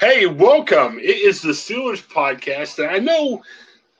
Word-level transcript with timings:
Hey, 0.00 0.24
welcome. 0.24 0.98
It 0.98 1.18
is 1.18 1.42
the 1.42 1.50
Steelers 1.50 2.02
podcast. 2.02 2.78
And 2.78 2.90
I 2.90 2.98
know 3.00 3.42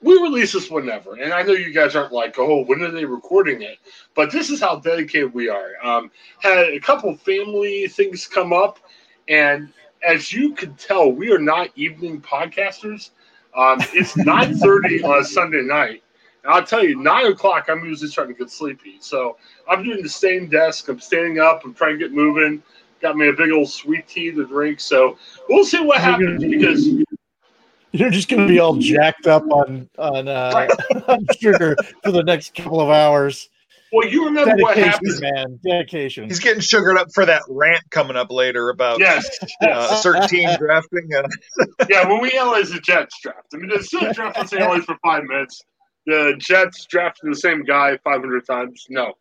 we 0.01 0.13
release 0.19 0.53
this 0.53 0.67
whenever, 0.67 1.13
and 1.13 1.31
I 1.31 1.43
know 1.43 1.53
you 1.53 1.71
guys 1.71 1.95
aren't 1.95 2.11
like, 2.11 2.39
oh, 2.39 2.63
when 2.63 2.81
are 2.81 2.89
they 2.89 3.05
recording 3.05 3.61
it? 3.61 3.77
But 4.15 4.31
this 4.31 4.49
is 4.49 4.59
how 4.59 4.79
dedicated 4.79 5.31
we 5.31 5.47
are. 5.47 5.73
Um, 5.83 6.09
had 6.39 6.57
a 6.57 6.79
couple 6.79 7.15
family 7.17 7.87
things 7.87 8.25
come 8.25 8.51
up, 8.51 8.79
and 9.27 9.71
as 10.01 10.33
you 10.33 10.55
can 10.55 10.73
tell, 10.73 11.11
we 11.11 11.31
are 11.31 11.37
not 11.37 11.69
evening 11.75 12.19
podcasters. 12.19 13.11
Um, 13.55 13.77
it's 13.93 14.17
nine 14.25 14.57
thirty 14.57 15.03
on 15.03 15.19
a 15.19 15.23
Sunday 15.23 15.61
night. 15.61 16.01
And 16.43 16.51
I'll 16.51 16.65
tell 16.65 16.83
you, 16.83 16.95
nine 16.95 17.27
o'clock, 17.27 17.67
I'm 17.69 17.85
usually 17.85 18.09
starting 18.09 18.33
to 18.33 18.39
get 18.39 18.49
sleepy. 18.49 18.97
So 19.01 19.37
I'm 19.69 19.83
doing 19.83 20.01
the 20.01 20.09
same 20.09 20.49
desk. 20.49 20.89
I'm 20.89 20.99
standing 20.99 21.37
up. 21.37 21.63
I'm 21.63 21.75
trying 21.75 21.99
to 21.99 21.99
get 21.99 22.11
moving. 22.11 22.63
Got 23.01 23.17
me 23.17 23.29
a 23.29 23.33
big 23.33 23.51
old 23.51 23.69
sweet 23.69 24.07
tea 24.07 24.31
to 24.31 24.45
drink. 24.45 24.79
So 24.79 25.17
we'll 25.49 25.65
see 25.65 25.81
what 25.81 25.99
happens 25.99 26.43
because 26.43 26.87
you're 27.91 28.09
just 28.09 28.29
going 28.29 28.43
to 28.43 28.47
be 28.47 28.59
all 28.59 28.75
jacked 28.75 29.27
up 29.27 29.43
on 29.51 29.89
on, 29.97 30.27
uh, 30.27 30.67
on 31.07 31.25
sugar 31.39 31.75
for 32.03 32.11
the 32.11 32.23
next 32.23 32.55
couple 32.55 32.79
of 32.79 32.89
hours. 32.89 33.49
Well, 33.91 34.07
you 34.07 34.25
remember 34.25 34.55
Dedication, 34.55 34.61
what 34.61 34.77
happened, 34.77 35.19
man. 35.19 35.59
Dedication. 35.65 36.29
He's 36.29 36.39
getting 36.39 36.61
sugared 36.61 36.97
up 36.97 37.09
for 37.13 37.25
that 37.25 37.41
rant 37.49 37.83
coming 37.89 38.15
up 38.15 38.31
later 38.31 38.69
about 38.69 38.99
yes, 38.99 39.29
uh, 39.61 39.89
a 39.91 39.97
certain 39.97 40.29
team 40.29 40.47
drafting. 40.57 41.09
Uh, 41.13 41.27
yeah, 41.89 42.07
when 42.07 42.21
we 42.21 42.31
analyze 42.31 42.69
the 42.69 42.79
Jets 42.79 43.19
draft, 43.21 43.47
I 43.53 43.57
mean, 43.57 43.67
the 43.67 43.79
Steelers 43.79 44.15
draft 44.15 44.39
was 44.39 44.53
analyzed 44.53 44.85
for 44.85 44.97
five 45.03 45.23
minutes. 45.25 45.61
The 46.05 46.35
Jets 46.39 46.85
drafted 46.85 47.31
the 47.31 47.35
same 47.35 47.63
guy 47.63 47.97
500 48.03 48.45
times. 48.45 48.85
No, 48.89 49.13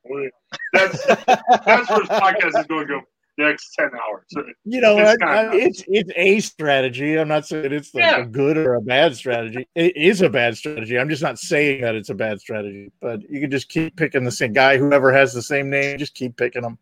that's 0.73 1.05
that's 1.05 1.91
where 1.91 2.01
this 2.01 2.09
podcast 2.09 2.61
is 2.61 2.67
going 2.67 2.87
to 2.87 2.95
go 2.95 3.01
next 3.45 3.75
10 3.75 3.91
hours. 3.95 4.55
You 4.65 4.81
know, 4.81 4.99
it's, 4.99 5.23
I, 5.23 5.27
I, 5.27 5.55
it's, 5.55 5.85
it's 5.89 6.11
a 6.17 6.41
strategy. 6.41 7.19
I'm 7.19 7.29
not 7.29 7.47
saying 7.47 7.73
it's 7.73 7.95
like 7.95 8.03
yeah. 8.03 8.19
a 8.19 8.27
good 8.27 8.57
or 8.57 8.75
a 8.75 8.81
bad 8.81 9.17
strategy. 9.17 9.69
It 9.75 9.97
is 9.97 10.23
a 10.23 10.29
bad 10.29 10.57
strategy. 10.57 10.99
I'm 10.99 11.09
just 11.09 11.23
not 11.23 11.39
saying 11.39 11.83
that 11.83 11.95
it's 11.95 12.11
a 12.11 12.15
bad 12.15 12.41
strategy. 12.41 12.93
But 13.01 13.29
you 13.29 13.41
can 13.41 13.51
just 13.51 13.69
keep 13.69 13.97
picking 13.97 14.25
the 14.25 14.31
same 14.31 14.53
guy. 14.53 14.79
Whoever 14.79 15.13
has 15.13 15.33
the 15.33 15.43
same 15.43 15.71
name, 15.71 15.99
just 15.99 16.15
keep 16.15 16.37
picking 16.37 16.63
them. 16.63 16.79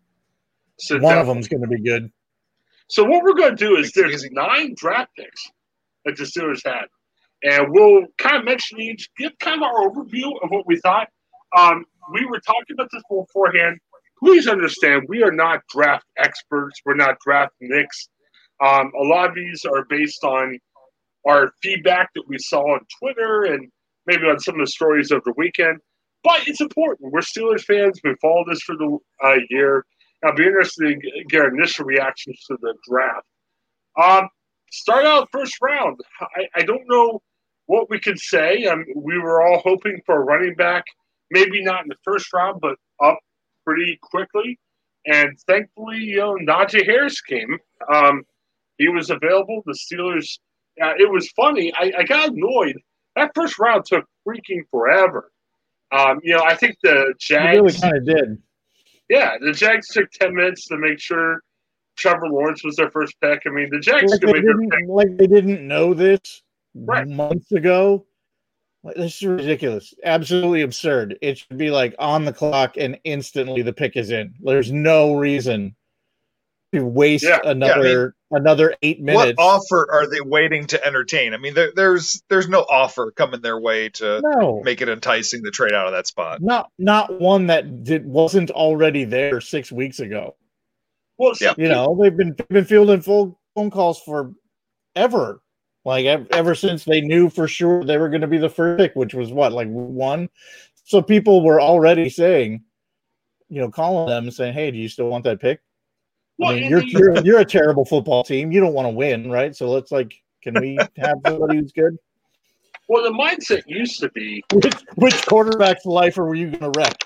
So 0.78 0.94
One 0.94 1.02
definitely. 1.02 1.20
of 1.20 1.26
them's 1.26 1.48
going 1.48 1.62
to 1.62 1.68
be 1.68 1.80
good. 1.82 2.12
So 2.88 3.04
what 3.04 3.22
we're 3.22 3.34
going 3.34 3.56
to 3.56 3.56
do 3.56 3.76
is 3.76 3.92
there's 3.92 4.24
nine 4.30 4.74
draft 4.76 5.10
picks 5.16 5.50
that 6.04 6.16
the 6.16 6.24
Steelers 6.24 6.64
had, 6.64 6.86
and 7.42 7.66
we'll 7.70 8.06
kind 8.16 8.36
of 8.36 8.44
mention 8.44 8.80
each, 8.80 9.10
give 9.18 9.38
kind 9.38 9.62
of 9.62 9.64
our 9.64 9.88
overview 9.88 10.30
of 10.42 10.50
what 10.50 10.66
we 10.66 10.78
thought. 10.80 11.08
Um, 11.56 11.84
we 12.12 12.24
were 12.24 12.40
talking 12.40 12.74
about 12.74 12.88
this 12.92 13.02
beforehand 13.10 13.78
please 14.18 14.46
understand 14.46 15.06
we 15.08 15.22
are 15.22 15.32
not 15.32 15.62
draft 15.68 16.06
experts. 16.16 16.80
We're 16.84 16.94
not 16.94 17.18
draft 17.24 17.54
nicks. 17.60 18.08
Um, 18.64 18.90
a 18.98 19.04
lot 19.04 19.28
of 19.28 19.34
these 19.34 19.64
are 19.64 19.84
based 19.88 20.24
on 20.24 20.58
our 21.26 21.52
feedback 21.62 22.10
that 22.14 22.24
we 22.26 22.38
saw 22.38 22.74
on 22.74 22.80
Twitter 22.98 23.44
and 23.44 23.70
maybe 24.06 24.22
on 24.24 24.40
some 24.40 24.54
of 24.56 24.60
the 24.60 24.70
stories 24.70 25.10
of 25.10 25.22
the 25.24 25.34
weekend. 25.36 25.78
But 26.24 26.46
it's 26.46 26.60
important. 26.60 27.12
We're 27.12 27.20
Steelers 27.20 27.62
fans. 27.62 28.00
We've 28.02 28.18
followed 28.20 28.46
this 28.48 28.62
for 28.62 28.76
the 28.76 28.98
uh, 29.24 29.36
year. 29.50 29.84
I'll 30.24 30.34
be 30.34 30.44
interested 30.44 31.00
to 31.00 31.24
get 31.28 31.44
initial 31.46 31.84
reactions 31.84 32.42
to 32.48 32.58
the 32.60 32.74
draft. 32.88 33.26
Um, 34.02 34.28
start 34.72 35.04
out 35.04 35.28
first 35.30 35.54
round. 35.62 36.00
I, 36.20 36.46
I 36.56 36.62
don't 36.62 36.82
know 36.88 37.22
what 37.66 37.88
we 37.88 38.00
could 38.00 38.18
say. 38.18 38.64
Um, 38.64 38.84
we 38.96 39.18
were 39.18 39.42
all 39.42 39.60
hoping 39.64 40.00
for 40.06 40.16
a 40.16 40.24
running 40.24 40.54
back, 40.54 40.84
maybe 41.30 41.62
not 41.62 41.82
in 41.82 41.88
the 41.88 41.96
first 42.04 42.32
round, 42.32 42.60
but 42.60 42.76
up 43.02 43.18
pretty 43.68 43.98
quickly. 44.00 44.58
And 45.06 45.38
thankfully, 45.46 45.98
you 45.98 46.16
know, 46.16 46.36
Najee 46.36 46.86
Harris 46.86 47.20
came. 47.20 47.58
Um, 47.92 48.24
he 48.78 48.88
was 48.88 49.10
available. 49.10 49.62
The 49.66 49.72
Steelers, 49.72 50.38
uh, 50.82 50.94
it 50.98 51.10
was 51.10 51.28
funny. 51.30 51.72
I, 51.78 51.92
I, 51.98 52.02
got 52.04 52.30
annoyed. 52.30 52.76
That 53.14 53.32
first 53.34 53.58
round 53.58 53.84
took 53.84 54.04
freaking 54.26 54.62
forever. 54.70 55.30
Um, 55.92 56.20
you 56.22 56.34
know, 56.34 56.42
I 56.42 56.54
think 56.54 56.76
the 56.82 57.14
Jags. 57.18 57.58
It 57.58 57.60
really 57.60 57.78
kind 57.78 57.96
of 57.96 58.06
did. 58.06 58.42
Yeah, 59.10 59.36
the 59.40 59.52
Jags 59.52 59.88
took 59.88 60.10
10 60.12 60.34
minutes 60.34 60.66
to 60.68 60.78
make 60.78 60.98
sure 60.98 61.42
Trevor 61.96 62.28
Lawrence 62.28 62.64
was 62.64 62.76
their 62.76 62.90
first 62.90 63.14
pick. 63.20 63.42
I 63.46 63.50
mean, 63.50 63.68
the 63.70 63.80
Jags 63.80 64.10
like, 64.10 64.20
they 64.20 64.32
didn't, 64.32 64.88
like 64.88 65.16
they 65.16 65.26
didn't 65.26 65.66
know 65.66 65.92
this 65.94 66.42
right. 66.74 67.06
months 67.06 67.52
ago. 67.52 68.06
This 68.96 69.16
is 69.16 69.22
ridiculous. 69.22 69.94
Absolutely 70.04 70.62
absurd. 70.62 71.18
It 71.22 71.38
should 71.38 71.58
be 71.58 71.70
like 71.70 71.94
on 71.98 72.24
the 72.24 72.32
clock 72.32 72.76
and 72.76 72.98
instantly 73.04 73.62
the 73.62 73.72
pick 73.72 73.96
is 73.96 74.10
in. 74.10 74.34
There's 74.40 74.72
no 74.72 75.14
reason 75.14 75.74
to 76.72 76.84
waste 76.84 77.24
yeah, 77.24 77.40
another 77.44 78.14
yeah, 78.30 78.36
I 78.36 78.40
mean, 78.40 78.42
another 78.42 78.74
eight 78.82 79.00
minutes. 79.00 79.38
What 79.38 79.38
offer 79.38 79.88
are 79.90 80.08
they 80.08 80.20
waiting 80.20 80.66
to 80.68 80.84
entertain? 80.84 81.34
I 81.34 81.38
mean, 81.38 81.54
there, 81.54 81.72
there's 81.74 82.22
there's 82.28 82.48
no 82.48 82.60
offer 82.60 83.10
coming 83.10 83.40
their 83.40 83.58
way 83.58 83.88
to 83.90 84.20
no. 84.22 84.60
make 84.62 84.82
it 84.82 84.88
enticing 84.88 85.42
to 85.44 85.50
trade 85.50 85.72
out 85.72 85.86
of 85.86 85.92
that 85.92 86.06
spot. 86.06 86.42
Not 86.42 86.70
not 86.78 87.20
one 87.20 87.46
that 87.46 87.84
did 87.84 88.06
wasn't 88.06 88.50
already 88.50 89.04
there 89.04 89.40
six 89.40 89.72
weeks 89.72 90.00
ago. 90.00 90.36
Well, 91.16 91.32
yeah. 91.40 91.54
you 91.56 91.68
know 91.68 91.98
they've 92.00 92.16
been 92.16 92.34
they've 92.36 92.48
been 92.48 92.64
fielding 92.64 93.00
full 93.00 93.40
phone 93.54 93.70
calls 93.70 94.00
for 94.00 94.32
ever. 94.94 95.40
Like 95.88 96.04
ever 96.04 96.54
since 96.54 96.84
they 96.84 97.00
knew 97.00 97.30
for 97.30 97.48
sure 97.48 97.82
they 97.82 97.96
were 97.96 98.10
going 98.10 98.20
to 98.20 98.26
be 98.26 98.36
the 98.36 98.50
first 98.50 98.78
pick, 98.78 98.94
which 98.94 99.14
was 99.14 99.32
what 99.32 99.52
like 99.52 99.68
one. 99.68 100.28
So 100.84 101.00
people 101.00 101.42
were 101.42 101.62
already 101.62 102.10
saying, 102.10 102.62
you 103.48 103.62
know, 103.62 103.70
calling 103.70 104.10
them 104.10 104.24
and 104.24 104.34
saying, 104.34 104.52
"Hey, 104.52 104.70
do 104.70 104.76
you 104.76 104.90
still 104.90 105.08
want 105.08 105.24
that 105.24 105.40
pick?" 105.40 105.60
Well, 106.36 106.50
I 106.50 106.56
mean, 106.56 106.68
you're, 106.68 106.82
you're 106.82 107.18
you're 107.24 107.38
a 107.40 107.44
terrible 107.44 107.86
football 107.86 108.22
team. 108.22 108.52
You 108.52 108.60
don't 108.60 108.74
want 108.74 108.84
to 108.84 108.90
win, 108.90 109.30
right? 109.30 109.56
So 109.56 109.70
let's 109.70 109.90
like, 109.90 110.12
can 110.42 110.60
we 110.60 110.76
have 110.98 111.16
somebody 111.26 111.56
who's 111.56 111.72
good? 111.72 111.96
Well, 112.90 113.02
the 113.02 113.18
mindset 113.18 113.62
used 113.66 113.98
to 114.00 114.10
be 114.10 114.44
which, 114.52 114.74
which 114.96 115.26
quarterback's 115.26 115.86
life 115.86 116.18
are 116.18 116.34
you 116.34 116.50
going 116.50 116.70
to 116.70 116.78
wreck? 116.78 117.02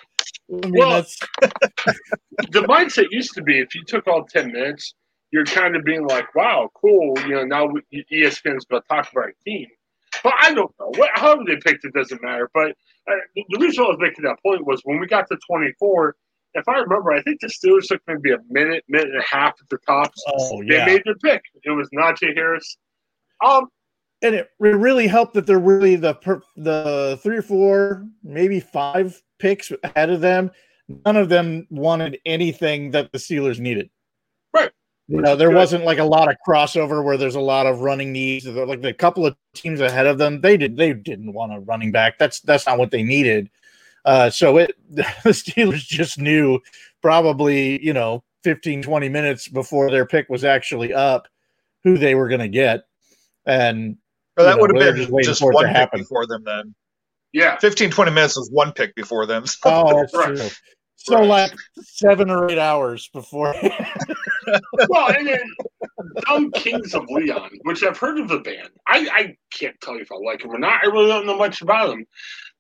I 0.51 0.67
mean, 0.67 0.73
well, 0.75 1.07
the 1.41 2.67
mindset 2.69 3.07
used 3.13 3.35
to 3.35 3.43
be 3.43 3.61
if 3.61 3.77
you 3.77 3.85
took 3.85 4.09
all 4.09 4.25
ten 4.25 4.51
minutes, 4.51 4.93
you're 5.33 5.47
kind 5.47 5.75
of 5.75 5.85
being 5.85 6.07
like, 6.07 6.35
wow, 6.35 6.71
cool. 6.75 7.19
You 7.27 7.35
know, 7.37 7.45
now 7.45 7.69
ESPN's 8.13 8.67
going 8.67 8.83
to 8.83 8.89
talk 8.89 9.11
about 9.11 9.17
our 9.17 9.33
team. 9.45 9.67
But 10.23 10.35
I 10.41 10.53
don't 10.53 10.73
know. 10.79 10.93
What, 10.97 11.11
however 11.15 11.43
they 11.47 11.57
picked 11.57 11.85
it 11.85 11.95
doesn't 11.95 12.23
matter. 12.23 12.51
But 12.53 12.73
uh, 13.09 13.15
the 13.35 13.59
reason 13.59 13.85
I 13.85 13.89
was 13.89 13.97
making 13.99 14.25
that 14.25 14.37
point 14.43 14.67
was 14.67 14.83
when 14.85 15.01
we 15.01 15.07
got 15.07 15.27
to 15.29 15.39
24, 15.49 16.17
if 16.55 16.69
I 16.69 16.79
remember, 16.79 17.13
I 17.13 17.23
think 17.23 17.41
the 17.41 17.49
Steelers 17.49 17.87
took 17.89 18.03
maybe 18.07 18.31
a 18.31 18.39
minute, 18.51 18.85
minute 18.89 19.09
and 19.09 19.19
a 19.19 19.25
half 19.27 19.55
at 19.61 19.69
the 19.71 19.79
tops. 19.87 20.23
Oh, 20.29 20.61
yeah. 20.61 20.85
They 20.85 20.93
made 20.93 21.03
their 21.07 21.15
pick. 21.17 21.43
It 21.65 21.71
was 21.71 21.89
Najee 21.97 22.37
Harris. 22.37 22.77
Um, 23.45 23.69
and 24.21 24.35
it 24.35 24.51
really 24.61 25.07
helped 25.09 25.35
that 25.35 25.47
they're 25.47 25.59
really 25.59 25.97
the 25.97 26.15
the 26.57 27.19
three 27.23 27.39
or 27.39 27.43
four, 27.43 28.07
maybe 28.23 28.61
five 28.61 29.21
picks 29.41 29.73
ahead 29.83 30.11
of 30.11 30.21
them. 30.21 30.51
None 31.05 31.17
of 31.17 31.29
them 31.29 31.67
wanted 31.71 32.19
anything 32.25 32.93
that 32.93 33.11
the 33.11 33.19
Steelers 33.19 33.59
needed. 33.59 33.91
Right. 35.13 35.19
You 35.19 35.23
know, 35.25 35.37
there 35.37 35.51
wasn't 35.51 35.85
like 35.85 35.99
a 35.99 36.05
lot 36.05 36.31
of 36.31 36.37
crossover 36.47 37.05
where 37.05 37.19
there's 37.19 37.35
a 37.35 37.41
lot 37.41 37.67
of 37.67 37.81
running 37.81 38.13
needs. 38.13 38.47
Like 38.47 38.81
the 38.81 38.95
couple 38.95 39.27
of 39.27 39.37
teams 39.53 39.83
ahead 39.83 40.07
of 40.07 40.17
them, 40.17 40.41
they 40.41 40.57
did 40.57 40.79
they 40.79 40.95
didn't 40.95 41.35
want 41.35 41.53
a 41.53 41.61
running 41.61 41.93
back. 41.93 42.19
That's 42.19 42.41
that's 42.41 42.67
not 42.67 42.79
what 42.79 42.91
they 42.91 43.03
needed. 43.03 43.51
Uh, 44.07 44.31
so 44.31 44.57
it 44.57 44.75
the 44.91 45.03
Steelers 45.27 45.87
just 45.87 46.19
knew 46.19 46.61
probably 47.03 47.85
you 47.85 47.93
know 47.93 48.25
15 48.45 48.83
20 48.83 49.09
minutes 49.11 49.49
before 49.49 49.91
their 49.91 50.07
pick 50.07 50.31
was 50.31 50.45
actually 50.45 50.95
up 50.95 51.29
who 51.85 51.99
they 51.99 52.15
were 52.15 52.29
going 52.29 52.41
to 52.41 52.49
get, 52.49 52.85
and 53.45 53.99
well, 54.39 54.47
that 54.47 54.57
know, 54.57 54.63
would 54.63 54.75
have 54.75 54.95
been 54.95 55.11
just, 55.11 55.41
just 55.41 55.43
one 55.43 55.75
pick 55.75 55.93
before 55.93 56.27
them 56.27 56.43
then. 56.45 56.75
Yeah, 57.35 57.59
15 57.59 57.91
20 57.91 58.11
minutes 58.13 58.39
was 58.39 58.49
one 58.51 58.73
pick 58.73 58.95
before 58.95 59.27
them. 59.27 59.47
So. 59.47 59.59
Oh, 59.67 59.95
that's 59.95 60.15
right. 60.15 60.37
true. 60.37 60.49
So 60.97 61.17
right. 61.17 61.27
like 61.27 61.53
seven 61.83 62.31
or 62.31 62.51
eight 62.51 62.59
hours 62.59 63.11
before. 63.13 63.55
well, 64.89 65.15
and 65.15 65.27
then 65.27 65.41
Dumb 66.27 66.51
Kings 66.53 66.95
of 66.95 67.05
Leon, 67.09 67.51
which 67.63 67.83
I've 67.83 67.99
heard 67.99 68.19
of 68.19 68.29
the 68.29 68.41
band. 68.41 68.71
I, 68.87 69.09
I 69.13 69.37
can't 69.53 69.81
tell 69.81 69.95
you 69.95 70.03
if 70.03 70.13
I 70.13 70.17
like 70.17 70.43
them 70.43 70.51
or 70.51 70.59
not. 70.59 70.81
I 70.83 70.87
really 70.87 71.09
don't 71.09 71.27
know 71.27 71.37
much 71.37 71.63
about 71.63 71.89
them. 71.89 72.05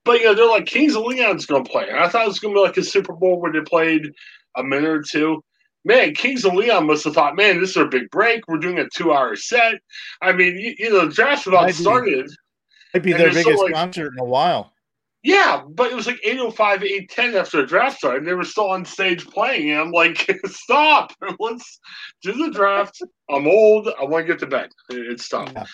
But 0.04 0.20
you 0.20 0.26
know, 0.26 0.34
they're 0.34 0.48
like 0.48 0.66
Kings 0.66 0.96
of 0.96 1.04
Leon's 1.04 1.46
going 1.46 1.64
to 1.64 1.70
play. 1.70 1.88
And 1.88 1.98
I 1.98 2.08
thought 2.08 2.24
it 2.24 2.28
was 2.28 2.38
going 2.38 2.54
to 2.54 2.58
be 2.58 2.66
like 2.66 2.76
a 2.76 2.82
Super 2.82 3.12
Bowl 3.12 3.40
where 3.40 3.52
they 3.52 3.60
played 3.60 4.12
a 4.56 4.62
minute 4.62 4.90
or 4.90 5.02
two. 5.02 5.42
Man, 5.84 6.14
Kings 6.14 6.44
of 6.44 6.54
Leon 6.54 6.86
must 6.86 7.04
have 7.04 7.14
thought, 7.14 7.36
man, 7.36 7.60
this 7.60 7.70
is 7.70 7.76
a 7.76 7.86
big 7.86 8.08
break. 8.10 8.46
We're 8.46 8.58
doing 8.58 8.78
a 8.78 8.88
two-hour 8.94 9.34
set. 9.34 9.74
I 10.20 10.32
mean, 10.32 10.56
you, 10.56 10.74
you 10.78 10.90
know, 10.90 11.06
the 11.06 11.14
draft 11.14 11.46
about 11.46 11.72
started. 11.74 12.26
it 12.26 12.32
might 12.94 13.02
be 13.02 13.12
their 13.12 13.32
biggest 13.32 13.62
like, 13.62 13.74
concert 13.74 14.12
in 14.12 14.20
a 14.20 14.24
while. 14.24 14.71
Yeah, 15.24 15.62
but 15.68 15.92
it 15.92 15.94
was 15.94 16.06
like 16.06 16.18
805, 16.24 16.82
810 16.82 17.36
after 17.36 17.60
the 17.60 17.66
draft 17.66 17.98
started. 17.98 18.18
And 18.18 18.28
they 18.28 18.34
were 18.34 18.44
still 18.44 18.70
on 18.70 18.84
stage 18.84 19.24
playing. 19.26 19.70
And 19.70 19.80
I'm 19.80 19.92
like, 19.92 20.28
stop. 20.46 21.12
Let's 21.38 21.78
do 22.22 22.32
the 22.32 22.50
draft. 22.50 23.00
I'm 23.30 23.46
old. 23.46 23.88
I 24.00 24.04
want 24.04 24.26
to 24.26 24.32
get 24.32 24.40
to 24.40 24.46
bed. 24.46 24.70
It's 24.90 25.24
stop. 25.24 25.52
Yeah. 25.54 25.64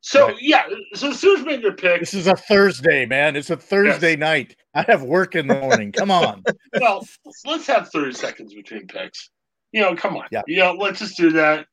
So, 0.00 0.34
yeah. 0.40 0.64
So, 0.94 1.10
as 1.10 1.20
soon 1.20 1.38
as 1.38 1.46
made 1.46 1.62
their 1.62 1.74
pick. 1.74 2.00
This 2.00 2.14
is 2.14 2.26
a 2.26 2.36
Thursday, 2.36 3.04
man. 3.06 3.36
It's 3.36 3.50
a 3.50 3.56
Thursday 3.56 4.12
yes. 4.12 4.18
night. 4.18 4.56
I 4.74 4.82
have 4.82 5.02
work 5.02 5.34
in 5.34 5.46
the 5.46 5.58
morning. 5.58 5.92
Come 5.92 6.10
on. 6.10 6.42
well, 6.80 7.06
let's 7.44 7.66
have 7.66 7.90
30 7.90 8.12
seconds 8.12 8.54
between 8.54 8.86
picks. 8.86 9.30
You 9.72 9.82
know, 9.82 9.94
come 9.94 10.16
on. 10.16 10.26
Yeah. 10.30 10.42
You 10.46 10.58
know, 10.58 10.72
let's 10.72 11.00
just 11.00 11.16
do 11.16 11.30
that. 11.32 11.66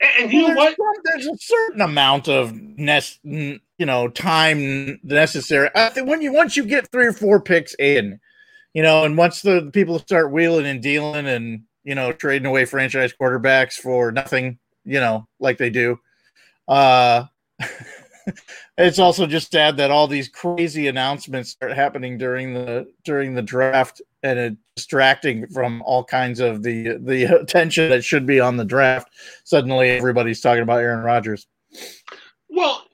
And 0.00 0.32
you 0.32 0.44
well, 0.44 0.54
know 0.54 0.74
what? 0.76 0.96
There's 1.04 1.26
a 1.26 1.36
certain 1.38 1.80
amount 1.80 2.28
of 2.28 2.54
nest, 2.54 3.18
you 3.24 3.60
know, 3.80 4.08
time 4.08 5.00
necessary. 5.02 5.70
I 5.74 5.88
think 5.88 6.08
when 6.08 6.22
you 6.22 6.32
once 6.32 6.56
you 6.56 6.64
get 6.64 6.90
three 6.92 7.06
or 7.06 7.12
four 7.12 7.40
picks 7.40 7.74
in, 7.78 8.20
you 8.74 8.82
know, 8.82 9.04
and 9.04 9.16
once 9.16 9.42
the 9.42 9.70
people 9.72 9.98
start 9.98 10.30
wheeling 10.30 10.66
and 10.66 10.80
dealing 10.80 11.26
and 11.26 11.62
you 11.82 11.94
know 11.94 12.12
trading 12.12 12.46
away 12.46 12.64
franchise 12.64 13.12
quarterbacks 13.20 13.74
for 13.74 14.12
nothing, 14.12 14.58
you 14.84 15.00
know, 15.00 15.26
like 15.40 15.58
they 15.58 15.70
do, 15.70 15.98
uh, 16.68 17.24
it's 18.78 19.00
also 19.00 19.26
just 19.26 19.50
sad 19.50 19.78
that 19.78 19.90
all 19.90 20.06
these 20.06 20.28
crazy 20.28 20.86
announcements 20.86 21.50
start 21.50 21.72
happening 21.72 22.18
during 22.18 22.54
the 22.54 22.86
during 23.04 23.34
the 23.34 23.42
draft 23.42 24.00
and 24.22 24.38
it 24.38 24.56
distracting 24.78 25.44
from 25.48 25.82
all 25.82 26.04
kinds 26.04 26.38
of 26.38 26.62
the 26.62 26.98
the 27.00 27.24
attention 27.40 27.90
that 27.90 28.04
should 28.04 28.26
be 28.26 28.38
on 28.38 28.56
the 28.56 28.64
draft. 28.64 29.12
Suddenly, 29.44 29.90
everybody's 29.90 30.40
talking 30.40 30.62
about 30.62 30.80
Aaron 30.80 31.04
Rodgers. 31.04 31.48
Well, 32.48 32.86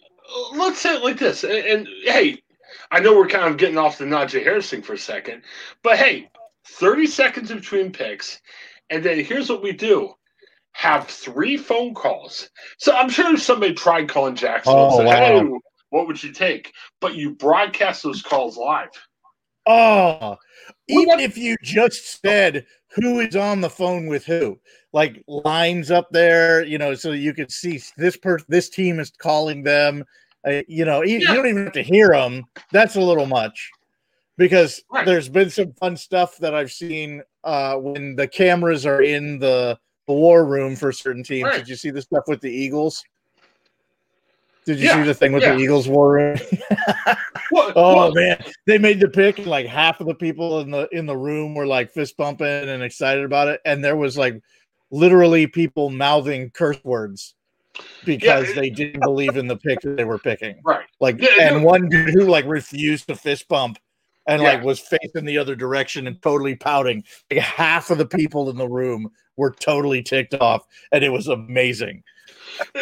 let's 0.55 0.81
say 0.81 0.97
it 0.97 1.05
like 1.05 1.19
this. 1.19 1.45
And, 1.45 1.53
and 1.53 1.89
hey, 2.05 2.43
I 2.91 3.01
know 3.01 3.15
we're 3.15 3.29
kind 3.29 3.45
of 3.45 3.59
getting 3.59 3.77
off 3.77 3.99
the 3.99 4.07
Najee 4.07 4.43
Harris 4.43 4.71
thing 4.71 4.83
for 4.83 4.95
a 4.95 4.99
second, 4.99 5.43
but 5.83 5.99
hey, 5.99 6.31
thirty 6.67 7.07
seconds 7.07 7.53
between 7.53 7.93
picks, 7.93 8.41
and 8.89 9.05
then 9.05 9.23
here's 9.23 9.51
what 9.51 9.63
we 9.63 9.73
do: 9.73 10.15
have 10.73 11.07
three 11.07 11.59
phone 11.59 11.93
calls. 11.93 12.49
So 12.79 12.93
I'm 12.93 13.11
sure 13.11 13.37
somebody 13.37 13.75
tried 13.75 14.09
calling 14.09 14.37
Jackson. 14.37 14.73
Oh, 14.75 14.97
said, 14.97 15.07
wow. 15.07 15.15
Hey, 15.15 15.51
what 15.91 16.07
would 16.07 16.23
you 16.23 16.33
take? 16.33 16.73
But 17.03 17.15
you 17.15 17.33
broadcast 17.33 18.03
those 18.03 18.23
calls 18.23 18.57
live. 18.57 18.89
Oh, 19.67 20.37
even 20.89 21.21
if 21.21 21.39
you 21.39 21.57
just 21.63 22.21
said 22.21 22.67
who 22.89 23.21
is 23.21 23.35
on 23.35 23.61
the 23.61 23.71
phone 23.71 24.07
with 24.07 24.25
who, 24.25 24.59
like 24.93 25.23
lines 25.27 25.91
up 25.91 26.09
there, 26.11 26.65
you 26.65 26.79
know, 26.79 26.95
so 26.95 27.13
you 27.13 27.35
could 27.35 27.51
see 27.51 27.81
this 27.97 28.17
person, 28.17 28.47
this 28.49 28.69
team 28.69 29.01
is 29.01 29.11
calling 29.11 29.63
them. 29.63 30.05
Uh, 30.47 30.63
you 30.69 30.85
know, 30.85 31.03
you, 31.03 31.19
yeah. 31.19 31.31
you, 31.31 31.37
don't 31.37 31.47
even 31.47 31.65
have 31.65 31.73
to 31.73 31.83
hear 31.83 32.11
them. 32.11 32.45
That's 32.71 32.97
a 32.97 33.01
little 33.01 33.27
much 33.27 33.71
because 34.37 34.83
right. 34.93 35.07
there's 35.07 35.29
been 35.29 35.51
some 35.51 35.73
fun 35.73 35.97
stuff 35.97 36.37
that 36.39 36.55
I've 36.55 36.73
seen 36.73 37.23
uh, 37.45 37.77
when 37.77 38.15
the 38.17 38.29
cameras 38.29 38.85
are 38.85 39.03
in 39.03 39.39
the, 39.39 39.79
the 40.07 40.13
war 40.13 40.45
room 40.45 40.77
for 40.77 40.93
certain 40.93 41.23
teams. 41.23 41.45
Right. 41.45 41.59
Did 41.59 41.69
you 41.69 41.77
see 41.77 41.91
the 41.91 42.03
stuff 42.03 42.25
with 42.27 42.41
the 42.41 42.51
Eagles? 42.51 43.03
Did 44.67 44.79
you 44.79 44.87
yeah, 44.87 44.95
see 44.95 45.03
the 45.03 45.15
thing 45.15 45.33
with 45.33 45.43
yeah. 45.43 45.55
the 45.55 45.61
Eagles 45.61 45.89
war 45.89 46.13
room? 46.13 46.39
what, 47.51 47.73
oh 47.77 48.07
what? 48.07 48.15
man, 48.15 48.45
they 48.67 48.79
made 48.79 49.01
the 49.01 49.09
pick. 49.09 49.39
And 49.39 49.47
like 49.47 49.67
half 49.67 50.01
of 50.01 50.07
the 50.07 50.15
people 50.15 50.61
in 50.61 50.71
the 50.71 50.89
in 50.93 51.07
the 51.07 51.17
room 51.17 51.55
were 51.55 51.67
like 51.67 51.91
fist 51.91 52.17
bumping 52.17 52.47
and 52.47 52.83
excited 52.83 53.25
about 53.25 53.49
it, 53.49 53.61
and 53.65 53.85
there 53.85 53.97
was 53.97 54.17
like 54.17 54.41
literally 54.91 55.47
people 55.47 55.91
mouthing 55.91 56.51
curse 56.51 56.83
words 56.85 57.35
because 58.05 58.49
yeah, 58.49 58.55
they 58.55 58.71
didn't 58.71 59.01
believe 59.01 59.37
in 59.37 59.47
the 59.49 59.57
pick 59.57 59.81
that 59.81 59.97
they 59.97 60.05
were 60.05 60.19
picking. 60.19 60.61
Right. 60.65 60.87
Like, 61.01 61.21
and 61.41 61.65
one 61.65 61.89
dude 61.89 62.11
who 62.11 62.27
like 62.27 62.45
refused 62.47 63.09
to 63.09 63.17
fist 63.17 63.49
bump 63.49 63.79
and 64.29 64.43
like 64.43 64.63
was 64.63 64.81
facing 64.81 65.25
the 65.25 65.39
other 65.39 65.57
direction 65.57 66.07
and 66.07 66.21
totally 66.23 66.55
pouting. 66.55 67.05
Like 67.31 67.41
half 67.41 67.91
of 67.91 67.99
the 67.99 68.07
people 68.07 68.49
in 68.51 68.57
the 68.57 68.69
room 68.69 69.11
were 69.37 69.51
totally 69.51 70.03
ticked 70.03 70.35
off, 70.35 70.65
and 70.93 71.03
it 71.03 71.11
was 71.11 71.29
amazing 71.29 72.03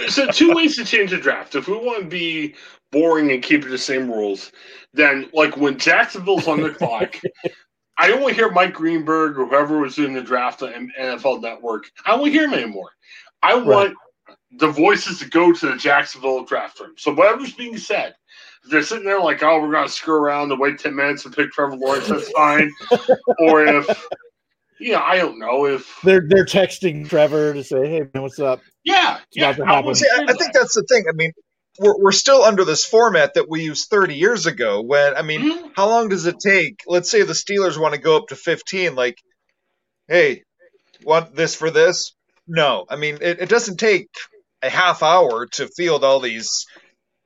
so 0.09 0.26
two 0.26 0.53
ways 0.53 0.76
to 0.76 0.85
change 0.85 1.11
the 1.11 1.19
draft. 1.19 1.55
If 1.55 1.69
we 1.69 1.76
want 1.76 2.03
to 2.03 2.09
be 2.09 2.55
boring 2.91 3.31
and 3.32 3.43
keep 3.43 3.64
it 3.64 3.69
the 3.69 3.79
same 3.79 4.11
rules, 4.11 4.53
then 4.93 5.29
like 5.32 5.56
when 5.56 5.79
Jacksonville's 5.79 6.49
on 6.49 6.61
the 6.61 6.70
clock, 6.75 7.17
I 7.99 8.09
don't 8.09 8.20
want 8.20 8.35
to 8.35 8.41
hear 8.43 8.50
Mike 8.50 8.75
Greenberg 8.75 9.38
or 9.38 9.47
whoever 9.47 9.79
was 9.79 9.97
doing 9.97 10.12
the 10.12 10.23
draft 10.23 10.62
on 10.62 10.93
NFL 10.99 11.43
Network. 11.43 11.85
I 12.06 12.17
to 12.17 12.31
hear 12.31 12.44
him 12.44 12.55
anymore. 12.55 12.91
I 13.43 13.55
want 13.56 13.94
the 14.59 14.69
voices 14.69 15.19
to 15.19 15.29
go 15.29 15.53
to 15.53 15.67
the 15.67 15.76
Jacksonville 15.76 16.44
draft 16.44 16.79
room. 16.81 16.94
So 16.97 17.15
whatever's 17.15 17.55
being 17.55 17.76
said, 17.76 18.15
they're 18.70 18.82
sitting 18.82 19.05
there 19.05 19.20
like, 19.20 19.43
oh, 19.43 19.61
we're 19.61 19.73
gonna 19.73 19.88
screw 19.88 20.15
around 20.15 20.53
and 20.53 20.61
wait 20.61 20.79
ten 20.79 20.94
minutes 20.94 21.25
and 21.25 21.35
pick 21.35 21.50
Trevor 21.50 21.76
Lawrence. 21.76 22.08
That's 22.08 22.31
fine. 22.31 22.70
or 23.38 23.65
if 23.65 24.06
yeah, 24.81 25.01
I 25.01 25.19
don't 25.19 25.39
know 25.39 25.67
if 25.67 26.01
they're 26.03 26.25
they're 26.27 26.45
texting 26.45 27.09
Trevor 27.09 27.55
to 27.55 27.65
say, 27.65 27.89
"Hey 27.89 28.01
man, 28.13 28.23
what's 28.23 28.39
up?" 28.39 28.61
Yeah, 28.85 29.19
yeah. 29.33 29.51
I, 29.51 29.93
say, 29.93 30.07
I, 30.13 30.25
I 30.29 30.33
think 30.33 30.53
that's 30.53 30.75
the 30.75 30.85
thing. 30.89 31.05
I 31.09 31.13
mean, 31.15 31.33
we're 31.79 31.99
we're 31.99 32.13
still 32.13 32.43
under 32.43 32.65
this 32.65 32.85
format 32.85 33.35
that 33.35 33.49
we 33.49 33.63
used 33.63 33.89
30 33.89 34.15
years 34.15 34.47
ago. 34.47 34.83
When 34.83 35.17
I 35.17 35.23
mean, 35.23 35.41
mm-hmm. 35.41 35.69
how 35.75 35.89
long 35.89 36.09
does 36.09 36.27
it 36.27 36.37
take? 36.41 36.81
Let's 36.87 37.11
say 37.11 37.23
the 37.23 37.33
Steelers 37.33 37.81
want 37.81 37.95
to 37.95 38.01
go 38.01 38.17
up 38.17 38.29
to 38.29 38.37
15. 38.37 38.95
Like, 38.95 39.19
hey, 40.09 40.43
want 41.05 41.35
this 41.35 41.55
for 41.55 41.71
this? 41.71 42.13
No, 42.47 42.85
I 42.89 42.97
mean, 42.97 43.19
it, 43.21 43.41
it 43.41 43.49
doesn't 43.49 43.79
take 43.79 44.09
a 44.63 44.69
half 44.69 45.03
hour 45.03 45.47
to 45.47 45.69
field 45.69 46.05
all 46.05 46.21
these 46.21 46.67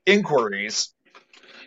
inquiries 0.05 0.93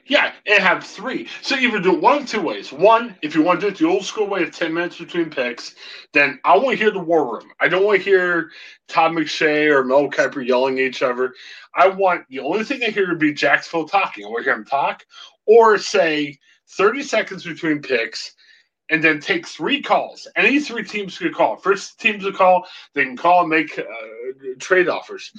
yeah, 0.09 0.33
and 0.47 0.63
have 0.63 0.83
three. 0.83 1.27
So 1.43 1.55
you 1.55 1.69
can 1.69 1.83
do 1.83 1.93
it 1.93 2.01
one 2.01 2.23
of 2.23 2.27
two 2.27 2.41
ways. 2.41 2.73
One, 2.73 3.15
if 3.21 3.35
you 3.35 3.43
want 3.43 3.61
to 3.61 3.67
do 3.67 3.73
it 3.73 3.77
the 3.77 3.87
old 3.87 4.03
school 4.03 4.27
way 4.27 4.41
of 4.41 4.51
10 4.51 4.73
minutes 4.73 4.97
between 4.97 5.29
picks, 5.29 5.75
then 6.13 6.39
I 6.43 6.57
want 6.57 6.71
to 6.71 6.83
hear 6.83 6.91
the 6.91 6.99
war 6.99 7.31
room. 7.31 7.51
I 7.59 7.67
don't 7.67 7.85
want 7.85 7.99
to 7.99 8.03
hear 8.03 8.49
Todd 8.87 9.11
McShay 9.11 9.71
or 9.71 9.83
Mel 9.83 10.09
Kiper 10.09 10.45
yelling 10.45 10.79
at 10.79 10.85
each 10.85 11.03
other. 11.03 11.35
I 11.75 11.87
want 11.87 12.25
the 12.29 12.39
only 12.39 12.63
thing 12.63 12.83
I 12.83 12.89
hear 12.89 13.05
to 13.05 13.15
be 13.15 13.33
Jacksonville 13.33 13.87
talking. 13.87 14.25
I 14.25 14.29
want 14.29 14.43
to 14.45 14.49
hear 14.49 14.57
him 14.59 14.65
talk 14.65 15.05
or 15.45 15.77
say 15.77 16.39
30 16.69 17.03
seconds 17.03 17.43
between 17.43 17.81
picks 17.81 18.33
and 18.89 19.03
then 19.03 19.19
take 19.19 19.47
three 19.47 19.79
calls. 19.79 20.27
Any 20.35 20.59
three 20.59 20.83
teams 20.83 21.19
could 21.19 21.35
call. 21.35 21.55
First 21.55 21.99
teams 21.99 22.23
to 22.23 22.31
call, 22.31 22.65
they 22.95 23.03
can 23.03 23.15
call 23.15 23.41
and 23.41 23.49
make 23.49 23.77
uh, 23.77 23.83
trade 24.57 24.89
offers. 24.89 25.31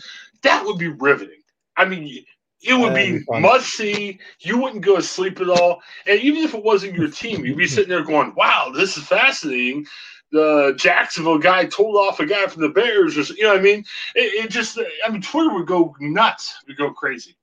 That 0.42 0.64
would 0.64 0.78
be 0.78 0.88
riveting. 0.88 1.42
I 1.76 1.86
mean, 1.86 2.24
it 2.62 2.74
would 2.74 2.94
be 2.94 3.24
must 3.28 3.70
see. 3.70 4.18
You 4.40 4.58
wouldn't 4.58 4.84
go 4.84 4.96
to 4.96 5.02
sleep 5.02 5.40
at 5.40 5.48
all. 5.48 5.80
And 6.06 6.20
even 6.20 6.42
if 6.42 6.54
it 6.54 6.62
wasn't 6.62 6.94
your 6.94 7.10
team, 7.10 7.44
you'd 7.44 7.56
be 7.56 7.66
sitting 7.68 7.88
there 7.88 8.04
going, 8.04 8.34
wow, 8.34 8.70
this 8.74 8.96
is 8.96 9.04
fascinating. 9.06 9.86
The 10.32 10.74
Jacksonville 10.76 11.38
guy 11.38 11.64
told 11.64 11.96
off 11.96 12.20
a 12.20 12.26
guy 12.26 12.46
from 12.46 12.62
the 12.62 12.68
Bears, 12.68 13.18
or 13.18 13.22
you 13.34 13.42
know 13.42 13.50
what 13.50 13.58
I 13.58 13.62
mean? 13.62 13.84
It, 14.14 14.44
it 14.44 14.50
just, 14.50 14.78
I 15.04 15.10
mean, 15.10 15.22
Twitter 15.22 15.52
would 15.52 15.66
go 15.66 15.96
nuts, 15.98 16.54
would 16.68 16.76
go 16.76 16.92
crazy. 16.92 17.34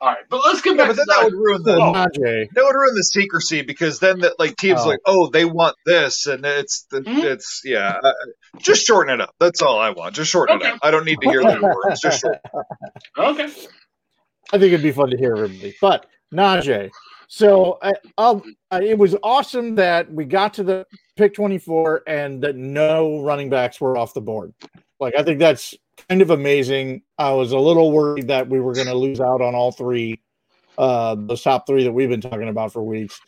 All 0.00 0.08
right, 0.08 0.24
but 0.28 0.42
let's 0.44 0.60
get 0.60 0.76
back. 0.76 0.88
Yeah, 0.88 0.92
but 0.92 0.96
then 0.96 1.04
that, 1.08 1.16
that 1.20 1.24
would 1.24 1.34
ruin 1.34 1.62
the 1.62 1.76
oh. 1.80 1.92
that 1.92 2.48
would 2.56 2.74
ruin 2.74 2.94
the 2.94 3.02
secrecy 3.02 3.62
because 3.62 4.00
then 4.00 4.20
that 4.20 4.38
like 4.38 4.56
teams 4.56 4.80
oh. 4.82 4.88
like 4.88 5.00
oh 5.06 5.30
they 5.30 5.44
want 5.44 5.76
this 5.86 6.26
and 6.26 6.44
it's 6.44 6.86
the, 6.90 7.00
mm-hmm. 7.00 7.20
it's 7.20 7.62
yeah 7.64 7.98
uh, 8.02 8.12
just 8.58 8.84
shorten 8.84 9.14
it 9.14 9.20
up. 9.20 9.34
That's 9.40 9.62
all 9.62 9.78
I 9.78 9.90
want. 9.90 10.14
Just 10.14 10.30
shorten 10.30 10.56
okay. 10.56 10.68
it 10.68 10.74
up. 10.74 10.80
I 10.82 10.90
don't 10.90 11.04
need 11.04 11.20
to 11.22 11.30
hear 11.30 11.42
the 11.42 11.60
words. 11.60 12.00
Just 12.00 12.20
shorten. 12.20 12.40
Okay. 13.16 13.48
I 14.52 14.58
think 14.58 14.72
it'd 14.72 14.82
be 14.82 14.92
fun 14.92 15.10
to 15.10 15.16
hear 15.16 15.32
everybody. 15.34 15.74
But 15.80 16.06
Najee, 16.32 16.90
so 17.28 17.78
I, 17.82 17.92
I, 18.18 18.82
it 18.82 18.98
was 18.98 19.16
awesome 19.22 19.74
that 19.76 20.12
we 20.12 20.24
got 20.24 20.54
to 20.54 20.62
the 20.62 20.86
pick 21.16 21.34
24 21.34 22.02
and 22.06 22.42
that 22.42 22.56
no 22.56 23.22
running 23.22 23.50
backs 23.50 23.80
were 23.80 23.96
off 23.96 24.14
the 24.14 24.20
board. 24.20 24.52
Like 25.00 25.14
I 25.18 25.22
think 25.22 25.38
that's 25.38 25.74
kind 26.08 26.22
of 26.22 26.30
amazing. 26.30 27.02
I 27.18 27.32
was 27.32 27.52
a 27.52 27.58
little 27.58 27.92
worried 27.92 28.28
that 28.28 28.48
we 28.48 28.60
were 28.60 28.74
going 28.74 28.86
to 28.86 28.94
lose 28.94 29.20
out 29.20 29.40
on 29.40 29.54
all 29.54 29.72
three, 29.72 30.20
uh, 30.78 31.16
those 31.18 31.42
top 31.42 31.66
three 31.66 31.84
that 31.84 31.92
we've 31.92 32.08
been 32.08 32.20
talking 32.20 32.48
about 32.48 32.72
for 32.72 32.82
weeks. 32.82 33.20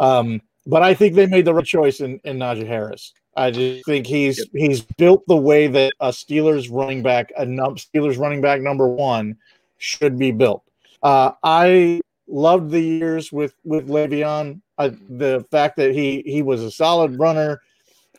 Um, 0.00 0.40
but 0.66 0.82
I 0.82 0.94
think 0.94 1.14
they 1.14 1.26
made 1.26 1.44
the 1.44 1.54
right 1.54 1.64
choice 1.64 2.00
in, 2.00 2.20
in 2.24 2.38
Najee 2.38 2.66
Harris. 2.66 3.12
I 3.36 3.50
just 3.50 3.84
think 3.84 4.06
he's 4.06 4.46
he's 4.52 4.82
built 4.82 5.24
the 5.26 5.36
way 5.36 5.66
that 5.66 5.92
a 5.98 6.10
Steelers 6.10 6.68
running 6.70 7.02
back, 7.02 7.32
a 7.36 7.44
Steelers 7.44 8.18
running 8.18 8.40
back 8.40 8.60
number 8.60 8.86
one 8.86 9.36
should 9.78 10.18
be 10.18 10.30
built. 10.30 10.62
Uh, 11.02 11.32
I 11.42 12.00
loved 12.26 12.70
the 12.70 12.80
years 12.80 13.30
with 13.30 13.54
with 13.64 13.88
Le'Veon. 13.88 14.60
I, 14.78 14.88
the 14.88 15.44
fact 15.50 15.76
that 15.76 15.92
he 15.92 16.22
he 16.26 16.42
was 16.42 16.62
a 16.62 16.70
solid 16.70 17.18
runner, 17.18 17.60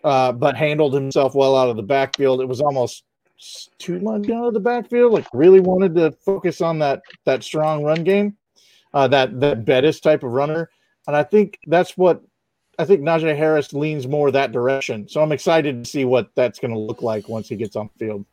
uh, 0.03 0.31
but 0.31 0.55
handled 0.55 0.93
himself 0.93 1.35
well 1.35 1.55
out 1.55 1.69
of 1.69 1.75
the 1.75 1.83
backfield. 1.83 2.41
It 2.41 2.47
was 2.47 2.61
almost 2.61 3.03
too 3.77 3.99
much 3.99 4.29
out 4.29 4.47
of 4.47 4.53
the 4.53 4.59
backfield. 4.59 5.13
Like 5.13 5.27
really 5.33 5.59
wanted 5.59 5.95
to 5.95 6.11
focus 6.11 6.61
on 6.61 6.79
that 6.79 7.01
that 7.25 7.43
strong 7.43 7.83
run 7.83 8.03
game, 8.03 8.37
uh, 8.93 9.07
that 9.09 9.39
that 9.39 9.65
Bettis 9.65 9.99
type 9.99 10.23
of 10.23 10.31
runner. 10.31 10.69
And 11.07 11.15
I 11.15 11.23
think 11.23 11.59
that's 11.67 11.97
what 11.97 12.21
I 12.77 12.85
think 12.85 13.01
Najee 13.01 13.35
Harris 13.35 13.73
leans 13.73 14.07
more 14.07 14.31
that 14.31 14.51
direction. 14.51 15.07
So 15.07 15.21
I'm 15.21 15.31
excited 15.31 15.83
to 15.83 15.89
see 15.89 16.05
what 16.05 16.29
that's 16.35 16.59
going 16.59 16.71
to 16.71 16.79
look 16.79 17.01
like 17.01 17.27
once 17.29 17.49
he 17.49 17.55
gets 17.55 17.75
on 17.75 17.89
the 17.97 18.05
field. 18.05 18.25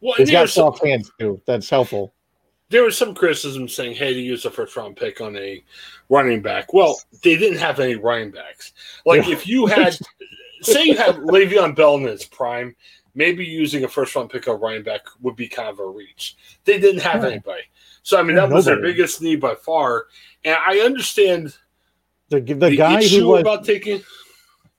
Well, 0.00 0.14
He's 0.16 0.30
got 0.30 0.48
soft 0.48 0.84
hands 0.84 1.10
too. 1.20 1.40
That's 1.46 1.70
helpful 1.70 2.14
there 2.72 2.82
was 2.82 2.96
some 2.96 3.14
criticism 3.14 3.68
saying, 3.68 3.94
"Hey, 3.94 4.14
to 4.14 4.20
use 4.20 4.44
a 4.44 4.50
first 4.50 4.74
round 4.76 4.96
pick 4.96 5.20
on 5.20 5.36
a 5.36 5.62
running 6.08 6.40
back." 6.40 6.72
Well, 6.72 7.00
they 7.22 7.36
didn't 7.36 7.58
have 7.58 7.78
any 7.78 7.94
running 7.94 8.30
backs. 8.30 8.72
Like 9.04 9.28
if 9.28 9.46
you 9.46 9.66
had, 9.66 9.96
say, 10.62 10.84
you 10.84 10.96
had 10.96 11.16
Le'Veon 11.16 11.76
Bell 11.76 11.96
in 11.96 12.04
his 12.04 12.24
prime, 12.24 12.74
maybe 13.14 13.44
using 13.44 13.84
a 13.84 13.88
first 13.88 14.16
round 14.16 14.30
pick 14.30 14.48
on 14.48 14.58
running 14.58 14.82
back 14.82 15.02
would 15.20 15.36
be 15.36 15.46
kind 15.46 15.68
of 15.68 15.78
a 15.78 15.86
reach. 15.86 16.36
They 16.64 16.80
didn't 16.80 17.02
have 17.02 17.22
yeah. 17.22 17.30
anybody, 17.30 17.62
so 18.02 18.18
I 18.18 18.22
mean 18.22 18.36
that 18.36 18.48
was 18.48 18.64
their 18.64 18.80
biggest 18.80 19.20
need 19.20 19.40
by 19.40 19.54
far. 19.54 20.06
And 20.44 20.56
I 20.66 20.78
understand 20.78 21.54
the 22.30 22.40
the, 22.40 22.54
the 22.54 22.76
guy 22.76 23.06
who 23.06 23.28
was 23.28 23.42
about 23.42 23.64
taking 23.64 24.02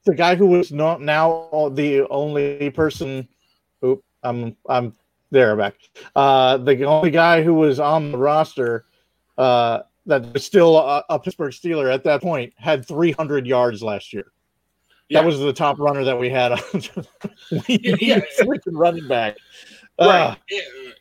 the 0.06 0.16
guy 0.16 0.36
who 0.36 0.48
was 0.48 0.72
not 0.72 1.00
now 1.00 1.72
the 1.74 2.08
only 2.10 2.72
person. 2.72 3.28
Oop, 3.86 4.04
I'm 4.24 4.58
I'm 4.68 4.94
They're 5.34 5.56
back. 5.56 5.74
Uh, 6.16 6.58
the 6.58 6.84
only 6.84 7.10
guy 7.10 7.42
who 7.42 7.56
was 7.56 7.80
on 7.80 8.12
the 8.12 8.20
roster 8.20 8.86
uh, 9.36 9.80
that 10.06 10.32
was 10.32 10.46
still 10.46 10.78
a, 10.78 11.04
a, 11.10 11.18
Pittsburgh 11.18 11.52
Steeler 11.52 11.92
at 11.92 12.04
that 12.04 12.22
point 12.22 12.54
had 12.56 12.88
300 12.88 13.48
yards 13.48 13.82
last 13.82 14.14
year. 14.14 14.32
Yeah. 15.10 15.22
That 15.22 15.26
was 15.26 15.40
the 15.40 15.52
top 15.52 15.80
runner 15.80 16.04
that 16.04 16.20
we 16.20 16.30
had. 16.30 16.52
we 17.52 17.62
yeah, 17.68 17.96
yeah. 18.00 18.22
running 18.68 19.08
back. 19.08 19.38
Right. 20.00 20.08
Uh, 20.08 20.36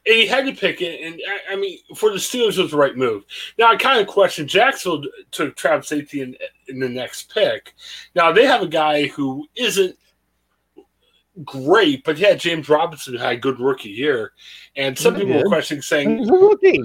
and 0.06 0.16
he 0.16 0.26
had 0.26 0.46
to 0.46 0.54
pick 0.54 0.80
it. 0.80 1.02
And 1.02 1.20
I, 1.28 1.52
I, 1.52 1.56
mean, 1.56 1.80
for 1.94 2.08
the 2.08 2.16
Steelers, 2.16 2.56
it 2.56 2.62
was 2.62 2.70
the 2.70 2.78
right 2.78 2.96
move. 2.96 3.24
Now, 3.58 3.70
I 3.70 3.76
kind 3.76 4.00
of 4.00 4.06
question 4.06 4.48
Jacksonville 4.48 5.04
took 5.30 5.56
Travis 5.56 5.92
Etienne, 5.92 6.36
in 6.68 6.80
the 6.80 6.88
next 6.88 7.34
pick. 7.34 7.74
Now, 8.14 8.32
they 8.32 8.46
have 8.46 8.62
a 8.62 8.66
guy 8.66 9.08
who 9.08 9.46
isn't 9.56 9.94
great, 11.44 12.04
but 12.04 12.18
yeah, 12.18 12.34
James 12.34 12.68
Robinson 12.68 13.16
had 13.16 13.32
a 13.32 13.36
good 13.36 13.60
rookie 13.60 13.90
year, 13.90 14.32
and 14.76 14.98
some 14.98 15.14
people 15.14 15.36
were 15.36 15.48
questioning 15.48 15.82
saying 15.82 16.18
he's 16.18 16.28
a 16.28 16.32
rookie. 16.32 16.82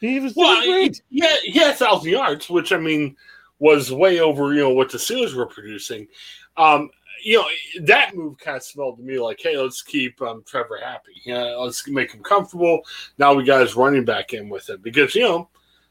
He 0.00 0.18
was 0.18 0.34
well, 0.34 0.60
great. 0.62 1.02
yeah, 1.10 1.36
he 1.42 1.58
had 1.58 1.76
thousand 1.76 2.10
yards, 2.10 2.50
which 2.50 2.72
I 2.72 2.78
mean 2.78 3.16
was 3.58 3.92
way 3.92 4.20
over 4.20 4.52
you 4.52 4.60
know 4.60 4.70
what 4.70 4.90
the 4.90 4.98
Steelers 4.98 5.34
were 5.34 5.46
producing. 5.46 6.08
Um, 6.56 6.90
you 7.22 7.38
know 7.38 7.46
that 7.82 8.14
move 8.14 8.38
kind 8.38 8.56
of 8.56 8.62
smelled 8.62 8.98
to 8.98 9.02
me 9.02 9.18
like, 9.18 9.40
hey, 9.40 9.56
let's 9.56 9.82
keep 9.82 10.20
um, 10.22 10.42
Trevor 10.46 10.78
happy. 10.82 11.12
You 11.24 11.34
know, 11.34 11.62
let's 11.62 11.86
make 11.86 12.12
him 12.12 12.22
comfortable. 12.22 12.80
Now 13.18 13.34
we 13.34 13.44
got 13.44 13.60
his 13.60 13.76
running 13.76 14.04
back 14.04 14.32
in 14.32 14.48
with 14.48 14.68
him 14.68 14.80
because 14.82 15.14
you 15.14 15.22
know 15.22 15.48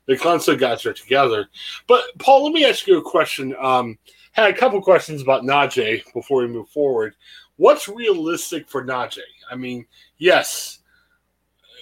the 0.08 0.18
Clemson 0.18 0.60
guys 0.60 0.86
are 0.86 0.94
together. 0.94 1.48
But 1.88 2.04
Paul, 2.20 2.44
let 2.44 2.54
me 2.54 2.66
ask 2.66 2.88
you 2.88 2.98
a 2.98 3.02
question. 3.02 3.56
Um, 3.60 3.98
had 4.34 4.50
a 4.50 4.58
couple 4.58 4.82
questions 4.82 5.22
about 5.22 5.44
Najee 5.44 6.02
before 6.14 6.42
we 6.42 6.48
move 6.48 6.70
forward 6.70 7.16
what's 7.62 7.88
realistic 7.88 8.68
for 8.68 8.84
Najee? 8.84 9.20
I 9.50 9.56
mean, 9.56 9.86
yes, 10.18 10.80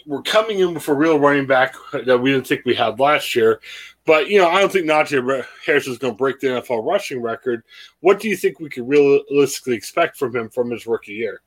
we're 0.05 0.21
coming 0.21 0.59
in 0.59 0.73
with 0.73 0.85
a 0.89 0.93
real 0.93 1.17
running 1.17 1.47
back 1.47 1.73
that 1.93 2.17
we 2.21 2.33
didn't 2.33 2.47
think 2.47 2.65
we 2.65 2.75
had 2.75 2.99
last 2.99 3.33
year. 3.33 3.61
But, 4.05 4.27
you 4.27 4.39
know, 4.39 4.49
I 4.49 4.59
don't 4.59 4.71
think 4.71 4.87
Najee 4.87 5.45
Harris 5.65 5.87
is 5.87 5.97
going 5.97 6.13
to 6.13 6.17
break 6.17 6.41
the 6.41 6.47
NFL 6.47 6.85
rushing 6.85 7.21
record. 7.21 7.63
What 8.01 8.19
do 8.19 8.27
you 8.27 8.35
think 8.35 8.59
we 8.59 8.69
could 8.69 8.89
realistically 8.89 9.75
expect 9.75 10.17
from 10.17 10.35
him 10.35 10.49
from 10.49 10.69
his 10.69 10.85
rookie 10.85 11.13
year? 11.13 11.39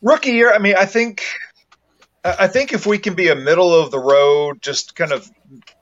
Rookie 0.00 0.32
year, 0.32 0.52
I 0.52 0.58
mean, 0.58 0.74
I 0.76 0.86
think 0.86 1.22
I 2.24 2.48
think 2.48 2.72
if 2.72 2.84
we 2.84 2.98
can 2.98 3.14
be 3.14 3.28
a 3.28 3.36
middle 3.36 3.72
of 3.72 3.92
the 3.92 3.98
road, 4.00 4.60
just 4.60 4.96
kind 4.96 5.12
of 5.12 5.30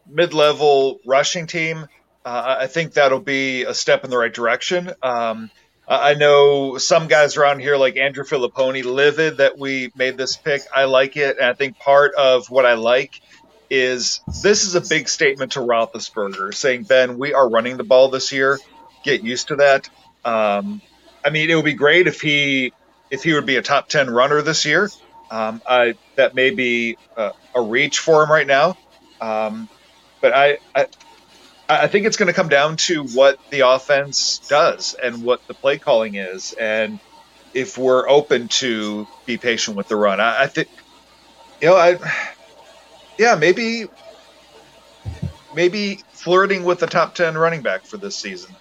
mid 0.06 0.34
level 0.34 1.00
rushing 1.06 1.46
team, 1.46 1.86
uh, 2.26 2.56
I 2.60 2.66
think 2.66 2.92
that'll 2.92 3.20
be 3.20 3.64
a 3.64 3.72
step 3.72 4.04
in 4.04 4.10
the 4.10 4.18
right 4.18 4.32
direction. 4.32 4.92
Um, 5.02 5.50
I 5.90 6.14
know 6.14 6.78
some 6.78 7.08
guys 7.08 7.36
around 7.36 7.58
here, 7.58 7.76
like 7.76 7.96
Andrew 7.96 8.22
Fillipponi, 8.22 8.84
livid 8.84 9.38
that 9.38 9.58
we 9.58 9.90
made 9.96 10.16
this 10.16 10.36
pick. 10.36 10.62
I 10.72 10.84
like 10.84 11.16
it. 11.16 11.38
And 11.38 11.46
I 11.46 11.54
think 11.54 11.80
part 11.80 12.14
of 12.14 12.48
what 12.48 12.64
I 12.64 12.74
like 12.74 13.20
is 13.68 14.20
this 14.42 14.64
is 14.64 14.76
a 14.76 14.80
big 14.80 15.08
statement 15.08 15.52
to 15.52 15.60
Roethlisberger 15.60 16.54
saying, 16.54 16.84
Ben, 16.84 17.18
we 17.18 17.34
are 17.34 17.48
running 17.48 17.76
the 17.76 17.84
ball 17.84 18.08
this 18.08 18.30
year. 18.30 18.58
Get 19.02 19.24
used 19.24 19.48
to 19.48 19.56
that. 19.56 19.88
Um, 20.24 20.80
I 21.24 21.30
mean, 21.30 21.50
it 21.50 21.56
would 21.56 21.64
be 21.64 21.74
great 21.74 22.06
if 22.06 22.20
he 22.20 22.72
if 23.10 23.24
he 23.24 23.32
would 23.32 23.46
be 23.46 23.56
a 23.56 23.62
top 23.62 23.88
ten 23.88 24.08
runner 24.08 24.42
this 24.42 24.64
year. 24.64 24.90
Um, 25.30 25.60
I 25.68 25.96
that 26.16 26.34
may 26.34 26.50
be 26.50 26.98
a, 27.16 27.32
a, 27.54 27.60
reach 27.60 27.98
for 27.98 28.22
him 28.22 28.30
right 28.30 28.46
now. 28.46 28.76
Um, 29.20 29.68
but 30.20 30.32
I, 30.34 30.58
I 30.74 30.86
I 31.70 31.86
think 31.86 32.04
it's 32.04 32.16
going 32.16 32.26
to 32.26 32.32
come 32.32 32.48
down 32.48 32.76
to 32.78 33.04
what 33.04 33.38
the 33.50 33.60
offense 33.60 34.38
does 34.48 34.94
and 34.94 35.22
what 35.22 35.46
the 35.46 35.54
play 35.54 35.78
calling 35.78 36.16
is, 36.16 36.52
and 36.54 36.98
if 37.54 37.78
we're 37.78 38.08
open 38.08 38.48
to 38.48 39.06
be 39.24 39.36
patient 39.36 39.76
with 39.76 39.86
the 39.86 39.94
run. 39.94 40.18
I, 40.20 40.42
I 40.42 40.46
think, 40.48 40.68
you 41.60 41.68
know, 41.68 41.76
I, 41.76 41.98
yeah, 43.18 43.36
maybe, 43.36 43.86
maybe 45.54 46.00
flirting 46.12 46.64
with 46.64 46.80
the 46.80 46.88
top 46.88 47.14
ten 47.14 47.38
running 47.38 47.62
back 47.62 47.84
for 47.84 47.98
this 47.98 48.16
season. 48.16 48.54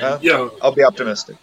Uh, 0.00 0.18
know, 0.22 0.52
I'll 0.60 0.72
be 0.72 0.84
optimistic. 0.84 1.36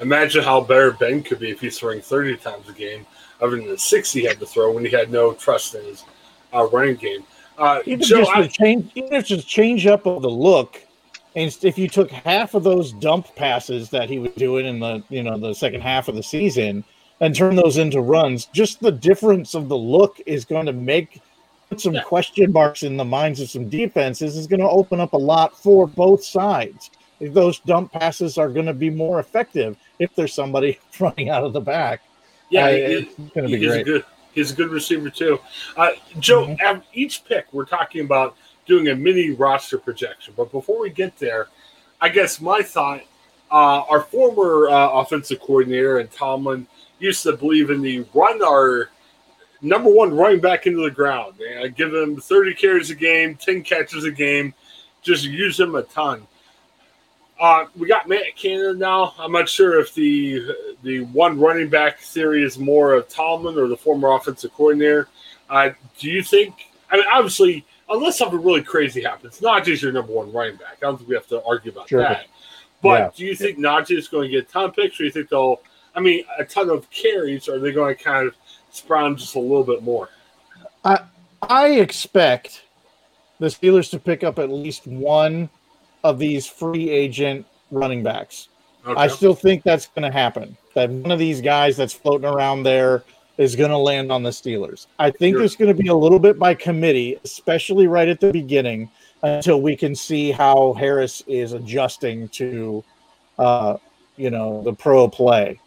Imagine 0.00 0.42
how 0.42 0.62
better 0.62 0.92
Ben 0.92 1.22
could 1.22 1.38
be 1.38 1.50
if 1.50 1.60
he's 1.60 1.78
throwing 1.78 2.00
thirty 2.00 2.36
times 2.36 2.68
a 2.68 2.72
game, 2.72 3.06
other 3.40 3.56
than 3.56 3.66
the 3.66 3.78
six 3.78 4.12
he 4.12 4.24
had 4.24 4.38
to 4.40 4.46
throw 4.46 4.72
when 4.72 4.84
he 4.84 4.90
had 4.90 5.10
no 5.10 5.32
trust 5.32 5.74
in 5.74 5.84
his 5.84 6.04
uh, 6.54 6.66
running 6.68 6.96
game. 6.96 7.24
Uh, 7.58 7.80
even 7.86 8.04
Joe, 8.04 8.18
just 8.18 8.30
I, 8.32 8.46
change, 8.46 8.90
even 8.94 9.12
if 9.12 9.26
just 9.26 9.48
change 9.48 9.86
up 9.86 10.06
of 10.06 10.22
the 10.22 10.30
look, 10.30 10.80
and 11.34 11.56
if 11.62 11.78
you 11.78 11.88
took 11.88 12.10
half 12.10 12.54
of 12.54 12.64
those 12.64 12.92
dump 12.92 13.34
passes 13.34 13.90
that 13.90 14.08
he 14.08 14.18
was 14.18 14.32
doing 14.32 14.66
in 14.66 14.80
the 14.80 15.02
you 15.08 15.22
know 15.22 15.38
the 15.38 15.54
second 15.54 15.80
half 15.80 16.08
of 16.08 16.14
the 16.14 16.22
season 16.22 16.84
and 17.20 17.34
turn 17.34 17.56
those 17.56 17.78
into 17.78 18.00
runs, 18.00 18.46
just 18.46 18.80
the 18.80 18.92
difference 18.92 19.54
of 19.54 19.68
the 19.68 19.76
look 19.76 20.20
is 20.26 20.44
going 20.44 20.66
to 20.66 20.72
make 20.72 21.22
put 21.68 21.80
some 21.80 21.94
yeah. 21.94 22.02
question 22.02 22.52
marks 22.52 22.82
in 22.82 22.96
the 22.96 23.04
minds 23.04 23.40
of 23.40 23.50
some 23.50 23.68
defenses. 23.68 24.36
Is 24.36 24.46
going 24.46 24.60
to 24.60 24.68
open 24.68 25.00
up 25.00 25.12
a 25.12 25.18
lot 25.18 25.56
for 25.56 25.86
both 25.86 26.24
sides. 26.24 26.90
If 27.20 27.32
those 27.32 27.60
dump 27.60 27.92
passes 27.92 28.36
are 28.36 28.48
going 28.48 28.66
to 28.66 28.74
be 28.74 28.90
more 28.90 29.20
effective 29.20 29.76
if 29.98 30.14
there's 30.14 30.34
somebody 30.34 30.78
running 31.00 31.30
out 31.30 31.44
of 31.44 31.52
the 31.52 31.60
back. 31.60 32.02
Yeah, 32.50 32.68
it's 32.68 33.14
going 33.34 33.50
to 33.50 33.58
be 33.58 33.66
great. 33.66 33.86
Good, 33.86 34.04
He's 34.36 34.52
a 34.52 34.54
good 34.54 34.68
receiver 34.68 35.08
too. 35.08 35.40
Uh, 35.78 35.92
Joe, 36.20 36.46
mm-hmm. 36.46 36.80
each 36.92 37.24
pick 37.24 37.46
we're 37.52 37.64
talking 37.64 38.02
about 38.02 38.36
doing 38.66 38.88
a 38.88 38.94
mini 38.94 39.30
roster 39.30 39.78
projection, 39.78 40.34
but 40.36 40.52
before 40.52 40.78
we 40.78 40.90
get 40.90 41.18
there, 41.18 41.48
I 42.02 42.10
guess 42.10 42.38
my 42.38 42.60
thought: 42.60 43.00
uh, 43.50 43.82
our 43.88 44.02
former 44.02 44.68
uh, 44.68 44.90
offensive 44.90 45.40
coordinator 45.40 46.00
and 46.00 46.10
Tomlin 46.12 46.66
used 46.98 47.22
to 47.22 47.34
believe 47.34 47.70
in 47.70 47.80
the 47.80 48.04
run 48.12 48.42
our 48.44 48.90
number 49.62 49.88
one 49.88 50.14
running 50.14 50.40
back 50.40 50.66
into 50.66 50.82
the 50.82 50.90
ground, 50.90 51.40
and 51.40 51.74
give 51.74 51.94
him 51.94 52.20
30 52.20 52.54
carries 52.56 52.90
a 52.90 52.94
game, 52.94 53.36
10 53.36 53.62
catches 53.62 54.04
a 54.04 54.10
game, 54.10 54.52
just 55.00 55.24
use 55.24 55.58
him 55.58 55.74
a 55.76 55.82
ton. 55.82 56.26
Uh, 57.38 57.66
we 57.76 57.86
got 57.86 58.08
Matt 58.08 58.34
Canada 58.34 58.74
now. 58.74 59.14
I'm 59.18 59.32
not 59.32 59.48
sure 59.48 59.78
if 59.78 59.94
the 59.94 60.74
the 60.82 61.00
one 61.00 61.38
running 61.38 61.68
back 61.68 61.98
theory 61.98 62.42
is 62.42 62.58
more 62.58 62.94
of 62.94 63.08
Tomlin 63.08 63.58
or 63.58 63.68
the 63.68 63.76
former 63.76 64.12
offensive 64.12 64.52
coordinator. 64.54 65.08
Uh, 65.50 65.70
do 65.98 66.10
you 66.10 66.22
think? 66.22 66.54
I 66.90 66.96
mean, 66.96 67.04
obviously, 67.12 67.66
unless 67.90 68.16
something 68.16 68.42
really 68.42 68.62
crazy 68.62 69.02
happens, 69.02 69.40
Najee's 69.40 69.82
your 69.82 69.92
number 69.92 70.12
one 70.12 70.32
running 70.32 70.56
back. 70.56 70.78
I 70.78 70.86
don't 70.86 70.96
think 70.96 71.08
we 71.08 71.14
have 71.14 71.26
to 71.28 71.42
argue 71.44 71.72
about 71.72 71.88
sure. 71.88 72.00
that. 72.00 72.26
But 72.82 73.00
yeah. 73.00 73.10
do 73.14 73.24
you 73.26 73.34
think 73.34 73.58
Najee 73.58 73.98
is 73.98 74.08
going 74.08 74.30
to 74.30 74.36
get 74.36 74.48
a 74.48 74.52
ton 74.52 74.64
of 74.66 74.76
picks, 74.76 74.94
or 74.94 74.98
do 74.98 75.04
you 75.04 75.10
think 75.10 75.28
they'll? 75.28 75.60
I 75.94 76.00
mean, 76.00 76.24
a 76.38 76.44
ton 76.44 76.70
of 76.70 76.88
carries, 76.90 77.48
or 77.48 77.56
are 77.56 77.58
they 77.58 77.72
going 77.72 77.96
to 77.96 78.02
kind 78.02 78.26
of 78.26 78.34
sprout 78.70 79.16
just 79.16 79.34
a 79.34 79.40
little 79.40 79.64
bit 79.64 79.82
more? 79.82 80.08
I 80.84 81.00
I 81.42 81.68
expect 81.72 82.64
the 83.38 83.46
Steelers 83.46 83.90
to 83.90 83.98
pick 83.98 84.24
up 84.24 84.38
at 84.38 84.50
least 84.50 84.86
one 84.86 85.50
of 86.08 86.18
these 86.18 86.46
free 86.46 86.88
agent 86.90 87.46
running 87.70 88.02
backs. 88.02 88.48
Okay. 88.86 89.00
I 89.00 89.08
still 89.08 89.34
think 89.34 89.64
that's 89.64 89.88
going 89.88 90.10
to 90.10 90.16
happen. 90.16 90.56
That 90.74 90.90
one 90.90 91.10
of 91.10 91.18
these 91.18 91.40
guys 91.40 91.76
that's 91.76 91.92
floating 91.92 92.28
around 92.28 92.62
there 92.62 93.02
is 93.36 93.56
going 93.56 93.70
to 93.70 93.78
land 93.78 94.12
on 94.12 94.22
the 94.22 94.30
Steelers. 94.30 94.86
I 94.98 95.10
think 95.10 95.34
sure. 95.34 95.40
there's 95.40 95.56
going 95.56 95.74
to 95.74 95.82
be 95.82 95.88
a 95.88 95.94
little 95.94 96.18
bit 96.18 96.38
by 96.38 96.54
committee, 96.54 97.18
especially 97.24 97.86
right 97.86 98.08
at 98.08 98.20
the 98.20 98.32
beginning, 98.32 98.90
until 99.22 99.60
we 99.60 99.76
can 99.76 99.94
see 99.94 100.30
how 100.30 100.74
Harris 100.74 101.22
is 101.26 101.52
adjusting 101.52 102.28
to, 102.28 102.84
uh, 103.38 103.76
you 104.16 104.30
know, 104.30 104.62
the 104.62 104.72
pro 104.72 105.08
play. 105.08 105.60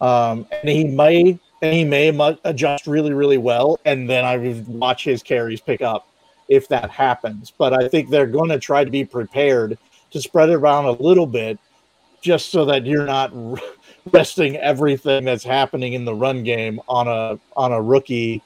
Um, 0.00 0.46
and 0.52 0.68
he 0.68 0.84
may 0.84 1.38
and 1.60 1.74
he 1.74 1.84
may 1.84 2.08
adjust 2.44 2.86
really, 2.86 3.12
really 3.12 3.38
well, 3.38 3.80
and 3.84 4.08
then 4.08 4.24
I 4.24 4.36
would 4.36 4.68
watch 4.68 5.02
his 5.02 5.24
carries 5.24 5.60
pick 5.60 5.82
up 5.82 6.06
if 6.48 6.68
that 6.68 6.90
happens. 6.90 7.52
But 7.56 7.72
I 7.72 7.88
think 7.88 8.10
they're 8.10 8.26
going 8.26 8.48
to 8.50 8.58
try 8.58 8.84
to 8.84 8.90
be 8.90 9.04
prepared 9.04 9.78
to 10.10 10.20
spread 10.20 10.50
it 10.50 10.54
around 10.54 10.86
a 10.86 10.92
little 10.92 11.26
bit, 11.26 11.58
just 12.20 12.50
so 12.50 12.64
that 12.64 12.86
you're 12.86 13.06
not 13.06 13.32
resting 14.12 14.56
everything 14.56 15.24
that's 15.24 15.44
happening 15.44 15.92
in 15.92 16.04
the 16.04 16.14
run 16.14 16.42
game 16.42 16.80
on 16.88 17.06
a 17.08 17.38
on 17.56 17.72
a 17.72 17.80
rookie 17.80 18.42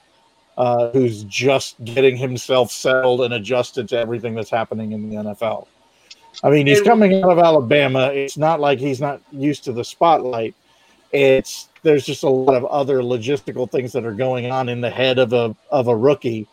uh, 0.59 0.91
who's 0.91 1.25
just 1.25 1.83
getting 1.85 2.17
himself 2.17 2.71
settled 2.71 3.23
and 3.23 3.35
adjusted 3.35 3.89
to 3.89 3.99
everything 3.99 4.35
that's 4.35 4.51
happening 4.51 4.93
in 4.93 5.09
the 5.09 5.17
NFL. 5.17 5.67
I 6.43 6.51
mean, 6.51 6.67
he's 6.67 6.83
coming 6.83 7.23
out 7.23 7.31
of 7.31 7.39
Alabama. 7.39 8.11
It's 8.13 8.39
not 8.39 8.59
like 8.59 8.79
he's 8.79 9.01
not 9.01 9.21
used 9.31 9.65
to 9.65 9.73
the 9.73 9.85
spotlight. 9.85 10.55
It's 11.13 11.69
there's 11.83 12.07
just 12.07 12.23
a 12.23 12.29
lot 12.29 12.57
of 12.57 12.65
other 12.67 12.99
logistical 12.99 13.71
things 13.71 13.93
that 13.93 14.05
are 14.05 14.15
going 14.15 14.51
on 14.51 14.69
in 14.69 14.81
the 14.81 14.91
head 14.91 15.19
of 15.19 15.33
a 15.33 15.55
of 15.71 15.89
a 15.89 15.97
rookie 15.97 16.49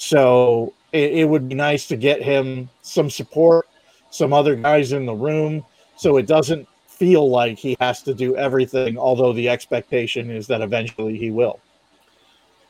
so 0.00 0.72
it, 0.92 1.12
it 1.12 1.24
would 1.28 1.46
be 1.46 1.54
nice 1.54 1.86
to 1.88 1.94
get 1.94 2.22
him 2.22 2.70
some 2.80 3.10
support, 3.10 3.68
some 4.08 4.32
other 4.32 4.56
guys 4.56 4.92
in 4.92 5.04
the 5.04 5.12
room, 5.12 5.62
so 5.94 6.16
it 6.16 6.26
doesn't 6.26 6.66
feel 6.86 7.28
like 7.28 7.58
he 7.58 7.76
has 7.80 8.02
to 8.04 8.14
do 8.14 8.34
everything, 8.34 8.96
although 8.96 9.34
the 9.34 9.46
expectation 9.46 10.30
is 10.30 10.46
that 10.46 10.62
eventually 10.62 11.18
he 11.18 11.30
will. 11.30 11.60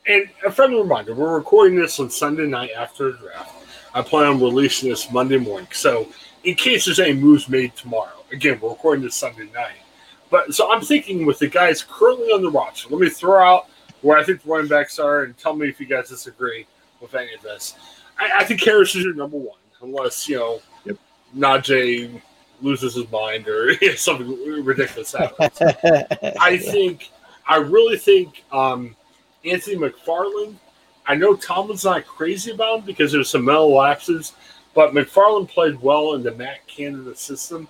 And 0.08 0.28
a 0.44 0.50
friendly 0.50 0.80
reminder 0.80 1.14
we're 1.14 1.37
recording 1.37 1.78
this 1.78 2.00
on 2.00 2.10
Sunday 2.10 2.46
night 2.46 2.72
after 2.76 3.12
the 3.12 3.18
draft. 3.18 3.64
I 3.94 4.02
plan 4.02 4.26
on 4.26 4.40
releasing 4.40 4.90
this 4.90 5.08
Monday 5.12 5.38
morning. 5.38 5.68
So, 5.70 6.08
in 6.42 6.56
case 6.56 6.87
there's 6.87 6.99
any 6.99 7.12
moves 7.14 7.49
made 7.49 7.76
tomorrow, 7.76 8.25
again, 8.32 8.58
we're 8.60 8.70
recording 8.70 9.04
this 9.04 9.14
Sunday 9.14 9.49
night. 9.54 9.78
But 10.30 10.52
so 10.52 10.72
I'm 10.72 10.80
thinking 10.80 11.25
with 11.26 11.38
the 11.38 11.49
guys 11.49 11.84
currently 11.88 12.32
on 12.32 12.42
the 12.42 12.50
roster, 12.50 12.88
let 12.88 13.00
me 13.00 13.08
throw 13.08 13.40
out 13.40 13.68
where 14.02 14.18
I 14.18 14.25
think 14.25 14.42
the 14.42 14.50
running 14.50 14.68
backs 14.68 14.99
are, 14.99 15.22
and 15.22 15.38
tell 15.38 15.54
me 15.54 15.68
if 15.68 15.78
you 15.78 15.87
guys 15.87 16.08
disagree 16.08 16.66
with 17.00 17.14
any 17.14 17.35
of 17.35 17.42
this. 17.42 17.75
I, 18.19 18.40
I 18.40 18.45
think 18.45 18.62
Harris 18.62 18.95
is 18.95 19.04
your 19.04 19.14
number 19.14 19.37
one, 19.37 19.59
unless 19.83 20.28
you 20.28 20.37
know 20.37 20.61
yep. 20.85 20.97
Najee 21.37 22.21
loses 22.62 22.95
his 22.95 23.11
mind 23.11 23.49
or 23.49 23.75
something 23.97 24.28
ridiculous 24.62 25.12
happens. 25.12 25.61
I 26.40 26.59
think, 26.59 27.11
I 27.47 27.57
really 27.57 27.97
think 27.97 28.45
um, 28.52 28.95
Anthony 29.45 29.76
McFarland. 29.76 30.57
I 31.07 31.14
know 31.14 31.35
Tomlin's 31.35 31.85
not 31.85 32.07
crazy 32.07 32.52
about 32.52 32.80
him 32.80 32.85
because 32.85 33.11
there's 33.11 33.30
some 33.30 33.45
mental 33.45 33.75
lapses, 33.75 34.35
but 34.75 34.92
McFarland 34.92 35.49
played 35.49 35.80
well 35.80 36.14
in 36.14 36.23
the 36.23 36.33
Matt 36.33 36.66
Canada 36.66 37.16
system, 37.16 37.66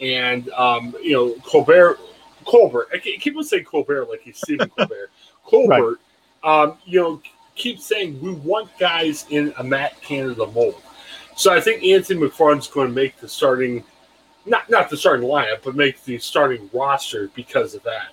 and 0.00 0.48
um, 0.50 0.94
you 1.02 1.12
know 1.12 1.34
Colbert. 1.44 1.98
Colbert, 2.44 2.88
I 2.92 2.98
keep 2.98 3.36
on 3.38 3.44
saying 3.44 3.64
Colbert 3.64 4.06
like 4.10 4.20
he's 4.20 4.36
Stephen 4.36 4.68
Colbert. 4.76 5.10
Colbert, 5.44 5.98
right. 6.44 6.62
um, 6.64 6.76
you 6.84 7.00
know, 7.00 7.22
keep 7.54 7.78
saying 7.78 8.20
we 8.20 8.32
want 8.32 8.70
guys 8.78 9.26
in 9.30 9.52
a 9.58 9.64
Matt 9.64 10.00
Canada 10.00 10.46
mold. 10.46 10.82
So 11.36 11.52
I 11.52 11.60
think 11.60 11.82
Anthony 11.82 12.20
McFarland's 12.20 12.68
going 12.68 12.88
to 12.88 12.94
make 12.94 13.18
the 13.18 13.28
starting, 13.28 13.84
not 14.46 14.70
not 14.70 14.88
the 14.90 14.96
starting 14.96 15.28
lineup, 15.28 15.62
but 15.62 15.74
make 15.74 16.02
the 16.04 16.18
starting 16.18 16.70
roster 16.72 17.30
because 17.34 17.74
of 17.74 17.82
that. 17.84 18.08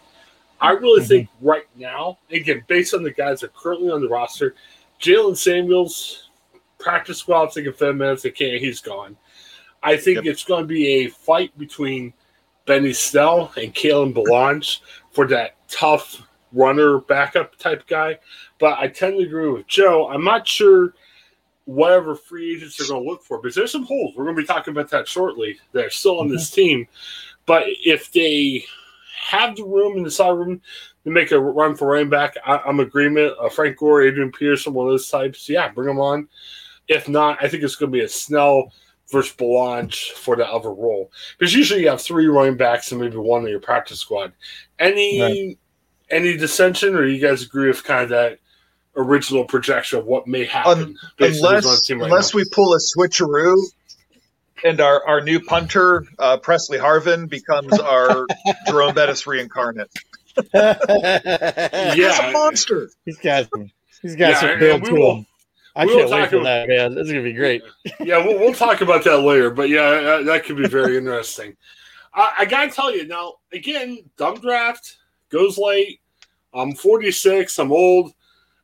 I 0.59 0.71
really 0.71 1.01
mm-hmm. 1.01 1.07
think 1.07 1.29
right 1.41 1.67
now, 1.75 2.19
again, 2.29 2.63
based 2.67 2.93
on 2.93 3.03
the 3.03 3.11
guys 3.11 3.41
that 3.41 3.47
are 3.47 3.53
currently 3.59 3.91
on 3.91 4.01
the 4.01 4.09
roster, 4.09 4.55
Jaylen 4.99 5.35
Samuels, 5.35 6.29
practice 6.77 7.19
squad, 7.19 7.51
taking 7.51 7.73
five 7.73 7.95
minutes, 7.95 8.23
they 8.23 8.31
can't, 8.31 8.61
he's 8.61 8.79
gone. 8.79 9.17
I 9.83 9.97
think 9.97 10.17
yep. 10.17 10.25
it's 10.25 10.43
going 10.43 10.63
to 10.63 10.67
be 10.67 10.87
a 10.87 11.07
fight 11.07 11.57
between 11.57 12.13
Benny 12.65 12.93
Snell 12.93 13.51
and 13.57 13.73
Kalen 13.73 14.13
Ballage 14.13 14.79
for 15.11 15.27
that 15.27 15.55
tough 15.67 16.21
runner 16.53 16.99
backup 16.99 17.55
type 17.57 17.87
guy. 17.87 18.17
But 18.59 18.79
I 18.79 18.87
tend 18.87 19.17
to 19.17 19.25
agree 19.25 19.49
with 19.49 19.67
Joe. 19.67 20.09
I'm 20.09 20.23
not 20.23 20.47
sure 20.47 20.93
whatever 21.65 22.15
free 22.15 22.55
agents 22.55 22.79
are 22.79 22.91
going 22.91 23.03
to 23.03 23.09
look 23.09 23.23
for 23.23 23.39
because 23.39 23.55
there's 23.55 23.71
some 23.71 23.85
holes. 23.85 24.13
We're 24.15 24.25
going 24.25 24.35
to 24.35 24.41
be 24.41 24.47
talking 24.47 24.71
about 24.71 24.89
that 24.89 25.07
shortly. 25.07 25.59
That 25.73 25.85
are 25.85 25.89
still 25.89 26.19
on 26.19 26.29
this 26.29 26.49
mm-hmm. 26.49 26.61
team. 26.61 26.87
But 27.45 27.63
if 27.67 28.11
they 28.11 28.65
have 29.21 29.55
the 29.55 29.63
room 29.63 29.97
in 29.97 30.03
the 30.03 30.11
side 30.11 30.31
room 30.31 30.61
to 31.03 31.09
make 31.09 31.31
a 31.31 31.39
run 31.39 31.75
for 31.75 31.87
running 31.87 32.09
back, 32.09 32.35
I, 32.45 32.61
am 32.67 32.79
agreement. 32.79 33.35
Uh, 33.39 33.49
Frank 33.49 33.77
Gore, 33.77 34.03
Adrian 34.03 34.31
Peterson, 34.31 34.73
one 34.73 34.87
of 34.87 34.93
those 34.93 35.09
types. 35.09 35.47
Yeah, 35.49 35.69
bring 35.69 35.87
them 35.87 35.99
on. 35.99 36.27
If 36.87 37.07
not, 37.07 37.37
I 37.41 37.47
think 37.47 37.63
it's 37.63 37.75
going 37.75 37.91
to 37.91 37.97
be 37.97 38.03
a 38.03 38.09
Snell 38.09 38.71
versus 39.11 39.35
Ballage 39.35 40.11
for 40.11 40.35
the 40.35 40.47
other 40.47 40.73
role 40.73 41.11
because 41.37 41.53
usually 41.53 41.81
you 41.81 41.89
have 41.89 42.01
three 42.01 42.27
running 42.27 42.57
backs 42.57 42.91
and 42.91 43.01
maybe 43.01 43.17
one 43.17 43.43
in 43.43 43.49
your 43.49 43.59
practice 43.59 43.99
squad. 43.99 44.31
Any 44.79 45.21
right. 45.21 45.57
Any 46.11 46.37
dissension, 46.37 46.95
or 46.95 47.05
you 47.05 47.19
guys 47.19 47.43
agree 47.43 47.67
with 47.67 47.83
kind 47.83 48.03
of 48.03 48.09
that 48.09 48.39
original 48.95 49.45
projection 49.45 49.99
of 49.99 50.05
what 50.05 50.27
may 50.27 50.45
happen? 50.45 50.83
Um, 50.83 50.95
unless 51.19 51.89
right 51.89 52.01
unless 52.01 52.33
we 52.33 52.43
pull 52.51 52.73
a 52.73 52.77
switcheroo 52.77 53.57
and 54.63 54.79
our, 54.79 55.05
our 55.07 55.21
new 55.21 55.39
punter, 55.39 56.05
uh, 56.19 56.37
Pressley 56.37 56.77
Harvin, 56.77 57.29
becomes 57.29 57.77
our 57.79 58.27
Jerome 58.67 58.93
Bettis 58.93 59.25
reincarnate. 59.25 59.89
yeah, 60.53 61.93
he's 61.93 62.19
a 62.19 62.31
monster. 62.31 62.89
He's 63.05 63.17
got 63.17 63.49
some. 63.49 63.71
He's 64.01 64.15
got 64.15 64.29
yeah, 64.29 64.39
some 64.39 64.59
build 64.59 64.85
to 64.85 64.95
him. 64.95 65.25
I 65.75 65.85
can't 65.85 66.09
wait 66.09 66.29
for 66.29 66.37
about, 66.37 66.43
that, 66.43 66.67
man. 66.67 66.95
This 66.95 67.07
is 67.07 67.11
gonna 67.11 67.23
be 67.23 67.33
great. 67.33 67.63
Yeah, 67.99 68.25
we'll, 68.25 68.39
we'll 68.39 68.53
talk 68.53 68.81
about 68.81 69.03
that 69.05 69.19
later. 69.19 69.49
But 69.49 69.69
yeah, 69.69 70.21
that 70.25 70.43
could 70.45 70.57
be 70.57 70.67
very 70.67 70.97
interesting. 70.97 71.55
I, 72.13 72.33
I, 72.39 72.45
gotta 72.45 72.71
tell 72.71 72.93
you 72.93 73.07
now. 73.07 73.35
Again, 73.53 73.99
dumb 74.17 74.39
draft 74.39 74.97
goes 75.29 75.57
late. 75.57 76.00
I'm 76.53 76.73
46. 76.73 77.57
I'm 77.59 77.71
old. 77.71 78.13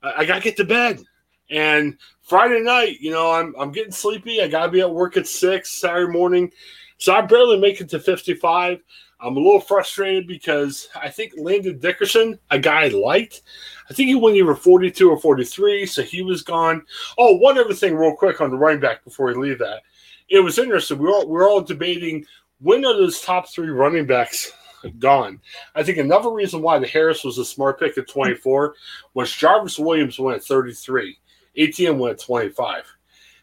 I, 0.03 0.13
I 0.17 0.25
gotta 0.25 0.41
get 0.41 0.57
to 0.57 0.63
bed. 0.63 1.01
And 1.49 1.97
Friday 2.21 2.61
night, 2.61 2.99
you 2.99 3.11
know, 3.11 3.31
I'm 3.31 3.55
I'm 3.57 3.71
getting 3.71 3.91
sleepy. 3.91 4.41
I 4.41 4.47
gotta 4.47 4.71
be 4.71 4.81
at 4.81 4.93
work 4.93 5.17
at 5.17 5.27
six 5.27 5.71
Saturday 5.71 6.11
morning, 6.11 6.51
so 6.97 7.13
I 7.13 7.21
barely 7.21 7.59
make 7.59 7.79
it 7.79 7.89
to 7.89 7.99
55. 7.99 8.81
I'm 9.19 9.35
a 9.35 9.39
little 9.39 9.61
frustrated 9.61 10.27
because 10.27 10.89
I 10.95 11.09
think 11.09 11.33
Landon 11.37 11.79
Dickerson, 11.79 12.37
a 12.51 12.59
guy 12.59 12.83
I 12.83 12.87
liked, 12.89 13.41
I 13.89 13.93
think 13.93 14.09
he 14.09 14.15
went 14.15 14.35
either 14.35 14.53
42 14.53 15.09
or 15.09 15.17
43, 15.17 15.85
so 15.87 16.03
he 16.03 16.21
was 16.21 16.43
gone. 16.43 16.83
Oh, 17.17 17.35
one 17.37 17.57
other 17.57 17.73
thing, 17.73 17.95
real 17.95 18.15
quick 18.15 18.41
on 18.41 18.51
the 18.51 18.57
running 18.57 18.79
back 18.79 19.03
before 19.03 19.27
we 19.27 19.33
leave 19.33 19.59
that. 19.59 19.81
It 20.29 20.41
was 20.41 20.59
interesting. 20.59 20.99
We 20.99 21.07
are 21.07 21.13
all, 21.13 21.27
we're 21.27 21.49
all 21.49 21.61
debating 21.61 22.25
when 22.59 22.85
are 22.85 22.93
those 22.93 23.21
top 23.21 23.49
three 23.49 23.69
running 23.69 24.05
backs 24.05 24.51
gone. 24.99 25.39
I 25.75 25.83
think 25.83 25.97
another 25.97 26.31
reason 26.31 26.61
why 26.61 26.79
the 26.79 26.87
Harris 26.87 27.23
was 27.23 27.37
a 27.37 27.45
smart 27.45 27.79
pick 27.79 27.97
at 27.97 28.07
24 28.07 28.75
was 29.13 29.31
Jarvis 29.31 29.79
Williams 29.79 30.19
went 30.19 30.37
at 30.37 30.43
33. 30.43 31.17
ATM 31.57 31.97
went 31.97 32.19
at 32.19 32.25
25. 32.25 32.83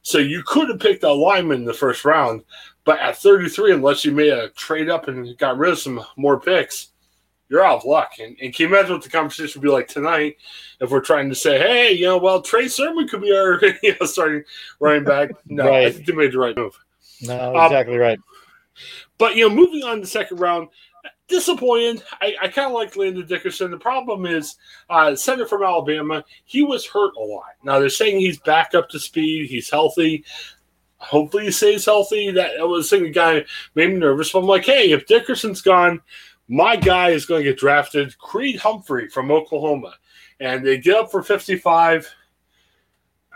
So 0.02 0.18
you 0.18 0.42
could 0.46 0.68
have 0.68 0.80
picked 0.80 1.02
a 1.02 1.12
lineman 1.12 1.60
in 1.60 1.64
the 1.64 1.72
first 1.72 2.04
round, 2.04 2.44
but 2.84 2.98
at 3.00 3.16
33, 3.16 3.72
unless 3.72 4.04
you 4.04 4.12
made 4.12 4.32
a 4.32 4.50
trade 4.50 4.90
up 4.90 5.08
and 5.08 5.36
got 5.38 5.56
rid 5.56 5.72
of 5.72 5.78
some 5.78 6.04
more 6.16 6.38
picks, 6.38 6.90
you're 7.48 7.64
out 7.64 7.78
of 7.78 7.84
luck. 7.84 8.12
And, 8.20 8.36
and 8.40 8.54
can 8.54 8.68
you 8.68 8.74
imagine 8.74 8.94
what 8.94 9.02
the 9.02 9.08
conversation 9.08 9.60
would 9.60 9.66
be 9.66 9.72
like 9.72 9.88
tonight 9.88 10.36
if 10.80 10.90
we're 10.90 11.00
trying 11.00 11.28
to 11.30 11.34
say, 11.34 11.58
hey, 11.58 11.92
you 11.92 12.04
know, 12.04 12.18
well, 12.18 12.42
Trey 12.42 12.68
Sermon 12.68 13.08
could 13.08 13.22
be 13.22 13.34
our 13.34 13.58
you 13.82 13.96
know, 13.98 14.06
starting 14.06 14.44
running 14.80 15.04
back? 15.04 15.30
No, 15.46 15.68
right. 15.68 15.86
I 15.86 15.90
think 15.90 16.06
they 16.06 16.12
made 16.12 16.32
the 16.32 16.38
right 16.38 16.56
move. 16.56 16.78
No, 17.22 17.56
um, 17.56 17.64
exactly 17.64 17.94
um, 17.94 18.00
right. 18.00 18.18
But, 19.16 19.36
you 19.36 19.48
know, 19.48 19.54
moving 19.54 19.84
on 19.84 19.96
to 19.96 20.00
the 20.02 20.06
second 20.06 20.38
round, 20.38 20.68
disappointed. 21.28 22.02
I, 22.20 22.34
I 22.42 22.48
kind 22.48 22.66
of 22.66 22.72
like 22.72 22.96
Landon 22.96 23.26
Dickerson. 23.26 23.70
The 23.70 23.78
problem 23.78 24.26
is, 24.26 24.56
uh, 24.90 25.14
center 25.16 25.46
from 25.46 25.62
Alabama, 25.62 26.24
he 26.44 26.62
was 26.62 26.86
hurt 26.86 27.14
a 27.16 27.20
lot. 27.20 27.44
Now 27.62 27.78
they're 27.78 27.88
saying 27.88 28.20
he's 28.20 28.38
back 28.38 28.74
up 28.74 28.88
to 28.90 28.98
speed, 28.98 29.48
he's 29.48 29.70
healthy. 29.70 30.24
Hopefully 30.98 31.44
he 31.44 31.50
stays 31.50 31.84
healthy. 31.84 32.30
That, 32.30 32.52
was 32.66 32.88
the 32.88 32.96
thing 32.96 33.04
that 33.04 33.14
guy 33.14 33.44
made 33.74 33.90
me 33.90 33.96
nervous. 33.96 34.32
But 34.32 34.38
I'm 34.40 34.46
like, 34.46 34.64
hey, 34.64 34.92
if 34.92 35.06
Dickerson's 35.06 35.60
gone, 35.60 36.00
my 36.48 36.76
guy 36.76 37.10
is 37.10 37.26
going 37.26 37.44
to 37.44 37.50
get 37.50 37.58
drafted, 37.58 38.16
Creed 38.18 38.56
Humphrey 38.58 39.08
from 39.08 39.30
Oklahoma. 39.30 39.94
And 40.40 40.64
they 40.64 40.78
get 40.78 40.96
up 40.96 41.10
for 41.10 41.22
55. 41.22 42.08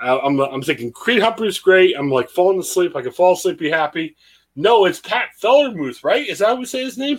I'm, 0.01 0.40
I'm 0.40 0.62
thinking 0.62 0.92
Creed 0.92 1.22
Humphrey's 1.22 1.59
great. 1.59 1.94
I'm 1.98 2.11
like 2.11 2.31
falling 2.31 2.61
asleep. 2.61 2.96
I 2.96 3.03
can 3.03 3.12
fall 3.12 3.35
asleep, 3.35 3.59
be 3.59 3.70
happy. 3.70 4.16
No, 4.57 4.87
it's 4.87 5.01
Pat 5.01 5.31
Freiermuth, 5.40 6.03
right? 6.05 6.27
Is 6.27 6.38
that 6.38 6.48
how 6.48 6.55
we 6.57 6.64
say 6.64 6.85
his 6.85 6.98
name? 6.98 7.18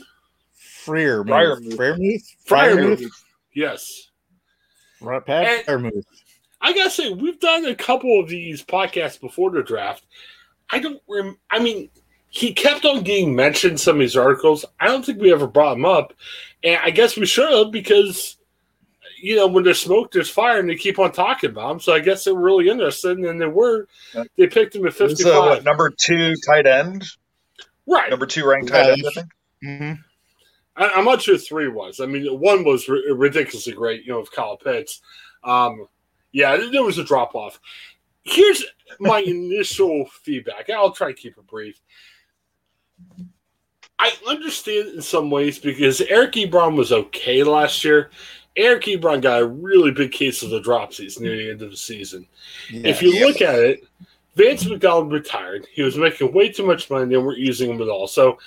Freer. 0.85 1.23
Freiermuth. 1.23 2.23
Freiermuth. 2.47 3.11
Yes. 3.53 4.09
Right, 5.01 5.25
Pat 5.25 5.65
Freiermuth. 5.65 6.03
I 6.61 6.73
gotta 6.73 6.89
say, 6.89 7.11
we've 7.11 7.39
done 7.39 7.65
a 7.65 7.75
couple 7.75 8.19
of 8.19 8.27
these 8.27 8.63
podcasts 8.63 9.19
before 9.19 9.51
the 9.51 9.63
draft. 9.63 10.05
I 10.69 10.79
don't. 10.79 11.01
Rem- 11.07 11.37
I 11.49 11.59
mean, 11.59 11.89
he 12.29 12.53
kept 12.53 12.85
on 12.85 13.03
getting 13.03 13.35
mentioned 13.35 13.73
in 13.73 13.77
some 13.77 13.95
of 13.95 13.99
these 14.01 14.17
articles. 14.17 14.65
I 14.79 14.87
don't 14.87 15.05
think 15.05 15.21
we 15.21 15.31
ever 15.31 15.47
brought 15.47 15.77
him 15.77 15.85
up, 15.85 16.13
and 16.63 16.79
I 16.83 16.89
guess 16.89 17.17
we 17.17 17.25
should 17.25 17.51
have 17.51 17.71
because 17.71 18.37
you 19.21 19.35
know 19.35 19.47
when 19.47 19.63
there's 19.63 19.81
smoke, 19.81 20.11
there's 20.11 20.29
fire, 20.29 20.59
and 20.59 20.69
they 20.69 20.75
keep 20.75 20.99
on 20.99 21.11
talking 21.11 21.49
about 21.49 21.71
him. 21.71 21.79
So 21.79 21.93
I 21.93 21.99
guess 21.99 22.25
they're 22.25 22.33
really 22.33 22.69
interested, 22.69 23.17
and 23.17 23.41
they 23.41 23.47
were. 23.47 23.87
They 24.37 24.47
picked 24.47 24.75
him 24.75 24.85
at 24.85 24.93
fifty-five. 24.93 25.33
Uh, 25.33 25.41
what, 25.41 25.63
number 25.63 25.89
two 25.89 26.33
tight 26.45 26.67
end, 26.67 27.05
right? 27.87 28.09
Number 28.09 28.25
two 28.25 28.45
ranked 28.45 28.69
tight 28.69 28.89
end, 28.89 29.03
I 29.07 29.11
think. 29.11 29.27
Mm-hmm. 29.63 30.01
I, 30.79 30.99
am 30.99 31.05
not 31.05 31.21
sure 31.21 31.37
three 31.37 31.67
was. 31.67 31.99
I 31.99 32.05
mean, 32.05 32.25
one 32.39 32.63
was 32.63 32.87
r- 32.89 32.97
ridiculously 33.13 33.73
great, 33.73 34.05
you 34.05 34.13
know, 34.13 34.19
with 34.19 34.31
Kyle 34.31 34.57
Pitts. 34.57 35.01
Um, 35.43 35.87
yeah, 36.31 36.57
there 36.71 36.83
was 36.83 36.97
a 36.97 37.03
drop 37.03 37.35
off. 37.35 37.59
Here's 38.23 38.63
my 38.99 39.19
initial 39.25 40.05
feedback. 40.23 40.69
I'll 40.69 40.91
try 40.91 41.07
to 41.07 41.13
keep 41.13 41.37
it 41.37 41.47
brief. 41.47 41.79
I 43.99 44.13
understand 44.27 44.89
in 44.95 45.01
some 45.01 45.29
ways 45.29 45.59
because 45.59 45.99
Eric 46.01 46.33
Ebron 46.33 46.75
was 46.75 46.91
okay 46.93 47.43
last 47.43 47.83
year. 47.83 48.11
Eric 48.55 48.83
Ebron 48.85 49.21
got 49.21 49.41
a 49.41 49.47
really 49.47 49.91
big 49.91 50.11
case 50.11 50.41
of 50.41 50.49
the 50.49 50.61
dropsies 50.61 51.19
near 51.19 51.35
the 51.35 51.51
end 51.51 51.61
of 51.61 51.71
the 51.71 51.77
season. 51.77 52.25
Yeah, 52.71 52.87
if 52.87 53.01
you 53.01 53.13
yeah. 53.13 53.25
look 53.25 53.41
at 53.41 53.59
it, 53.59 53.83
Vance 54.35 54.65
McDonald 54.65 55.11
retired. 55.11 55.67
He 55.73 55.81
was 55.81 55.97
making 55.97 56.31
way 56.33 56.49
too 56.49 56.65
much 56.65 56.89
money. 56.89 57.09
They 57.09 57.17
weren't 57.17 57.39
using 57.39 57.69
him 57.69 57.81
at 57.81 57.89
all. 57.89 58.07
So 58.07 58.39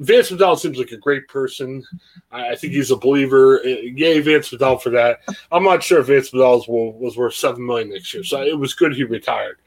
Vance 0.00 0.30
McDonald 0.30 0.60
seems 0.60 0.78
like 0.78 0.92
a 0.92 0.96
great 0.96 1.28
person. 1.28 1.84
I, 2.30 2.54
think 2.54 2.72
he's 2.72 2.90
a 2.90 2.96
believer. 2.96 3.60
Uh, 3.60 3.68
yay, 3.68 4.20
Vance 4.20 4.52
McDonald 4.52 4.82
for 4.82 4.90
that. 4.90 5.20
I'm 5.50 5.64
not 5.64 5.82
sure 5.82 6.00
if 6.00 6.06
Vance 6.06 6.32
McDonald 6.32 6.66
was, 6.68 6.94
was 6.98 7.16
worth 7.16 7.34
seven 7.34 7.64
million 7.64 7.90
next 7.90 8.12
year. 8.12 8.24
So 8.24 8.42
it 8.42 8.58
was 8.58 8.74
good 8.74 8.94
he 8.94 9.04
retired. 9.04 9.58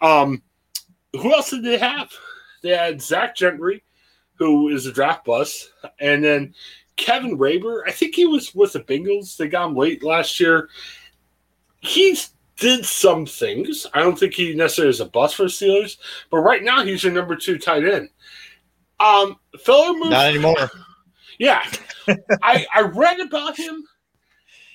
Um, 0.00 0.42
who 1.12 1.32
else 1.32 1.50
did 1.50 1.64
they 1.64 1.78
have? 1.78 2.10
They 2.62 2.70
had 2.70 3.02
Zach 3.02 3.36
Gentry, 3.36 3.82
who 4.34 4.68
is 4.68 4.86
a 4.86 4.92
draft 4.92 5.24
bust, 5.24 5.72
and 6.00 6.22
then 6.24 6.54
Kevin 6.96 7.38
Rader. 7.38 7.84
I 7.86 7.90
think 7.90 8.14
he 8.14 8.26
was 8.26 8.54
with 8.54 8.72
the 8.72 8.80
Bengals. 8.80 9.36
They 9.36 9.48
got 9.48 9.68
him 9.68 9.76
late 9.76 10.02
last 10.02 10.38
year. 10.40 10.68
He's 11.80 12.32
did 12.62 12.86
some 12.86 13.26
things. 13.26 13.86
I 13.92 14.00
don't 14.00 14.16
think 14.16 14.34
he 14.34 14.54
necessarily 14.54 14.90
is 14.90 15.00
a 15.00 15.06
bust 15.06 15.34
for 15.34 15.44
the 15.44 15.48
Steelers, 15.48 15.96
but 16.30 16.38
right 16.38 16.62
now 16.62 16.84
he's 16.84 17.02
your 17.02 17.12
number 17.12 17.34
two 17.34 17.58
tight 17.58 17.84
end. 17.84 18.08
Um, 19.02 19.36
Feller 19.60 19.98
Not 20.10 20.26
anymore. 20.26 20.70
Yeah, 21.38 21.64
I 22.42 22.64
I 22.72 22.82
read 22.82 23.18
about 23.18 23.56
him. 23.56 23.82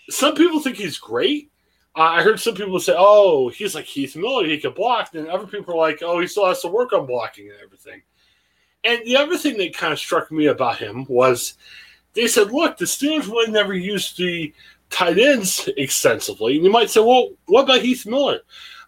some 0.10 0.36
people 0.36 0.60
think 0.60 0.76
he's 0.76 0.98
great. 0.98 1.50
Uh, 1.96 2.02
I 2.02 2.24
heard 2.24 2.40
some 2.42 2.56
people 2.56 2.78
say, 2.80 2.94
"Oh, 2.98 3.48
he's 3.48 3.74
like 3.74 3.86
Heath 3.86 4.18
Miller; 4.18 4.46
he 4.46 4.58
can 4.58 4.74
block." 4.74 5.14
And 5.14 5.30
other 5.30 5.48
people 5.48 5.76
are 5.76 5.78
like, 5.78 6.00
"Oh, 6.02 6.20
he 6.20 6.28
still 6.28 6.48
has 6.48 6.62
to 6.64 6.68
work 6.68 6.92
on 6.92 7.06
blocking 7.06 7.50
and 7.50 7.60
everything." 7.64 8.02
And 8.84 9.02
the 9.06 9.16
other 9.16 9.38
thing 9.38 9.58
that 9.58 9.78
kind 9.78 9.94
of 9.94 10.00
struck 10.00 10.30
me 10.30 10.48
about 10.48 10.78
him 10.78 11.06
was 11.08 11.54
they 12.14 12.28
said, 12.28 12.52
"Look, 12.52 12.76
the 12.78 12.86
Steelers 12.86 13.28
really 13.28 13.52
never 13.52 13.74
used 13.74 14.18
the 14.18 14.54
tight 14.90 15.20
ends 15.20 15.70
extensively." 15.78 16.56
And 16.56 16.66
you 16.66 16.72
might 16.72 16.90
say, 16.90 17.00
"Well, 17.00 17.30
what 17.46 17.64
about 17.64 17.82
Heath 17.82 18.06
Miller?" 18.06 18.42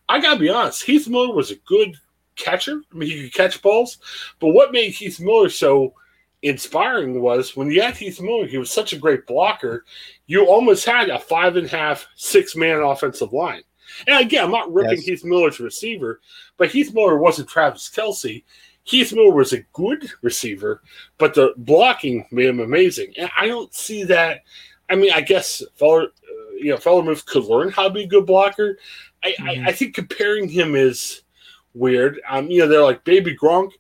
I 0.10 0.20
gotta 0.20 0.40
be 0.40 0.50
honest, 0.50 0.84
Heath 0.84 1.08
Miller 1.08 1.34
was 1.34 1.52
a 1.52 1.56
good 1.56 1.96
catcher. 2.40 2.82
I 2.92 2.96
mean, 2.96 3.10
he 3.10 3.24
could 3.24 3.34
catch 3.34 3.62
balls, 3.62 3.98
but 4.40 4.50
what 4.50 4.72
made 4.72 4.92
Heath 4.92 5.20
Miller 5.20 5.50
so 5.50 5.94
inspiring 6.42 7.22
was 7.22 7.56
when 7.56 7.70
you 7.70 7.82
had 7.82 7.98
Heath 7.98 8.22
Miller, 8.22 8.48
he 8.48 8.58
was 8.58 8.72
such 8.72 8.94
a 8.94 8.98
great 8.98 9.28
blocker. 9.28 9.86
You 10.28 10.46
almost 10.46 10.86
had 10.86 11.10
a 11.10 11.20
five 11.20 11.56
and 11.56 11.68
a 11.68 11.70
half, 11.70 12.08
six 12.16 12.56
man 12.56 12.80
offensive 12.80 13.34
line. 13.34 13.64
And 14.08 14.24
again, 14.24 14.46
I'm 14.46 14.52
not 14.52 14.72
ripping 14.72 14.98
yes. 14.98 15.06
Heath 15.06 15.26
Miller's 15.26 15.60
receiver, 15.60 16.22
but 16.58 16.70
Heath 16.70 16.94
Miller 16.94 17.18
wasn't 17.18 17.50
Travis 17.50 17.90
Kelce. 17.90 18.44
Heath 18.84 19.14
Miller 19.14 19.34
was 19.34 19.54
a 19.54 19.64
good 19.74 20.10
receiver, 20.22 20.82
but 21.18 21.34
the 21.34 21.54
blocking 21.58 22.26
made 22.32 22.48
him 22.48 22.60
amazing. 22.60 23.14
And 23.18 23.30
I 23.38 23.48
don't 23.48 23.74
see 23.74 24.04
that. 24.06 24.42
I 24.90 24.96
mean, 24.96 25.12
I 25.12 25.22
guess 25.22 25.62
Feller, 25.76 26.04
uh, 26.04 26.52
you 26.58 26.72
know, 26.72 26.78
Freiermuth 26.78 27.26
could 27.26 27.46
learn 27.46 27.70
how 27.70 27.84
to 27.84 27.90
be 27.94 28.04
a 28.04 28.08
good 28.08 28.26
blocker. 28.26 28.78
I, 29.24 29.32
mm-hmm. 29.32 29.66
I, 29.66 29.70
I, 29.70 29.72
think 29.74 29.94
comparing 29.94 30.48
him 30.48 30.76
is 30.76 31.22
weird. 31.74 32.20
Um, 32.30 32.50
you 32.50 32.60
know, 32.60 32.68
they're 32.68 32.84
like 32.84 33.04
baby 33.04 33.36
Gronk. 33.36 33.72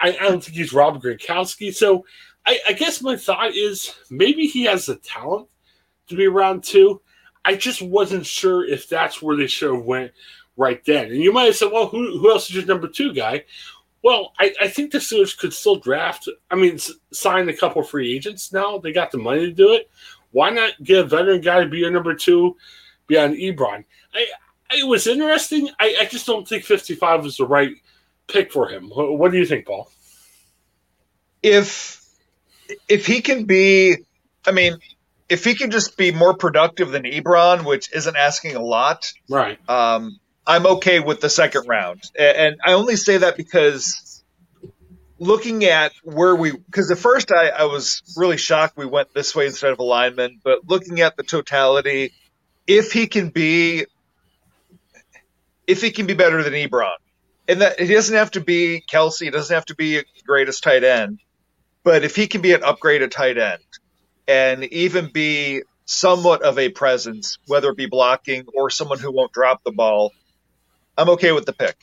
I, 0.00 0.10
I 0.10 0.28
don't 0.28 0.42
think 0.42 0.56
he's 0.56 0.72
Rob 0.72 1.02
Gronkowski. 1.02 1.74
So 1.74 2.04
I, 2.46 2.58
I, 2.68 2.72
guess 2.72 3.02
my 3.02 3.16
thought 3.16 3.54
is 3.54 3.94
maybe 4.10 4.46
he 4.46 4.64
has 4.64 4.86
the 4.86 4.96
talent 4.96 5.48
to 6.06 6.16
be 6.16 6.26
around 6.26 6.62
two. 6.62 7.00
I 7.44 7.56
just 7.56 7.82
wasn't 7.82 8.26
sure 8.26 8.64
if 8.64 8.88
that's 8.88 9.20
where 9.20 9.36
they 9.36 9.46
should 9.46 9.74
have 9.74 9.84
went 9.84 10.12
right 10.56 10.84
then. 10.84 11.06
And 11.06 11.16
you 11.16 11.32
might 11.32 11.44
have 11.44 11.56
said, 11.56 11.72
well, 11.72 11.88
who, 11.88 12.18
who 12.18 12.30
else 12.30 12.48
is 12.48 12.56
your 12.56 12.66
number 12.66 12.88
two 12.88 13.12
guy? 13.12 13.44
Well, 14.02 14.32
I, 14.38 14.54
I 14.60 14.68
think 14.68 14.92
the 14.92 14.98
Steelers 14.98 15.36
could 15.36 15.52
still 15.52 15.76
draft. 15.76 16.28
I 16.50 16.54
mean, 16.54 16.78
sign 17.12 17.48
a 17.48 17.56
couple 17.56 17.82
free 17.82 18.14
agents 18.14 18.52
now. 18.52 18.78
They 18.78 18.92
got 18.92 19.10
the 19.10 19.18
money 19.18 19.46
to 19.46 19.52
do 19.52 19.72
it. 19.72 19.90
Why 20.30 20.50
not 20.50 20.82
get 20.82 21.00
a 21.00 21.04
veteran 21.04 21.40
guy 21.40 21.60
to 21.60 21.68
be 21.68 21.78
your 21.78 21.90
number 21.90 22.14
two 22.14 22.56
beyond 23.06 23.36
Ebron? 23.36 23.84
I, 24.14 24.26
it 24.70 24.86
was 24.86 25.06
interesting. 25.06 25.70
I, 25.78 25.96
I 26.00 26.04
just 26.06 26.26
don't 26.26 26.46
think 26.46 26.64
55 26.64 27.24
was 27.24 27.36
the 27.36 27.46
right 27.46 27.72
pick 28.26 28.52
for 28.52 28.68
him. 28.68 28.90
What, 28.90 29.18
what 29.18 29.32
do 29.32 29.38
you 29.38 29.46
think, 29.46 29.66
Paul? 29.66 29.90
If 31.42 32.04
if 32.88 33.06
he 33.06 33.22
can 33.22 33.44
be, 33.44 33.96
I 34.46 34.52
mean, 34.52 34.78
if 35.28 35.44
he 35.44 35.54
can 35.54 35.70
just 35.70 35.96
be 35.96 36.10
more 36.10 36.34
productive 36.34 36.90
than 36.90 37.04
Ebron, 37.04 37.64
which 37.64 37.92
isn't 37.94 38.16
asking 38.16 38.56
a 38.56 38.62
lot, 38.62 39.12
right? 39.28 39.58
Um, 39.68 40.18
I'm 40.46 40.66
okay 40.66 41.00
with 41.00 41.20
the 41.20 41.30
second 41.30 41.68
round, 41.68 42.02
and 42.18 42.56
I 42.64 42.72
only 42.72 42.96
say 42.96 43.18
that 43.18 43.36
because 43.36 44.22
looking 45.18 45.64
at 45.64 45.92
where 46.02 46.34
we, 46.34 46.52
because 46.52 46.90
at 46.90 46.98
first 46.98 47.32
I, 47.32 47.48
I 47.48 47.64
was 47.64 48.02
really 48.16 48.36
shocked 48.36 48.76
we 48.76 48.86
went 48.86 49.12
this 49.14 49.34
way 49.34 49.46
instead 49.46 49.72
of 49.72 49.78
alignment, 49.78 50.40
but 50.42 50.68
looking 50.68 51.00
at 51.00 51.16
the 51.16 51.22
totality, 51.22 52.12
if 52.66 52.92
he 52.92 53.06
can 53.06 53.30
be, 53.30 53.86
if 55.68 55.82
he 55.82 55.90
can 55.90 56.06
be 56.06 56.14
better 56.14 56.42
than 56.42 56.54
Ebron, 56.54 56.96
and 57.46 57.60
that 57.60 57.78
it 57.78 57.86
doesn't 57.86 58.16
have 58.16 58.32
to 58.32 58.40
be 58.40 58.82
Kelce, 58.90 59.28
it 59.28 59.32
doesn't 59.32 59.54
have 59.54 59.66
to 59.66 59.76
be 59.76 59.98
a 59.98 60.04
greatest 60.26 60.64
tight 60.64 60.82
end, 60.82 61.20
but 61.84 62.02
if 62.02 62.16
he 62.16 62.26
can 62.26 62.40
be 62.40 62.54
an 62.54 62.62
upgraded 62.62 63.10
tight 63.10 63.38
end 63.38 63.62
and 64.26 64.64
even 64.64 65.12
be 65.12 65.62
somewhat 65.84 66.42
of 66.42 66.58
a 66.58 66.70
presence, 66.70 67.38
whether 67.46 67.70
it 67.70 67.76
be 67.76 67.86
blocking 67.86 68.46
or 68.54 68.70
someone 68.70 68.98
who 68.98 69.12
won't 69.12 69.32
drop 69.32 69.62
the 69.62 69.70
ball, 69.70 70.12
I'm 70.96 71.10
okay 71.10 71.32
with 71.32 71.44
the 71.46 71.52
pick. 71.52 71.76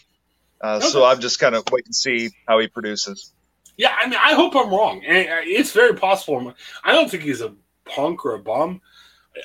Uh, 0.62 0.78
okay. 0.78 0.88
So 0.88 1.06
I'm 1.06 1.20
just 1.20 1.40
kind 1.40 1.56
of 1.56 1.64
wait 1.72 1.86
and 1.86 1.96
see 1.96 2.32
how 2.48 2.60
he 2.60 2.68
produces. 2.68 3.32
Yeah, 3.78 3.96
I 4.02 4.08
mean, 4.08 4.20
I 4.22 4.34
hope 4.34 4.56
I'm 4.56 4.70
wrong, 4.70 5.04
and 5.06 5.28
it's 5.44 5.74
very 5.74 5.96
possible. 5.96 6.54
I 6.84 6.92
don't 6.94 7.12
think 7.12 7.24
he's 7.24 7.42
a 7.42 7.54
punk 7.84 8.26
or 8.26 8.34
a 8.34 8.40
bum. 8.40 8.82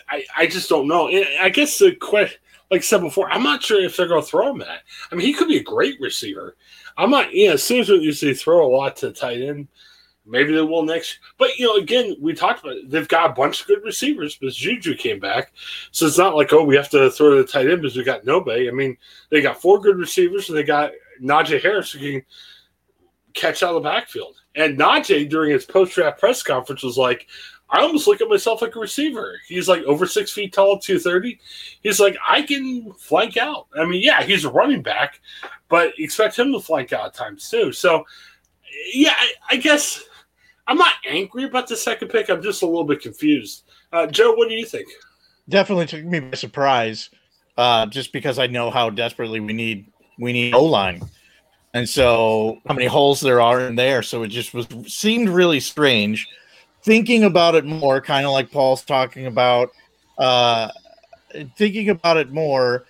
I, 0.08 0.24
I 0.36 0.46
just 0.46 0.68
don't 0.68 0.86
know. 0.86 1.08
I 1.08 1.48
guess 1.48 1.78
the 1.78 1.94
question 1.94 2.38
like 2.70 2.80
I 2.80 2.82
said 2.82 3.00
before, 3.00 3.30
I'm 3.30 3.42
not 3.42 3.62
sure 3.62 3.82
if 3.82 3.96
they're 3.96 4.06
going 4.06 4.22
to 4.22 4.26
throw 4.26 4.50
him 4.50 4.58
that. 4.58 4.82
I 5.10 5.14
mean, 5.14 5.26
he 5.26 5.32
could 5.32 5.48
be 5.48 5.58
a 5.58 5.62
great 5.62 6.00
receiver. 6.00 6.56
I'm 6.96 7.10
not, 7.10 7.32
you 7.32 7.48
know, 7.48 7.54
as 7.54 7.62
soon 7.62 7.80
as 7.80 7.88
we 7.88 7.96
usually 7.96 8.34
throw 8.34 8.64
a 8.64 8.70
lot 8.74 8.96
to 8.96 9.12
tight 9.12 9.42
end, 9.42 9.68
maybe 10.24 10.54
they 10.54 10.60
will 10.60 10.84
next. 10.84 11.18
But, 11.38 11.58
you 11.58 11.66
know, 11.66 11.76
again, 11.76 12.14
we 12.20 12.32
talked 12.32 12.60
about 12.60 12.76
it. 12.76 12.90
They've 12.90 13.08
got 13.08 13.30
a 13.30 13.34
bunch 13.34 13.62
of 13.62 13.66
good 13.66 13.82
receivers 13.82 14.36
because 14.36 14.56
Juju 14.56 14.96
came 14.96 15.18
back. 15.18 15.52
So 15.90 16.06
it's 16.06 16.18
not 16.18 16.36
like, 16.36 16.52
oh, 16.52 16.64
we 16.64 16.76
have 16.76 16.90
to 16.90 17.10
throw 17.10 17.36
the 17.36 17.44
tight 17.44 17.68
end 17.68 17.82
because 17.82 17.96
we 17.96 18.04
got 18.04 18.24
nobody. 18.24 18.68
I 18.68 18.72
mean, 18.72 18.96
they 19.30 19.40
got 19.40 19.60
four 19.60 19.80
good 19.80 19.96
receivers 19.96 20.48
and 20.48 20.56
they 20.56 20.62
got 20.62 20.92
Najee 21.20 21.60
Harris 21.60 21.92
who 21.92 21.98
can 21.98 22.22
catch 23.34 23.62
out 23.62 23.74
of 23.74 23.82
the 23.82 23.88
backfield. 23.88 24.36
And 24.54 24.78
Najee, 24.78 25.28
during 25.28 25.50
his 25.50 25.64
post 25.64 25.94
draft 25.94 26.20
press 26.20 26.42
conference, 26.42 26.82
was 26.82 26.98
like, 26.98 27.26
I 27.70 27.80
almost 27.80 28.06
look 28.08 28.20
at 28.20 28.28
myself 28.28 28.62
like 28.62 28.74
a 28.74 28.80
receiver. 28.80 29.38
He's 29.46 29.68
like 29.68 29.82
over 29.84 30.06
six 30.06 30.32
feet 30.32 30.52
tall, 30.52 30.78
230. 30.78 31.38
He's 31.82 32.00
like, 32.00 32.16
I 32.26 32.42
can 32.42 32.92
flank 32.94 33.36
out. 33.36 33.68
I 33.78 33.84
mean, 33.84 34.02
yeah, 34.02 34.22
he's 34.22 34.44
a 34.44 34.50
running 34.50 34.82
back, 34.82 35.20
but 35.68 35.92
expect 35.98 36.38
him 36.38 36.52
to 36.52 36.60
flank 36.60 36.92
out 36.92 37.06
at 37.06 37.14
times 37.14 37.48
too. 37.48 37.72
So, 37.72 38.04
yeah, 38.92 39.14
I, 39.16 39.32
I 39.50 39.56
guess 39.56 40.02
I'm 40.66 40.78
not 40.78 40.94
angry 41.08 41.44
about 41.44 41.68
the 41.68 41.76
second 41.76 42.08
pick. 42.08 42.28
I'm 42.28 42.42
just 42.42 42.62
a 42.62 42.66
little 42.66 42.84
bit 42.84 43.00
confused. 43.00 43.64
Uh, 43.92 44.06
Joe, 44.08 44.34
what 44.34 44.48
do 44.48 44.54
you 44.54 44.66
think? 44.66 44.88
Definitely 45.48 45.86
took 45.86 46.04
me 46.04 46.20
by 46.20 46.36
surprise, 46.36 47.10
uh, 47.56 47.86
just 47.86 48.12
because 48.12 48.38
I 48.38 48.46
know 48.46 48.70
how 48.70 48.90
desperately 48.90 49.40
we 49.40 49.52
need 49.52 49.90
we 50.18 50.32
need 50.32 50.54
O 50.54 50.64
line, 50.64 51.02
and 51.74 51.88
so 51.88 52.58
how 52.68 52.74
many 52.74 52.86
holes 52.86 53.20
there 53.20 53.40
are 53.40 53.66
in 53.66 53.74
there. 53.74 54.02
So 54.02 54.22
it 54.22 54.28
just 54.28 54.54
was 54.54 54.68
seemed 54.86 55.28
really 55.28 55.58
strange 55.58 56.28
thinking 56.82 57.24
about 57.24 57.54
it 57.54 57.64
more, 57.64 58.00
kind 58.00 58.26
of 58.26 58.32
like 58.32 58.50
Paul's 58.50 58.84
talking 58.84 59.26
about, 59.26 59.70
uh, 60.18 60.68
thinking 61.56 61.90
about 61.90 62.16
it 62.16 62.32
more, 62.32 62.86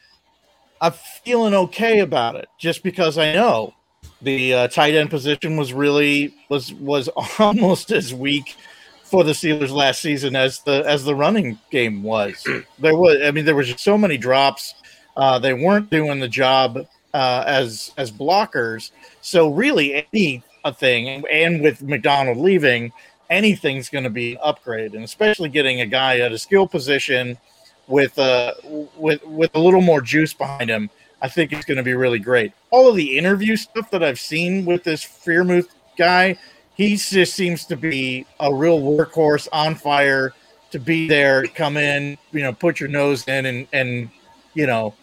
I'm 0.81 0.93
feeling 0.93 1.55
okay 1.55 2.01
about 2.01 2.37
it 2.37 2.49
just 2.59 2.83
because 2.83 3.19
I 3.19 3.33
know 3.35 3.75
the 4.23 4.55
uh, 4.55 4.69
tight 4.69 4.95
end 4.95 5.11
position 5.11 5.57
was 5.57 5.73
really 5.73 6.35
was 6.49 6.73
was 6.75 7.09
almost 7.39 7.91
as 7.91 8.15
weak 8.15 8.57
for 9.03 9.25
the 9.25 9.33
Steelers 9.33 9.71
last 9.71 10.01
season 10.01 10.37
as 10.37 10.61
the 10.61 10.85
as 10.87 11.05
the 11.05 11.15
running 11.15 11.59
game 11.71 12.03
was. 12.03 12.47
There 12.79 12.97
was, 12.97 13.19
I 13.23 13.31
mean, 13.31 13.45
there 13.45 13.55
was 13.55 13.69
just 13.69 13.85
so 13.85 13.99
many 13.99 14.17
drops. 14.17 14.75
Uh, 15.17 15.39
they 15.39 15.53
weren't 15.53 15.91
doing 15.91 16.19
the 16.19 16.29
job 16.29 16.79
uh, 17.13 17.45
as 17.47 17.93
as 17.99 18.11
blockers. 18.11 18.91
So 19.21 19.51
really, 19.53 20.07
any 20.13 20.43
a 20.65 20.73
thing, 20.73 21.25
and 21.31 21.61
with 21.63 21.83
McDonald 21.83 22.39
leaving, 22.39 22.93
anything's 23.31 23.89
going 23.89 24.05
to 24.05 24.11
be 24.11 24.33
an 24.33 24.39
upgrade, 24.43 24.95
and 24.95 25.05
especially 25.05 25.49
getting 25.49 25.81
a 25.81 25.87
guy 25.87 26.19
at 26.19 26.33
a 26.33 26.39
skill 26.39 26.67
position 26.67 27.39
with 27.87 28.19
uh 28.19 28.53
with 28.97 29.25
with 29.25 29.51
a 29.55 29.59
little 29.59 29.81
more 29.81 30.01
juice 30.01 30.33
behind 30.33 30.69
him, 30.69 30.91
I 31.23 31.29
think 31.29 31.53
it's 31.53 31.65
going 31.65 31.79
to 31.79 31.83
be 31.83 31.95
really 31.95 32.19
great. 32.19 32.53
All 32.71 32.89
of 32.89 32.97
the 32.97 33.17
interview 33.17 33.57
stuff 33.57 33.91
that 33.91 34.03
I've 34.03 34.21
seen 34.21 34.65
with 34.65 34.85
this 34.85 35.05
Freiermuth 35.05 35.69
guy, 35.97 36.37
he 36.75 36.97
just 36.97 37.35
seems 37.35 37.65
to 37.67 37.77
be 37.77 38.27
a 38.39 38.53
real 38.53 38.81
workhorse, 38.81 39.49
on 39.53 39.75
fire, 39.75 40.35
to 40.71 40.79
be 40.79 41.09
there, 41.09 41.47
come 41.47 41.77
in, 41.77 42.17
you 42.33 42.43
know, 42.43 42.53
put 42.53 42.81
your 42.81 42.89
nose 42.89 43.27
in, 43.29 43.47
and 43.47 43.67
and 43.73 44.11
you 44.55 44.67
know, 44.67 44.95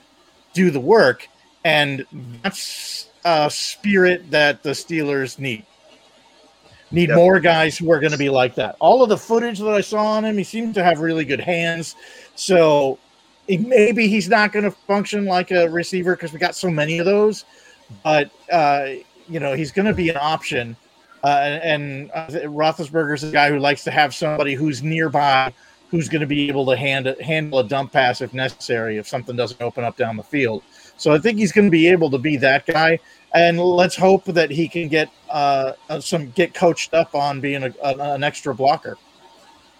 do 0.54 0.72
the 0.72 0.80
work, 0.80 1.28
and 1.64 2.06
that's 2.42 3.10
a 3.26 3.50
spirit 3.50 4.32
that 4.32 4.64
the 4.64 4.72
Steelers 4.72 5.40
need. 5.40 5.66
Need 6.90 7.10
more 7.10 7.40
guys 7.42 7.78
who 7.78 7.92
are 7.92 8.00
going 8.00 8.14
to 8.14 8.18
be 8.18 8.30
like 8.30 8.56
that. 8.56 8.78
All 8.80 9.04
of 9.04 9.10
the 9.10 9.18
footage 9.18 9.60
that 9.60 9.74
I 9.74 9.82
saw 9.82 10.06
on 10.14 10.24
him, 10.24 10.38
he 10.38 10.44
seems 10.44 10.74
to 10.76 10.84
have 10.84 11.00
really 11.00 11.26
good 11.26 11.42
hands. 11.42 11.96
So 12.36 12.98
maybe 13.50 14.08
he's 14.08 14.30
not 14.30 14.54
going 14.54 14.64
to 14.64 14.72
function 14.72 15.26
like 15.26 15.52
a 15.52 15.70
receiver 15.70 16.16
because 16.16 16.32
we 16.32 16.40
got 16.40 16.56
so 16.56 16.70
many 16.70 17.00
of 17.00 17.06
those. 17.06 17.44
But 18.04 18.32
uh, 18.52 18.88
you 19.28 19.40
know, 19.40 19.54
he's 19.54 19.72
going 19.72 19.86
to 19.86 19.94
be 19.94 20.10
an 20.10 20.18
option. 20.20 20.78
Uh, 21.24 21.60
and 21.62 22.12
uh, 22.14 22.28
Roethlisberger's 22.28 23.24
a 23.24 23.32
guy 23.32 23.50
who 23.50 23.60
likes 23.60 23.84
to 23.84 23.92
have 23.92 24.14
somebody 24.14 24.54
who's 24.54 24.84
nearby, 24.84 25.52
who's 25.90 26.08
going 26.08 26.22
to 26.22 26.28
be 26.28 26.48
able 26.48 26.66
to 26.68 26.78
hand, 26.78 27.14
handle 27.22 27.60
a 27.60 27.64
dump 27.64 27.92
pass 27.92 28.22
if 28.22 28.34
necessary, 28.34 28.98
if 28.98 29.08
something 29.08 29.36
doesn't 29.36 29.62
open 29.62 29.84
up 29.84 29.98
down 29.98 30.16
the 30.16 30.24
field. 30.24 30.64
So 30.98 31.14
I 31.14 31.20
think 31.20 31.38
he's 31.38 31.52
going 31.52 31.68
to 31.68 31.72
be 31.72 31.88
able 31.88 32.10
to 32.12 32.18
be 32.18 32.38
that 32.38 32.66
guy 32.66 33.00
and 33.34 33.60
let's 33.60 33.96
hope 33.96 34.26
that 34.26 34.50
he 34.50 34.68
can 34.68 34.88
get 34.88 35.10
uh, 35.30 35.74
uh, 35.90 36.00
some 36.00 36.32
get 36.32 36.54
coached 36.54 36.94
up 36.94 37.14
on 37.14 37.42
being 37.42 37.64
a, 37.64 37.74
a, 37.84 38.14
an 38.14 38.24
extra 38.24 38.54
blocker. 38.54 38.98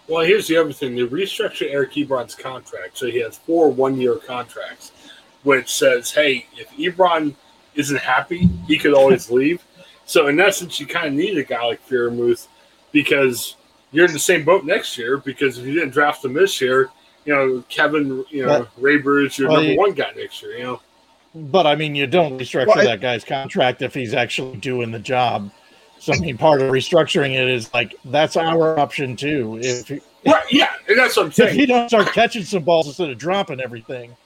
Well, 0.06 0.24
here's 0.24 0.46
the 0.46 0.56
other 0.56 0.72
thing: 0.72 0.94
they 0.94 1.02
restructured 1.02 1.70
Eric 1.70 1.92
Ebron's 1.92 2.34
contract, 2.34 2.98
so 2.98 3.06
he 3.06 3.20
has 3.20 3.38
four 3.38 3.70
one-year 3.70 4.16
contracts, 4.16 4.92
which 5.42 5.72
says, 5.72 6.10
"Hey, 6.10 6.46
if 6.56 6.70
Ebron 6.70 7.34
isn't 7.74 8.00
happy, 8.00 8.48
he 8.66 8.78
could 8.78 8.94
always 8.94 9.30
leave." 9.30 9.62
So, 10.04 10.28
in 10.28 10.40
essence, 10.40 10.80
you 10.80 10.86
kind 10.86 11.08
of 11.08 11.14
need 11.14 11.36
a 11.36 11.44
guy 11.44 11.64
like 11.64 11.86
Freiermuth 11.86 12.48
because 12.92 13.56
you're 13.92 14.06
in 14.06 14.12
the 14.12 14.18
same 14.18 14.44
boat 14.44 14.64
next 14.64 14.96
year. 14.96 15.18
Because 15.18 15.58
if 15.58 15.66
you 15.66 15.74
didn't 15.74 15.90
draft 15.90 16.24
him 16.24 16.32
this 16.32 16.60
year, 16.60 16.90
you 17.26 17.34
know, 17.34 17.62
Kevin, 17.68 18.24
you 18.30 18.46
know, 18.46 18.66
but, 18.80 19.24
is 19.24 19.38
your 19.38 19.50
well, 19.50 19.62
number 19.62 19.76
one 19.76 19.92
guy 19.92 20.12
next 20.16 20.42
year. 20.42 20.56
You 20.56 20.64
know. 20.64 20.80
But 21.38 21.66
I 21.66 21.74
mean, 21.74 21.94
you 21.94 22.06
don't 22.06 22.38
restructure 22.38 22.66
well, 22.66 22.80
I, 22.80 22.84
that 22.84 23.00
guy's 23.00 23.24
contract 23.24 23.82
if 23.82 23.94
he's 23.94 24.14
actually 24.14 24.56
doing 24.58 24.90
the 24.90 24.98
job. 24.98 25.50
So 25.98 26.12
I 26.12 26.18
mean, 26.18 26.38
part 26.38 26.62
of 26.62 26.70
restructuring 26.70 27.34
it 27.34 27.48
is 27.48 27.72
like 27.74 27.94
that's 28.04 28.36
our 28.36 28.78
option 28.78 29.16
too. 29.16 29.58
If 29.60 29.90
right, 29.90 30.44
yeah, 30.50 30.72
that's 30.86 31.16
what 31.16 31.26
I'm 31.26 31.32
saying. 31.32 31.50
If 31.50 31.56
you 31.56 31.66
don't 31.66 31.88
start 31.88 32.12
catching 32.12 32.44
some 32.44 32.62
balls 32.62 32.86
instead 32.86 33.10
of 33.10 33.18
dropping 33.18 33.60
everything, 33.60 34.16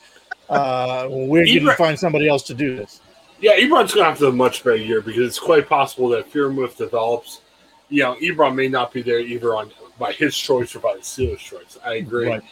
uh, 0.49 1.09
we're 1.11 1.47
going 1.47 1.65
to 1.65 1.75
find 1.75 1.99
somebody 1.99 2.29
else 2.29 2.43
to 2.45 2.55
do 2.55 2.77
this. 2.77 3.01
Yeah, 3.41 3.59
Ebron's 3.59 3.93
going 3.93 4.05
to 4.05 4.11
have 4.11 4.19
to 4.19 4.27
have 4.27 4.35
a 4.35 4.37
much 4.37 4.63
better 4.63 4.77
year 4.77 5.01
because 5.01 5.27
it's 5.27 5.39
quite 5.39 5.69
possible 5.69 6.09
that 6.11 6.31
Freiermuth 6.31 6.77
develops. 6.77 7.41
You 7.89 8.05
know, 8.05 8.17
Ebron 8.23 8.55
may 8.55 8.69
not 8.69 8.93
be 8.93 9.03
there 9.03 9.19
either 9.19 9.55
on 9.55 9.71
by 9.99 10.13
his 10.13 10.37
choice 10.37 10.75
or 10.75 10.81
by 10.81 10.95
the 10.95 11.01
Steelers' 11.01 11.39
choice. 11.39 11.79
I 11.85 11.95
agree. 11.95 12.29
Right. 12.29 12.43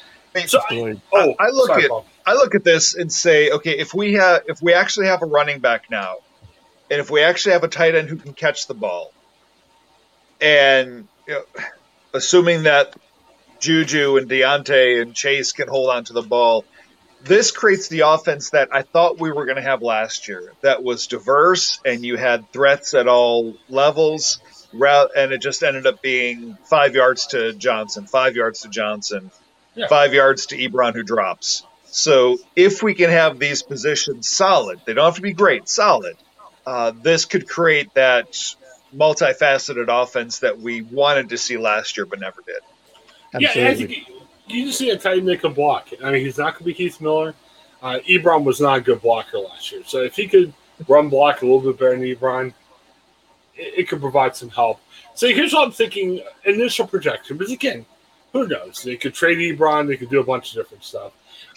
So 0.46 0.60
I, 0.70 1.00
oh, 1.12 1.34
I 1.38 1.48
look 1.50 1.68
sorry, 1.68 1.84
at 1.84 1.90
Paul. 1.90 2.06
I 2.26 2.34
look 2.34 2.54
at 2.54 2.64
this 2.64 2.94
and 2.94 3.12
say, 3.12 3.50
okay, 3.50 3.78
if 3.78 3.94
we 3.94 4.14
have 4.14 4.42
if 4.46 4.62
we 4.62 4.72
actually 4.72 5.06
have 5.06 5.22
a 5.22 5.26
running 5.26 5.60
back 5.60 5.90
now, 5.90 6.16
and 6.90 7.00
if 7.00 7.10
we 7.10 7.22
actually 7.22 7.52
have 7.52 7.64
a 7.64 7.68
tight 7.68 7.94
end 7.94 8.08
who 8.08 8.16
can 8.16 8.32
catch 8.32 8.66
the 8.66 8.74
ball, 8.74 9.12
and 10.40 11.08
you 11.26 11.34
know, 11.34 11.42
assuming 12.14 12.64
that 12.64 12.94
Juju 13.60 14.16
and 14.16 14.28
Diontae 14.28 15.02
and 15.02 15.14
Chase 15.14 15.52
can 15.52 15.68
hold 15.68 15.90
on 15.90 16.04
to 16.04 16.12
the 16.12 16.22
ball, 16.22 16.64
this 17.22 17.50
creates 17.50 17.88
the 17.88 18.00
offense 18.00 18.50
that 18.50 18.68
I 18.72 18.82
thought 18.82 19.20
we 19.20 19.30
were 19.30 19.44
going 19.44 19.56
to 19.56 19.62
have 19.62 19.82
last 19.82 20.28
year. 20.28 20.52
That 20.62 20.82
was 20.82 21.06
diverse, 21.06 21.80
and 21.84 22.04
you 22.04 22.16
had 22.16 22.50
threats 22.52 22.94
at 22.94 23.08
all 23.08 23.56
levels, 23.68 24.40
and 24.72 25.32
it 25.32 25.40
just 25.42 25.62
ended 25.62 25.86
up 25.86 26.00
being 26.00 26.56
five 26.64 26.94
yards 26.94 27.28
to 27.28 27.52
Johnson, 27.52 28.06
five 28.06 28.36
yards 28.36 28.60
to 28.60 28.68
Johnson, 28.68 29.30
yeah. 29.74 29.86
five 29.88 30.14
yards 30.14 30.46
to 30.46 30.56
Ebron 30.56 30.94
who 30.94 31.02
drops. 31.02 31.64
So 31.84 32.38
if 32.54 32.82
we 32.82 32.94
can 32.94 33.10
have 33.10 33.38
these 33.38 33.62
positions 33.62 34.28
solid, 34.28 34.80
they 34.84 34.94
don't 34.94 35.06
have 35.06 35.16
to 35.16 35.22
be 35.22 35.32
great, 35.32 35.68
solid. 35.68 36.16
Uh, 36.66 36.92
this 37.02 37.24
could 37.24 37.48
create 37.48 37.92
that 37.94 38.32
multifaceted 38.94 39.88
offense 39.88 40.40
that 40.40 40.58
we 40.58 40.82
wanted 40.82 41.30
to 41.30 41.38
see 41.38 41.56
last 41.56 41.96
year 41.96 42.06
but 42.06 42.20
never 42.20 42.42
did. 42.42 42.60
Absolutely. 43.32 43.62
Yeah, 43.62 43.68
I 43.68 43.74
think 43.74 44.08
you 44.46 44.66
just 44.66 44.78
see 44.78 44.90
a 44.90 44.98
tight 44.98 45.18
end 45.18 45.28
that 45.28 45.40
can 45.40 45.52
block. 45.52 45.88
I 46.02 46.10
mean, 46.10 46.24
he's 46.24 46.38
not 46.38 46.54
going 46.54 46.58
to 46.58 46.64
be 46.64 46.72
Heath 46.72 47.00
Miller. 47.00 47.34
Uh, 47.82 47.98
Ebron 48.08 48.44
was 48.44 48.60
not 48.60 48.78
a 48.78 48.80
good 48.80 49.00
blocker 49.00 49.38
last 49.38 49.72
year, 49.72 49.82
so 49.86 50.02
if 50.02 50.14
he 50.14 50.28
could 50.28 50.52
run 50.86 51.08
block 51.08 51.42
a 51.42 51.46
little 51.46 51.60
bit 51.60 51.78
better 51.78 51.96
than 51.96 52.02
Ebron, 52.02 52.52
it, 53.54 53.74
it 53.78 53.88
could 53.88 54.00
provide 54.00 54.36
some 54.36 54.50
help. 54.50 54.80
So 55.14 55.28
here's 55.28 55.54
what 55.54 55.64
I'm 55.64 55.72
thinking: 55.72 56.20
initial 56.44 56.86
projection. 56.86 57.38
But 57.38 57.48
again, 57.48 57.86
who 58.32 58.46
knows? 58.46 58.82
They 58.82 58.96
could 58.96 59.14
trade 59.14 59.38
Ebron. 59.38 59.86
They 59.86 59.96
could 59.96 60.10
do 60.10 60.20
a 60.20 60.24
bunch 60.24 60.50
of 60.50 60.62
different 60.62 60.84
stuff. 60.84 61.12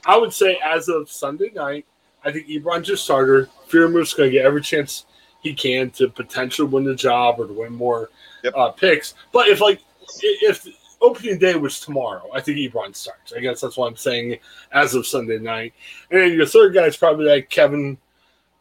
I 0.05 0.17
would 0.17 0.33
say 0.33 0.59
as 0.63 0.89
of 0.89 1.09
Sunday 1.09 1.51
night, 1.53 1.85
I 2.25 2.31
think 2.31 2.47
Ebron's 2.47 2.87
your 2.87 2.97
starter. 2.97 3.49
Freiermuth's 3.69 4.13
going 4.13 4.29
to 4.29 4.37
get 4.37 4.45
every 4.45 4.61
chance 4.61 5.05
he 5.41 5.53
can 5.53 5.89
to 5.91 6.07
potentially 6.07 6.67
win 6.67 6.83
the 6.83 6.95
job 6.95 7.39
or 7.39 7.47
to 7.47 7.53
win 7.53 7.73
more 7.73 8.09
yep. 8.43 8.53
uh, 8.55 8.71
picks. 8.71 9.13
But 9.31 9.49
if 9.49 9.61
like 9.61 9.81
if 10.21 10.65
opening 11.01 11.37
day 11.37 11.55
was 11.55 11.79
tomorrow, 11.79 12.29
I 12.33 12.41
think 12.41 12.57
Ebron 12.57 12.95
starts. 12.95 13.33
I 13.33 13.39
guess 13.39 13.61
that's 13.61 13.77
what 13.77 13.87
I'm 13.87 13.97
saying 13.97 14.39
as 14.71 14.95
of 14.95 15.05
Sunday 15.05 15.37
night. 15.37 15.73
And 16.09 16.21
then 16.21 16.33
your 16.33 16.45
third 16.45 16.73
guy 16.73 16.85
is 16.85 16.97
probably 16.97 17.25
that 17.25 17.49
Kevin 17.49 17.97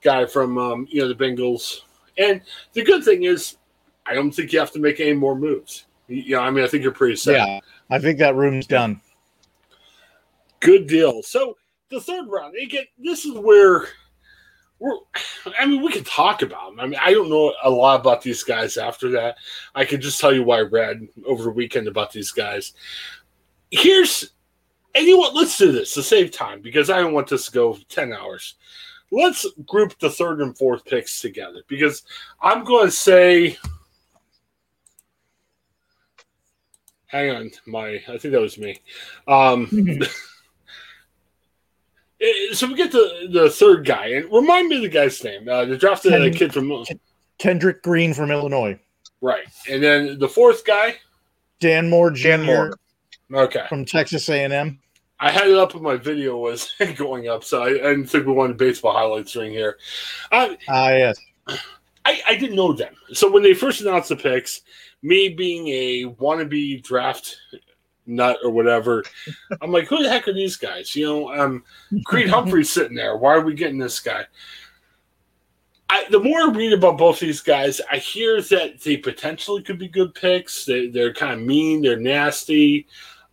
guy 0.03 0.27
from 0.27 0.59
um, 0.59 0.87
you 0.91 1.01
know 1.01 1.09
the 1.09 1.15
Bengals. 1.15 1.81
And 2.19 2.43
the 2.73 2.83
good 2.83 3.05
thing 3.05 3.23
is, 3.23 3.57
I 4.05 4.15
don't 4.15 4.33
think 4.33 4.53
you 4.53 4.59
have 4.59 4.73
to 4.73 4.81
make 4.81 5.01
any 5.01 5.15
more 5.15 5.37
moves. 5.37 5.85
You 6.09 6.37
know, 6.37 6.43
I 6.43 6.51
mean, 6.51 6.65
I 6.65 6.67
think 6.67 6.83
you're 6.83 6.93
pretty 6.93 7.17
set. 7.17 7.37
Yeah, 7.37 7.61
I 7.93 7.99
think 7.99 8.19
that 8.21 8.37
room's 8.37 8.67
done. 8.67 9.03
Good 10.61 10.87
deal. 10.87 11.23
So 11.23 11.59
the 11.91 12.01
third 12.01 12.27
round, 12.27 12.55
again, 12.57 12.87
this 12.97 13.27
is 13.27 13.37
where 13.37 13.87
we're. 14.79 14.97
I 15.59 15.67
mean, 15.67 15.83
we 15.83 15.93
can 15.93 16.03
talk 16.03 16.41
about 16.41 16.71
them. 16.71 16.81
I 16.81 16.87
mean, 16.87 16.99
I 17.03 17.13
don't 17.13 17.29
know 17.29 17.53
a 17.63 17.69
lot 17.69 18.01
about 18.01 18.23
these 18.23 18.43
guys 18.43 18.79
after 18.79 19.11
that. 19.11 19.37
I 19.75 19.85
can 19.85 20.01
just 20.01 20.19
tell 20.19 20.33
you 20.33 20.43
why 20.43 20.61
I 20.61 20.63
read 20.63 21.07
over 21.27 21.45
the 21.45 21.51
weekend 21.51 21.87
about 21.87 22.13
these 22.13 22.31
guys. 22.31 22.73
Here's, 23.71 24.31
what? 24.95 25.35
Let's 25.35 25.59
do 25.59 25.71
this 25.71 25.93
to 25.93 26.03
save 26.03 26.31
time 26.31 26.63
because 26.63 26.89
I 26.89 26.99
don't 26.99 27.13
want 27.13 27.29
this 27.29 27.45
to 27.45 27.53
go 27.53 27.77
ten 27.91 28.15
hours. 28.15 28.55
Let's 29.11 29.47
group 29.67 29.99
the 29.99 30.09
third 30.09 30.41
and 30.41 30.57
fourth 30.57 30.87
picks 30.87 31.21
together 31.21 31.63
because 31.69 32.05
I'm 32.41 32.65
going 32.65 32.87
to 32.87 32.91
say. 32.91 33.59
Hang 37.13 37.31
on, 37.31 37.51
my 37.67 38.03
I 38.09 38.19
think 38.19 38.33
that 38.33 38.41
was 38.41 38.59
me. 38.59 38.81
Um, 39.29 39.69
Eh, 42.23 42.55
so 42.55 42.69
we 42.69 42.75
get 42.75 42.93
the 42.93 43.29
the 43.31 43.51
third 43.51 43.85
guy, 43.85 44.07
and 44.07 44.33
remind 44.33 44.69
me 44.69 44.77
of 44.77 44.83
the 44.83 44.89
guy's 44.89 45.23
name. 45.25 45.49
Uh, 45.49 45.65
the 45.65 45.77
drafted 45.77 46.13
Ken, 46.13 46.33
kid 46.33 46.55
from 46.55 46.85
Kendrick 47.39 47.83
Green 47.83 48.15
from 48.15 48.31
Illinois, 48.31 48.79
right? 49.21 49.45
And 49.69 49.83
then 49.83 50.19
the 50.21 50.29
fourth 50.29 50.65
guy, 50.65 50.97
Dan 51.59 51.91
Moore 51.91 52.13
Jr. 52.13 52.29
Dan 52.29 52.43
Moore. 52.45 52.79
Okay, 53.35 53.65
from 53.69 53.85
Texas 53.85 54.29
A 54.29 54.45
and 54.45 54.53
M. 54.53 54.79
I 55.19 55.31
had 55.31 55.49
it 55.49 55.57
up 55.57 55.75
when 55.75 55.83
my 55.83 55.97
video 55.97 56.37
was 56.37 56.73
going 56.97 57.29
up, 57.29 57.43
so 57.43 57.63
I, 57.63 57.69
I 57.69 57.73
didn't 57.73 58.07
think 58.07 58.27
we 58.27 58.33
wanted 58.33 58.57
baseball 58.57 58.93
highlights 58.93 59.33
during 59.33 59.53
here. 59.53 59.79
Ah, 60.31 60.51
uh, 60.69 60.89
yes. 60.91 61.19
I, 62.05 62.21
I 62.29 62.35
didn't 62.37 62.57
know 62.57 62.73
them. 62.73 62.95
So 63.13 63.31
when 63.31 63.43
they 63.43 63.55
first 63.55 63.81
announced 63.81 64.09
the 64.09 64.17
picks, 64.17 64.63
me 65.03 65.29
being 65.29 65.69
a 65.69 66.05
wannabe 66.15 66.83
draft 66.83 67.37
nut 68.07 68.39
or 68.43 68.51
whatever. 68.51 69.05
I'm 69.61 69.73
like, 69.73 69.89
who 69.89 70.03
the 70.03 70.09
heck 70.09 70.29
are 70.29 70.33
these 70.33 70.57
guys? 70.57 70.95
You 70.95 71.07
know, 71.07 71.33
um, 71.33 71.65
Creed 72.05 72.29
Humphrey's 72.31 72.71
sitting 72.71 72.97
there. 72.97 73.17
Why 73.17 73.35
are 73.35 73.41
we 73.41 73.55
getting 73.55 73.79
this 73.79 74.01
guy? 74.01 74.25
I, 75.89 76.07
the 76.11 76.21
more 76.21 76.41
I 76.41 76.51
read 76.51 76.73
about 76.73 76.97
both 76.97 77.21
these 77.21 77.43
guys, 77.43 77.81
I 77.91 77.99
hear 77.99 78.41
that 78.41 78.81
they 78.81 78.97
potentially 78.97 79.63
could 79.63 79.79
be 79.79 79.89
good 79.89 80.15
picks. 80.15 80.65
They, 80.65 80.87
they're 80.89 81.13
kind 81.13 81.35
of 81.35 81.47
mean. 81.47 81.83
They're 81.83 81.99
nasty. 81.99 82.87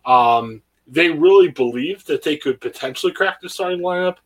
Um, 0.04 0.60
they 0.86 1.08
really 1.08 1.48
believe 1.48 2.04
that 2.04 2.22
they 2.22 2.36
could 2.36 2.60
potentially 2.60 3.12
crack 3.12 3.40
the 3.40 3.48
starting 3.48 3.80
lineup. 3.80 4.16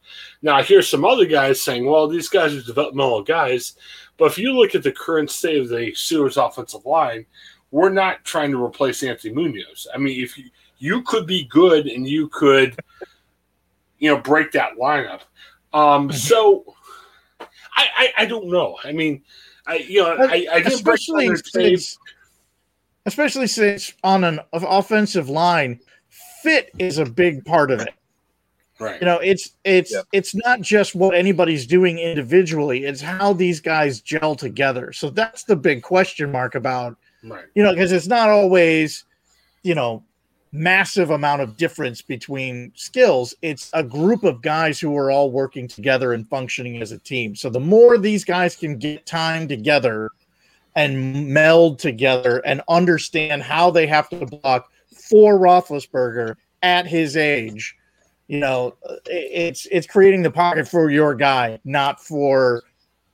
Now, 0.42 0.56
I 0.56 0.62
hear 0.62 0.82
some 0.82 1.04
other 1.04 1.26
guys 1.26 1.60
saying, 1.60 1.84
well, 1.84 2.08
these 2.08 2.28
guys 2.28 2.54
are 2.54 2.62
developmental 2.62 3.22
guys. 3.22 3.76
But 4.16 4.26
if 4.26 4.38
you 4.38 4.52
look 4.52 4.74
at 4.74 4.82
the 4.82 4.92
current 4.92 5.30
state 5.30 5.60
of 5.60 5.68
the 5.68 5.92
Steelers' 5.92 6.44
offensive 6.44 6.86
line, 6.86 7.26
we're 7.70 7.90
not 7.90 8.24
trying 8.24 8.52
to 8.52 8.62
replace 8.62 9.02
Anthony 9.02 9.34
Munoz. 9.34 9.88
I 9.92 9.98
mean, 9.98 10.22
if 10.22 10.38
you, 10.38 10.44
you 10.78 11.02
could 11.02 11.26
be 11.26 11.44
good 11.44 11.86
and 11.86 12.06
you 12.06 12.28
could, 12.28 12.78
you 13.98 14.10
know, 14.10 14.20
break 14.20 14.52
that 14.52 14.76
lineup. 14.80 15.22
Um, 15.72 16.08
mm-hmm. 16.08 16.10
so 16.12 16.64
I, 17.40 17.86
I, 17.96 18.12
I 18.18 18.26
don't 18.26 18.48
know. 18.48 18.78
I 18.84 18.92
mean, 18.92 19.22
I 19.66 19.76
you 19.76 20.02
know 20.02 20.16
I, 20.20 20.46
I 20.52 20.56
especially 20.58 21.34
since, 21.36 21.98
especially 23.06 23.46
since 23.46 23.92
on 24.04 24.24
an 24.24 24.40
offensive 24.52 25.28
line, 25.28 25.80
fit 26.42 26.70
is 26.78 26.98
a 26.98 27.04
big 27.04 27.44
part 27.44 27.70
of 27.70 27.80
it. 27.80 27.94
Right. 28.80 29.00
You 29.00 29.06
know, 29.06 29.18
it's 29.18 29.54
it's 29.64 29.92
yeah. 29.92 30.02
it's 30.12 30.34
not 30.34 30.60
just 30.60 30.94
what 30.94 31.14
anybody's 31.14 31.66
doing 31.66 31.98
individually; 31.98 32.84
it's 32.84 33.00
how 33.00 33.32
these 33.32 33.60
guys 33.60 34.00
gel 34.00 34.34
together. 34.34 34.92
So 34.92 35.10
that's 35.10 35.44
the 35.44 35.54
big 35.54 35.82
question 35.82 36.32
mark 36.32 36.56
about 36.56 36.96
Right. 37.24 37.44
You 37.54 37.62
know, 37.62 37.72
because 37.72 37.92
it's 37.92 38.06
not 38.06 38.28
always, 38.28 39.04
you 39.62 39.74
know, 39.74 40.04
massive 40.52 41.10
amount 41.10 41.42
of 41.42 41.56
difference 41.56 42.02
between 42.02 42.70
skills. 42.74 43.34
It's 43.42 43.70
a 43.72 43.82
group 43.82 44.24
of 44.24 44.42
guys 44.42 44.78
who 44.78 44.96
are 44.96 45.10
all 45.10 45.30
working 45.30 45.66
together 45.66 46.12
and 46.12 46.28
functioning 46.28 46.80
as 46.80 46.92
a 46.92 46.98
team. 46.98 47.34
So 47.34 47.48
the 47.48 47.60
more 47.60 47.98
these 47.98 48.24
guys 48.24 48.54
can 48.54 48.78
get 48.78 49.06
time 49.06 49.48
together 49.48 50.10
and 50.76 51.32
meld 51.32 51.78
together 51.78 52.38
and 52.44 52.60
understand 52.68 53.42
how 53.42 53.70
they 53.70 53.86
have 53.86 54.08
to 54.10 54.26
block 54.26 54.70
for 54.92 55.38
Roethlisberger 55.38 56.36
at 56.62 56.86
his 56.86 57.16
age, 57.16 57.76
you 58.28 58.38
know, 58.38 58.76
it's 59.06 59.66
it's 59.70 59.86
creating 59.86 60.22
the 60.22 60.30
pocket 60.30 60.66
for 60.66 60.90
your 60.90 61.14
guy, 61.14 61.58
not 61.64 62.00
for 62.00 62.62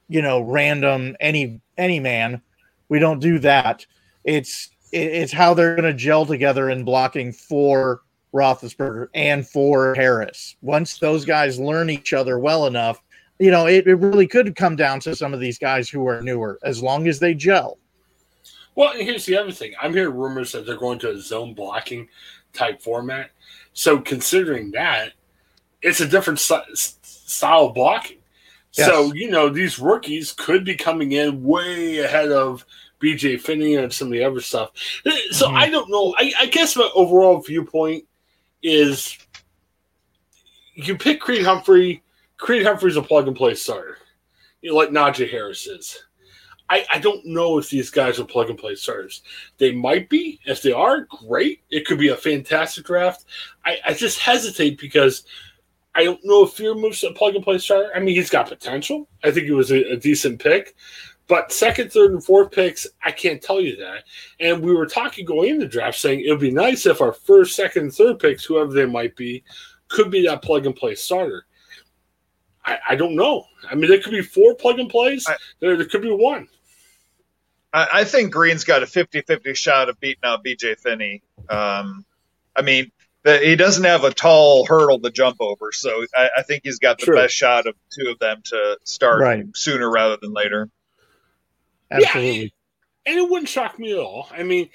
you 0.09 0.23
know 0.23 0.41
random 0.41 1.17
any 1.21 1.61
any 1.77 2.01
man. 2.01 2.41
We 2.89 2.99
don't 2.99 3.21
do 3.21 3.39
that. 3.41 3.87
It's 4.25 4.71
it's 4.93 5.33
how 5.33 5.55
they're 5.55 5.77
going 5.77 5.91
to 5.91 5.95
gel 5.95 6.27
together 6.27 6.71
in 6.71 6.85
blocking 6.85 7.33
for 7.33 8.03
Roethlisberger 8.35 9.09
and 9.15 9.47
for 9.47 9.95
Harris. 9.95 10.57
Once 10.63 10.99
those 10.99 11.25
guys 11.25 11.59
learn 11.59 11.91
each 11.91 12.13
other 12.13 12.39
well 12.39 12.67
enough, 12.67 13.03
you 13.39 13.51
know, 13.51 13.67
it, 13.67 13.87
it 13.87 13.95
really 13.95 14.27
could 14.27 14.55
come 14.57 14.77
down 14.77 15.01
to 15.01 15.17
some 15.17 15.33
of 15.33 15.41
these 15.41 15.59
guys 15.59 15.89
who 15.89 16.07
are 16.07 16.21
newer, 16.23 16.59
as 16.63 16.83
long 16.83 17.09
as 17.09 17.19
they 17.19 17.35
gel. 17.35 17.79
Well, 18.75 18.93
here's 18.95 19.27
the 19.27 19.37
other 19.37 19.53
thing. 19.53 19.75
I'm 19.81 19.93
hearing 19.93 20.15
rumors 20.15 20.53
that 20.53 20.67
they're 20.67 20.77
going 20.77 20.99
to 21.01 21.11
a 21.11 21.19
zone 21.19 21.55
blocking 21.55 22.09
type 22.53 22.83
format. 22.83 23.31
So, 23.81 23.99
considering 23.99 24.73
that, 24.73 25.13
it's 25.81 26.03
a 26.03 26.07
different 26.07 26.39
style 26.39 27.65
of 27.65 27.75
blocking. 27.75 28.19
Yes. 28.75 28.87
So, 28.87 29.15
you 29.15 29.31
know, 29.31 29.49
these 29.49 29.79
rookies 29.79 30.33
could 30.33 30.67
be 30.67 30.75
coming 30.75 31.13
in 31.13 31.43
way 31.43 32.01
ahead 32.01 32.31
of 32.31 32.67
BJ 33.03 33.41
Finney 33.41 33.77
and 33.77 33.91
some 33.91 34.09
of 34.09 34.13
the 34.13 34.23
other 34.23 34.43
stuff. 34.43 34.73
So 35.31 35.47
mm-hmm. 35.47 35.57
I 35.57 35.71
don't 35.71 35.89
know. 35.89 36.15
I, 36.19 36.31
I, 36.41 36.47
guess 36.49 36.77
my 36.77 36.91
overall 36.95 37.41
viewpoint 37.41 38.05
is 38.63 39.17
you 40.75 40.99
pick 40.99 41.19
Creed 41.19 41.47
Humphrey. 41.47 42.03
Creed 42.37 42.67
Humphrey's 42.67 42.99
a 42.99 43.03
plug 43.03 43.29
and 43.29 43.37
play 43.37 43.55
starter, 43.55 43.97
you 44.61 44.73
know, 44.73 44.77
like 44.77 44.91
Najee 44.91 45.31
Harris 45.31 45.67
is. 45.67 46.05
I, 46.71 46.87
I 46.89 46.99
don't 47.01 47.27
know 47.27 47.59
if 47.59 47.69
these 47.69 47.91
guys 47.91 48.21
are 48.21 48.25
plug 48.25 48.49
and 48.49 48.59
play 48.59 48.77
starters. 48.77 49.23
They 49.59 49.73
might 49.73 50.09
be. 50.09 50.39
If 50.47 50.63
they 50.63 50.71
are, 50.71 51.01
great. 51.01 51.63
It 51.69 51.85
could 51.85 51.99
be 51.99 52.09
a 52.09 52.17
fantastic 52.17 52.87
draft. 52.87 53.25
I, 53.67 53.79
I 53.85 53.93
just 53.93 54.21
hesitate 54.21 54.81
because 54.81 55.25
I 55.97 56.05
don't 56.05 56.25
know 56.25 56.45
if 56.45 56.57
Freiermuth's 56.57 57.03
a 57.03 57.11
plug 57.11 57.35
and 57.35 57.43
play 57.43 57.59
starter. 57.59 57.91
I 57.95 57.99
mean, 57.99 58.15
he's 58.15 58.31
got 58.31 58.49
potential. 58.49 59.09
I 59.25 59.33
think 59.33 59.49
it 59.49 59.55
was 59.55 59.73
a, 59.73 59.93
a 59.93 59.97
decent 59.97 60.41
pick. 60.41 60.77
But 61.27 61.53
second, 61.53 61.93
third, 61.93 62.13
and 62.13 62.25
fourth 62.25 62.53
picks, 62.53 62.87
I 63.05 63.11
can't 63.11 63.43
tell 63.43 63.61
you 63.61 63.77
that. 63.77 64.05
And 64.39 64.63
we 64.63 64.73
were 64.73 64.87
talking 64.87 65.25
going 65.25 65.51
into 65.51 65.67
the 65.67 65.71
draft 65.71 65.99
saying 65.99 66.21
it 66.21 66.31
would 66.31 66.41
be 66.41 66.53
nice 66.53 66.87
if 66.87 67.01
our 67.01 67.13
first, 67.13 67.57
second, 67.57 67.83
and 67.83 67.93
third 67.93 68.21
picks, 68.21 68.45
whoever 68.45 68.73
they 68.73 68.87
might 68.87 69.17
be, 69.17 69.43
could 69.89 70.11
be 70.11 70.25
that 70.27 70.43
plug 70.43 70.67
and 70.67 70.77
play 70.77 70.95
starter. 70.95 71.47
I, 72.65 72.79
I 72.91 72.97
don't 72.97 73.17
know. 73.17 73.47
I 73.69 73.75
mean, 73.75 73.91
there 73.91 74.01
could 74.01 74.13
be 74.13 74.23
four 74.23 74.55
plug 74.55 74.79
and 74.79 74.89
plays. 74.89 75.27
I, 75.29 75.37
there, 75.61 75.77
there 75.77 75.87
could 75.87 76.03
be 76.03 76.11
one. 76.11 76.49
I, 77.73 77.89
I 77.93 78.05
think 78.05 78.33
Green's 78.33 78.65
got 78.65 78.83
a 78.83 78.87
50 78.87 79.23
50 79.23 79.55
shot 79.55 79.89
of 79.89 80.01
beating 80.01 80.25
out 80.25 80.45
BJ 80.45 80.79
Finney. 80.79 81.23
Um, 81.49 82.05
I 82.57 82.63
mean, 82.63 82.91
the, 83.23 83.39
he 83.39 83.57
doesn't 83.57 83.85
have 83.85 84.05
a 84.05 84.13
tall 84.13 84.67
hurdle 84.67 84.99
to 85.01 85.11
jump 85.11 85.37
over, 85.41 85.73
so 85.73 86.05
I, 86.17 86.31
I 86.39 86.43
think 86.43 86.63
he's 86.65 86.79
got 86.79 86.99
the 86.99 87.07
True. 87.07 87.17
best 87.17 87.35
shot 87.35 87.67
of 87.67 87.75
two 87.91 88.11
of 88.11 88.19
them 88.19 88.41
to 88.47 88.79
start 88.85 89.21
right. 89.21 89.45
sooner 89.55 89.91
rather 89.91 90.17
than 90.21 90.33
later. 90.33 90.69
Absolutely. 91.91 92.43
Yeah, 92.43 92.49
and 93.07 93.19
it 93.19 93.31
wouldn't 93.31 93.49
shock 93.49 93.79
me 93.79 93.93
at 93.93 93.99
all. 93.99 94.29
I 94.31 94.43
mean, 94.43 94.71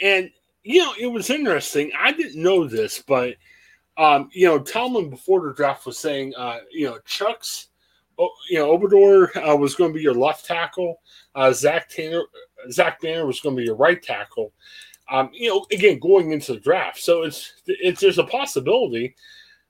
and 0.00 0.30
you 0.62 0.80
know, 0.80 0.94
it 0.98 1.06
was 1.06 1.30
interesting. 1.30 1.90
I 1.98 2.12
didn't 2.12 2.40
know 2.40 2.66
this, 2.66 3.02
but 3.06 3.36
um, 3.96 4.30
you 4.32 4.46
know, 4.46 4.58
Tomlin 4.58 5.10
before 5.10 5.46
the 5.46 5.54
draft 5.54 5.84
was 5.84 5.98
saying, 5.98 6.34
uh, 6.36 6.58
you 6.70 6.86
know, 6.86 6.98
Chuks, 7.06 7.66
you 8.48 8.58
know, 8.58 8.76
Okorafor 8.76 9.48
uh, 9.48 9.56
was 9.56 9.74
going 9.74 9.92
to 9.92 9.96
be 9.96 10.02
your 10.02 10.14
left 10.14 10.44
tackle. 10.46 11.00
Uh, 11.34 11.52
Zach 11.52 11.88
Tanner, 11.88 12.22
Zach 12.70 13.00
Banner 13.00 13.26
was 13.26 13.40
going 13.40 13.56
to 13.56 13.60
be 13.60 13.66
your 13.66 13.76
right 13.76 14.02
tackle. 14.02 14.52
Um, 15.10 15.30
you 15.32 15.48
know, 15.48 15.66
again, 15.72 15.98
going 15.98 16.30
into 16.32 16.54
the 16.54 16.60
draft, 16.60 16.98
so 16.98 17.22
it's 17.22 17.54
it's 17.66 18.00
there's 18.00 18.18
a 18.18 18.24
possibility 18.24 19.16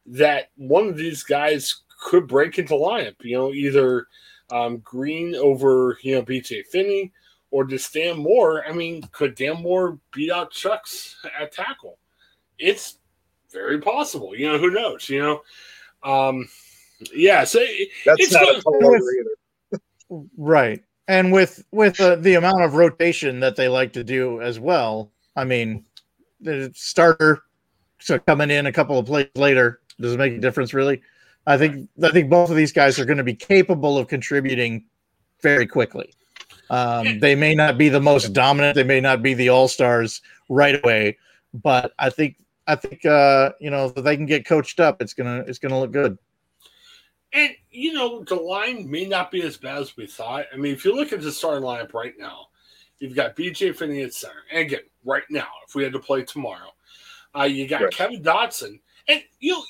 that 0.07 0.51
one 0.57 0.89
of 0.89 0.97
these 0.97 1.23
guys 1.23 1.83
could 2.03 2.27
break 2.27 2.59
into 2.59 2.75
lineup. 2.75 3.15
You 3.21 3.37
know, 3.37 3.53
either 3.53 4.07
um, 4.51 4.79
Green 4.79 5.35
over 5.35 5.99
you 6.03 6.15
know 6.15 6.23
BJ 6.23 6.67
Finney 6.67 7.13
or 7.51 7.65
does 7.65 7.89
Dan 7.89 8.19
Moore? 8.19 8.65
I 8.67 8.73
mean, 8.73 9.03
could 9.13 9.35
Dan 9.35 9.63
Moore 9.63 9.99
beat 10.13 10.31
out 10.31 10.53
Chuks 10.53 11.15
at 11.39 11.53
tackle? 11.53 11.99
It's 12.59 12.99
very 13.51 13.81
possible. 13.81 14.35
You 14.37 14.53
know, 14.53 14.59
who 14.59 14.71
knows? 14.71 15.09
You 15.09 15.21
know, 15.23 15.43
um, 16.03 16.49
yeah. 17.15 17.45
So 17.45 17.59
that's 18.05 18.21
it's 18.21 18.33
not 18.33 18.49
a 18.49 18.63
with, 18.65 19.81
right. 20.37 20.83
And 21.09 21.33
with 21.33 21.65
with 21.73 22.01
uh, 22.01 22.17
the 22.17 22.35
amount 22.35 22.63
of 22.63 22.75
rotation 22.75 23.41
that 23.41 23.57
they 23.57 23.69
like 23.69 23.93
to 23.95 24.05
do 24.05 24.41
as 24.41 24.61
well, 24.61 25.13
I 25.37 25.45
mean, 25.45 25.85
the 26.41 26.73
starter 26.75 27.43
so 28.01 28.19
coming 28.19 28.51
in 28.51 28.67
a 28.67 28.73
couple 28.73 28.99
of 28.99 29.07
plays 29.07 29.29
later 29.35 29.81
does 30.01 30.15
it 30.15 30.19
make 30.19 30.33
a 30.33 30.39
difference 30.39 30.73
really? 30.73 31.03
I 31.47 31.59
think 31.59 31.89
I 32.03 32.11
think 32.11 32.31
both 32.31 32.51
of 32.51 32.57
these 32.57 32.73
guys 32.73 32.99
are 32.99 33.05
going 33.05 33.19
to 33.19 33.25
be 33.25 33.35
capable 33.35 33.99
of 33.99 34.09
contributing 34.09 34.85
very 35.43 35.67
quickly. 35.67 36.15
Um, 36.71 37.19
they 37.19 37.35
may 37.35 37.55
not 37.55 37.77
be 37.77 37.89
the 37.89 38.01
most 38.01 38.33
dominant, 38.33 38.77
they 38.77 38.85
may 38.85 39.01
not 39.01 39.23
be 39.23 39.35
the 39.35 39.49
all 39.49 39.67
stars 39.67 40.23
right 40.49 40.83
away, 40.83 41.19
but 41.53 41.93
I 41.99 42.11
think 42.11 42.37
I 42.67 42.77
think 42.77 43.05
uh, 43.05 43.53
you 43.61 43.71
know 43.71 43.93
if 43.95 44.05
they 44.05 44.17
can 44.17 44.27
get 44.27 44.47
coached 44.47 44.81
up, 44.81 45.03
it's 45.03 45.15
gonna 45.15 45.45
it's 45.47 45.59
gonna 45.59 45.79
look 45.79 45.93
good. 45.93 46.17
And 47.33 47.55
you 47.71 47.93
know 47.93 48.25
the 48.25 48.35
line 48.35 48.91
may 48.91 49.07
not 49.07 49.31
be 49.31 49.43
as 49.43 49.57
bad 49.57 49.79
as 49.79 49.97
we 49.97 50.07
thought. 50.07 50.47
I 50.53 50.57
mean, 50.57 50.73
if 50.73 50.85
you 50.85 50.95
look 50.95 51.13
at 51.13 51.23
the 51.23 51.31
starting 51.31 51.63
lineup 51.63 51.95
right 51.95 52.15
now, 52.19 52.49
you've 52.99 53.15
got 53.15 53.37
BJ 53.37 53.75
Finney 53.77 54.03
at 54.03 54.15
center, 54.15 54.43
and 54.51 54.61
again, 54.61 54.81
right 55.05 55.23
now, 55.31 55.47
if 55.67 55.75
we 55.75 55.85
had 55.85 55.93
to 55.93 56.01
play 56.01 56.25
tomorrow, 56.25 56.73
uh, 57.39 57.45
you 57.45 57.69
got 57.69 57.83
right. 57.83 57.93
Kevin 57.93 58.23
Dotson, 58.23 58.81
and 59.07 59.23
you 59.39 59.53
know 59.53 59.63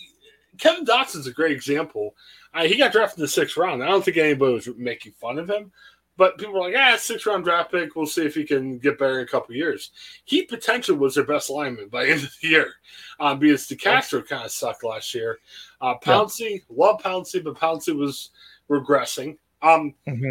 Kevin 0.58 0.84
Dotson's 0.84 1.26
a 1.26 1.32
great 1.32 1.52
example. 1.52 2.14
Uh, 2.54 2.64
he 2.64 2.76
got 2.76 2.92
drafted 2.92 3.18
in 3.18 3.22
the 3.22 3.28
sixth 3.28 3.56
round. 3.56 3.82
I 3.82 3.88
don't 3.88 4.04
think 4.04 4.16
anybody 4.16 4.54
was 4.54 4.68
making 4.76 5.12
fun 5.12 5.38
of 5.38 5.48
him, 5.48 5.70
but 6.16 6.38
people 6.38 6.54
were 6.54 6.60
like, 6.60 6.74
"Ah, 6.76 6.96
six 6.96 7.26
round 7.26 7.44
draft 7.44 7.70
pick. 7.70 7.94
We'll 7.94 8.06
see 8.06 8.24
if 8.24 8.34
he 8.34 8.44
can 8.44 8.78
get 8.78 8.98
better 8.98 9.18
in 9.18 9.24
a 9.24 9.28
couple 9.28 9.54
years." 9.54 9.90
He 10.24 10.42
potentially 10.42 10.98
was 10.98 11.14
their 11.14 11.24
best 11.24 11.50
lineman 11.50 11.88
by 11.88 12.04
the 12.04 12.10
end 12.12 12.22
of 12.24 12.36
the 12.40 12.48
year, 12.48 12.72
um, 13.18 13.38
because 13.38 13.66
DeCastro 13.66 14.26
kind 14.26 14.44
of 14.44 14.50
sucked 14.50 14.84
last 14.84 15.14
year. 15.14 15.38
Uh, 15.80 15.94
Pouncey, 15.98 16.50
yeah. 16.50 16.58
love 16.70 17.02
Pouncey, 17.02 17.42
but 17.42 17.56
Pouncey 17.56 17.96
was 17.96 18.30
regressing. 18.68 19.38
Um, 19.62 19.94
mm-hmm. 20.06 20.30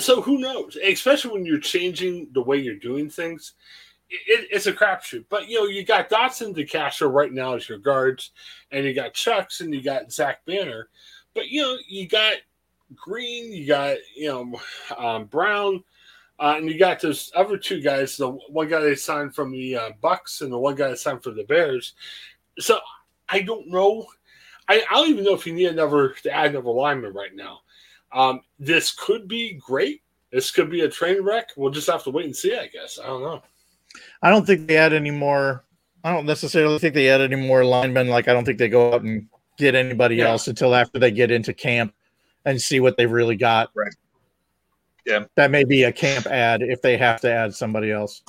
So 0.00 0.20
who 0.20 0.38
knows? 0.38 0.76
Especially 0.76 1.32
when 1.32 1.46
you're 1.46 1.58
changing 1.58 2.28
the 2.32 2.42
way 2.42 2.58
you're 2.58 2.74
doing 2.74 3.08
things 3.08 3.54
it, 4.12 4.48
it's 4.50 4.66
a 4.66 4.72
crapshoot. 4.72 5.24
But 5.28 5.48
you 5.48 5.60
know, 5.60 5.66
you 5.66 5.84
got 5.84 6.10
Dotson 6.10 6.54
DeCastro 6.54 7.12
right 7.12 7.32
now 7.32 7.54
as 7.54 7.68
your 7.68 7.78
guards, 7.78 8.30
and 8.70 8.84
you 8.84 8.94
got 8.94 9.14
Chuks 9.14 9.60
and 9.60 9.74
you 9.74 9.82
got 9.82 10.12
Zach 10.12 10.44
Banner. 10.44 10.88
But 11.34 11.48
you 11.48 11.62
know, 11.62 11.76
you 11.88 12.08
got 12.08 12.36
Green, 12.96 13.52
you 13.52 13.66
got 13.66 13.96
you 14.14 14.28
know 14.28 14.60
um, 14.96 15.26
Brown, 15.26 15.82
uh, 16.38 16.54
and 16.56 16.68
you 16.68 16.78
got 16.78 17.00
those 17.00 17.30
other 17.34 17.56
two 17.56 17.80
guys. 17.80 18.16
The 18.16 18.30
one 18.30 18.68
guy 18.68 18.80
they 18.80 18.94
signed 18.94 19.34
from 19.34 19.52
the 19.52 19.76
uh, 19.76 19.90
Bucs, 20.02 20.40
and 20.40 20.52
the 20.52 20.58
one 20.58 20.74
guy 20.74 20.88
they 20.88 20.96
signed 20.96 21.22
for 21.22 21.30
the 21.30 21.44
Bears. 21.44 21.94
So 22.58 22.78
I 23.28 23.42
don't 23.42 23.68
know. 23.68 24.06
I, 24.68 24.82
I 24.90 24.94
don't 24.94 25.10
even 25.10 25.24
know 25.24 25.34
if 25.34 25.46
you 25.46 25.52
need 25.52 25.66
another 25.66 26.14
to 26.22 26.30
add 26.30 26.50
another 26.50 26.70
lineman 26.70 27.12
right 27.12 27.34
now. 27.34 27.60
Um, 28.12 28.40
this 28.58 28.92
could 28.92 29.26
be 29.26 29.54
great. 29.54 30.02
This 30.30 30.50
could 30.50 30.70
be 30.70 30.82
a 30.82 30.88
train 30.88 31.22
wreck. 31.22 31.50
We'll 31.56 31.70
just 31.70 31.90
have 31.90 32.04
to 32.04 32.10
wait 32.10 32.26
and 32.26 32.36
see. 32.36 32.56
I 32.56 32.66
guess 32.66 32.98
I 33.02 33.06
don't 33.06 33.22
know. 33.22 33.42
I 34.22 34.30
don't 34.30 34.46
think 34.46 34.66
they 34.66 34.76
add 34.76 34.92
any 34.92 35.10
more. 35.10 35.64
I 36.04 36.12
don't 36.12 36.26
necessarily 36.26 36.78
think 36.78 36.94
they 36.94 37.08
add 37.10 37.20
any 37.20 37.36
more 37.36 37.64
linemen. 37.64 38.08
Like 38.08 38.28
I 38.28 38.32
don't 38.32 38.44
think 38.44 38.58
they 38.58 38.68
go 38.68 38.94
out 38.94 39.02
and 39.02 39.28
get 39.58 39.74
anybody 39.74 40.16
yeah. 40.16 40.28
else 40.28 40.48
until 40.48 40.74
after 40.74 40.98
they 40.98 41.10
get 41.10 41.30
into 41.30 41.52
camp 41.52 41.94
and 42.44 42.60
see 42.60 42.80
what 42.80 42.96
they've 42.96 43.10
really 43.10 43.36
got. 43.36 43.70
Right. 43.74 43.94
Yeah. 45.04 45.24
That 45.34 45.50
may 45.50 45.64
be 45.64 45.84
a 45.84 45.92
camp 45.92 46.26
ad 46.26 46.62
if 46.62 46.80
they 46.82 46.96
have 46.96 47.20
to 47.22 47.32
add 47.32 47.54
somebody 47.54 47.90
else. 47.90 48.22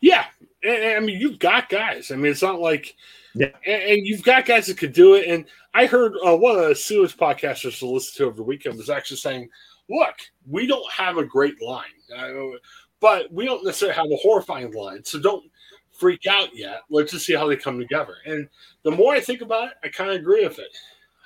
Yeah. 0.00 0.24
And, 0.62 0.96
I 0.96 1.00
mean, 1.00 1.20
you've 1.20 1.38
got 1.38 1.68
guys. 1.68 2.10
I 2.10 2.16
mean, 2.16 2.32
it's 2.32 2.42
not 2.42 2.60
like, 2.60 2.96
yeah. 3.34 3.50
And, 3.66 3.82
and 3.82 4.06
you've 4.06 4.22
got 4.22 4.46
guys 4.46 4.66
that 4.66 4.78
could 4.78 4.92
do 4.92 5.14
it. 5.14 5.28
And 5.28 5.44
I 5.74 5.86
heard 5.86 6.14
uh, 6.24 6.36
one 6.36 6.56
of 6.56 6.62
the 6.62 6.74
Steelers 6.74 7.16
podcasters 7.16 7.78
to 7.80 7.86
listen 7.86 8.16
to 8.16 8.24
over 8.24 8.36
the 8.36 8.42
weekend 8.42 8.76
was 8.76 8.90
actually 8.90 9.18
saying, 9.18 9.48
look, 9.90 10.14
we 10.48 10.66
don't 10.66 10.90
have 10.90 11.18
a 11.18 11.24
great 11.24 11.60
line. 11.62 11.84
Uh, 12.16 12.56
but 13.00 13.30
we 13.32 13.44
don't 13.44 13.64
necessarily 13.64 13.94
have 13.94 14.10
a 14.10 14.16
horrifying 14.16 14.72
line. 14.72 15.04
So 15.04 15.20
don't 15.20 15.44
freak 15.92 16.26
out 16.26 16.56
yet. 16.56 16.82
Let's 16.90 17.12
just 17.12 17.26
see 17.26 17.34
how 17.34 17.46
they 17.46 17.56
come 17.56 17.78
together. 17.78 18.16
And 18.24 18.48
the 18.82 18.90
more 18.90 19.12
I 19.12 19.20
think 19.20 19.42
about 19.42 19.68
it, 19.68 19.74
I 19.84 19.88
kind 19.88 20.10
of 20.10 20.16
agree 20.16 20.46
with 20.46 20.58
it. 20.58 20.70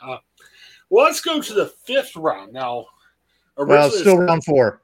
Uh, 0.02 0.18
well, 0.92 1.06
let's 1.06 1.22
go 1.22 1.40
to 1.40 1.54
the 1.54 1.66
fifth 1.66 2.14
round 2.16 2.52
now. 2.52 2.84
Well, 3.56 3.90
still 3.90 4.18
round 4.18 4.44
four. 4.44 4.82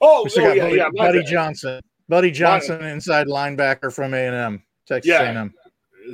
Oh, 0.00 0.24
oh 0.24 0.40
yeah, 0.40 0.62
Buddy, 0.62 0.76
yeah. 0.76 0.88
Buddy 0.94 1.24
Johnson, 1.24 1.80
Buddy 2.08 2.30
Johnson, 2.30 2.84
inside 2.84 3.26
linebacker 3.26 3.92
from 3.92 4.14
A 4.14 4.18
and 4.18 4.36
M, 4.36 4.62
Texas 4.86 5.10
yeah. 5.10 5.32
A&M. 5.32 5.52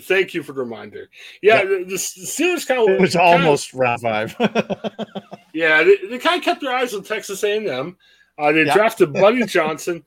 Thank 0.05 0.33
you 0.33 0.43
for 0.43 0.55
the 0.55 0.61
reminder. 0.61 1.11
Yeah, 1.43 1.63
the, 1.63 1.85
the 1.87 1.97
Steelers 1.97 2.67
kind 2.67 2.81
of 2.81 2.89
it 2.89 3.01
was 3.03 3.15
almost 3.15 3.75
of, 3.75 3.81
round 3.81 4.01
five. 4.01 4.35
yeah, 5.53 5.83
they, 5.83 5.97
they, 6.09 6.19
kind 6.19 6.39
of 6.39 6.45
kept 6.45 6.63
their 6.63 6.75
eyes 6.75 6.95
on 6.95 7.03
Texas 7.03 7.45
A 7.45 7.59
and 7.59 7.69
M. 7.69 7.97
Uh, 8.39 8.51
they 8.53 8.65
drafted 8.65 9.13
Buddy 9.13 9.45
Johnson. 9.45 10.03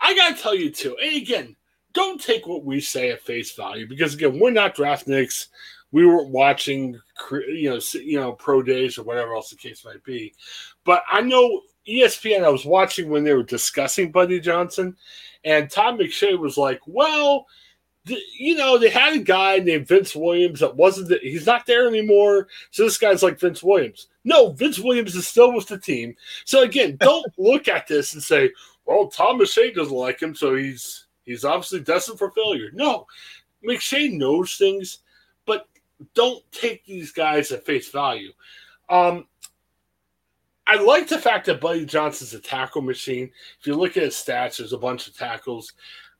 I 0.00 0.16
gotta 0.16 0.40
tell 0.40 0.54
you 0.54 0.70
too, 0.70 0.96
and 1.02 1.16
again, 1.16 1.54
don't 1.92 2.18
take 2.18 2.46
what 2.46 2.64
we 2.64 2.80
say 2.80 3.10
at 3.10 3.20
face 3.20 3.54
value 3.54 3.86
because 3.86 4.14
again, 4.14 4.40
we're 4.40 4.52
not 4.52 4.74
draft 4.74 5.06
nicks. 5.06 5.48
We 5.90 6.06
weren't 6.06 6.30
watching, 6.30 6.98
you 7.30 7.70
know, 7.70 7.80
you 7.94 8.20
know, 8.20 8.32
pro 8.32 8.62
days 8.62 8.98
or 8.98 9.02
whatever 9.02 9.34
else 9.34 9.50
the 9.50 9.56
case 9.56 9.84
might 9.84 10.02
be. 10.04 10.34
But 10.84 11.02
I 11.10 11.20
know 11.20 11.62
ESPN. 11.88 12.44
I 12.44 12.48
was 12.48 12.64
watching 12.64 13.10
when 13.10 13.24
they 13.24 13.34
were 13.34 13.42
discussing 13.42 14.12
Buddy 14.12 14.40
Johnson, 14.40 14.96
and 15.44 15.70
Tom 15.70 15.98
McShay 15.98 16.38
was 16.38 16.56
like, 16.56 16.80
"Well." 16.86 17.46
you 18.04 18.56
know, 18.56 18.78
they 18.78 18.90
had 18.90 19.14
a 19.14 19.18
guy 19.20 19.58
named 19.58 19.86
Vince 19.86 20.16
Williams 20.16 20.58
that 20.58 20.74
wasn't, 20.74 21.08
the, 21.08 21.20
he's 21.22 21.46
not 21.46 21.66
there 21.66 21.86
anymore. 21.86 22.48
So 22.72 22.82
this 22.82 22.98
guy's 22.98 23.22
like 23.22 23.38
Vince 23.38 23.62
Williams. 23.62 24.08
No, 24.24 24.50
Vince 24.50 24.80
Williams 24.80 25.14
is 25.14 25.28
still 25.28 25.54
with 25.54 25.68
the 25.68 25.78
team. 25.78 26.16
So 26.44 26.62
again, 26.62 26.96
don't 27.00 27.26
look 27.38 27.68
at 27.68 27.86
this 27.86 28.14
and 28.14 28.22
say, 28.22 28.50
well, 28.86 29.08
Tom 29.08 29.38
McShay 29.38 29.74
doesn't 29.74 29.94
like 29.94 30.20
him, 30.20 30.34
so 30.34 30.56
he's 30.56 31.06
he's 31.24 31.44
obviously 31.44 31.80
destined 31.80 32.18
for 32.18 32.32
failure. 32.32 32.70
No, 32.72 33.06
McShay 33.66 34.12
knows 34.12 34.56
things, 34.56 34.98
but 35.46 35.68
don't 36.14 36.42
take 36.52 36.84
these 36.84 37.12
guys 37.12 37.52
at 37.52 37.64
face 37.64 37.90
value. 37.90 38.32
Um, 38.88 39.26
I 40.66 40.76
like 40.76 41.08
the 41.08 41.18
fact 41.18 41.46
that 41.46 41.60
Buddy 41.60 41.84
Johnson's 41.84 42.34
a 42.34 42.40
tackle 42.40 42.82
machine. 42.82 43.30
If 43.60 43.66
you 43.66 43.74
look 43.74 43.96
at 43.96 44.04
his 44.04 44.14
stats, 44.14 44.58
there's 44.58 44.72
a 44.72 44.78
bunch 44.78 45.08
of 45.08 45.16
tackles. 45.16 45.72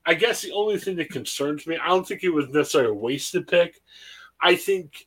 I 0.05 0.15
guess 0.15 0.43
the 0.43 0.53
only 0.53 0.79
thing 0.79 0.97
that 0.97 1.11
concerns 1.11 1.67
me, 1.67 1.77
I 1.77 1.89
don't 1.89 2.07
think 2.07 2.25
it 2.25 2.31
was 2.31 2.49
necessarily 2.49 2.91
a 2.91 2.95
wasted 2.95 3.47
pick. 3.47 3.81
I 4.41 4.57
think 4.57 5.07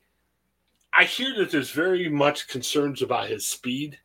I 0.94 1.04
hear 1.04 1.36
that 1.38 1.52
there's 1.52 1.72
very 1.72 2.08
much 2.08 2.48
concerns 2.48 3.02
about 3.02 3.28
his 3.28 3.46
speed, 3.46 4.00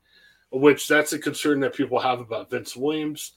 which 0.51 0.89
that's 0.89 1.13
a 1.13 1.19
concern 1.19 1.61
that 1.61 1.75
people 1.75 2.01
have 2.01 2.21
about 2.21 2.51
Vince 2.51 2.77
Williams. 2.77 3.33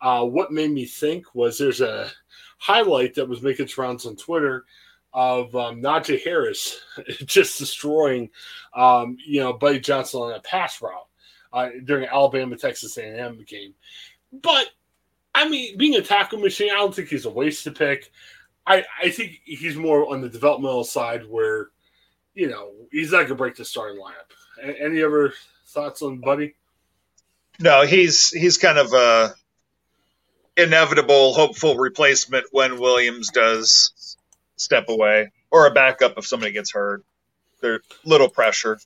Uh, 0.00 0.24
what 0.24 0.52
made 0.52 0.70
me 0.70 0.86
think 0.86 1.34
was 1.34 1.58
there's 1.58 1.82
a 1.82 2.10
highlight 2.58 3.14
that 3.14 3.28
was 3.28 3.42
making 3.42 3.68
rounds 3.76 4.06
on 4.06 4.16
Twitter 4.16 4.64
of 5.14 5.54
um, 5.54 5.80
Najee 5.80 6.22
Harris 6.22 6.80
just 7.24 7.58
destroying, 7.58 8.30
um, 8.74 9.16
you 9.24 9.40
know, 9.40 9.52
Buddy 9.52 9.78
Johnson 9.78 10.20
on 10.20 10.32
a 10.34 10.40
pass 10.40 10.82
route 10.82 11.06
uh, 11.52 11.68
during 11.84 12.04
an 12.04 12.10
Alabama 12.12 12.56
Texas 12.56 12.98
A&M 12.98 13.44
game. 13.46 13.74
But 14.32 14.66
I 15.34 15.48
mean, 15.48 15.78
being 15.78 15.94
a 15.94 16.02
tackle 16.02 16.40
machine, 16.40 16.70
I 16.70 16.76
don't 16.76 16.94
think 16.94 17.08
he's 17.08 17.24
a 17.24 17.30
waste 17.30 17.64
to 17.64 17.70
pick. 17.70 18.10
I, 18.66 18.84
I 19.00 19.10
think 19.10 19.40
he's 19.44 19.76
more 19.76 20.12
on 20.12 20.20
the 20.20 20.28
developmental 20.28 20.84
side 20.84 21.28
where, 21.28 21.68
you 22.34 22.48
know, 22.48 22.72
he's 22.90 23.12
not 23.12 23.22
gonna 23.22 23.34
break 23.36 23.54
the 23.56 23.64
starting 23.64 24.00
lineup. 24.00 24.76
Any 24.80 25.02
other 25.02 25.32
thoughts 25.66 26.02
on 26.02 26.20
Buddy? 26.20 26.54
No, 27.60 27.82
he's 27.82 28.30
he's 28.30 28.58
kind 28.58 28.78
of 28.78 28.92
a 28.92 29.34
inevitable, 30.56 31.34
hopeful 31.34 31.76
replacement 31.76 32.46
when 32.52 32.80
Williams 32.80 33.30
does 33.30 34.13
step 34.56 34.88
away, 34.88 35.30
or 35.50 35.66
a 35.66 35.70
backup 35.70 36.14
if 36.16 36.26
somebody 36.26 36.52
gets 36.52 36.72
hurt. 36.72 37.04
There's 37.60 37.80
little 38.04 38.28
pressure. 38.28 38.78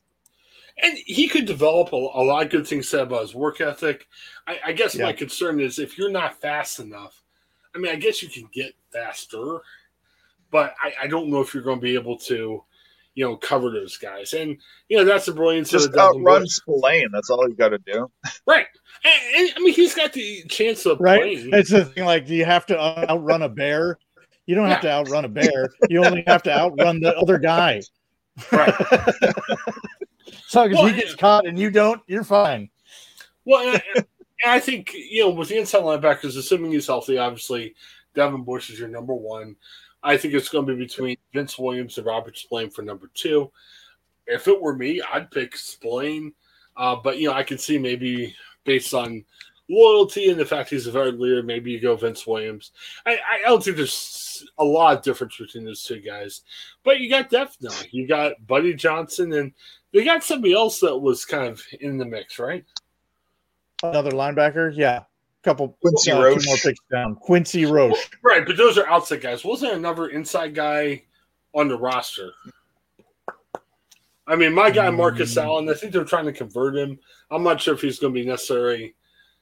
And 0.83 0.97
he 0.99 1.29
could 1.29 1.47
develop 1.47 1.93
a, 1.93 1.97
a, 1.97 2.23
lot 2.23 2.45
of 2.45 2.51
good 2.51 2.67
things 2.67 2.89
said 2.89 3.01
about 3.01 3.23
his 3.23 3.35
work 3.35 3.61
ethic. 3.61 4.07
I, 4.47 4.59
I 4.67 4.73
guess 4.73 4.95
yeah. 4.95 5.07
my 5.07 5.13
concern 5.13 5.61
is 5.61 5.79
if 5.79 5.99
you're 5.99 6.11
not 6.11 6.41
fast 6.41 6.79
enough. 6.79 7.23
I 7.75 7.79
mean, 7.79 7.93
I 7.93 7.97
guess 7.97 8.23
you 8.23 8.29
can 8.29 8.49
get 8.53 8.75
faster, 8.93 9.59
but 10.51 10.75
I, 10.83 11.05
I 11.05 11.07
don't 11.07 11.29
know 11.29 11.41
if 11.41 11.53
you're 11.53 11.63
going 11.63 11.79
to 11.79 11.83
be 11.83 11.95
able 11.95 12.17
to, 12.19 12.65
you 13.15 13.25
know, 13.25 13.37
cover 13.37 13.71
those 13.71 13.97
guys. 13.97 14.33
And 14.33 14.57
you 14.89 14.97
know, 14.97 15.05
that's 15.05 15.27
the 15.27 15.33
brilliance 15.33 15.71
Just 15.71 15.87
of 15.87 15.93
the 15.93 16.01
outrun 16.01 16.47
Spillane. 16.47 17.09
That's 17.13 17.31
all 17.31 17.49
you 17.49 17.55
got 17.55 17.71
to 17.71 17.79
do. 17.79 18.11
Right. 18.47 18.67
And, 19.05 19.37
and, 19.37 19.53
I 19.57 19.61
mean, 19.61 19.75
he's 19.75 19.95
got 19.95 20.13
the 20.13 20.45
chance 20.49 20.87
of 20.87 20.99
right. 21.01 21.21
Playing. 21.21 21.51
It's 21.53 21.71
the 21.71 21.85
thing. 21.85 22.05
Like, 22.05 22.27
do 22.27 22.35
you 22.35 22.45
have 22.45 22.67
to 22.67 22.79
outrun 22.79 23.43
a 23.43 23.49
bear? 23.49 23.99
You 24.49 24.55
don't 24.55 24.67
yeah. 24.69 24.73
have 24.73 24.81
to 24.81 24.91
outrun 24.91 25.27
a 25.27 25.29
bear. 25.29 25.69
You 25.91 26.03
only 26.03 26.25
have 26.27 26.43
to 26.45 26.51
outrun 26.51 27.01
the 27.01 27.15
other 27.19 27.37
guy. 27.37 27.83
Right. 28.51 28.75
so 30.47 30.63
as 30.63 30.73
well, 30.73 30.87
he 30.87 30.95
gets 30.95 31.15
caught 31.15 31.47
and 31.47 31.59
you 31.59 31.71
don't, 31.71 32.01
you're 32.07 32.25
fine. 32.25 32.71
Well, 33.45 33.75
and, 33.75 33.83
and 33.97 34.07
I 34.51 34.59
think 34.59 34.95
you 34.95 35.21
know 35.21 35.31
with 35.31 35.51
the 35.51 35.59
inside 35.59 35.83
linebackers, 35.83 36.39
assuming 36.39 36.73
he's 36.73 36.87
healthy, 36.87 37.19
obviously 37.19 37.75
Devin 38.15 38.43
Bush 38.43 38.71
is 38.71 38.79
your 38.79 38.89
number 38.89 39.13
one. 39.13 39.55
I 40.03 40.17
think 40.17 40.33
it's 40.33 40.49
going 40.49 40.67
to 40.67 40.75
be 40.75 40.83
between 40.83 41.19
Vince 41.35 41.59
Williams 41.59 41.99
and 41.99 42.07
Robert 42.07 42.39
Spillane 42.39 42.71
for 42.71 42.81
number 42.81 43.11
two. 43.13 43.53
If 44.27 44.49
it 44.49 44.59
were 44.59 44.75
me, 44.75 45.03
I'd 45.13 45.31
pick 45.31 45.57
Spillane, 45.57 46.33
uh, 46.75 46.97
but 46.97 47.19
you 47.19 47.29
know 47.29 47.35
I 47.35 47.43
can 47.43 47.59
see 47.59 47.77
maybe 47.77 48.35
based 48.65 48.95
on 48.95 49.27
loyalty 49.69 50.31
and 50.31 50.41
the 50.41 50.45
fact 50.45 50.71
he's 50.71 50.87
a 50.87 50.93
very 50.93 51.13
leader, 51.13 51.43
maybe 51.43 51.71
you 51.71 51.81
go 51.81 51.97
Vince 51.97 52.27
Williams. 52.27 52.73
I, 53.07 53.19
I 53.31 53.49
don't 53.49 53.63
think 53.63 53.77
there's 53.77 54.47
a 54.59 54.65
lot 54.65 54.97
of 54.97 55.03
difference 55.03 55.37
between 55.37 55.65
those 55.65 55.83
two 55.83 56.01
guys, 56.01 56.43
but 56.85 57.01
you 57.01 57.11
got 57.11 57.31
depth 57.31 57.59
now. 57.61 57.71
You 57.91 58.07
got 58.07 58.47
Buddy 58.47 58.75
Johnson, 58.75 59.33
and 59.33 59.53
they 59.93 60.05
got 60.05 60.25
somebody 60.25 60.55
else 60.55 60.81
that 60.81 60.97
was 60.97 61.25
kind 61.25 61.47
of 61.47 61.63
in 61.81 61.99
the 61.99 62.05
mix, 62.05 62.39
right? 62.39 62.65
Another 63.83 64.11
linebacker, 64.11 64.73
yeah. 64.75 65.03
Couple 65.43 65.77
Quincy 65.81 66.11
uh, 66.11 66.21
Roche. 66.21 66.47
more 66.47 66.57
picks 66.57 66.81
down. 66.91 67.15
Quincy 67.15 67.65
Roche. 67.65 68.11
Right, 68.23 68.45
but 68.45 68.57
those 68.57 68.77
are 68.77 68.89
outside 68.89 69.21
guys. 69.21 69.45
Wasn't 69.45 69.71
there 69.71 69.79
another 69.79 70.09
inside 70.09 70.55
guy 70.55 71.05
on 71.55 71.69
the 71.69 71.79
roster? 71.79 72.33
I 74.27 74.37
mean, 74.37 74.53
my 74.53 74.71
guy 74.71 74.91
Marcus 74.91 75.35
mm. 75.35 75.43
Allen. 75.43 75.69
I 75.71 75.75
think 75.75 75.93
they're 75.93 76.05
trying 76.05 76.27
to 76.27 76.33
convert 76.33 76.77
him. 76.77 76.99
I'm 77.31 77.43
not 77.43 77.61
sure 77.61 77.75
if 77.75 77.81
he's 77.81 77.99
going 77.99 78.13
to 78.13 78.21
be 78.21 78.27
necessarily 78.27 78.95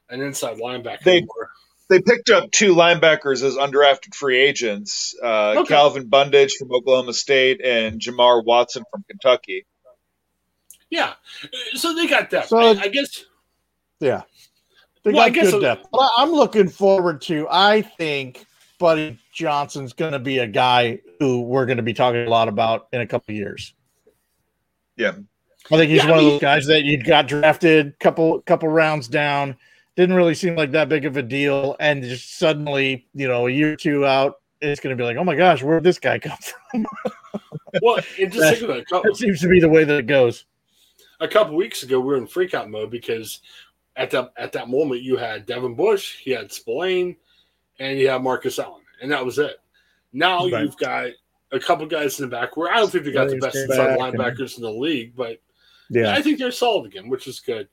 an 0.09 0.21
inside 0.21 0.59
linebacker 0.59 1.03
they, 1.03 1.19
anymore. 1.19 1.51
They 1.89 2.01
picked 2.01 2.31
up 2.31 2.51
two 2.51 2.75
linebackers 2.75 3.43
as 3.45 3.57
undrafted 3.57 4.15
free 4.15 4.39
agents: 4.39 5.15
uh, 5.23 5.55
okay. 5.59 5.69
Calvin 5.69 6.09
Bundage 6.09 6.53
from 6.59 6.73
Oklahoma 6.73 7.13
State 7.13 7.61
and 7.63 8.01
Jamar 8.01 8.45
Watson 8.45 8.85
from 8.91 9.05
Kentucky. 9.09 9.67
Yeah, 10.91 11.15
so 11.75 11.95
they 11.95 12.07
got 12.07 12.31
that. 12.31 12.49
So, 12.49 12.59
I, 12.59 12.81
I 12.83 12.89
guess. 12.89 13.25
Yeah, 14.01 14.23
they 15.05 15.13
well, 15.13 15.31
got 15.31 15.51
good 15.51 15.61
depth. 15.61 15.87
I'm 16.17 16.33
looking 16.33 16.69
forward 16.69 17.23
to. 17.23 17.47
I 17.51 17.83
think 17.83 18.45
Buddy 18.79 19.19
Johnson's 19.33 19.93
going 19.93 20.13
to 20.13 20.19
be 20.19 20.39
a 20.39 20.47
guy 20.47 21.01
who 21.21 21.43
we're 21.43 21.67
going 21.67 21.79
to 21.79 21.83
be 21.83 21.95
talking 21.95 22.27
a 22.27 22.31
lot 22.31 22.49
about 22.49 22.89
in 22.93 23.01
a 23.01 23.07
couple 23.07 23.35
years. 23.35 23.75
Yeah, 24.97 25.13
I 25.71 25.77
think 25.77 25.91
he's 25.91 26.05
yeah, 26.05 26.11
one 26.11 26.19
I 26.19 26.23
mean, 26.23 26.27
of 26.27 26.33
those 26.33 26.41
guys 26.41 26.67
that 26.67 26.85
you 26.85 27.03
got 27.03 27.29
drafted 27.29 27.99
couple 27.99 28.41
couple 28.43 28.69
rounds 28.69 29.09
down 29.09 29.57
didn't 29.97 30.15
really 30.15 30.35
seem 30.35 30.55
like 30.55 30.71
that 30.73 30.89
big 30.89 31.05
of 31.05 31.17
a 31.17 31.23
deal. 31.23 31.75
And 31.81 32.03
just 32.03 32.39
suddenly, 32.39 33.07
you 33.15 33.27
know, 33.27 33.47
a 33.47 33.51
year 33.51 33.73
or 33.73 33.77
two 33.77 34.07
out, 34.07 34.41
it's 34.61 34.81
going 34.81 34.97
to 34.97 35.01
be 35.01 35.05
like, 35.05 35.17
oh 35.17 35.25
my 35.25 35.35
gosh, 35.35 35.63
where 35.63 35.79
did 35.79 35.85
this 35.85 35.99
guy 35.99 36.19
come 36.19 36.39
from? 36.39 36.87
well, 37.83 37.99
it 38.19 38.33
just 38.33 38.39
that, 38.39 38.59
think 38.59 38.89
couple, 38.89 39.11
that 39.11 39.17
seems 39.17 39.41
to 39.41 39.49
be 39.49 39.61
the 39.61 39.69
way 39.69 39.85
that 39.85 39.99
it 39.99 40.07
goes. 40.07 40.45
A 41.21 41.29
couple 41.29 41.57
weeks 41.57 41.83
ago, 41.83 41.99
we 41.99 42.07
were 42.07 42.17
in 42.17 42.27
freakout 42.27 42.69
mode 42.69 42.91
because 42.91 43.41
at 43.97 44.11
that 44.11 44.33
at 44.37 44.53
that 44.53 44.69
moment 44.69 45.03
you 45.03 45.17
had 45.17 45.47
Devin 45.47 45.75
Bush, 45.75 46.19
he 46.19 46.31
had 46.31 46.53
Spillane, 46.53 47.17
and 47.79 47.99
you 47.99 48.09
had 48.09 48.23
Marcus 48.23 48.59
Allen, 48.59 48.83
and 49.01 49.11
that 49.11 49.25
was 49.25 49.39
it. 49.39 49.59
Now 50.13 50.49
right. 50.49 50.63
you've 50.63 50.77
got 50.77 51.09
a 51.53 51.61
couple 51.61 51.87
guys 51.87 52.19
in 52.19 52.29
the 52.29 52.31
back 52.31 52.57
where 52.57 52.71
I 52.71 52.77
don't 52.77 52.91
think 52.91 53.05
they 53.05 53.13
got 53.13 53.29
the 53.29 53.39
best 53.39 53.57
inside 53.57 53.99
linebackers 53.99 54.57
and, 54.57 54.59
in 54.59 54.63
the 54.63 54.71
league, 54.73 55.15
but 55.17 55.41
yeah, 55.89 56.13
I 56.13 56.21
think 56.21 56.39
they're 56.39 56.53
solid 56.53 56.87
again, 56.87 57.09
which 57.09 57.27
is 57.27 57.41
good. 57.41 57.69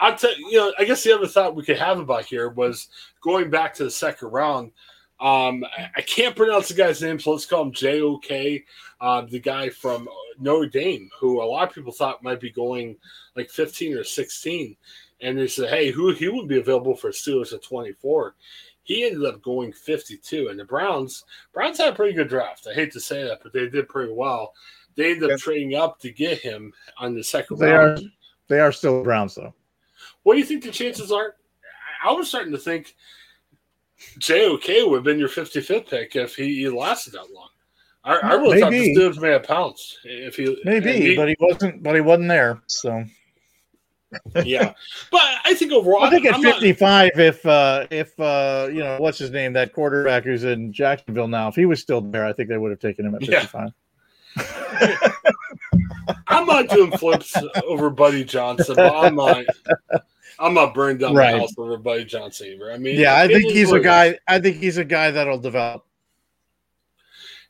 I'll 0.00 0.16
tell 0.16 0.36
you 0.36 0.58
know, 0.58 0.72
I 0.78 0.84
guess 0.84 1.04
the 1.04 1.14
other 1.14 1.26
thought 1.26 1.54
we 1.54 1.64
could 1.64 1.78
have 1.78 1.98
about 1.98 2.24
here 2.24 2.48
was 2.48 2.88
going 3.20 3.50
back 3.50 3.74
to 3.74 3.84
the 3.84 3.90
second 3.90 4.28
round. 4.28 4.72
Um, 5.20 5.64
I, 5.64 5.90
I 5.96 6.00
can't 6.02 6.36
pronounce 6.36 6.68
the 6.68 6.74
guy's 6.74 7.00
name, 7.00 7.18
so 7.20 7.32
let's 7.32 7.46
call 7.46 7.62
him 7.62 7.72
JOK, 7.72 8.64
uh, 9.00 9.22
the 9.22 9.38
guy 9.38 9.68
from 9.70 10.08
Notre 10.38 10.68
Dame, 10.68 11.08
who 11.18 11.40
a 11.40 11.44
lot 11.44 11.68
of 11.68 11.74
people 11.74 11.92
thought 11.92 12.22
might 12.22 12.40
be 12.40 12.50
going 12.50 12.96
like 13.36 13.50
15 13.50 13.96
or 13.96 14.04
16. 14.04 14.76
And 15.20 15.38
they 15.38 15.46
said, 15.46 15.70
hey, 15.70 15.90
who 15.90 16.12
he 16.12 16.28
would 16.28 16.48
be 16.48 16.58
available 16.58 16.96
for 16.96 17.10
Steelers 17.10 17.52
at 17.52 17.62
24. 17.62 18.34
He 18.82 19.06
ended 19.06 19.24
up 19.24 19.40
going 19.42 19.72
52. 19.72 20.48
And 20.48 20.58
the 20.58 20.64
Browns, 20.64 21.24
Browns 21.52 21.78
had 21.78 21.92
a 21.92 21.96
pretty 21.96 22.12
good 22.12 22.28
draft. 22.28 22.66
I 22.70 22.74
hate 22.74 22.92
to 22.92 23.00
say 23.00 23.22
that, 23.24 23.40
but 23.42 23.52
they 23.52 23.68
did 23.68 23.88
pretty 23.88 24.12
well. 24.12 24.52
They 24.96 25.12
ended 25.12 25.30
up 25.30 25.38
trading 25.38 25.74
up 25.74 25.98
to 26.00 26.10
get 26.10 26.38
him 26.38 26.72
on 26.98 27.14
the 27.14 27.24
second 27.24 27.58
they 27.58 27.72
round. 27.72 27.98
Are, 27.98 28.02
they 28.48 28.60
are 28.60 28.72
still 28.72 29.02
Browns, 29.02 29.36
though. 29.36 29.54
What 30.24 30.34
do 30.34 30.40
you 30.40 30.44
think 30.44 30.64
the 30.64 30.70
chances 30.70 31.12
are? 31.12 31.36
I 32.04 32.12
was 32.12 32.28
starting 32.28 32.52
to 32.52 32.58
think 32.58 32.94
JOK 34.18 34.88
would 34.88 34.96
have 34.96 35.04
been 35.04 35.18
your 35.18 35.28
55th 35.28 35.88
pick 35.88 36.16
if 36.16 36.34
he, 36.34 36.56
he 36.56 36.68
lasted 36.68 37.12
that 37.14 37.32
long. 37.32 37.48
I, 38.04 38.16
I 38.16 38.32
really 38.34 38.60
Maybe. 38.60 38.60
thought 38.60 38.70
the 38.70 38.94
Steelers 38.94 39.22
may 39.22 39.30
have 39.30 39.44
pounced 39.44 39.98
if 40.04 40.36
he 40.36 40.60
Maybe, 40.64 40.92
he, 40.92 41.16
but 41.16 41.28
he 41.28 41.36
wasn't. 41.40 41.82
But 41.82 41.94
he 41.94 42.02
wasn't 42.02 42.28
there. 42.28 42.60
So 42.66 43.04
yeah, 44.44 44.74
but 45.10 45.22
I 45.44 45.54
think 45.54 45.72
overall, 45.72 46.04
I 46.04 46.10
think 46.10 46.26
at 46.26 46.34
I'm 46.34 46.42
55, 46.42 47.12
not... 47.14 47.24
if 47.24 47.46
uh, 47.46 47.86
if 47.90 48.18
uh, 48.20 48.68
you 48.70 48.80
know 48.80 48.98
what's 48.98 49.18
his 49.18 49.30
name, 49.30 49.54
that 49.54 49.72
quarterback 49.72 50.24
who's 50.24 50.44
in 50.44 50.72
Jacksonville 50.72 51.28
now, 51.28 51.48
if 51.48 51.54
he 51.54 51.64
was 51.64 51.80
still 51.80 52.02
there, 52.02 52.26
I 52.26 52.32
think 52.32 52.48
they 52.48 52.58
would 52.58 52.70
have 52.70 52.80
taken 52.80 53.06
him 53.06 53.14
at 53.14 53.24
55. 53.24 53.70
Yeah. 54.36 54.96
I'm 56.26 56.46
not 56.46 56.68
doing 56.68 56.90
flips 56.92 57.36
over 57.66 57.88
Buddy 57.88 58.24
Johnson, 58.24 58.74
but 58.76 58.94
I'm 58.94 59.14
not. 59.14 59.44
I'm 60.38 60.54
not 60.54 60.74
burned 60.74 61.00
down 61.00 61.14
right. 61.14 61.34
my 61.34 61.40
house 61.40 61.54
over 61.56 61.76
Buddy 61.76 62.04
John 62.04 62.30
either. 62.40 62.72
I 62.72 62.78
mean, 62.78 62.98
yeah, 62.98 63.16
I 63.16 63.28
think 63.28 63.52
he's 63.52 63.72
a 63.72 63.80
guy. 63.80 64.18
I 64.26 64.38
think 64.38 64.56
he's 64.56 64.76
a 64.76 64.84
guy 64.84 65.10
that'll 65.10 65.38
develop. 65.38 65.84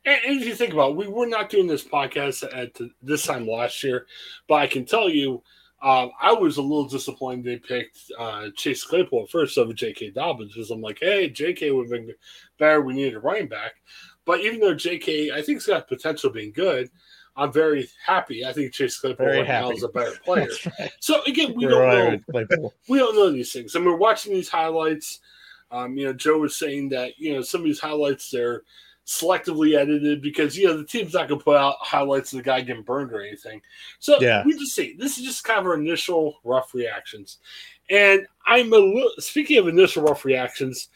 And, 0.05 0.21
and, 0.27 0.41
if 0.41 0.47
you 0.47 0.55
think 0.55 0.75
about, 0.75 0.91
it, 0.91 0.97
we 0.97 1.09
were 1.09 1.27
not 1.27 1.49
doing 1.49 1.67
this 1.67 1.83
podcast 1.83 2.45
at 2.55 2.77
this 3.03 3.25
time 3.25 3.49
last 3.49 3.83
year, 3.83 4.07
but 4.47 4.57
I 4.57 4.67
can 4.67 4.85
tell 4.85 5.09
you, 5.09 5.43
um, 5.83 6.11
I 6.21 6.33
was 6.33 6.57
a 6.57 6.63
little 6.63 6.89
disappointed 6.89 7.45
they 7.45 7.57
picked 7.59 7.99
uh, 8.19 8.49
Chase 8.57 8.85
Claypool 8.85 9.27
first 9.27 9.59
over 9.59 9.73
J.K. 9.73 10.11
Dobbins 10.11 10.53
because 10.55 10.71
I'm 10.71 10.81
like, 10.81 10.99
hey, 11.01 11.29
J.K. 11.29 11.71
would 11.71 11.91
have 11.91 12.07
been 12.07 12.15
better. 12.59 12.81
We 12.81 12.95
needed 12.95 13.17
a 13.17 13.21
running 13.21 13.49
back, 13.49 13.75
but 14.25 14.41
even 14.41 14.61
though 14.61 14.75
J.K. 14.75 15.31
I 15.31 15.43
think 15.43 15.59
has 15.59 15.67
got 15.67 15.89
potential 15.89 16.31
being 16.31 16.53
good. 16.53 16.91
I'm 17.37 17.53
very 17.53 17.89
happy. 18.05 18.45
I 18.45 18.53
think 18.53 18.73
Chase 18.73 18.99
Claypool 18.99 19.27
right 19.27 19.47
now 19.47 19.71
is 19.71 19.83
a 19.83 19.89
better 19.89 20.17
player. 20.25 20.49
right. 20.79 20.91
So 21.01 21.23
again, 21.25 21.55
we 21.55 21.67
don't 21.67 22.23
know. 22.33 22.73
We 22.89 22.99
don't 22.99 23.17
know 23.17 23.31
these 23.31 23.53
things. 23.53 23.75
And 23.75 23.85
we're 23.85 23.97
watching 23.97 24.33
these 24.33 24.49
highlights. 24.49 25.21
Um, 25.71 25.97
you 25.97 26.05
know, 26.05 26.13
Joe 26.13 26.39
was 26.39 26.57
saying 26.57 26.91
that 26.91 27.19
you 27.19 27.33
know 27.33 27.43
some 27.43 27.63
of 27.63 27.65
these 27.65 27.81
highlights 27.81 28.31
they're 28.31 28.63
selectively 29.07 29.77
edited 29.77 30.23
because 30.23 30.57
you 30.57 30.67
know 30.67 30.77
the 30.77 30.85
team's 30.85 31.13
not 31.13 31.29
going 31.29 31.39
to 31.39 31.45
put 31.45 31.57
out 31.57 31.77
highlights 31.81 32.33
of 32.33 32.39
the 32.39 32.43
guy 32.43 32.61
getting 32.61 32.83
burned 32.83 33.13
or 33.13 33.21
anything. 33.21 33.61
So 33.99 34.19
yeah. 34.21 34.43
we 34.45 34.53
just 34.53 34.75
see 34.75 34.95
this 34.99 35.19
is 35.19 35.25
just 35.25 35.45
kind 35.45 35.59
of 35.59 35.67
our 35.67 35.75
initial 35.75 36.39
rough 36.45 36.75
reactions. 36.75 37.39
And 37.91 38.27
I'm 38.47 38.73
a 38.73 38.79
little 38.79 39.11
speaking 39.19 39.59
of 39.59 39.69
initial 39.69 40.05
rough 40.05 40.25
reactions. 40.25 40.89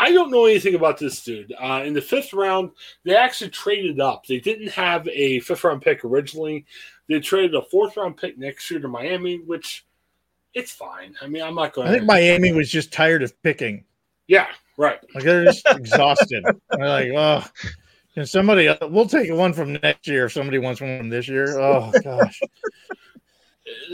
I 0.00 0.12
don't 0.12 0.30
know 0.30 0.46
anything 0.46 0.74
about 0.74 0.96
this 0.96 1.22
dude. 1.22 1.52
Uh, 1.60 1.82
in 1.84 1.92
the 1.92 2.00
fifth 2.00 2.32
round, 2.32 2.70
they 3.04 3.14
actually 3.14 3.50
traded 3.50 4.00
up. 4.00 4.24
They 4.24 4.40
didn't 4.40 4.70
have 4.70 5.06
a 5.08 5.40
fifth 5.40 5.62
round 5.62 5.82
pick 5.82 6.06
originally. 6.06 6.64
They 7.06 7.20
traded 7.20 7.54
a 7.54 7.60
fourth 7.60 7.98
round 7.98 8.16
pick 8.16 8.38
next 8.38 8.70
year 8.70 8.80
to 8.80 8.88
Miami, 8.88 9.40
which 9.40 9.84
it's 10.54 10.72
fine. 10.72 11.14
I 11.20 11.26
mean, 11.26 11.42
I'm 11.42 11.54
not 11.54 11.74
going. 11.74 11.88
I 11.88 11.92
think 11.92 12.04
Miami 12.04 12.50
was 12.52 12.70
just 12.70 12.94
tired 12.94 13.22
of 13.22 13.40
picking. 13.42 13.84
Yeah, 14.26 14.46
right. 14.78 14.98
Like 15.14 15.24
they're 15.24 15.44
just 15.44 15.66
exhausted. 15.70 16.44
They're 16.70 16.88
like, 16.88 17.10
oh, 17.14 17.44
can 18.14 18.24
somebody? 18.24 18.74
We'll 18.80 19.06
take 19.06 19.30
one 19.30 19.52
from 19.52 19.74
next 19.74 20.08
year 20.08 20.24
if 20.24 20.32
somebody 20.32 20.58
wants 20.58 20.80
one 20.80 20.96
from 20.96 21.10
this 21.10 21.28
year. 21.28 21.60
Oh 21.60 21.92
gosh. 22.02 22.40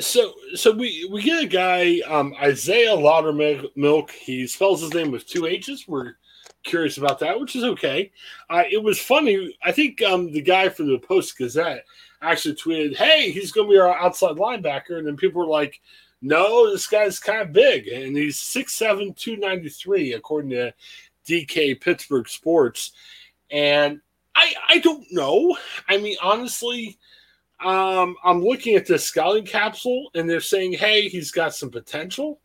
So 0.00 0.34
so 0.54 0.72
we 0.72 1.08
we 1.10 1.22
get 1.22 1.42
a 1.42 1.46
guy 1.46 2.00
um, 2.06 2.34
Isaiahh 2.40 2.96
Loudermilk. 2.96 4.10
He 4.10 4.46
spells 4.46 4.82
his 4.82 4.94
name 4.94 5.10
with 5.10 5.26
two 5.26 5.46
H's. 5.46 5.88
We're 5.88 6.14
curious 6.62 6.98
about 6.98 7.18
that, 7.20 7.38
which 7.40 7.56
is 7.56 7.64
okay. 7.64 8.12
Uh, 8.50 8.64
it 8.70 8.82
was 8.82 9.00
funny. 9.00 9.56
I 9.62 9.72
think 9.72 10.02
um, 10.02 10.32
the 10.32 10.42
guy 10.42 10.68
from 10.68 10.88
the 10.88 10.98
Post 10.98 11.38
Gazette 11.38 11.84
actually 12.20 12.56
tweeted, 12.56 12.96
"Hey, 12.96 13.30
he's 13.30 13.52
going 13.52 13.68
to 13.68 13.72
be 13.72 13.78
our 13.78 13.96
outside 13.96 14.36
linebacker," 14.36 14.98
and 14.98 15.06
then 15.06 15.16
people 15.16 15.40
were 15.40 15.46
like, 15.46 15.80
"No, 16.20 16.70
this 16.70 16.86
guy's 16.86 17.18
kind 17.18 17.40
of 17.40 17.52
big, 17.52 17.88
and 17.88 18.16
he's 18.16 18.36
6'7", 18.36 19.16
293, 19.16 20.12
according 20.12 20.50
to 20.50 20.74
DK 21.26 21.80
Pittsburgh 21.80 22.28
Sports." 22.28 22.92
And 23.50 24.00
I 24.34 24.54
I 24.68 24.78
don't 24.80 25.06
know. 25.10 25.56
I 25.88 25.96
mean, 25.98 26.16
honestly 26.22 26.98
um, 27.64 28.16
I'm 28.22 28.42
looking 28.42 28.76
at 28.76 28.86
the 28.86 28.98
scouting 28.98 29.46
capsule, 29.46 30.11
and 30.14 30.28
they're 30.28 30.40
saying, 30.40 30.74
"Hey, 30.74 31.09
he's 31.09 31.30
got 31.30 31.54
some 31.54 31.70
potential." 31.70 32.40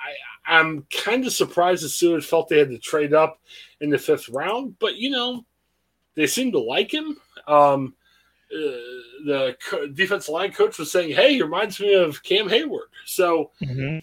I, 0.00 0.56
I'm 0.58 0.86
kind 0.90 1.26
of 1.26 1.32
surprised 1.32 1.84
the 1.84 1.88
Steelers 1.88 2.24
felt 2.24 2.48
they 2.48 2.58
had 2.58 2.70
to 2.70 2.78
trade 2.78 3.12
up 3.12 3.40
in 3.80 3.90
the 3.90 3.98
fifth 3.98 4.28
round, 4.30 4.78
but 4.78 4.96
you 4.96 5.10
know, 5.10 5.44
they 6.14 6.26
seem 6.26 6.52
to 6.52 6.58
like 6.58 6.92
him. 6.92 7.18
Um, 7.46 7.94
uh, 8.52 8.80
the 9.26 9.56
co- 9.64 9.86
defensive 9.88 10.32
line 10.32 10.52
coach 10.52 10.78
was 10.78 10.90
saying, 10.90 11.14
"Hey, 11.14 11.34
he 11.34 11.42
reminds 11.42 11.78
me 11.78 11.94
of 11.94 12.22
Cam 12.22 12.48
Hayward." 12.48 12.88
So, 13.04 13.50
mm-hmm. 13.62 13.98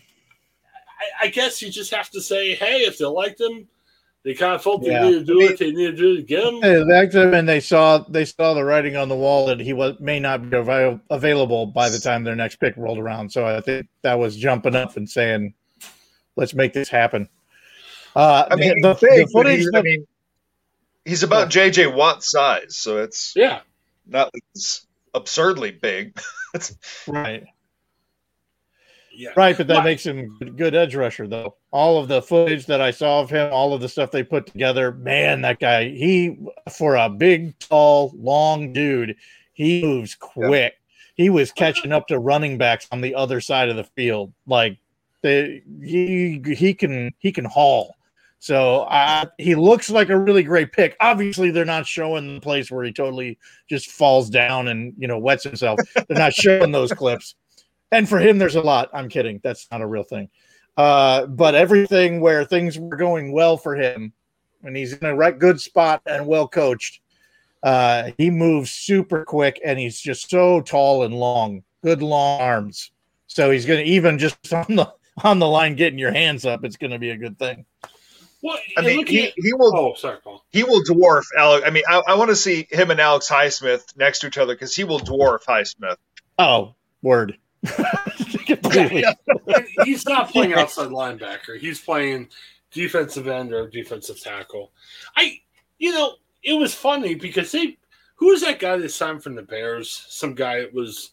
I, 0.99 1.25
I, 1.25 1.27
guess 1.29 1.61
you 1.61 1.71
just 1.71 1.93
have 1.93 2.11
to 2.11 2.21
say, 2.21 2.53
"Hey, 2.55 2.83
if 2.83 2.99
they 2.99 3.05
like 3.05 3.39
him, 3.39 3.67
they 4.27 4.33
kind 4.33 4.55
of 4.55 4.61
felt 4.61 4.83
they 4.83 4.91
yeah. 4.91 5.03
needed 5.03 5.25
to 5.25 5.33
do 5.33 5.41
it. 5.41 5.57
They 5.57 5.71
needed 5.71 5.95
to 5.95 6.01
do 6.01 6.13
it 6.15 6.19
again. 6.19 6.59
They 6.59 6.83
backed 6.83 7.15
him, 7.15 7.33
and 7.33 7.47
they 7.47 7.61
saw 7.61 7.99
they 7.99 8.25
saw 8.25 8.53
the 8.53 8.65
writing 8.65 8.97
on 8.97 9.07
the 9.07 9.15
wall 9.15 9.45
that 9.45 9.61
he 9.61 9.71
was 9.71 9.97
may 10.01 10.19
not 10.19 10.49
be 10.49 10.57
av- 10.57 10.99
available 11.09 11.67
by 11.67 11.87
the 11.87 11.97
time 11.97 12.25
their 12.25 12.35
next 12.35 12.57
pick 12.57 12.75
rolled 12.75 12.99
around. 12.99 13.31
So 13.31 13.45
I 13.45 13.61
think 13.61 13.87
that 14.01 14.19
was 14.19 14.35
jumping 14.35 14.75
up 14.75 14.97
and 14.97 15.09
saying, 15.09 15.53
"Let's 16.35 16.53
make 16.53 16.73
this 16.73 16.89
happen." 16.89 17.29
Uh, 18.17 18.49
I 18.51 18.57
mean, 18.57 18.73
the, 18.81 18.97
big, 18.99 19.27
the 19.27 19.31
footage. 19.31 19.65
I 19.73 19.81
mean, 19.81 20.05
he's 21.05 21.23
about 21.23 21.55
yeah. 21.55 21.69
JJ 21.69 21.95
Watt 21.95 22.21
size, 22.21 22.75
so 22.75 22.97
it's 22.97 23.31
yeah, 23.33 23.61
not 24.05 24.29
it's 24.53 24.85
absurdly 25.13 25.71
big. 25.71 26.19
right. 27.07 27.45
Yeah. 29.17 29.31
Right, 29.35 29.57
but 29.57 29.65
that 29.67 29.83
makes 29.83 30.05
him 30.05 30.37
good 30.55 30.75
edge 30.75 30.93
rusher 30.93 31.27
though. 31.27 31.55
All 31.71 31.97
of 31.97 32.07
the 32.07 32.21
footage 32.21 32.67
that 32.67 32.81
I 32.81 32.91
saw 32.91 33.21
of 33.21 33.31
him, 33.31 33.51
all 33.51 33.73
of 33.73 33.81
the 33.81 33.89
stuff 33.89 34.11
they 34.11 34.21
put 34.21 34.45
together, 34.45 34.91
man, 34.91 35.41
that 35.41 35.59
guy, 35.59 35.85
he 35.85 36.37
for 36.71 36.95
a 36.95 37.09
big, 37.09 37.57
tall, 37.57 38.13
long 38.15 38.73
dude, 38.73 39.15
he 39.53 39.81
moves 39.81 40.13
quick. 40.13 40.73
Yeah. 40.77 41.23
He 41.23 41.31
was 41.31 41.51
catching 41.51 41.91
up 41.91 42.07
to 42.09 42.19
running 42.19 42.59
backs 42.59 42.87
on 42.91 43.01
the 43.01 43.15
other 43.15 43.41
side 43.41 43.69
of 43.69 43.75
the 43.75 43.85
field. 43.85 44.31
Like 44.45 44.77
they, 45.23 45.63
he 45.81 46.39
he 46.55 46.75
can 46.75 47.11
he 47.17 47.31
can 47.31 47.45
haul. 47.45 47.95
So 48.37 48.81
uh, 48.81 49.25
he 49.39 49.55
looks 49.55 49.89
like 49.89 50.09
a 50.09 50.19
really 50.19 50.43
great 50.43 50.71
pick. 50.73 50.95
Obviously, 50.99 51.49
they're 51.49 51.65
not 51.65 51.87
showing 51.87 52.35
the 52.35 52.39
place 52.39 52.69
where 52.69 52.85
he 52.85 52.93
totally 52.93 53.39
just 53.67 53.89
falls 53.89 54.29
down 54.29 54.67
and 54.67 54.93
you 54.95 55.07
know 55.07 55.17
wets 55.17 55.43
himself. 55.43 55.79
They're 55.95 56.19
not 56.19 56.33
showing 56.33 56.71
those 56.71 56.93
clips 56.93 57.33
and 57.91 58.07
for 58.07 58.19
him, 58.19 58.37
there's 58.37 58.55
a 58.55 58.61
lot. 58.61 58.89
I'm 58.93 59.09
kidding. 59.09 59.39
That's 59.43 59.67
not 59.71 59.81
a 59.81 59.87
real 59.87 60.03
thing. 60.03 60.29
Uh, 60.75 61.25
but 61.25 61.55
everything 61.55 62.21
where 62.21 62.45
things 62.45 62.77
were 62.77 62.97
going 62.97 63.31
well 63.31 63.57
for 63.57 63.75
him, 63.75 64.13
and 64.63 64.75
he's 64.75 64.93
in 64.93 65.05
a 65.05 65.15
right 65.15 65.37
good 65.37 65.59
spot 65.59 66.01
and 66.05 66.27
well 66.27 66.47
coached, 66.47 67.01
uh, 67.63 68.11
he 68.17 68.29
moves 68.29 68.71
super 68.71 69.25
quick 69.25 69.59
and 69.65 69.79
he's 69.79 69.99
just 69.99 70.29
so 70.29 70.61
tall 70.61 71.03
and 71.03 71.15
long, 71.15 71.63
good 71.83 72.01
long 72.01 72.41
arms. 72.41 72.91
So 73.27 73.51
he's 73.51 73.65
going 73.65 73.83
to 73.83 73.91
even 73.91 74.19
just 74.19 74.53
on 74.53 74.75
the 74.75 74.93
on 75.23 75.39
the 75.39 75.47
line 75.47 75.75
getting 75.75 75.99
your 75.99 76.11
hands 76.11 76.45
up. 76.45 76.63
It's 76.63 76.77
going 76.77 76.91
to 76.91 76.99
be 76.99 77.09
a 77.09 77.17
good 77.17 77.39
thing. 77.39 77.65
Well, 78.43 78.59
I 78.77 78.81
mean, 78.81 79.05
he, 79.07 79.33
he 79.35 79.53
will. 79.53 79.75
Oh, 79.75 79.93
sorry, 79.95 80.19
Paul. 80.23 80.45
He 80.51 80.63
will 80.63 80.83
dwarf 80.83 81.23
Alex. 81.37 81.65
I 81.65 81.71
mean, 81.71 81.83
I, 81.89 82.03
I 82.07 82.13
want 82.15 82.29
to 82.29 82.35
see 82.35 82.67
him 82.69 82.91
and 82.91 82.99
Alex 82.99 83.27
Highsmith 83.27 83.97
next 83.97 84.19
to 84.19 84.27
each 84.27 84.37
other 84.37 84.53
because 84.53 84.75
he 84.75 84.83
will 84.83 84.99
dwarf 84.99 85.43
Highsmith. 85.43 85.97
Oh, 86.37 86.75
word. 87.01 87.37
yeah, 88.47 89.13
he's 89.83 90.05
not 90.05 90.29
playing 90.29 90.53
outside 90.53 90.89
linebacker. 90.89 91.57
He's 91.59 91.79
playing 91.79 92.29
defensive 92.71 93.27
end 93.27 93.53
or 93.53 93.69
defensive 93.69 94.19
tackle. 94.21 94.71
I, 95.15 95.39
you 95.77 95.91
know, 95.91 96.15
it 96.43 96.53
was 96.53 96.73
funny 96.73 97.15
because 97.15 97.51
they, 97.51 97.77
who 98.15 98.27
was 98.27 98.41
that 98.41 98.59
guy 98.59 98.77
that 98.77 98.89
signed 98.89 99.23
from 99.23 99.35
the 99.35 99.43
Bears? 99.43 100.05
Some 100.09 100.33
guy 100.33 100.59
that 100.61 100.73
was, 100.73 101.11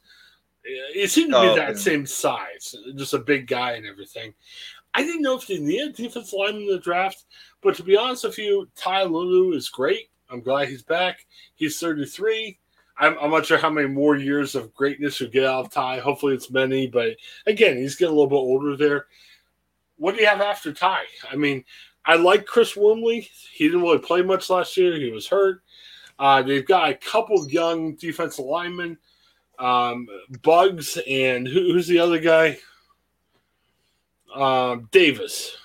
eh, 0.66 1.02
it 1.02 1.10
seemed 1.10 1.32
to 1.32 1.40
be 1.40 1.48
oh, 1.48 1.56
that 1.56 1.70
yeah. 1.70 1.80
same 1.80 2.06
size, 2.06 2.74
just 2.96 3.14
a 3.14 3.18
big 3.18 3.46
guy 3.46 3.72
and 3.72 3.86
everything. 3.86 4.34
I 4.94 5.02
didn't 5.02 5.22
know 5.22 5.36
if 5.36 5.46
they 5.46 5.58
needed 5.58 5.96
defensive 5.96 6.38
line 6.38 6.54
in 6.54 6.68
the 6.68 6.78
draft, 6.78 7.24
but 7.62 7.74
to 7.76 7.82
be 7.82 7.96
honest 7.96 8.24
with 8.24 8.38
you, 8.38 8.68
Ty 8.76 9.04
Alualu 9.04 9.54
is 9.54 9.68
great. 9.68 10.10
I'm 10.30 10.40
glad 10.40 10.68
he's 10.68 10.82
back. 10.82 11.26
He's 11.54 11.78
33. 11.78 12.58
I'm, 12.96 13.16
I'm, 13.20 13.30
not 13.30 13.46
sure 13.46 13.58
how 13.58 13.70
many 13.70 13.88
more 13.88 14.16
years 14.16 14.54
of 14.54 14.72
greatness 14.74 15.20
we 15.20 15.28
get 15.28 15.44
out 15.44 15.66
of 15.66 15.72
Ty. 15.72 15.98
Hopefully, 15.98 16.34
it's 16.34 16.50
many. 16.50 16.86
But 16.86 17.16
again, 17.46 17.76
he's 17.76 17.96
getting 17.96 18.14
a 18.14 18.16
little 18.16 18.30
bit 18.30 18.36
older 18.36 18.76
there. 18.76 19.06
What 19.96 20.14
do 20.14 20.20
you 20.20 20.28
have 20.28 20.40
after 20.40 20.72
Ty? 20.72 21.02
I 21.30 21.36
mean, 21.36 21.64
I 22.04 22.16
like 22.16 22.46
Chris 22.46 22.76
Wormley. 22.76 23.28
He 23.52 23.64
didn't 23.64 23.82
really 23.82 23.98
play 23.98 24.22
much 24.22 24.50
last 24.50 24.76
year. 24.76 24.96
He 24.96 25.10
was 25.10 25.26
hurt. 25.26 25.62
Uh, 26.18 26.42
they've 26.42 26.66
got 26.66 26.90
a 26.90 26.94
couple 26.94 27.48
young 27.48 27.94
defensive 27.96 28.44
linemen, 28.44 28.96
um, 29.58 30.06
Buggs, 30.42 30.96
and 31.08 31.48
who, 31.48 31.72
who's 31.72 31.88
the 31.88 31.98
other 31.98 32.20
guy? 32.20 32.58
Um, 34.32 34.88
Davis, 34.92 35.56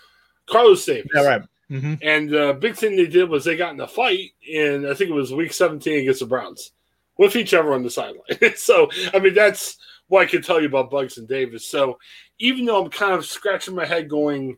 Carlos 0.48 0.84
Davis. 0.86 1.12
Yeah, 1.14 1.22
right. 1.22 1.42
Mm-hmm. 1.70 1.94
And 2.02 2.30
the 2.30 2.50
uh, 2.50 2.54
big 2.54 2.76
thing 2.76 2.96
they 2.96 3.06
did 3.06 3.30
was 3.30 3.46
they 3.46 3.56
got 3.56 3.74
in 3.74 3.80
a 3.82 3.88
fight, 3.88 4.32
and 4.52 4.88
I 4.88 4.96
think 4.96 5.12
it 5.12 5.14
was 5.14 5.32
week 5.32 5.54
17 5.54 6.00
against 6.00 6.22
the 6.22 6.26
Browns 6.26 6.72
with 7.20 7.36
each 7.36 7.54
other 7.54 7.74
on 7.74 7.84
the 7.84 7.90
sideline. 7.90 8.24
so, 8.56 8.90
I 9.14 9.20
mean, 9.20 9.36
that's 9.36 9.78
what 10.08 10.22
I 10.22 10.26
can 10.26 10.42
tell 10.42 10.60
you 10.60 10.68
about 10.68 10.90
Buggs 10.90 11.18
and 11.18 11.28
Davis. 11.28 11.68
So, 11.68 12.00
even 12.40 12.66
though 12.66 12.84
I'm 12.84 12.90
kind 12.90 13.14
of 13.14 13.26
scratching 13.26 13.76
my 13.76 13.86
head 13.86 14.10
going, 14.10 14.58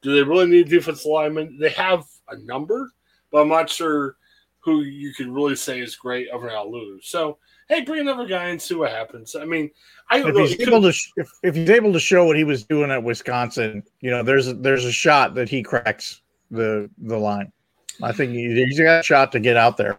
do 0.00 0.14
they 0.14 0.22
really 0.22 0.46
need 0.46 0.66
a 0.66 0.70
defense 0.70 1.04
lineman? 1.04 1.58
They 1.60 1.68
have 1.70 2.04
a 2.28 2.38
number, 2.38 2.90
but 3.30 3.42
I'm 3.42 3.48
not 3.48 3.68
sure 3.68 4.16
who 4.60 4.80
you 4.80 5.12
could 5.14 5.28
really 5.28 5.54
say 5.54 5.80
is 5.80 5.96
great 5.96 6.28
over 6.30 6.48
at 6.48 6.66
Lulu. 6.66 6.98
So, 7.02 7.36
hey, 7.68 7.82
bring 7.82 8.00
another 8.00 8.26
guy 8.26 8.48
and 8.48 8.60
see 8.60 8.74
what 8.74 8.90
happens. 8.90 9.36
I 9.36 9.44
mean, 9.44 9.70
I 10.10 10.26
if 10.26 10.34
he's 10.34 10.66
able 10.66 10.80
to 10.80 10.94
if, 11.16 11.30
if 11.42 11.54
he's 11.54 11.70
able 11.70 11.92
to 11.92 12.00
show 12.00 12.24
what 12.24 12.36
he 12.36 12.44
was 12.44 12.64
doing 12.64 12.90
at 12.90 13.02
Wisconsin, 13.02 13.82
you 14.00 14.10
know, 14.10 14.22
there's 14.22 14.48
a, 14.48 14.54
there's 14.54 14.86
a 14.86 14.92
shot 14.92 15.34
that 15.34 15.50
he 15.50 15.62
cracks 15.62 16.22
the 16.50 16.88
the 16.98 17.18
line. 17.18 17.52
I 18.02 18.12
think 18.12 18.32
he, 18.32 18.54
he's 18.54 18.80
got 18.80 19.00
a 19.00 19.02
shot 19.02 19.32
to 19.32 19.40
get 19.40 19.58
out 19.58 19.76
there. 19.76 19.98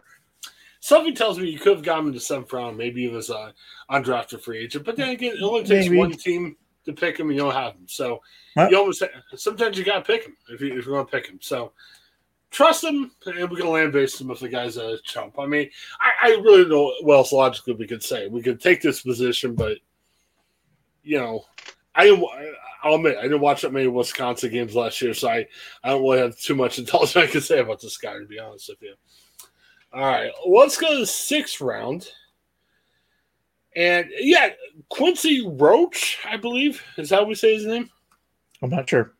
Something 0.80 1.14
tells 1.14 1.38
me 1.38 1.48
you 1.48 1.58
could 1.58 1.76
have 1.76 1.84
gotten 1.84 2.08
him 2.08 2.14
to 2.14 2.20
seventh 2.20 2.52
round. 2.52 2.76
Maybe 2.76 3.04
it 3.04 3.12
was 3.12 3.28
a 3.28 3.52
undrafted 3.90 4.40
free 4.40 4.64
agent. 4.64 4.84
But 4.84 4.96
then 4.96 5.08
mm, 5.08 5.12
again, 5.12 5.36
it 5.36 5.42
only 5.42 5.62
takes 5.62 5.86
maybe. 5.86 5.98
one 5.98 6.12
team 6.12 6.56
to 6.86 6.92
pick 6.94 7.20
him, 7.20 7.28
and 7.28 7.36
you 7.36 7.42
don't 7.42 7.54
have 7.54 7.74
him. 7.74 7.86
So 7.86 8.22
you 8.56 8.78
almost 8.78 9.02
sometimes 9.36 9.76
you 9.76 9.84
got 9.84 10.04
to 10.04 10.12
pick 10.12 10.24
him 10.24 10.36
if, 10.48 10.60
you, 10.60 10.78
if 10.78 10.86
you're 10.86 10.94
going 10.94 11.06
to 11.06 11.10
pick 11.10 11.26
him. 11.26 11.38
So 11.42 11.72
trust 12.50 12.82
him, 12.82 13.10
and 13.26 13.36
we're 13.36 13.48
going 13.48 13.62
to 13.64 13.68
land 13.68 13.92
base 13.92 14.18
him 14.18 14.30
if 14.30 14.40
the 14.40 14.48
guy's 14.48 14.78
a 14.78 14.98
chump. 15.04 15.38
I 15.38 15.46
mean, 15.46 15.68
I, 16.00 16.28
I 16.28 16.30
really 16.36 16.62
don't 16.62 16.70
know 16.70 16.94
what 17.02 17.16
else 17.16 17.32
logically 17.32 17.74
we 17.74 17.86
could 17.86 18.02
say. 18.02 18.28
We 18.28 18.42
could 18.42 18.60
take 18.60 18.80
this 18.80 19.02
position, 19.02 19.54
but 19.54 19.78
you 21.02 21.18
know, 21.18 21.44
I 21.94 22.08
I'll 22.82 22.94
admit 22.94 23.18
I 23.18 23.22
didn't 23.22 23.40
watch 23.40 23.62
that 23.62 23.72
many 23.72 23.86
Wisconsin 23.86 24.50
games 24.50 24.74
last 24.74 25.02
year, 25.02 25.12
so 25.12 25.28
I, 25.28 25.46
I 25.84 25.90
don't 25.90 26.02
really 26.02 26.20
have 26.20 26.38
too 26.38 26.54
much 26.54 26.78
intelligence 26.78 27.16
I 27.16 27.30
can 27.30 27.42
say 27.42 27.58
about 27.58 27.80
this 27.80 27.98
guy. 27.98 28.18
To 28.18 28.24
be 28.24 28.38
honest 28.38 28.68
with 28.68 28.82
you. 28.82 28.94
All 29.92 30.04
right, 30.04 30.30
let's 30.46 30.76
go 30.76 30.92
to 30.92 31.00
the 31.00 31.06
sixth 31.06 31.60
round. 31.60 32.08
And 33.74 34.08
yeah, 34.18 34.50
Quincy 34.88 35.46
Roach, 35.46 36.18
I 36.28 36.36
believe. 36.36 36.82
Is 36.96 37.10
how 37.10 37.24
we 37.24 37.34
say 37.34 37.54
his 37.54 37.66
name? 37.66 37.90
I'm 38.62 38.70
not 38.70 38.88
sure. 38.88 39.14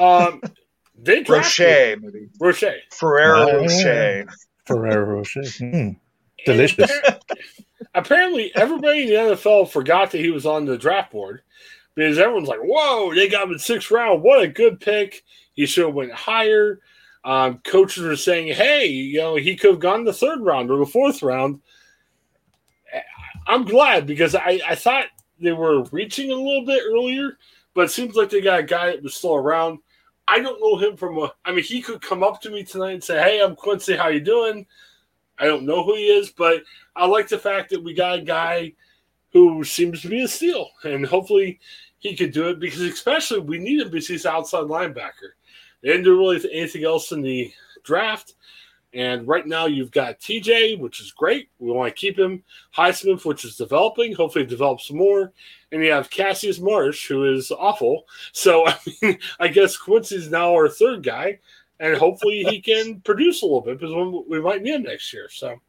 Um, 0.00 0.40
they 0.98 1.22
Roche, 1.22 1.60
maybe. 1.60 2.28
Roche. 2.40 2.64
Ferrero 2.90 3.42
uh, 3.42 3.60
Rocher. 3.60 4.26
Ferrero 4.66 5.16
Rocher. 5.16 5.40
Mm, 5.40 5.96
delicious. 6.46 6.90
Apparently, 7.94 8.54
everybody 8.56 9.02
in 9.02 9.08
the 9.08 9.34
NFL 9.34 9.70
forgot 9.70 10.10
that 10.10 10.18
he 10.18 10.30
was 10.30 10.46
on 10.46 10.64
the 10.64 10.78
draft 10.78 11.12
board 11.12 11.42
because 11.94 12.18
everyone's 12.18 12.48
like, 12.48 12.60
"Whoa, 12.60 13.14
they 13.14 13.28
got 13.28 13.46
him 13.46 13.52
in 13.52 13.58
sixth 13.58 13.90
round! 13.90 14.22
What 14.22 14.42
a 14.42 14.48
good 14.48 14.80
pick! 14.80 15.22
He 15.52 15.66
should 15.66 15.86
have 15.86 15.94
went 15.94 16.12
higher." 16.12 16.80
Um, 17.24 17.58
coaches 17.64 18.04
are 18.04 18.16
saying, 18.16 18.54
hey, 18.54 18.86
you 18.86 19.18
know, 19.18 19.36
he 19.36 19.56
could 19.56 19.70
have 19.70 19.80
gone 19.80 20.04
the 20.04 20.12
third 20.12 20.40
round 20.42 20.70
or 20.70 20.78
the 20.78 20.86
fourth 20.86 21.22
round. 21.22 21.60
I'm 23.46 23.64
glad 23.64 24.06
because 24.06 24.34
I, 24.34 24.60
I 24.68 24.74
thought 24.74 25.06
they 25.40 25.52
were 25.52 25.84
reaching 25.84 26.30
a 26.30 26.34
little 26.34 26.64
bit 26.64 26.82
earlier, 26.86 27.38
but 27.74 27.86
it 27.86 27.90
seems 27.90 28.14
like 28.14 28.30
they 28.30 28.40
got 28.40 28.60
a 28.60 28.64
guy 28.64 28.90
that 28.90 29.02
was 29.02 29.14
still 29.14 29.34
around. 29.34 29.78
I 30.26 30.38
don't 30.38 30.60
know 30.60 30.76
him 30.78 30.96
from 30.96 31.18
a. 31.18 31.32
I 31.44 31.52
mean, 31.52 31.64
he 31.64 31.82
could 31.82 32.00
come 32.00 32.22
up 32.22 32.40
to 32.42 32.50
me 32.50 32.64
tonight 32.64 32.92
and 32.92 33.04
say, 33.04 33.20
"Hey, 33.20 33.42
I'm 33.42 33.56
Quincy. 33.56 33.94
How 33.94 34.08
you 34.08 34.20
doing?" 34.20 34.66
I 35.38 35.46
don't 35.46 35.66
know 35.66 35.84
who 35.84 35.96
he 35.96 36.06
is, 36.06 36.30
but 36.30 36.62
I 36.96 37.06
like 37.06 37.28
the 37.28 37.38
fact 37.38 37.70
that 37.70 37.82
we 37.82 37.92
got 37.92 38.20
a 38.20 38.22
guy 38.22 38.72
who 39.32 39.64
seems 39.64 40.00
to 40.02 40.08
be 40.08 40.22
a 40.22 40.28
steal, 40.28 40.70
and 40.84 41.04
hopefully 41.04 41.58
he 41.98 42.16
could 42.16 42.32
do 42.32 42.48
it 42.48 42.60
because, 42.60 42.80
especially, 42.80 43.40
we 43.40 43.58
need 43.58 43.80
a 43.82 43.90
BC's 43.90 44.26
outside 44.26 44.64
linebacker. 44.64 45.32
They 45.84 45.90
didn't 45.90 46.04
do 46.04 46.18
really 46.18 46.40
anything 46.50 46.84
else 46.84 47.12
in 47.12 47.20
the 47.20 47.52
draft. 47.82 48.34
And 48.94 49.28
right 49.28 49.46
now 49.46 49.66
you've 49.66 49.90
got 49.90 50.18
TJ, 50.18 50.78
which 50.78 51.00
is 51.00 51.12
great. 51.12 51.50
We 51.58 51.70
want 51.70 51.94
to 51.94 52.00
keep 52.00 52.18
him. 52.18 52.42
Highsmith, 52.74 53.26
which 53.26 53.44
is 53.44 53.56
developing. 53.56 54.14
Hopefully 54.14 54.46
develops 54.46 54.90
more. 54.90 55.32
And 55.72 55.84
you 55.84 55.90
have 55.90 56.08
Cassius 56.08 56.58
Marsh, 56.58 57.06
who 57.06 57.30
is 57.34 57.50
awful. 57.50 58.06
So 58.32 58.66
I 58.68 58.78
mean, 59.02 59.18
I 59.38 59.48
guess 59.48 59.76
Quincy's 59.76 60.30
now 60.30 60.54
our 60.54 60.70
third 60.70 61.02
guy, 61.02 61.40
and 61.80 61.96
hopefully 61.98 62.44
he 62.44 62.60
can 62.62 63.00
produce 63.00 63.42
a 63.42 63.46
little 63.46 63.60
bit 63.60 63.78
because 63.78 64.24
we 64.26 64.40
might 64.40 64.62
need 64.62 64.76
him 64.76 64.82
next 64.84 65.12
year. 65.12 65.28
So. 65.30 65.60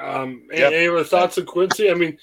Um, 0.00 0.42
yep. 0.52 0.72
any 0.72 0.88
other 0.88 1.04
thoughts 1.04 1.38
on 1.38 1.46
Quincy? 1.46 1.88
I 1.88 1.94
mean, 1.94 2.18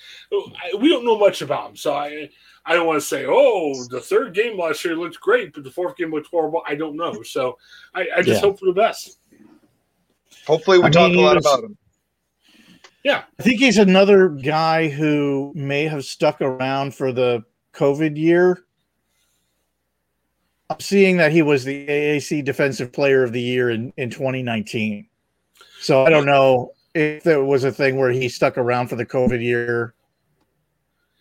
we 0.77 0.89
don't 0.89 1.05
know 1.05 1.17
much 1.17 1.41
about 1.41 1.69
him, 1.69 1.75
so 1.77 1.93
I 1.93 2.29
I 2.65 2.75
don't 2.75 2.85
want 2.85 3.01
to 3.01 3.05
say, 3.05 3.25
oh, 3.27 3.73
the 3.89 3.99
third 3.99 4.33
game 4.33 4.57
last 4.57 4.85
year 4.85 4.95
looked 4.95 5.19
great, 5.19 5.53
but 5.53 5.63
the 5.63 5.71
fourth 5.71 5.97
game 5.97 6.11
looked 6.11 6.27
horrible. 6.27 6.61
I 6.67 6.75
don't 6.75 6.95
know. 6.95 7.23
So 7.23 7.57
I, 7.95 8.07
I 8.17 8.21
just 8.21 8.27
yeah. 8.27 8.39
hope 8.39 8.59
for 8.59 8.65
the 8.65 8.73
best. 8.73 9.19
Hopefully, 10.45 10.79
we 10.79 10.85
I 10.85 10.89
talk 10.89 11.11
mean, 11.11 11.19
a 11.19 11.21
lot 11.21 11.35
was, 11.35 11.45
about 11.45 11.63
him. 11.63 11.77
Yeah. 13.03 13.23
I 13.39 13.43
think 13.43 13.59
he's 13.59 13.77
another 13.77 14.29
guy 14.29 14.89
who 14.89 15.51
may 15.55 15.85
have 15.85 16.05
stuck 16.05 16.41
around 16.41 16.93
for 16.93 17.11
the 17.11 17.43
COVID 17.73 18.17
year. 18.17 18.63
I'm 20.69 20.79
seeing 20.79 21.17
that 21.17 21.31
he 21.31 21.41
was 21.41 21.63
the 21.63 21.85
AAC 21.87 22.45
Defensive 22.45 22.93
Player 22.93 23.23
of 23.23 23.33
the 23.33 23.41
Year 23.41 23.71
in, 23.71 23.91
in 23.97 24.09
2019. 24.09 25.07
So 25.79 26.05
I 26.05 26.09
don't 26.09 26.25
know 26.25 26.71
if 26.93 27.23
there 27.23 27.43
was 27.43 27.63
a 27.63 27.71
thing 27.71 27.97
where 27.97 28.11
he 28.11 28.29
stuck 28.29 28.57
around 28.57 28.87
for 28.87 28.95
the 28.95 29.05
COVID 29.05 29.43
year, 29.43 29.93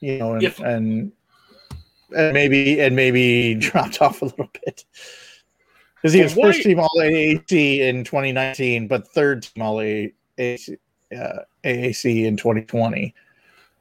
you 0.00 0.18
know, 0.18 0.34
and, 0.34 0.42
if, 0.42 0.60
and 0.60 1.12
and 2.16 2.32
maybe 2.32 2.80
and 2.80 2.96
maybe 2.96 3.54
dropped 3.58 4.00
off 4.00 4.22
a 4.22 4.26
little 4.26 4.50
bit 4.64 4.84
because 6.00 6.14
he 6.14 6.22
was 6.22 6.34
well, 6.34 6.46
first 6.46 6.62
team 6.62 6.80
All 6.80 6.90
AAC 6.98 7.80
in 7.80 8.04
2019, 8.04 8.88
but 8.88 9.06
third 9.08 9.42
team 9.42 9.62
All 9.62 9.76
AAC, 9.76 10.78
uh, 11.16 11.40
AAC 11.64 12.24
in 12.24 12.36
2020. 12.36 13.14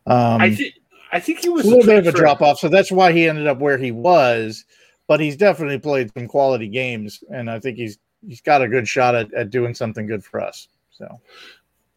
Um, 0.06 0.42
I 0.42 0.54
think 0.54 0.74
I 1.12 1.20
think 1.20 1.40
he 1.40 1.50
was 1.50 1.66
a 1.66 1.70
little 1.70 1.86
bit 1.86 2.06
of 2.06 2.14
a 2.14 2.18
drop 2.18 2.42
off, 2.42 2.60
so 2.60 2.68
that's 2.68 2.92
why 2.92 3.12
he 3.12 3.28
ended 3.28 3.48
up 3.48 3.60
where 3.60 3.78
he 3.78 3.92
was. 3.92 4.66
But 5.08 5.20
he's 5.20 5.38
definitely 5.38 5.80
played 5.80 6.12
some 6.14 6.28
quality 6.28 6.68
games, 6.68 7.24
and 7.32 7.50
I 7.50 7.60
think 7.60 7.78
he's 7.78 7.98
he's 8.28 8.42
got 8.42 8.62
a 8.62 8.68
good 8.68 8.88
shot 8.88 9.16
at, 9.16 9.34
at 9.34 9.50
doing 9.50 9.74
something 9.74 10.06
good 10.06 10.24
for 10.24 10.40
us. 10.42 10.68
So, 10.92 11.20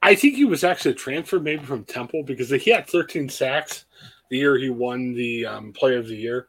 I 0.02 0.14
think 0.14 0.36
he 0.36 0.44
was 0.44 0.64
actually 0.64 0.94
transferred 0.94 1.44
maybe 1.44 1.64
from 1.64 1.84
Temple 1.84 2.22
because 2.22 2.50
he 2.50 2.70
had 2.70 2.86
13 2.86 3.28
sacks 3.28 3.84
the 4.32 4.38
year 4.38 4.56
he 4.56 4.70
won 4.70 5.12
the 5.12 5.44
um, 5.44 5.72
Player 5.72 5.98
of 5.98 6.08
the 6.08 6.16
Year. 6.16 6.48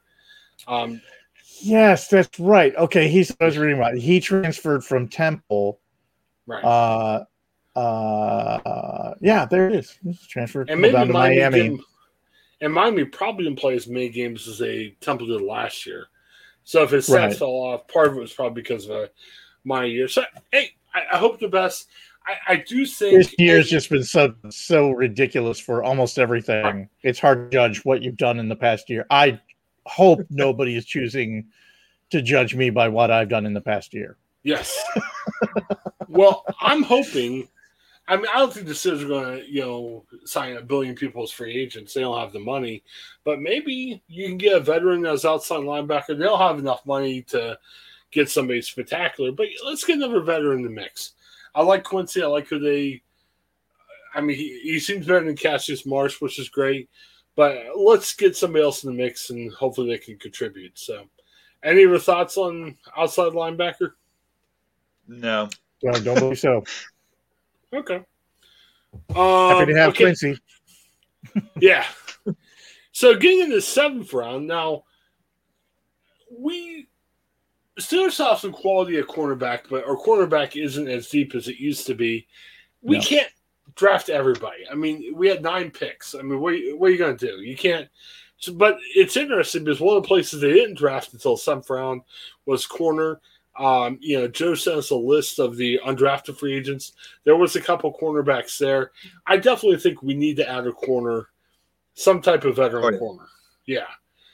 Um, 0.67 1.01
yes, 1.61 2.07
that's 2.07 2.39
right. 2.39 2.73
Okay, 2.77 3.09
he's 3.09 3.35
I 3.41 3.45
was 3.45 3.57
reading. 3.57 3.97
He 3.97 4.21
transferred 4.21 4.85
from 4.85 5.09
Temple. 5.09 5.81
Right. 6.47 6.63
Uh, 6.63 7.25
uh, 7.77 9.15
yeah, 9.19 9.45
there 9.45 9.69
it 9.69 9.75
is. 9.75 9.99
Transferred 10.29 10.69
and 10.69 10.79
maybe 10.79 10.93
down 10.93 11.07
to 11.07 11.13
Miami. 11.13 11.69
Did, 11.69 11.79
and 12.61 12.73
Miami 12.73 13.03
probably 13.03 13.43
didn't 13.43 13.59
play 13.59 13.75
as 13.75 13.87
many 13.87 14.07
games 14.07 14.47
as 14.47 14.61
a 14.61 14.91
Temple 15.01 15.27
did 15.27 15.41
last 15.41 15.85
year. 15.85 16.07
So 16.63 16.83
if 16.83 16.91
his 16.91 17.09
stats 17.09 17.15
right. 17.15 17.35
fell 17.35 17.49
off, 17.49 17.87
part 17.89 18.07
of 18.07 18.15
it 18.15 18.21
was 18.21 18.31
probably 18.31 18.61
because 18.61 18.85
of 18.85 18.91
a 18.91 19.09
my 19.65 19.83
year. 19.83 20.07
So 20.07 20.23
hey, 20.53 20.71
I, 20.93 21.01
I 21.13 21.17
hope 21.17 21.41
the 21.41 21.49
best. 21.49 21.89
I, 22.25 22.53
I 22.53 22.55
do 22.55 22.85
think 22.85 23.17
this 23.17 23.35
year's 23.37 23.69
just 23.69 23.89
been 23.89 24.03
so 24.03 24.33
so 24.49 24.91
ridiculous 24.91 25.59
for 25.59 25.83
almost 25.83 26.17
everything. 26.17 26.89
It's 27.01 27.19
hard 27.19 27.51
to 27.51 27.55
judge 27.55 27.83
what 27.83 28.01
you've 28.01 28.17
done 28.17 28.39
in 28.39 28.49
the 28.49 28.55
past 28.55 28.89
year. 28.89 29.05
I 29.09 29.39
hope 29.85 30.21
nobody 30.29 30.75
is 30.77 30.85
choosing 30.85 31.47
to 32.11 32.21
judge 32.21 32.55
me 32.55 32.69
by 32.69 32.87
what 32.87 33.11
I've 33.11 33.29
done 33.29 33.45
in 33.45 33.53
the 33.53 33.61
past 33.61 33.93
year. 33.93 34.17
Yes. 34.43 34.81
well, 36.07 36.45
I'm 36.61 36.83
hoping. 36.83 37.47
I 38.07 38.17
mean, 38.17 38.25
I 38.33 38.39
don't 38.39 38.53
think 38.53 38.67
the 38.67 38.73
Steelers 38.73 39.03
are 39.03 39.07
going 39.07 39.39
to, 39.39 39.49
you 39.49 39.61
know, 39.61 40.05
sign 40.25 40.57
a 40.57 40.61
billion 40.61 40.93
people 40.93 41.23
as 41.23 41.31
free 41.31 41.55
agents. 41.55 41.93
They 41.93 42.01
don't 42.01 42.19
have 42.19 42.33
the 42.33 42.39
money, 42.39 42.83
but 43.23 43.39
maybe 43.39 44.03
you 44.09 44.27
can 44.27 44.37
get 44.37 44.57
a 44.57 44.59
veteran 44.59 45.05
as 45.05 45.23
outside 45.23 45.61
linebacker. 45.61 46.17
They'll 46.17 46.37
have 46.37 46.59
enough 46.59 46.85
money 46.85 47.21
to 47.23 47.57
get 48.11 48.29
somebody 48.29 48.61
spectacular. 48.61 49.31
But 49.31 49.47
let's 49.65 49.85
get 49.85 49.97
another 49.97 50.19
veteran 50.19 50.59
in 50.59 50.65
the 50.65 50.69
mix. 50.69 51.13
I 51.55 51.61
like 51.61 51.83
Quincy. 51.83 52.23
I 52.23 52.27
like 52.27 52.47
who 52.47 52.59
they. 52.59 53.01
I 54.15 54.21
mean, 54.21 54.35
he, 54.35 54.59
he 54.61 54.79
seems 54.79 55.07
better 55.07 55.25
than 55.25 55.35
Cassius 55.35 55.85
Marsh, 55.85 56.21
which 56.21 56.39
is 56.39 56.49
great. 56.49 56.89
But 57.35 57.57
let's 57.75 58.13
get 58.13 58.37
somebody 58.37 58.63
else 58.63 58.83
in 58.83 58.91
the 58.91 58.95
mix, 58.95 59.31
and 59.31 59.51
hopefully 59.53 59.89
they 59.89 59.97
can 59.97 60.17
contribute. 60.17 60.77
So, 60.77 61.05
any 61.63 61.83
of 61.83 61.89
your 61.89 61.99
thoughts 61.99 62.37
on 62.37 62.77
outside 62.95 63.33
linebacker? 63.33 63.93
No, 65.07 65.49
well, 65.81 66.01
don't 66.01 66.19
believe 66.19 66.39
so. 66.39 66.63
okay. 67.73 68.01
Um, 69.15 69.57
Happy 69.57 69.73
to 69.73 69.79
have 69.79 69.89
okay. 69.89 70.03
Quincy. 70.03 70.37
yeah. 71.59 71.85
So 72.93 73.15
getting 73.15 73.41
in 73.41 73.49
the 73.49 73.61
seventh 73.61 74.13
round 74.13 74.45
now, 74.45 74.83
we 76.37 76.87
Steelers 77.79 78.17
have 78.17 78.39
some 78.39 78.51
quality 78.51 78.97
at 78.97 79.07
cornerback, 79.07 79.61
but 79.69 79.85
our 79.85 79.97
cornerback 79.97 80.61
isn't 80.61 80.87
as 80.87 81.09
deep 81.09 81.33
as 81.33 81.47
it 81.47 81.57
used 81.57 81.87
to 81.87 81.95
be. 81.95 82.27
We 82.81 82.97
no. 82.97 83.03
can't 83.03 83.29
draft 83.75 84.09
everybody. 84.09 84.63
I 84.69 84.75
mean, 84.75 85.13
we 85.15 85.27
had 85.27 85.41
nine 85.41 85.71
picks. 85.71 86.13
I 86.13 86.21
mean, 86.21 86.39
what, 86.39 86.53
what 86.77 86.87
are 86.87 86.91
you 86.91 86.97
going 86.97 87.17
to 87.17 87.27
do? 87.27 87.41
You 87.41 87.55
can't. 87.55 87.87
So, 88.37 88.53
but 88.53 88.77
it's 88.95 89.17
interesting 89.17 89.63
because 89.63 89.79
one 89.79 89.97
of 89.97 90.03
the 90.03 90.07
places 90.07 90.41
they 90.41 90.53
didn't 90.53 90.77
draft 90.77 91.13
until 91.13 91.37
seventh 91.37 91.69
round 91.69 92.01
was 92.45 92.67
corner. 92.67 93.21
Um, 93.57 93.97
you 94.01 94.19
know, 94.19 94.27
Joe 94.27 94.55
sent 94.55 94.77
us 94.77 94.89
a 94.89 94.95
list 94.95 95.39
of 95.39 95.55
the 95.55 95.79
undrafted 95.85 96.37
free 96.37 96.55
agents. 96.55 96.93
There 97.23 97.37
was 97.37 97.55
a 97.55 97.61
couple 97.61 97.97
cornerbacks 97.97 98.57
there. 98.57 98.91
I 99.27 99.37
definitely 99.37 99.79
think 99.79 100.01
we 100.01 100.13
need 100.13 100.37
to 100.37 100.49
add 100.49 100.67
a 100.67 100.71
corner, 100.71 101.29
some 101.93 102.21
type 102.21 102.43
of 102.45 102.55
veteran 102.55 102.83
oh, 102.83 102.89
yeah. 102.89 102.97
corner. 102.97 103.25
Yeah. 103.65 103.85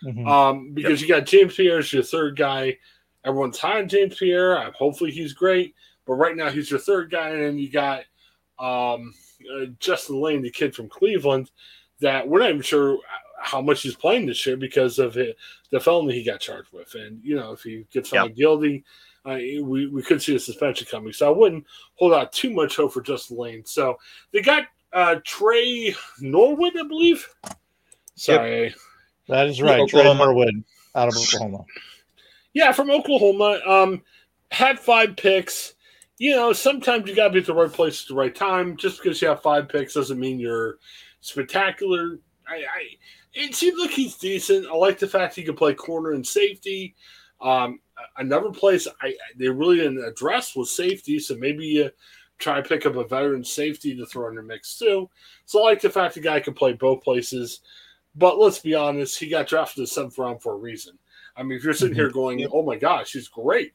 Mm-hmm. 0.04 0.28
Um, 0.28 0.72
because 0.74 1.02
yep. 1.02 1.10
you 1.10 1.16
got 1.16 1.28
James 1.28 1.56
Pierre 1.56 1.80
as 1.80 1.92
your 1.92 2.04
third 2.04 2.38
guy. 2.38 2.78
Everyone's 3.30 3.60
high 3.60 3.80
on 3.80 3.88
James 3.88 4.18
Pierre. 4.18 4.72
Hopefully 4.72 5.12
he's 5.12 5.34
great. 5.34 5.76
But 6.06 6.16
right 6.16 6.36
now 6.36 6.50
he's 6.50 6.72
your 6.72 6.80
third 6.80 7.12
guy, 7.12 7.30
and 7.30 7.44
then 7.44 7.58
you 7.60 7.70
got 7.70 8.04
um, 8.58 9.14
uh, 9.56 9.68
Justin 9.80 10.20
Layne, 10.20 10.42
the 10.42 10.50
kid 10.50 10.76
from 10.76 10.90
Cleveland, 10.90 11.52
that 12.00 12.28
we're 12.28 12.40
not 12.40 12.50
even 12.50 12.62
sure 12.62 12.98
how 13.42 13.62
much 13.62 13.84
he's 13.84 13.96
playing 13.96 14.26
this 14.26 14.46
year 14.46 14.58
because 14.58 15.00
of 15.00 15.18
it, 15.18 15.38
the 15.70 15.80
felony 15.80 16.14
he 16.14 16.24
got 16.24 16.40
charged 16.40 16.74
with. 16.74 16.96
And, 16.96 17.24
you 17.24 17.36
know, 17.36 17.54
if 17.54 17.62
he 17.62 17.86
gets 17.92 18.10
found 18.10 18.32
yep. 18.32 18.38
guilty, 18.38 18.84
uh, 19.26 19.36
we, 19.64 19.88
we 19.88 20.02
could 20.02 20.22
see 20.22 20.36
a 20.36 20.40
suspension 20.40 20.88
coming. 20.90 21.14
So 21.14 21.32
I 21.32 21.38
wouldn't 21.38 21.66
hold 21.96 22.14
out 22.14 22.34
too 22.34 22.52
much 22.52 22.76
hope 22.76 22.94
for 22.94 23.02
Justin 23.02 23.38
Layne. 23.38 23.66
So 23.66 23.98
they 24.34 24.42
got 24.42 24.64
uh, 24.92 25.18
Tre 25.24 25.96
Norwood, 26.20 26.74
I 26.78 26.84
believe. 26.88 27.28
Sorry. 28.16 28.64
Yep. 28.64 28.74
That 29.28 29.48
is 29.48 29.62
right. 29.62 29.88
Tre 29.88 30.04
Norwood 30.04 30.64
out 30.96 31.08
of 31.08 31.16
Oklahoma. 31.16 31.66
Yeah, 32.54 32.72
from 32.72 32.92
Oklahoma. 32.92 33.60
Um, 33.66 34.02
had 34.52 34.80
five 34.80 35.16
picks. 35.16 35.76
You 36.18 36.36
know, 36.36 36.54
sometimes 36.54 37.08
you 37.08 37.16
got 37.16 37.28
to 37.28 37.34
be 37.34 37.40
at 37.40 37.46
the 37.46 37.54
right 37.54 37.72
place 37.72 38.02
at 38.02 38.10
the 38.10 38.16
right 38.16 38.34
time. 38.36 38.76
Just 38.76 39.02
because 39.02 39.22
you 39.22 39.30
have 39.30 39.42
five 39.42 39.70
picks 39.70 39.94
doesn't 39.94 40.20
mean 40.20 40.40
you're 40.40 40.80
spectacular. 41.22 42.20
I, 42.48 42.56
I 42.56 42.86
it 43.34 43.56
seems 43.56 43.80
like 43.80 43.92
he's 43.92 44.16
decent. 44.18 44.68
I 44.68 44.74
like 44.74 45.00
the 45.00 45.08
fact 45.08 45.36
he 45.36 45.44
can 45.44 45.56
play 45.56 45.74
corner 45.74 46.14
and 46.14 46.26
safety. 46.26 46.96
Um, 47.42 47.80
another 48.18 48.52
place 48.52 48.88
I 49.02 49.16
they 49.38 49.50
really 49.50 49.78
didn't 49.78 50.04
address 50.04 50.56
was 50.56 50.76
safety, 50.76 51.20
so 51.20 51.36
maybe 51.36 51.66
you 51.66 51.92
try 52.40 52.62
to 52.62 52.68
pick 52.68 52.86
up 52.86 52.96
a 52.96 53.04
veteran 53.04 53.44
safety 53.44 53.96
to 53.96 54.06
throw 54.06 54.30
in 54.30 54.36
the 54.36 54.42
mix 54.42 54.78
too. 54.78 55.10
So 55.46 55.62
I 55.62 55.66
like 55.66 55.82
the 55.82 55.90
fact 55.90 56.16
the 56.16 56.22
guy 56.22 56.40
can 56.40 56.54
play 56.54 56.74
both 56.74 57.04
places. 57.04 57.62
But 58.16 58.40
let's 58.40 58.60
be 58.60 58.76
honest, 58.76 59.20
he 59.20 59.30
got 59.30 59.48
drafted 59.48 59.84
the 59.84 59.88
seventh 59.88 60.18
round 60.18 60.42
for 60.42 60.54
a 60.54 60.58
reason. 60.58 60.98
I 61.40 61.44
mean, 61.44 61.58
if 61.58 61.64
you're 61.64 61.74
sitting 61.74 61.96
here 61.96 62.10
mm-hmm. 62.10 62.14
going, 62.14 62.48
"Oh 62.52 62.64
my 62.64 62.76
gosh, 62.76 63.14
he's 63.14 63.30
great," 63.30 63.74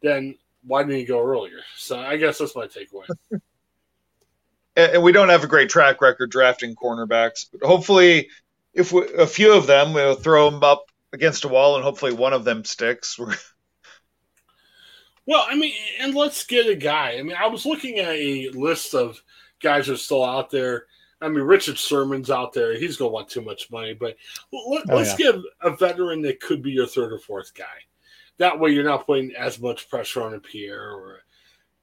then 0.00 0.36
why 0.64 0.82
didn't 0.82 0.98
he 0.98 1.04
go 1.04 1.22
earlier? 1.22 1.60
So 1.76 1.98
I 1.98 2.16
guess 2.16 2.38
that's 2.38 2.56
my 2.56 2.66
takeaway. 2.66 3.06
and 4.76 5.02
we 5.02 5.12
don't 5.12 5.28
have 5.28 5.44
a 5.44 5.48
great 5.48 5.68
track 5.68 6.00
record 6.00 6.30
drafting 6.30 6.74
cornerbacks, 6.74 7.46
but 7.52 7.66
hopefully, 7.66 8.30
if 8.72 8.92
we, 8.92 9.06
a 9.18 9.26
few 9.26 9.54
of 9.54 9.66
them, 9.66 9.92
we'll 9.92 10.14
throw 10.14 10.50
them 10.50 10.62
up 10.62 10.86
against 11.12 11.44
a 11.44 11.48
wall, 11.48 11.76
and 11.76 11.84
hopefully 11.84 12.12
one 12.12 12.32
of 12.32 12.44
them 12.44 12.64
sticks. 12.64 13.18
well, 15.26 15.46
I 15.48 15.54
mean, 15.54 15.74
and 16.00 16.14
let's 16.14 16.46
get 16.46 16.68
a 16.68 16.74
guy. 16.74 17.16
I 17.18 17.22
mean, 17.22 17.36
I 17.38 17.48
was 17.48 17.66
looking 17.66 17.98
at 17.98 18.08
a 18.08 18.48
list 18.50 18.94
of 18.94 19.22
guys 19.60 19.86
that 19.86 19.94
are 19.94 19.98
still 19.98 20.24
out 20.24 20.50
there. 20.50 20.86
I 21.22 21.28
mean, 21.28 21.44
Richard 21.44 21.78
Sherman's 21.78 22.30
out 22.30 22.52
there. 22.52 22.76
He's 22.76 22.96
going 22.96 23.10
to 23.10 23.14
want 23.14 23.28
too 23.28 23.42
much 23.42 23.70
money, 23.70 23.94
but 23.94 24.16
let, 24.52 24.90
us 24.90 25.14
oh, 25.14 25.16
yeah. 25.18 25.32
give 25.32 25.42
a 25.60 25.76
veteran 25.76 26.20
that 26.22 26.40
could 26.40 26.62
be 26.62 26.72
your 26.72 26.86
third 26.86 27.12
or 27.12 27.18
fourth 27.18 27.54
guy. 27.54 27.64
That 28.38 28.58
way, 28.58 28.70
you're 28.70 28.84
not 28.84 29.06
putting 29.06 29.32
as 29.36 29.60
much 29.60 29.88
pressure 29.88 30.22
on 30.22 30.34
a 30.34 30.40
Pierre 30.40 30.90
or 30.90 31.14
a 31.14 31.18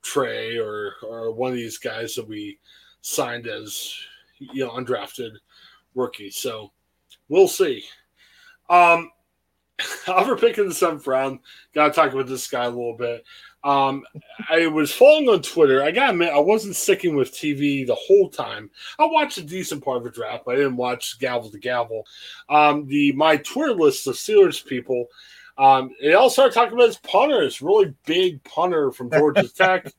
Tre 0.02 0.58
or 0.58 0.94
or 1.04 1.32
one 1.32 1.52
of 1.52 1.58
these 1.58 1.78
guys 1.78 2.16
that 2.16 2.28
we 2.28 2.58
signed 3.02 3.48
as 3.48 3.94
you 4.40 4.66
know 4.66 4.72
undrafted 4.72 5.32
rookies. 5.94 6.38
So 6.38 6.72
we'll 7.28 7.50
see. 7.50 7.84
Um, 8.70 9.12
I'll 10.08 10.36
pick 10.38 10.58
in 10.58 10.70
the 10.70 10.74
seventh 10.74 11.06
round. 11.06 11.40
Got 11.74 11.88
to 11.88 11.94
talk 11.94 12.14
about 12.14 12.28
this 12.28 12.48
guy 12.48 12.66
a 12.66 12.70
little 12.70 12.96
bit. 12.96 13.26
Um, 13.64 14.04
I 14.50 14.68
was 14.68 14.92
following 14.92 15.28
on 15.28 15.42
Twitter. 15.42 15.84
I 15.84 15.92
gotta 15.92 16.12
admit, 16.12 16.32
I 16.34 16.40
wasn't 16.40 16.76
sticking 16.76 17.16
with 17.16 17.34
TV 17.34 17.86
the 17.86 17.96
whole 17.96 18.30
time. 18.30 18.70
I 18.98 19.06
watched 19.06 19.38
a 19.38 19.44
decent 19.44 19.84
part 19.84 19.98
of 19.98 20.04
the 20.04 20.12
draft, 20.12 20.46
but 20.46 20.56
I 20.56 20.58
didn't 20.58 20.78
watch 20.78 21.20
gavel 21.20 21.50
to 21.50 21.60
gavel. 21.60 22.06
Um, 22.50 22.88
the 22.88 23.12
my 23.14 23.38
Twitter 23.38 23.74
list 23.74 24.08
of 24.08 24.16
Steelers 24.16 24.66
people, 24.66 25.08
um, 25.58 25.92
they 26.02 26.14
all 26.14 26.30
started 26.30 26.54
talking 26.54 26.74
about 26.74 26.88
his 26.88 26.98
punter, 26.98 27.44
this 27.44 27.62
really 27.62 27.94
big 28.06 28.42
punter 28.44 28.92
from 28.92 29.12
Georgia 29.12 29.48
Tech, 29.56 29.92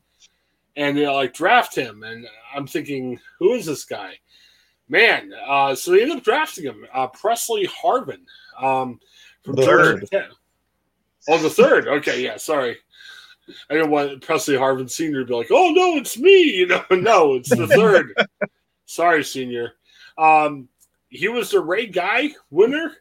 and 0.76 0.96
they 0.96 1.06
like 1.06 1.34
draft 1.34 1.74
him. 1.74 2.02
And 2.02 2.26
I'm 2.54 2.66
thinking, 2.66 3.20
who 3.38 3.52
is 3.52 3.66
this 3.66 3.84
guy? 3.84 4.14
Man, 4.88 5.32
uh, 5.46 5.74
so 5.74 5.90
they 5.90 6.02
ended 6.02 6.16
up 6.16 6.24
drafting 6.24 6.64
him, 6.64 6.86
uh, 6.92 7.08
Pressley 7.08 7.66
Harvin 7.66 8.24
um, 8.58 8.98
from 9.44 9.56
the 9.56 9.64
Georgia 9.64 10.06
Tech. 10.06 10.30
Oh, 11.28 11.38
the 11.38 11.50
third. 11.50 11.86
Okay, 11.86 12.22
yeah. 12.22 12.38
Sorry. 12.38 12.78
I 13.68 13.74
didn't 13.74 13.90
want 13.90 14.22
Pressley 14.22 14.54
Harvin 14.54 14.90
Senior 14.90 15.20
to 15.20 15.26
be 15.26 15.34
like, 15.34 15.50
"Oh 15.50 15.70
no, 15.70 15.96
it's 15.96 16.18
me," 16.18 16.42
you 16.42 16.66
know. 16.66 16.84
no, 16.90 17.34
it's 17.34 17.50
the 17.50 17.66
third. 17.66 18.14
Sorry, 18.86 19.22
Senior. 19.22 19.72
Um, 20.18 20.68
he 21.08 21.28
was 21.28 21.50
the 21.50 21.60
Ray 21.60 21.86
Guy 21.86 22.30
winner. 22.50 22.96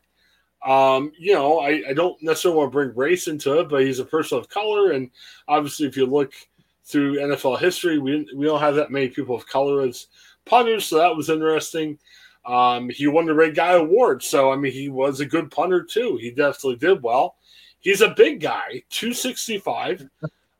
Um, 0.65 1.11
you 1.17 1.33
know, 1.33 1.59
I, 1.59 1.83
I 1.89 1.93
don't 1.93 2.21
necessarily 2.21 2.57
want 2.57 2.71
to 2.71 2.73
bring 2.73 2.95
race 2.95 3.27
into 3.27 3.59
it, 3.59 3.69
but 3.69 3.85
he's 3.85 3.99
a 3.99 4.05
person 4.05 4.37
of 4.37 4.49
color, 4.49 4.91
and 4.91 5.09
obviously, 5.47 5.87
if 5.87 5.95
you 5.95 6.05
look 6.05 6.33
through 6.83 7.19
NFL 7.19 7.59
history, 7.59 7.99
we 7.99 8.27
we 8.35 8.45
don't 8.45 8.59
have 8.59 8.75
that 8.75 8.91
many 8.91 9.09
people 9.09 9.35
of 9.35 9.47
color 9.47 9.81
as 9.81 10.07
punters, 10.45 10.85
so 10.85 10.97
that 10.97 11.15
was 11.15 11.29
interesting. 11.29 11.97
Um, 12.45 12.89
he 12.89 13.07
won 13.07 13.25
the 13.25 13.33
Ray 13.33 13.51
Guy 13.51 13.73
Award, 13.73 14.23
so 14.23 14.51
I 14.51 14.55
mean, 14.55 14.71
he 14.71 14.89
was 14.89 15.19
a 15.19 15.25
good 15.25 15.51
punter 15.51 15.83
too. 15.83 16.17
He 16.19 16.31
definitely 16.31 16.77
did 16.77 17.03
well. 17.03 17.35
He's 17.79 18.01
a 18.01 18.09
big 18.09 18.41
guy, 18.41 18.83
265. 18.89 20.09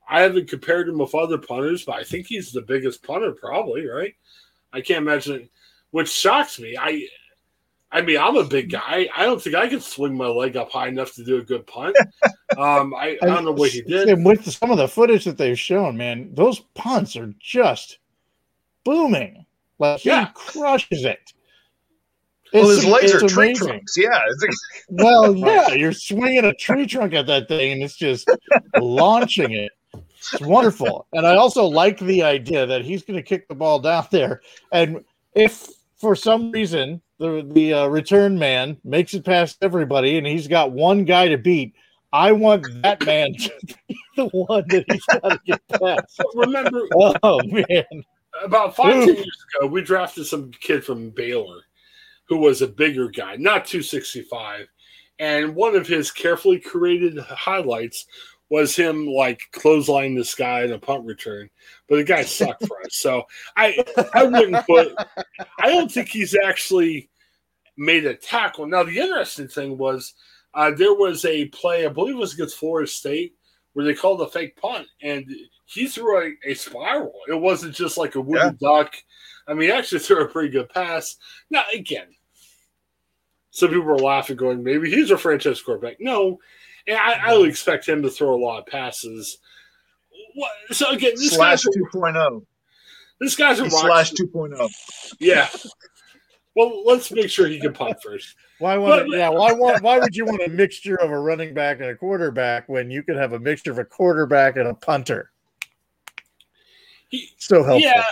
I 0.09 0.21
haven't 0.21 0.49
compared 0.49 0.89
him 0.89 0.97
with 0.97 1.13
other 1.13 1.37
punters, 1.37 1.85
but 1.85 1.95
I 1.95 2.03
think 2.03 2.27
he's 2.27 2.51
the 2.51 2.61
biggest 2.61 3.03
punter, 3.03 3.31
probably, 3.31 3.85
right? 3.85 4.15
I 4.73 4.81
can't 4.81 5.05
imagine 5.05 5.35
it, 5.35 5.51
which 5.91 6.09
shocks 6.09 6.59
me. 6.59 6.75
I 6.79 7.07
I 7.91 8.01
mean, 8.01 8.19
I'm 8.19 8.35
a 8.35 8.43
big 8.43 8.71
guy. 8.71 9.09
I 9.15 9.25
don't 9.25 9.41
think 9.41 9.55
I 9.55 9.67
can 9.67 9.81
swing 9.81 10.15
my 10.15 10.27
leg 10.27 10.55
up 10.55 10.71
high 10.71 10.87
enough 10.87 11.13
to 11.15 11.23
do 11.23 11.37
a 11.37 11.43
good 11.43 11.65
punt. 11.67 11.95
Um, 12.57 12.93
I, 12.95 13.17
I 13.21 13.27
don't 13.27 13.45
know 13.45 13.53
what 13.53 13.69
he 13.69 13.83
did. 13.83 14.09
And 14.09 14.25
with 14.25 14.43
some 14.51 14.69
of 14.69 14.77
the 14.77 14.87
footage 14.87 15.23
that 15.23 15.37
they've 15.37 15.57
shown, 15.57 15.95
man, 15.95 16.33
those 16.33 16.59
punts 16.73 17.15
are 17.15 17.33
just 17.39 17.99
booming. 18.83 19.45
Like 19.77 20.01
he 20.01 20.25
crushes 20.33 21.05
it. 21.05 21.31
Well, 22.51 22.67
his 22.67 22.83
legs 22.85 23.13
are 23.13 23.27
tree 23.27 23.49
amazing. 23.51 23.67
trunks. 23.67 23.95
Yeah. 23.95 24.19
well, 24.89 25.33
yeah, 25.37 25.69
you're 25.73 25.93
swinging 25.93 26.43
a 26.43 26.53
tree 26.55 26.85
trunk 26.85 27.13
at 27.13 27.27
that 27.27 27.47
thing, 27.47 27.73
and 27.73 27.83
it's 27.83 27.95
just 27.95 28.29
launching 28.75 29.51
it. 29.51 29.71
It's 30.33 30.41
wonderful. 30.41 31.07
And 31.13 31.25
I 31.25 31.35
also 31.35 31.65
like 31.65 31.99
the 31.99 32.23
idea 32.23 32.65
that 32.65 32.83
he's 32.83 33.03
going 33.03 33.17
to 33.17 33.23
kick 33.23 33.47
the 33.47 33.55
ball 33.55 33.79
down 33.79 34.07
there. 34.11 34.41
And 34.71 35.03
if 35.33 35.67
for 35.97 36.15
some 36.15 36.51
reason 36.51 37.01
the 37.17 37.47
the 37.51 37.73
uh, 37.73 37.87
return 37.87 38.39
man 38.39 38.77
makes 38.83 39.13
it 39.13 39.25
past 39.25 39.57
everybody 39.61 40.17
and 40.17 40.25
he's 40.25 40.47
got 40.47 40.71
one 40.71 41.05
guy 41.05 41.27
to 41.27 41.37
beat, 41.37 41.73
I 42.13 42.31
want 42.31 42.65
that 42.81 43.05
man 43.05 43.33
to 43.33 43.75
be 43.87 43.97
the 44.15 44.25
one 44.27 44.65
that 44.69 44.85
he's 44.89 45.05
got 45.05 45.29
to 45.29 45.39
get 45.45 45.61
past. 45.67 46.21
Remember, 46.35 46.81
oh 47.23 47.41
man, 47.43 48.03
about 48.43 48.75
five 48.75 48.93
ten 48.93 49.15
years 49.15 49.45
ago, 49.55 49.67
we 49.67 49.81
drafted 49.81 50.25
some 50.25 50.51
kid 50.51 50.83
from 50.83 51.09
Baylor 51.09 51.63
who 52.29 52.37
was 52.37 52.61
a 52.61 52.67
bigger 52.67 53.09
guy, 53.09 53.35
not 53.35 53.65
265. 53.65 54.67
And 55.17 55.55
one 55.55 55.75
of 55.75 55.87
his 55.87 56.11
carefully 56.11 56.59
created 56.59 57.17
highlights 57.17 58.05
was 58.49 58.75
him 58.75 59.05
like 59.05 59.41
clothesline 59.51 60.15
this 60.15 60.33
guy 60.33 60.63
in 60.63 60.71
a 60.71 60.79
punt 60.79 61.05
return, 61.05 61.49
but 61.87 61.97
the 61.97 62.03
guy 62.03 62.23
sucked 62.23 62.65
for 62.67 62.81
us. 62.81 62.95
So 62.95 63.23
I 63.55 63.83
I 64.13 64.23
wouldn't 64.23 64.65
put. 64.65 64.93
I 65.59 65.69
don't 65.69 65.91
think 65.91 66.09
he's 66.09 66.35
actually 66.43 67.09
made 67.77 68.05
a 68.05 68.15
tackle. 68.15 68.65
Now 68.65 68.83
the 68.83 68.97
interesting 68.97 69.47
thing 69.47 69.77
was 69.77 70.13
uh, 70.53 70.71
there 70.71 70.93
was 70.93 71.25
a 71.25 71.45
play 71.45 71.85
I 71.85 71.89
believe 71.89 72.15
it 72.15 72.19
was 72.19 72.33
against 72.33 72.57
Florida 72.57 72.89
State 72.89 73.35
where 73.73 73.85
they 73.85 73.93
called 73.93 74.21
a 74.21 74.27
fake 74.27 74.57
punt 74.57 74.87
and 75.01 75.25
he 75.65 75.87
threw 75.87 76.19
a, 76.19 76.31
a 76.43 76.53
spiral. 76.55 77.13
It 77.27 77.39
wasn't 77.39 77.75
just 77.75 77.97
like 77.97 78.15
a 78.15 78.21
wooden 78.21 78.57
yeah. 78.59 78.67
duck. 78.67 78.95
I 79.47 79.53
mean, 79.53 79.69
he 79.69 79.71
actually 79.71 79.99
threw 79.99 80.23
a 80.23 80.27
pretty 80.27 80.49
good 80.49 80.69
pass. 80.69 81.17
Now 81.51 81.63
again, 81.73 82.07
some 83.51 83.69
people 83.69 83.83
were 83.83 83.97
laughing, 83.97 84.37
going, 84.37 84.63
maybe 84.63 84.89
he's 84.89 85.11
a 85.11 85.17
franchise 85.17 85.61
quarterback. 85.61 85.97
No, 85.99 86.39
I, 86.91 87.31
I 87.31 87.37
would 87.37 87.49
expect 87.49 87.87
him 87.87 88.01
to 88.03 88.09
throw 88.09 88.33
a 88.33 88.41
lot 88.41 88.59
of 88.59 88.65
passes. 88.65 89.37
What, 90.35 90.51
so 90.71 90.91
again, 90.91 91.13
this 91.15 91.35
slash 91.35 91.63
guy's 91.63 91.75
2.0. 91.93 92.45
This 93.19 93.35
guy's 93.35 93.59
a 93.59 93.63
rock 93.63 93.71
slash 93.71 94.13
2.0. 94.13 94.69
Yeah. 95.19 95.49
Well, 96.55 96.83
let's 96.85 97.11
make 97.11 97.29
sure 97.29 97.47
he 97.47 97.59
can 97.59 97.73
punt 97.73 97.97
first. 98.03 98.35
Why 98.59 98.77
want? 98.77 99.07
But, 99.07 99.17
yeah. 99.17 99.29
Why 99.29 99.51
want? 99.53 99.81
Why 99.81 99.99
would 99.99 100.15
you 100.15 100.25
want 100.25 100.41
a 100.41 100.49
mixture 100.49 100.95
of 100.99 101.11
a 101.11 101.19
running 101.19 101.53
back 101.53 101.79
and 101.79 101.89
a 101.89 101.95
quarterback 101.95 102.67
when 102.67 102.89
you 102.89 103.03
could 103.03 103.15
have 103.15 103.33
a 103.33 103.39
mixture 103.39 103.71
of 103.71 103.79
a 103.79 103.85
quarterback 103.85 104.57
and 104.57 104.67
a 104.67 104.73
punter? 104.73 105.31
He, 107.09 107.29
so 107.37 107.63
helpful. 107.63 107.81
Yeah. 107.81 108.03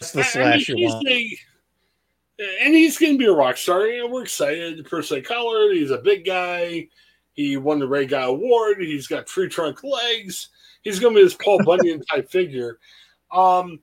That's 0.00 0.12
the 0.12 0.24
slash 0.24 0.70
I 0.70 0.72
mean, 0.72 0.82
you 0.82 0.88
want. 0.88 1.08
A, 1.08 1.38
and 2.62 2.74
he's 2.74 2.98
going 2.98 3.14
to 3.14 3.18
be 3.18 3.26
a 3.26 3.32
rock 3.32 3.56
star. 3.56 3.86
And 3.86 4.12
we're 4.12 4.22
excited. 4.22 4.84
Per 4.84 5.02
se 5.02 5.22
color, 5.22 5.72
he's 5.72 5.90
a 5.90 5.98
big 5.98 6.24
guy. 6.24 6.86
He 7.38 7.56
won 7.56 7.78
the 7.78 7.86
Ray 7.86 8.04
Guy 8.04 8.22
Award. 8.22 8.80
He's 8.80 9.06
got 9.06 9.28
tree 9.28 9.48
trunk 9.48 9.84
legs. 9.84 10.48
He's 10.82 10.98
going 10.98 11.14
to 11.14 11.20
be 11.20 11.24
this 11.24 11.36
Paul 11.36 11.62
Bunyan 11.64 12.02
type 12.02 12.28
figure. 12.32 12.80
Um, 13.30 13.78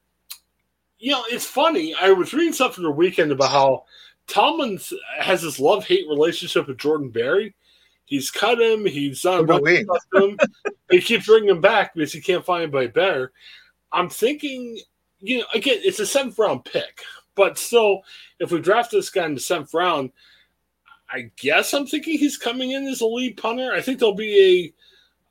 you 1.00 1.14
know, 1.14 1.24
it's 1.30 1.46
funny. 1.46 1.96
I 1.96 2.12
was 2.12 2.34
reading 2.34 2.52
something 2.52 2.84
the 2.84 2.92
weekend 2.92 3.32
about 3.32 3.52
how 3.52 3.86
Tomlin 4.28 4.78
has 5.22 5.42
this 5.42 5.58
love 5.58 5.86
hate 5.86 6.06
relationship 6.10 6.68
with 6.68 6.80
Jordan 6.80 7.12
Berry. 7.12 7.56
He's 8.04 8.30
cut 8.30 8.60
him. 8.60 8.86
He's 8.86 9.24
not 9.24 9.46
about 9.46 9.66
him. 9.66 10.38
he 10.92 11.00
keeps 11.00 11.26
bringing 11.26 11.48
him 11.48 11.62
back 11.62 11.94
because 11.94 12.12
he 12.12 12.20
can't 12.20 12.44
find 12.44 12.64
anybody 12.64 12.88
better. 12.88 13.32
I'm 13.90 14.10
thinking, 14.10 14.78
you 15.22 15.40
know, 15.40 15.46
again, 15.54 15.78
it's 15.82 16.02
a 16.02 16.06
seventh 16.06 16.38
round 16.38 16.66
pick, 16.66 17.04
but 17.36 17.58
still, 17.58 18.02
if 18.38 18.52
we 18.52 18.60
draft 18.60 18.92
this 18.92 19.10
guy 19.10 19.26
in 19.28 19.34
the 19.34 19.40
seventh 19.40 19.74
round, 19.74 20.12
I 21.16 21.32
guess 21.38 21.74
I'm 21.74 21.88
thinking 21.88 22.18
he's 22.18 22.38
coming 22.38 22.72
in 22.72 22.86
as 22.88 23.00
a 23.00 23.06
lead 23.06 23.38
punter. 23.38 23.72
I 23.72 23.80
think 23.80 24.00
there'll 24.00 24.14
be 24.14 24.74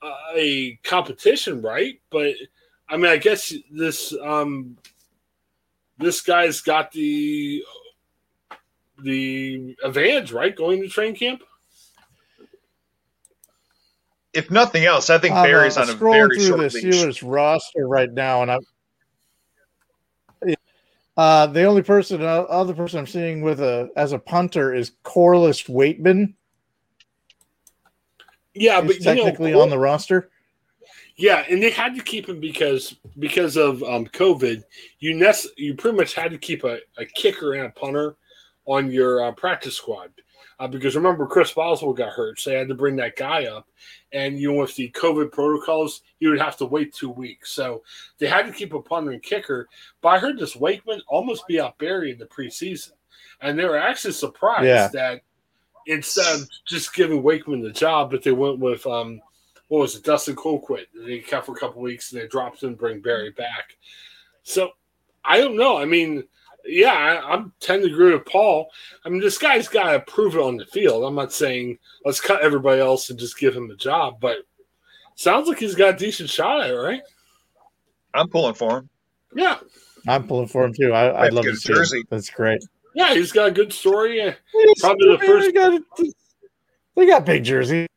a 0.02 0.06
a 0.34 0.78
competition, 0.82 1.60
right? 1.60 2.00
But 2.10 2.34
I 2.88 2.96
mean, 2.96 3.06
I 3.06 3.18
guess 3.18 3.52
this 3.70 4.14
um 4.22 4.78
this 5.98 6.22
guy's 6.22 6.62
got 6.62 6.90
the 6.92 7.62
the 9.02 9.76
advantage, 9.84 10.32
right? 10.32 10.56
Going 10.56 10.80
to 10.80 10.88
train 10.88 11.14
camp. 11.14 11.42
If 14.32 14.50
nothing 14.50 14.86
else, 14.86 15.10
I 15.10 15.18
think 15.18 15.34
Berry's 15.34 15.76
on 15.76 15.90
a 15.90 15.92
very 15.92 16.38
through 16.38 16.46
short 16.46 16.72
the 16.72 16.78
Steelers 16.80 17.22
roster 17.22 17.86
right 17.86 18.10
now, 18.10 18.40
and 18.40 18.50
I'm 18.50 18.62
uh, 21.16 21.46
the 21.46 21.64
only 21.64 21.82
person, 21.82 22.22
uh, 22.22 22.42
other 22.42 22.74
person 22.74 22.98
I'm 22.98 23.06
seeing 23.06 23.42
with 23.42 23.60
a 23.60 23.90
as 23.96 24.12
a 24.12 24.18
punter 24.18 24.74
is 24.74 24.92
Corliss 25.02 25.64
Waitman. 25.64 26.34
Yeah, 28.54 28.82
He's 28.82 28.98
but 28.98 29.02
technically 29.02 29.52
know, 29.52 29.62
on 29.62 29.70
the 29.70 29.78
roster. 29.78 30.30
Yeah, 31.16 31.44
and 31.48 31.62
they 31.62 31.70
had 31.70 31.94
to 31.94 32.02
keep 32.02 32.28
him 32.28 32.40
because 32.40 32.96
because 33.18 33.56
of 33.56 33.82
um, 33.84 34.06
COVID. 34.06 34.64
You 34.98 35.14
nest, 35.14 35.48
you 35.56 35.74
pretty 35.74 35.96
much 35.96 36.14
had 36.14 36.32
to 36.32 36.38
keep 36.38 36.64
a, 36.64 36.78
a 36.98 37.04
kicker 37.04 37.54
and 37.54 37.66
a 37.66 37.70
punter 37.70 38.16
on 38.66 38.90
your 38.90 39.24
uh, 39.24 39.32
practice 39.32 39.76
squad 39.76 40.10
uh, 40.64 40.68
because 40.68 40.96
remember 40.96 41.26
Chris 41.26 41.52
Boswell 41.52 41.92
got 41.92 42.12
hurt, 42.12 42.40
so 42.40 42.48
they 42.48 42.56
had 42.56 42.68
to 42.68 42.74
bring 42.74 42.96
that 42.96 43.16
guy 43.16 43.44
up. 43.44 43.68
And 44.12 44.38
you 44.38 44.52
know, 44.52 44.60
with 44.60 44.74
the 44.76 44.90
COVID 44.90 45.30
protocols, 45.30 46.00
you 46.20 46.30
would 46.30 46.40
have 46.40 46.56
to 46.56 46.64
wait 46.64 46.94
two 46.94 47.10
weeks, 47.10 47.52
so 47.52 47.82
they 48.18 48.26
had 48.26 48.46
to 48.46 48.52
keep 48.52 48.72
a 48.72 48.80
punter 48.80 49.10
and 49.10 49.22
kicker. 49.22 49.68
But 50.00 50.08
I 50.08 50.18
heard 50.18 50.38
this 50.38 50.56
Waitman 50.56 51.00
almost 51.06 51.46
be 51.46 51.60
out 51.60 51.78
buried 51.78 52.14
in 52.14 52.18
the 52.18 52.26
preseason, 52.26 52.92
and 53.42 53.58
they 53.58 53.66
were 53.66 53.76
actually 53.76 54.14
surprised 54.14 54.66
yeah. 54.66 54.88
that 54.88 55.20
instead 55.86 56.40
of 56.40 56.48
just 56.64 56.94
giving 56.94 57.22
Waitman 57.22 57.62
the 57.62 57.70
job, 57.70 58.10
that 58.12 58.22
they 58.22 58.32
went 58.32 58.58
with 58.58 58.86
um, 58.86 59.20
what 59.68 59.80
was 59.80 59.96
it, 59.96 60.04
Dustin 60.04 60.34
Colquitt. 60.34 60.86
They 60.94 61.18
kept 61.18 61.44
for 61.44 61.52
a 61.52 61.60
couple 61.60 61.82
weeks 61.82 62.10
and 62.10 62.22
they 62.22 62.26
dropped 62.26 62.62
him, 62.62 62.74
bring 62.74 63.00
Berry 63.00 63.32
back. 63.32 63.76
So 64.44 64.70
I 65.24 65.38
don't 65.38 65.56
know. 65.56 65.76
I 65.76 65.84
mean 65.84 66.24
Yeah, 66.66 66.92
I, 66.92 67.34
am 67.34 67.52
tend 67.60 67.82
to 67.82 67.92
agree 67.92 68.12
with 68.12 68.24
Paul. 68.24 68.70
I 69.04 69.08
mean, 69.08 69.20
this 69.20 69.38
guy's 69.38 69.68
got 69.68 69.92
to 69.92 70.00
prove 70.00 70.34
it 70.34 70.40
on 70.40 70.56
the 70.56 70.66
field. 70.66 71.04
I'm 71.04 71.14
not 71.14 71.32
saying 71.32 71.78
let's 72.04 72.20
cut 72.20 72.42
everybody 72.42 72.80
else 72.80 73.10
and 73.10 73.18
just 73.18 73.38
give 73.38 73.54
him 73.54 73.68
the 73.68 73.76
job, 73.76 74.18
but 74.20 74.38
sounds 75.14 75.48
like 75.48 75.58
he's 75.58 75.74
got 75.74 75.94
a 75.94 75.96
decent 75.96 76.30
shot 76.30 76.62
at 76.62 76.70
it, 76.70 76.74
right? 76.74 77.02
I'm 78.14 78.28
pulling 78.28 78.54
for 78.54 78.78
him. 78.78 78.88
Yeah, 79.34 79.58
I'm 80.06 80.26
pulling 80.26 80.48
for 80.48 80.64
him 80.64 80.72
too. 80.72 80.92
I, 80.92 81.24
would 81.24 81.34
love 81.34 81.44
to 81.44 81.56
see 81.56 81.74
jersey. 81.74 81.98
Him. 81.98 82.06
That's 82.10 82.30
great. 82.30 82.62
Yeah, 82.94 83.12
he's 83.12 83.32
got 83.32 83.48
a 83.48 83.50
good 83.50 83.72
story. 83.72 84.34
Probably 84.78 85.16
the 85.16 85.22
first. 85.26 85.46
They 85.46 85.52
got, 85.52 85.82
they 86.94 87.06
got 87.06 87.26
big 87.26 87.44
jersey. 87.44 87.88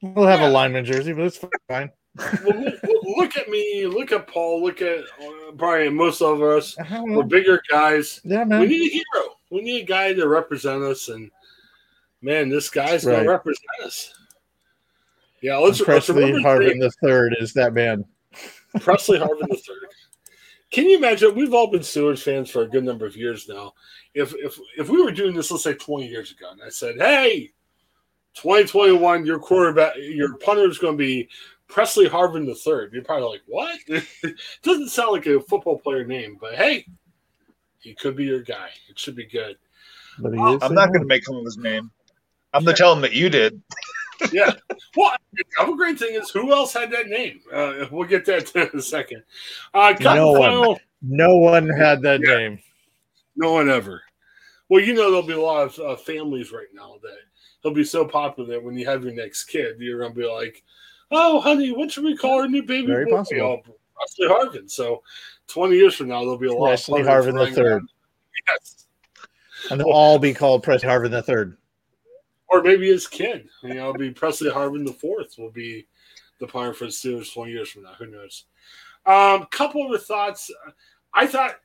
We'll 0.00 0.26
have 0.26 0.40
yeah. 0.40 0.48
a 0.48 0.50
lineman 0.50 0.84
jersey, 0.84 1.12
but 1.12 1.24
it's 1.24 1.40
fine. 1.68 1.90
Well, 2.16 2.72
look 3.16 3.36
at 3.36 3.48
me. 3.48 3.86
Look 3.86 4.12
at 4.12 4.26
Paul. 4.26 4.62
Look 4.62 4.80
at 4.82 5.00
uh, 5.00 5.52
Brian. 5.54 5.94
Most 5.94 6.22
of 6.22 6.42
us, 6.42 6.76
we're 7.02 7.24
bigger 7.24 7.60
guys. 7.68 8.20
Yeah, 8.24 8.44
man. 8.44 8.60
We 8.60 8.68
need 8.68 8.90
a 8.90 8.92
hero. 8.92 9.36
We 9.50 9.62
need 9.62 9.82
a 9.82 9.86
guy 9.86 10.12
to 10.12 10.28
represent 10.28 10.82
us. 10.82 11.08
And 11.08 11.30
man, 12.22 12.48
this 12.48 12.70
guy's 12.70 13.04
right. 13.04 13.16
gonna 13.16 13.28
represent 13.28 13.66
us. 13.84 14.14
Yeah, 15.42 15.56
let's. 15.58 15.82
Pressley 15.82 16.32
let's 16.32 16.44
Harvin 16.44 16.80
the 16.80 16.92
third 17.02 17.36
is 17.40 17.52
that 17.54 17.74
man. 17.74 18.04
Pressley 18.80 19.18
Harvin 19.18 19.48
the 19.48 19.56
third. 19.56 19.88
Can 20.70 20.88
you 20.88 20.96
imagine? 20.96 21.34
We've 21.34 21.54
all 21.54 21.70
been 21.70 21.82
Steelers 21.82 22.22
fans 22.22 22.50
for 22.50 22.62
a 22.62 22.68
good 22.68 22.84
number 22.84 23.06
of 23.06 23.16
years 23.16 23.48
now. 23.48 23.74
If 24.14 24.34
if 24.36 24.58
if 24.78 24.88
we 24.88 25.02
were 25.02 25.12
doing 25.12 25.34
this, 25.34 25.50
let's 25.50 25.64
say 25.64 25.74
twenty 25.74 26.08
years 26.08 26.30
ago, 26.32 26.50
and 26.50 26.62
I 26.62 26.68
said, 26.68 26.96
"Hey, 26.98 27.52
2021, 28.34 29.24
your 29.24 29.38
quarterback, 29.38 29.94
your 29.96 30.36
punter 30.38 30.68
is 30.68 30.78
going 30.78 30.94
to 30.94 30.98
be 30.98 31.28
Pressley 31.68 32.08
Harvin 32.08 32.46
the 32.46 32.54
third. 32.54 32.92
You're 32.92 33.04
probably 33.04 33.28
like, 33.28 33.42
what? 33.46 33.78
Doesn't 34.62 34.90
sound 34.90 35.12
like 35.12 35.26
a 35.26 35.40
football 35.40 35.78
player 35.78 36.04
name, 36.04 36.38
but 36.40 36.54
hey, 36.54 36.86
he 37.78 37.94
could 37.94 38.16
be 38.16 38.24
your 38.24 38.42
guy. 38.42 38.68
It 38.88 38.98
should 38.98 39.16
be 39.16 39.26
good. 39.26 39.56
But 40.18 40.34
he 40.34 40.38
uh, 40.38 40.58
I'm 40.62 40.74
not 40.74 40.88
going 40.88 41.00
to 41.00 41.06
make 41.06 41.28
him 41.28 41.42
his 41.44 41.58
name. 41.58 41.90
I'm 42.52 42.64
going 42.64 42.76
to 42.76 42.80
tell 42.80 42.92
him 42.92 43.00
that 43.00 43.12
you 43.12 43.28
did. 43.28 43.60
yeah. 44.32 44.52
Well, 44.96 45.12
the 45.32 45.44
other 45.60 45.74
great 45.74 45.98
thing 45.98 46.14
is 46.14 46.30
who 46.30 46.52
else 46.52 46.72
had 46.72 46.90
that 46.92 47.08
name? 47.08 47.40
Uh, 47.52 47.86
we'll 47.90 48.08
get 48.08 48.24
that 48.26 48.54
in 48.72 48.78
a 48.78 48.82
second. 48.82 49.22
Uh, 49.72 49.94
no 50.00 50.32
one. 50.32 50.76
No 51.02 51.36
one 51.36 51.68
had 51.68 52.00
that 52.02 52.20
yeah. 52.24 52.34
name. 52.34 52.58
No 53.36 53.52
one 53.52 53.68
ever. 53.68 54.02
Well, 54.68 54.82
you 54.82 54.94
know, 54.94 55.10
there'll 55.10 55.26
be 55.26 55.34
a 55.34 55.40
lot 55.40 55.66
of 55.66 55.78
uh, 55.78 55.96
families 55.96 56.52
right 56.52 56.68
now 56.72 56.96
that 57.02 57.18
he'll 57.62 57.74
be 57.74 57.84
so 57.84 58.06
popular 58.06 58.48
that 58.50 58.62
when 58.62 58.76
you 58.76 58.86
have 58.86 59.04
your 59.04 59.12
next 59.12 59.44
kid, 59.44 59.76
you're 59.78 59.98
going 59.98 60.14
to 60.14 60.18
be 60.18 60.26
like, 60.26 60.62
oh, 61.14 61.40
honey, 61.40 61.72
what 61.72 61.90
should 61.90 62.04
we 62.04 62.16
call 62.16 62.40
our 62.40 62.48
new 62.48 62.62
baby 62.62 62.86
Very 62.86 63.04
boy? 63.06 63.16
Possible. 63.16 63.62
Oh, 63.66 63.74
Pressley 63.94 64.28
Harvin. 64.28 64.70
So 64.70 65.02
20 65.48 65.76
years 65.76 65.94
from 65.94 66.08
now, 66.08 66.20
there'll 66.20 66.38
be 66.38 66.48
a 66.48 66.52
lot 66.52 66.68
Pressley 66.68 67.00
of 67.00 67.06
Harvin 67.06 67.38
the 67.38 67.54
third. 67.54 67.82
Yes. 68.48 68.86
And 69.70 69.80
they'll 69.80 69.90
all 69.90 70.18
be 70.18 70.34
called 70.34 70.62
Pressley 70.62 70.88
Harvin 70.88 71.10
the 71.10 71.22
third. 71.22 71.56
Or 72.48 72.62
maybe 72.62 72.88
his 72.88 73.08
kid. 73.08 73.48
You 73.62 73.74
know, 73.74 73.90
it'll 73.90 73.94
be 73.94 74.10
Pressley 74.10 74.50
Harvin 74.50 74.84
the 74.84 74.92
fourth 74.92 75.38
will 75.38 75.50
be 75.50 75.86
the 76.40 76.46
punter 76.46 76.74
for 76.74 76.84
the 76.84 76.90
Steelers 76.90 77.32
20 77.32 77.52
years 77.52 77.70
from 77.70 77.84
now. 77.84 77.94
Who 77.98 78.06
knows? 78.06 78.44
Um, 79.06 79.46
couple 79.50 79.92
of 79.92 80.04
thoughts. 80.04 80.50
I 81.12 81.26
thought 81.26 81.56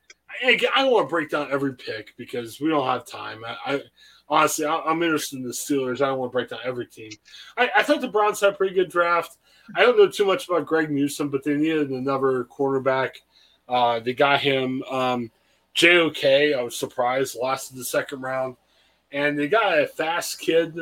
again, 0.42 0.70
I 0.74 0.82
don't 0.82 0.92
want 0.92 1.08
to 1.08 1.10
break 1.10 1.30
down 1.30 1.50
every 1.50 1.74
pick 1.74 2.14
because 2.16 2.60
we 2.60 2.68
don't 2.68 2.86
have 2.86 3.06
time. 3.06 3.44
I, 3.44 3.56
I 3.66 3.82
honestly, 4.28 4.64
I, 4.64 4.90
am 4.90 5.02
interested 5.02 5.38
in 5.38 5.44
the 5.44 5.50
Steelers. 5.50 6.00
I 6.00 6.06
don't 6.06 6.18
want 6.18 6.32
to 6.32 6.36
break 6.36 6.48
down 6.48 6.60
every 6.64 6.86
team. 6.86 7.10
I, 7.56 7.70
I, 7.76 7.82
thought 7.82 8.00
the 8.00 8.08
Browns 8.08 8.40
had 8.40 8.54
a 8.54 8.56
pretty 8.56 8.74
good 8.74 8.90
draft. 8.90 9.36
I 9.76 9.82
don't 9.82 9.96
know 9.96 10.08
too 10.08 10.24
much 10.24 10.48
about 10.48 10.66
Greg 10.66 10.90
Newsome, 10.90 11.28
but 11.28 11.44
they 11.44 11.54
needed 11.54 11.90
another 11.90 12.44
quarterback. 12.44 13.20
Uh, 13.68 14.00
they 14.00 14.12
got 14.12 14.40
him. 14.40 14.82
Um, 14.84 15.30
JOK, 15.74 16.54
I 16.56 16.62
was 16.62 16.76
surprised, 16.76 17.36
lost 17.40 17.72
in 17.72 17.78
the 17.78 17.84
second 17.84 18.20
round. 18.20 18.56
And 19.12 19.38
they 19.38 19.48
got 19.48 19.78
a 19.78 19.86
fast 19.86 20.40
kid 20.40 20.78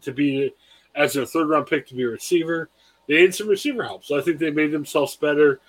to 0.00 0.12
be, 0.12 0.52
as 0.94 1.14
their 1.14 1.26
third 1.26 1.48
round 1.48 1.66
pick, 1.66 1.86
to 1.88 1.94
be 1.94 2.02
a 2.02 2.08
receiver. 2.08 2.68
They 3.08 3.22
need 3.22 3.34
some 3.34 3.48
receiver 3.48 3.82
help. 3.82 4.04
So 4.04 4.18
I 4.18 4.22
think 4.22 4.38
they 4.38 4.50
made 4.50 4.72
themselves 4.72 5.16
better. 5.16 5.60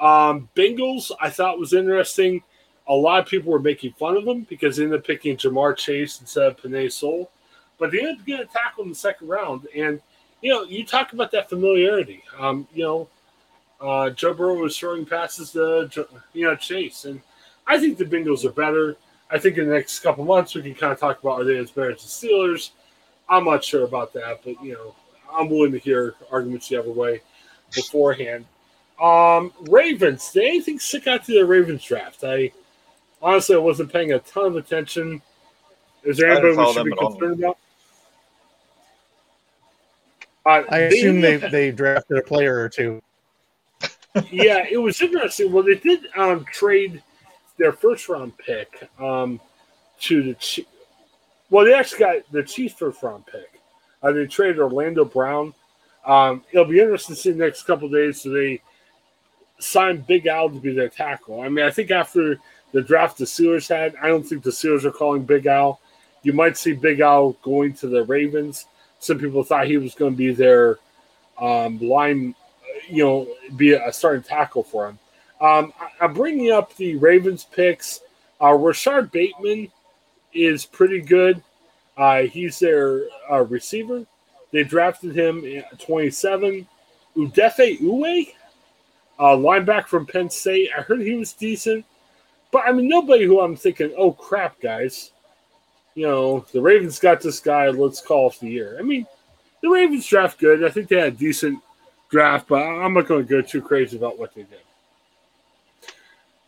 Um, 0.00 0.48
Bengals, 0.56 1.10
I 1.20 1.30
thought 1.30 1.58
was 1.58 1.74
interesting 1.74 2.42
a 2.88 2.94
lot 2.94 3.20
of 3.20 3.26
people 3.26 3.52
were 3.52 3.60
making 3.60 3.92
fun 3.92 4.16
of 4.16 4.24
them 4.24 4.46
because 4.48 4.76
they 4.76 4.84
ended 4.84 5.00
up 5.00 5.06
picking 5.06 5.36
Ja'Marr 5.36 5.76
Chase 5.76 6.20
instead 6.20 6.46
of 6.46 6.56
Penei 6.56 6.90
Sewell. 6.90 7.30
But 7.78 7.90
they 7.90 8.00
ended 8.00 8.20
up 8.20 8.26
getting 8.26 8.46
a 8.46 8.48
tackle 8.48 8.84
in 8.84 8.90
the 8.90 8.94
second 8.94 9.28
round. 9.28 9.66
And, 9.74 10.00
you 10.42 10.50
know, 10.50 10.64
you 10.64 10.84
talk 10.84 11.12
about 11.12 11.30
that 11.30 11.48
familiarity. 11.48 12.22
Um, 12.38 12.66
you 12.74 12.84
know, 12.84 13.08
uh, 13.80 14.10
Joe 14.10 14.34
Burrow 14.34 14.56
was 14.56 14.76
throwing 14.76 15.06
passes 15.06 15.52
to, 15.52 15.88
you 16.34 16.44
know, 16.44 16.56
Chase. 16.56 17.04
And 17.04 17.22
I 17.66 17.78
think 17.78 17.96
the 17.96 18.04
Bengals 18.04 18.44
are 18.44 18.52
better. 18.52 18.96
I 19.30 19.38
think 19.38 19.56
in 19.56 19.68
the 19.68 19.74
next 19.74 20.00
couple 20.00 20.24
months 20.24 20.54
we 20.54 20.62
can 20.62 20.74
kind 20.74 20.92
of 20.92 21.00
talk 21.00 21.22
about 21.22 21.40
are 21.40 21.44
they 21.44 21.56
as 21.56 21.70
better 21.70 21.92
as 21.92 22.02
the 22.02 22.28
Steelers. 22.28 22.70
I'm 23.28 23.44
not 23.44 23.64
sure 23.64 23.84
about 23.84 24.12
that, 24.12 24.40
but, 24.44 24.62
you 24.62 24.74
know, 24.74 24.94
I'm 25.32 25.48
willing 25.48 25.72
to 25.72 25.78
hear 25.78 26.14
arguments 26.30 26.68
the 26.68 26.76
other 26.76 26.90
way 26.90 27.22
beforehand. 27.74 28.44
Um, 29.00 29.52
Ravens, 29.62 30.30
did 30.32 30.44
anything 30.44 30.78
stick 30.78 31.06
out 31.06 31.24
to 31.24 31.32
the 31.32 31.46
Ravens 31.46 31.82
draft? 31.82 32.22
I 32.24 32.52
honestly, 33.22 33.54
I 33.56 33.58
wasn't 33.58 33.92
paying 33.92 34.12
a 34.12 34.18
ton 34.18 34.46
of 34.46 34.56
attention. 34.56 35.22
Is 36.04 36.18
there 36.18 36.30
anybody 36.30 36.56
we 36.56 36.72
should 36.72 36.84
be 36.84 36.96
concerned 36.96 37.38
about? 37.38 37.58
Uh, 40.44 40.62
I 40.70 40.78
assume 40.80 41.20
they, 41.20 41.36
they 41.36 41.70
drafted 41.70 42.18
a 42.18 42.22
player 42.22 42.58
or 42.58 42.68
two. 42.68 43.02
yeah, 44.30 44.64
it 44.70 44.78
was 44.78 45.00
interesting. 45.00 45.52
Well, 45.52 45.62
they 45.62 45.76
did 45.76 46.00
um, 46.16 46.44
trade 46.52 47.02
their 47.58 47.72
first 47.72 48.08
round 48.08 48.36
pick 48.38 48.88
um, 48.98 49.40
to 50.00 50.22
the 50.22 50.34
Chiefs. 50.34 50.68
Well, 51.48 51.64
they 51.64 51.74
actually 51.74 52.00
got 52.00 52.32
the 52.32 52.42
Chiefs 52.42 52.74
first 52.74 53.02
round 53.02 53.26
pick. 53.26 53.60
Uh, 54.02 54.12
they 54.12 54.26
traded 54.26 54.58
Orlando 54.58 55.04
Brown. 55.04 55.54
Um, 56.04 56.44
it'll 56.50 56.66
be 56.66 56.80
interesting 56.80 57.14
to 57.14 57.20
see 57.20 57.30
the 57.30 57.38
next 57.38 57.62
couple 57.62 57.88
days. 57.88 58.22
So 58.22 58.30
they 58.30 58.60
signed 59.60 60.06
Big 60.06 60.26
Al 60.26 60.50
to 60.50 60.58
be 60.58 60.74
their 60.74 60.88
tackle. 60.88 61.40
I 61.40 61.48
mean, 61.48 61.64
I 61.64 61.70
think 61.70 61.90
after 61.90 62.38
the 62.72 62.82
draft 62.82 63.18
the 63.18 63.24
Steelers 63.24 63.68
had. 63.68 63.94
I 64.02 64.08
don't 64.08 64.24
think 64.24 64.42
the 64.42 64.50
Steelers 64.50 64.84
are 64.84 64.90
calling 64.90 65.24
Big 65.24 65.46
Al. 65.46 65.80
You 66.22 66.32
might 66.32 66.56
see 66.56 66.72
Big 66.72 67.00
Al 67.00 67.32
going 67.42 67.74
to 67.74 67.86
the 67.86 68.04
Ravens. 68.04 68.66
Some 69.02 69.18
people 69.18 69.42
thought 69.42 69.66
he 69.66 69.78
was 69.78 69.94
going 69.94 70.12
to 70.12 70.16
be 70.16 70.32
their 70.32 70.78
um, 71.36 71.78
line, 71.80 72.36
you 72.88 73.04
know, 73.04 73.28
be 73.56 73.72
a 73.72 73.92
starting 73.92 74.22
tackle 74.22 74.62
for 74.62 74.88
him. 74.88 74.98
Um, 75.40 75.72
I, 76.00 76.04
am 76.04 76.14
bringing 76.14 76.52
up 76.52 76.76
the 76.76 76.94
Ravens 76.96 77.44
picks. 77.44 78.00
Uh, 78.40 78.52
Rashod 78.52 79.10
Bateman 79.10 79.72
is 80.32 80.64
pretty 80.64 81.00
good. 81.00 81.42
Uh, 81.96 82.22
he's 82.22 82.60
their 82.60 83.02
uh, 83.30 83.42
receiver. 83.42 84.06
They 84.52 84.62
drafted 84.62 85.16
him 85.16 85.44
at 85.44 85.80
27. 85.80 86.66
Odafe 87.16 87.80
Oweh, 87.80 88.28
uh, 89.18 89.36
linebacker 89.36 89.86
from 89.86 90.06
Penn 90.06 90.30
State. 90.30 90.70
I 90.76 90.82
heard 90.82 91.00
he 91.00 91.14
was 91.14 91.32
decent. 91.32 91.84
But 92.52 92.64
I 92.66 92.72
mean, 92.72 92.88
nobody 92.88 93.24
who 93.24 93.40
I'm 93.40 93.56
thinking, 93.56 93.92
oh 93.96 94.12
crap, 94.12 94.60
guys, 94.60 95.11
you 95.94 96.06
know, 96.06 96.44
the 96.52 96.60
Ravens 96.60 96.98
got 96.98 97.20
this 97.20 97.40
guy. 97.40 97.68
Let's 97.68 98.00
call 98.00 98.26
off 98.26 98.40
the 98.40 98.48
year. 98.48 98.76
I 98.78 98.82
mean, 98.82 99.06
the 99.62 99.68
Ravens 99.68 100.06
draft 100.06 100.38
good. 100.38 100.64
I 100.64 100.70
think 100.70 100.88
they 100.88 100.96
had 100.96 101.12
a 101.12 101.16
decent 101.16 101.58
draft, 102.10 102.48
but 102.48 102.62
I'm 102.62 102.94
not 102.94 103.06
going 103.06 103.26
to 103.26 103.28
go 103.28 103.42
too 103.42 103.62
crazy 103.62 103.96
about 103.96 104.18
what 104.18 104.34
they 104.34 104.42
did. 104.42 104.60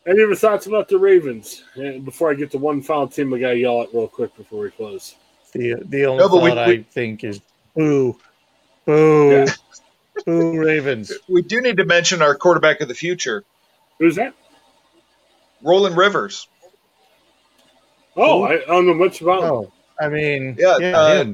Any 0.07 0.23
other 0.23 0.35
thoughts 0.35 0.67
about 0.67 0.89
the 0.89 0.99
Ravens? 0.99 1.65
And 1.77 2.05
before 2.05 2.31
I 2.31 2.35
get 2.35 2.51
to 2.51 2.59
one 2.59 2.83
final 2.83 3.09
team, 3.09 3.33
I 3.33 3.39
got 3.39 3.51
to 3.51 3.57
yell 3.57 3.83
at 3.83 3.95
real 3.95 4.09
quick 4.09 4.37
before 4.37 4.61
we 4.61 4.71
close. 4.71 5.15
The 5.53 5.77
the 5.85 6.05
only 6.07 6.19
no, 6.19 6.29
thought 6.29 6.43
we, 6.43 6.51
I 6.51 6.67
we, 6.67 6.83
think 6.83 7.25
is 7.25 7.41
boo, 7.75 8.19
boo, 8.85 9.31
yeah. 9.31 9.47
boo 10.27 10.59
Ravens. 10.59 11.13
We 11.29 11.43
do 11.43 11.61
need 11.61 11.77
to 11.79 11.85
mention 11.85 12.21
our 12.21 12.35
quarterback 12.35 12.81
of 12.81 12.89
the 12.89 12.95
future. 12.95 13.45
Who's 13.99 14.17
that? 14.17 14.35
Roland 15.63 15.97
Rivers. 15.97 16.49
Oh, 18.17 18.45
I, 18.45 18.65
don't 18.67 18.87
know 18.87 18.95
much 18.95 19.21
about. 19.21 19.43
Oh, 19.43 19.73
I 20.01 20.09
mean, 20.09 20.57
yeah. 20.59 20.79
yeah 20.79 20.99
uh, 20.99 21.25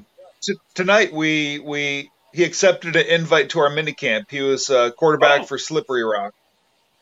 t- 0.40 0.54
tonight 0.74 1.12
we 1.12 1.58
we 1.58 2.10
he 2.32 2.44
accepted 2.44 2.96
an 2.96 3.06
invite 3.06 3.50
to 3.50 3.60
our 3.60 3.70
minicamp. 3.70 4.30
He 4.30 4.40
was 4.40 4.70
a 4.70 4.92
quarterback 4.92 5.42
oh. 5.42 5.44
for 5.44 5.58
Slippery 5.58 6.04
Rock. 6.04 6.34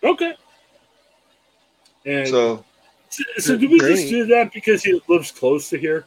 Okay. 0.03 0.35
And 2.05 2.29
so, 2.29 2.65
so, 3.11 3.23
so 3.39 3.57
do 3.57 3.69
we 3.69 3.79
great. 3.79 3.97
just 3.97 4.09
do 4.09 4.27
that 4.27 4.53
because 4.53 4.83
he 4.83 5.01
lives 5.09 5.31
close 5.31 5.69
to 5.71 5.79
here? 5.79 6.05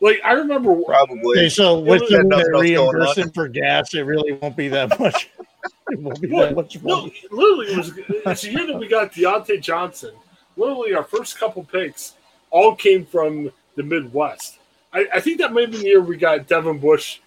Like 0.00 0.20
I 0.24 0.32
remember 0.32 0.74
probably. 0.82 1.38
Okay, 1.38 1.48
so 1.48 1.78
with 1.78 2.08
the 2.08 2.24
reimbursing 2.58 3.30
for 3.30 3.48
gas, 3.48 3.94
it 3.94 4.02
really 4.02 4.32
won't 4.32 4.56
be 4.56 4.68
that 4.68 4.98
much. 4.98 5.30
it 5.88 6.00
won't 6.00 6.20
be 6.20 6.28
well, 6.28 6.46
that 6.46 6.56
much 6.56 6.82
money. 6.82 7.14
No, 7.30 7.36
literally, 7.36 7.72
it 7.72 7.76
was 7.76 7.92
it's 7.98 8.42
the 8.42 8.50
year 8.50 8.66
that 8.66 8.78
we 8.78 8.88
got 8.88 9.12
Diontae 9.12 9.60
Johnson. 9.60 10.14
Literally, 10.56 10.94
our 10.94 11.04
first 11.04 11.38
couple 11.38 11.64
picks 11.64 12.14
all 12.54 12.76
came 12.76 13.04
from 13.04 13.50
the 13.74 13.82
Midwest. 13.82 14.58
I, 14.92 15.06
I 15.14 15.20
think 15.20 15.38
that 15.38 15.52
might 15.52 15.62
have 15.62 15.72
been 15.72 15.80
the 15.80 15.86
year 15.88 16.00
we 16.00 16.16
got 16.16 16.46
Devin 16.46 16.78
Bush 16.78 17.18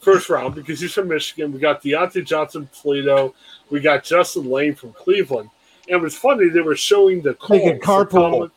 first 0.00 0.30
round 0.30 0.54
because 0.54 0.78
he's 0.78 0.92
from 0.92 1.08
Michigan. 1.08 1.52
We 1.52 1.58
got 1.58 1.82
Diontae 1.82 2.24
Johnson, 2.24 2.68
Toledo. 2.80 3.34
We 3.70 3.80
got 3.80 4.04
Justin 4.04 4.48
Layne 4.48 4.76
from 4.76 4.92
Cleveland. 4.92 5.50
And 5.88 5.98
it 5.98 6.02
was 6.02 6.16
funny 6.16 6.48
they 6.48 6.60
were 6.60 6.76
showing 6.76 7.22
the 7.22 7.34
Colts, 7.34 7.84
carpool. 7.84 8.52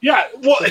Yeah, 0.00 0.28
well, 0.42 0.56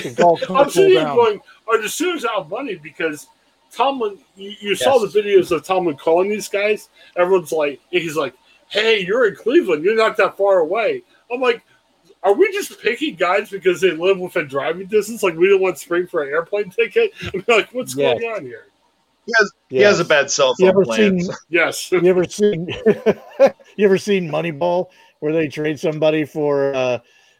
I'm 0.50 0.70
sitting 0.70 0.92
here 0.92 1.04
going, 1.04 1.40
are 1.68 1.80
the 1.80 1.86
Steelers 1.86 2.24
out 2.24 2.38
of 2.38 2.50
money 2.50 2.74
because 2.74 3.28
Tomlin? 3.72 4.18
You, 4.34 4.50
you 4.58 4.70
yes. 4.70 4.80
saw 4.82 4.98
the 4.98 5.06
videos 5.06 5.52
of 5.52 5.64
Tomlin 5.64 5.96
calling 5.96 6.30
these 6.30 6.48
guys. 6.48 6.88
Everyone's 7.16 7.52
like, 7.52 7.80
he's 7.90 8.16
like, 8.16 8.34
"Hey, 8.68 9.04
you're 9.04 9.28
in 9.28 9.36
Cleveland. 9.36 9.84
You're 9.84 9.96
not 9.96 10.16
that 10.16 10.36
far 10.36 10.60
away." 10.60 11.02
I'm 11.30 11.40
like, 11.40 11.62
are 12.28 12.34
we 12.34 12.52
just 12.52 12.80
picking 12.82 13.14
guys 13.14 13.48
because 13.48 13.80
they 13.80 13.92
live 13.92 14.18
within 14.18 14.46
driving 14.46 14.86
distance? 14.86 15.22
Like 15.22 15.34
we 15.34 15.48
don't 15.48 15.62
want 15.62 15.78
spring 15.78 16.06
for 16.06 16.22
an 16.22 16.28
airplane 16.28 16.68
ticket? 16.70 17.12
I'm 17.34 17.44
like, 17.48 17.72
what's 17.72 17.96
yes. 17.96 18.20
going 18.20 18.32
on 18.34 18.44
here? 18.44 18.66
He 19.24 19.32
has, 19.38 19.52
yes. 19.70 19.78
he 19.78 19.84
has 19.84 20.00
a 20.00 20.04
bad 20.04 20.30
cell 20.30 20.54
phone 20.54 20.66
you 20.66 20.70
ever 20.70 20.84
plan. 20.84 21.20
Seen, 21.20 21.34
yes. 21.48 21.90
You 21.92 22.04
ever 22.04 22.24
seen 22.24 22.68
you 23.76 23.84
ever 23.84 23.98
seen 23.98 24.30
Moneyball 24.30 24.88
where 25.20 25.32
they 25.32 25.48
trade 25.48 25.80
somebody 25.80 26.24
for 26.24 26.74
uh, 26.74 26.98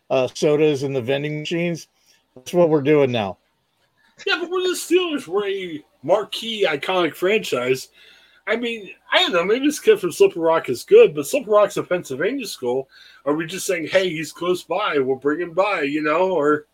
uh, 0.08 0.28
sodas 0.32 0.82
in 0.82 0.94
the 0.94 1.02
vending 1.02 1.40
machines? 1.40 1.88
That's 2.34 2.54
what 2.54 2.70
we're 2.70 2.82
doing 2.82 3.12
now. 3.12 3.36
Yeah, 4.26 4.38
but 4.40 4.50
we're 4.50 4.62
the 4.62 4.74
Steelers. 4.74 5.28
We're 5.28 5.48
a 5.48 5.84
marquee, 6.02 6.66
iconic 6.66 7.14
franchise. 7.14 7.88
I 8.48 8.56
mean, 8.56 8.90
I 9.12 9.20
don't 9.20 9.32
know. 9.32 9.44
Maybe 9.44 9.66
this 9.66 9.78
kid 9.78 10.00
from 10.00 10.10
Slippery 10.10 10.40
Rock 10.40 10.70
is 10.70 10.82
good, 10.82 11.14
but 11.14 11.26
Slippery 11.26 11.52
Rock's 11.52 11.76
a 11.76 11.82
Pennsylvania 11.82 12.46
school. 12.46 12.88
Are 13.26 13.34
we 13.34 13.44
just 13.44 13.66
saying, 13.66 13.88
hey, 13.88 14.08
he's 14.08 14.32
close 14.32 14.62
by, 14.62 14.98
we'll 14.98 15.16
bring 15.16 15.40
him 15.40 15.52
by, 15.52 15.82
you 15.82 16.02
know? 16.02 16.30
Or 16.30 16.66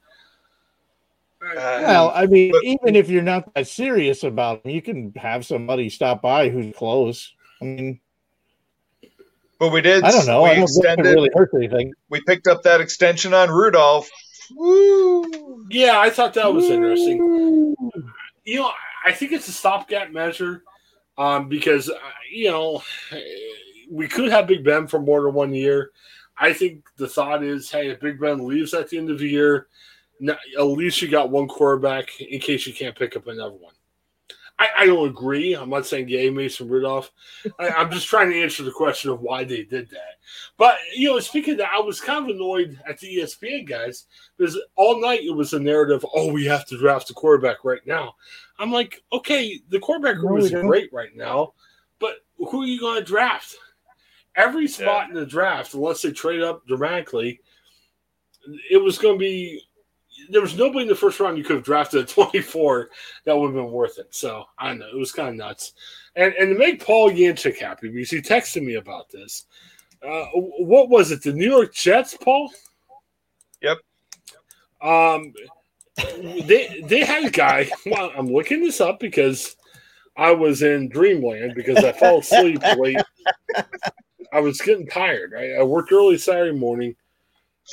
uh, 1.42 1.52
well, 1.54 2.12
I 2.14 2.26
mean, 2.26 2.52
but, 2.52 2.62
even 2.62 2.94
if 2.94 3.10
you're 3.10 3.22
not 3.22 3.52
that 3.54 3.66
serious 3.66 4.22
about 4.22 4.64
him, 4.64 4.70
you 4.70 4.80
can 4.80 5.12
have 5.16 5.44
somebody 5.44 5.90
stop 5.90 6.22
by 6.22 6.48
who's 6.48 6.74
close. 6.76 7.34
I 7.60 7.64
mean, 7.64 8.00
but 9.58 9.70
we 9.70 9.80
did. 9.80 10.04
I 10.04 10.12
don't 10.12 10.26
know. 10.26 10.44
We 10.44 10.50
I 10.50 10.54
don't 10.54 10.62
extended, 10.64 11.10
really 11.10 11.30
hurt 11.34 11.50
anything. 11.54 11.92
We 12.08 12.20
picked 12.22 12.46
up 12.46 12.62
that 12.62 12.80
extension 12.80 13.34
on 13.34 13.50
Rudolph. 13.50 14.08
Woo! 14.54 15.66
Yeah, 15.70 15.98
I 15.98 16.08
thought 16.10 16.34
that 16.34 16.52
was 16.52 16.66
Woo! 16.66 16.74
interesting. 16.74 17.76
You 18.44 18.60
know, 18.60 18.70
I 19.04 19.12
think 19.12 19.32
it's 19.32 19.48
a 19.48 19.52
stopgap 19.52 20.12
measure 20.12 20.62
um, 21.18 21.48
because 21.48 21.88
uh, 21.90 21.98
you 22.30 22.50
know 22.50 22.82
we 23.90 24.08
could 24.08 24.30
have 24.30 24.46
Big 24.46 24.64
Ben 24.64 24.86
for 24.86 25.00
more 25.00 25.22
than 25.22 25.34
one 25.34 25.54
year. 25.54 25.90
I 26.36 26.52
think 26.52 26.84
the 26.96 27.08
thought 27.08 27.44
is, 27.44 27.70
hey, 27.70 27.90
if 27.90 28.00
Big 28.00 28.18
Ben 28.18 28.46
leaves 28.46 28.74
at 28.74 28.88
the 28.88 28.98
end 28.98 29.10
of 29.10 29.18
the 29.18 29.28
year, 29.28 29.68
at 30.28 30.62
least 30.62 31.00
you 31.00 31.08
got 31.08 31.30
one 31.30 31.46
quarterback 31.46 32.20
in 32.20 32.40
case 32.40 32.66
you 32.66 32.74
can't 32.74 32.96
pick 32.96 33.16
up 33.16 33.28
another 33.28 33.54
one. 33.54 33.73
I, 34.64 34.82
I 34.82 34.86
don't 34.86 35.08
agree. 35.08 35.54
I'm 35.54 35.70
not 35.70 35.86
saying 35.86 36.08
yay 36.08 36.30
Mason 36.30 36.68
Rudolph. 36.68 37.10
I, 37.58 37.68
am 37.68 37.90
just 37.90 38.08
trying 38.08 38.30
to 38.30 38.42
answer 38.42 38.62
the 38.62 38.70
question 38.70 39.10
of 39.10 39.20
why 39.20 39.44
they 39.44 39.62
did 39.62 39.90
that. 39.90 40.18
But 40.56 40.76
you 40.94 41.08
know, 41.08 41.20
speaking 41.20 41.52
of 41.52 41.58
that, 41.58 41.72
I 41.74 41.80
was 41.80 42.00
kind 42.00 42.28
of 42.28 42.34
annoyed 42.34 42.78
at 42.88 42.98
the 42.98 43.18
ESPN 43.18 43.66
guys 43.66 44.04
because 44.36 44.58
all 44.76 45.00
night 45.00 45.22
it 45.22 45.34
was 45.34 45.52
a 45.52 45.58
narrative. 45.58 46.04
Oh, 46.14 46.32
we 46.32 46.44
have 46.46 46.66
to 46.66 46.78
draft 46.78 47.10
a 47.10 47.14
quarterback 47.14 47.64
right 47.64 47.84
now. 47.86 48.14
I'm 48.58 48.72
like, 48.72 49.02
okay, 49.12 49.60
the 49.68 49.80
quarterback 49.80 50.22
room 50.22 50.38
is 50.38 50.50
great 50.50 50.92
right 50.92 51.14
now, 51.14 51.54
but 51.98 52.16
who 52.36 52.62
are 52.62 52.66
you 52.66 52.80
going 52.80 52.98
to 52.98 53.04
draft? 53.04 53.56
Every 54.36 54.66
spot 54.66 55.06
yeah. 55.06 55.08
in 55.08 55.14
the 55.14 55.26
draft, 55.26 55.74
unless 55.74 56.02
they 56.02 56.12
trade 56.12 56.42
up 56.42 56.66
dramatically, 56.66 57.40
it 58.70 58.78
was 58.82 58.98
going 58.98 59.14
to 59.14 59.18
be 59.18 59.62
there 60.30 60.40
was 60.40 60.56
nobody 60.56 60.82
in 60.82 60.88
the 60.88 60.94
first 60.94 61.20
round 61.20 61.38
you 61.38 61.44
could 61.44 61.56
have 61.56 61.64
drafted 61.64 62.02
at 62.02 62.08
24 62.32 62.90
that 63.24 63.36
would 63.36 63.48
have 63.48 63.54
been 63.54 63.72
worth 63.72 63.98
it. 63.98 64.14
So 64.14 64.44
I 64.58 64.68
don't 64.68 64.78
know. 64.78 64.88
It 64.92 64.98
was 64.98 65.12
kind 65.12 65.28
of 65.28 65.34
nuts. 65.36 65.72
And 66.16 66.32
and 66.34 66.52
to 66.52 66.58
make 66.58 66.84
Paul 66.84 67.10
Yanchik 67.10 67.58
happy, 67.58 67.88
because 67.88 68.10
he 68.10 68.20
texted 68.20 68.64
me 68.64 68.74
about 68.74 69.10
this. 69.10 69.46
Uh, 70.06 70.26
what 70.34 70.90
was 70.90 71.10
it? 71.10 71.22
The 71.22 71.32
New 71.32 71.48
York 71.50 71.74
Jets, 71.74 72.16
Paul? 72.20 72.50
Yep. 73.62 73.78
Um, 74.82 75.32
they 76.46 76.84
they 76.86 77.04
had 77.04 77.24
a 77.24 77.30
guy. 77.30 77.70
Well, 77.86 78.12
I'm 78.16 78.28
looking 78.28 78.62
this 78.62 78.80
up 78.80 79.00
because 79.00 79.56
I 80.16 80.30
was 80.30 80.62
in 80.62 80.88
dreamland 80.88 81.54
because 81.54 81.82
I 81.82 81.92
fell 81.92 82.18
asleep 82.18 82.62
late. 82.76 82.98
I 84.32 84.40
was 84.40 84.60
getting 84.60 84.86
tired. 84.86 85.32
Right? 85.32 85.54
I 85.58 85.62
worked 85.62 85.90
early 85.90 86.18
Saturday 86.18 86.56
morning 86.56 86.94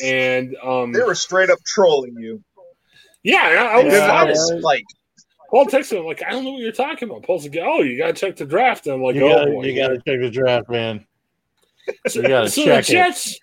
and 0.03 0.55
um, 0.63 0.91
they 0.91 1.01
were 1.01 1.15
straight 1.15 1.49
up 1.49 1.59
trolling 1.65 2.15
you. 2.17 2.43
Yeah, 3.23 3.69
I, 3.71 3.79
I 3.79 3.83
was. 3.83 3.93
Yeah, 3.93 4.23
was 4.23 4.63
like, 4.63 4.85
Paul 5.51 5.65
texted 5.65 5.93
me 5.93 6.07
like, 6.07 6.23
I 6.25 6.31
don't 6.31 6.45
know 6.45 6.51
what 6.51 6.61
you're 6.61 6.71
talking 6.71 7.09
about. 7.09 7.23
Paul's 7.23 7.43
like, 7.43 7.57
Oh, 7.61 7.81
you 7.81 7.97
gotta 7.97 8.13
check 8.13 8.37
the 8.37 8.45
draft. 8.45 8.87
And 8.87 8.95
I'm 8.95 9.03
like, 9.03 9.15
you 9.15 9.25
Oh, 9.25 9.35
gotta, 9.35 9.51
boy, 9.51 9.65
you 9.65 9.75
gotta 9.75 9.97
check 9.97 10.21
the 10.21 10.29
draft, 10.29 10.69
man. 10.69 11.05
So, 12.07 12.21
you 12.21 12.27
gotta 12.27 12.49
so 12.49 12.63
check 12.63 12.85
the 12.85 12.91
Jets. 12.93 13.31
It. 13.31 13.39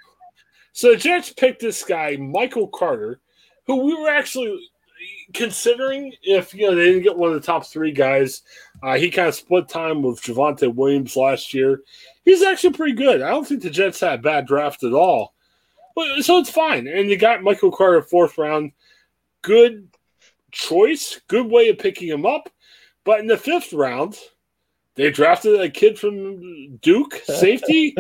So 0.72 0.90
the 0.92 0.96
Jets 0.96 1.32
picked 1.34 1.60
this 1.60 1.84
guy, 1.84 2.16
Michael 2.16 2.68
Carter, 2.68 3.20
who 3.66 3.84
we 3.84 3.94
were 3.94 4.08
actually 4.08 4.58
considering 5.34 6.12
if 6.22 6.54
you 6.54 6.68
know 6.68 6.74
they 6.74 6.86
didn't 6.86 7.02
get 7.02 7.16
one 7.16 7.28
of 7.28 7.34
the 7.34 7.46
top 7.46 7.66
three 7.66 7.92
guys. 7.92 8.42
Uh, 8.82 8.96
he 8.96 9.10
kind 9.10 9.28
of 9.28 9.34
split 9.34 9.68
time 9.68 10.02
with 10.02 10.22
Javonte 10.22 10.74
Williams 10.74 11.14
last 11.14 11.52
year. 11.52 11.82
He's 12.24 12.42
actually 12.42 12.72
pretty 12.72 12.94
good. 12.94 13.20
I 13.20 13.28
don't 13.30 13.46
think 13.46 13.62
the 13.62 13.70
Jets 13.70 14.00
had 14.00 14.20
a 14.20 14.22
bad 14.22 14.46
draft 14.46 14.82
at 14.82 14.94
all 14.94 15.34
so 16.20 16.38
it's 16.38 16.50
fine. 16.50 16.86
And 16.86 17.10
you 17.10 17.16
got 17.16 17.42
Michael 17.42 17.70
Carter 17.70 18.02
fourth 18.02 18.38
round. 18.38 18.72
Good 19.42 19.88
choice. 20.50 21.20
Good 21.28 21.46
way 21.46 21.68
of 21.68 21.78
picking 21.78 22.08
him 22.08 22.26
up. 22.26 22.50
But 23.04 23.20
in 23.20 23.26
the 23.26 23.36
fifth 23.36 23.72
round, 23.72 24.18
they 24.94 25.10
drafted 25.10 25.60
a 25.60 25.70
kid 25.70 25.98
from 25.98 26.76
Duke, 26.78 27.14
safety, 27.24 27.94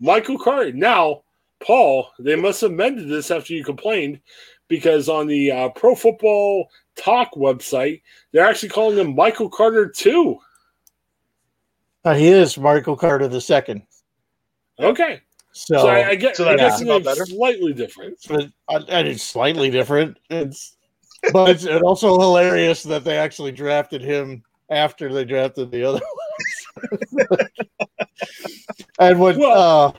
Michael 0.00 0.38
Carter. 0.38 0.72
Now, 0.72 1.22
Paul, 1.60 2.10
they 2.18 2.36
must 2.36 2.60
have 2.62 2.70
amended 2.70 3.08
this 3.08 3.30
after 3.30 3.54
you 3.54 3.64
complained 3.64 4.20
because 4.68 5.08
on 5.08 5.26
the 5.26 5.50
uh, 5.50 5.68
Pro 5.70 5.94
Football 5.94 6.68
Talk 6.96 7.32
website, 7.34 8.02
they're 8.32 8.46
actually 8.46 8.68
calling 8.70 8.98
him 8.98 9.14
Michael 9.14 9.48
Carter 9.48 9.88
2. 9.88 10.38
Uh, 12.04 12.14
he 12.14 12.28
is 12.28 12.56
Michael 12.56 12.96
Carter 12.96 13.28
the 13.28 13.40
second. 13.40 13.82
Okay. 14.78 15.20
So, 15.52 15.78
so 15.78 15.88
I, 15.88 16.10
I, 16.10 16.14
get, 16.14 16.36
so 16.36 16.48
I 16.48 16.56
guess 16.56 16.80
it's 16.80 17.04
better. 17.04 17.26
slightly 17.26 17.72
different. 17.72 18.18
But, 18.28 18.50
and 18.68 19.08
it's 19.08 19.22
slightly 19.22 19.70
different. 19.70 20.18
It's 20.30 20.76
but 21.32 21.50
it's 21.50 21.66
also 21.66 22.18
hilarious 22.18 22.82
that 22.84 23.04
they 23.04 23.18
actually 23.18 23.52
drafted 23.52 24.02
him 24.02 24.42
after 24.70 25.12
they 25.12 25.24
drafted 25.24 25.70
the 25.70 25.84
other 25.84 26.00
ones. 27.18 27.38
and 28.98 29.18
what 29.18 29.36
well, 29.36 29.90
uh, 29.90 29.92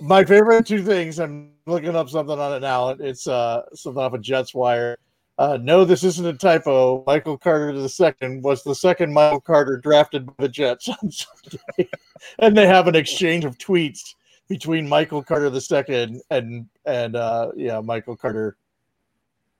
my 0.00 0.24
favorite 0.24 0.66
two 0.66 0.82
things, 0.82 1.18
I'm 1.18 1.52
looking 1.66 1.96
up 1.96 2.08
something 2.08 2.38
on 2.38 2.54
it 2.54 2.60
now. 2.60 2.90
It's 2.90 3.26
uh, 3.26 3.62
something 3.74 4.02
off 4.02 4.12
of 4.12 4.20
Jets 4.20 4.54
Wire. 4.54 4.98
Uh, 5.38 5.56
no, 5.60 5.84
this 5.84 6.02
isn't 6.02 6.26
a 6.26 6.32
typo. 6.32 7.04
Michael 7.06 7.38
Carter 7.38 7.70
II 7.70 8.40
was 8.40 8.64
the 8.64 8.74
second 8.74 9.12
Michael 9.12 9.40
Carter 9.40 9.76
drafted 9.76 10.26
by 10.26 10.34
the 10.38 10.48
Jets 10.48 10.88
on 10.88 11.10
Sunday. 11.10 11.88
and 12.40 12.56
they 12.56 12.66
have 12.66 12.88
an 12.88 12.96
exchange 12.96 13.44
of 13.44 13.56
tweets 13.56 14.14
between 14.48 14.88
Michael 14.88 15.22
Carter 15.22 15.50
the 15.50 15.60
second 15.60 16.22
and 16.30 16.66
and 16.84 17.16
uh 17.16 17.50
yeah 17.56 17.80
Michael 17.80 18.16
Carter 18.16 18.56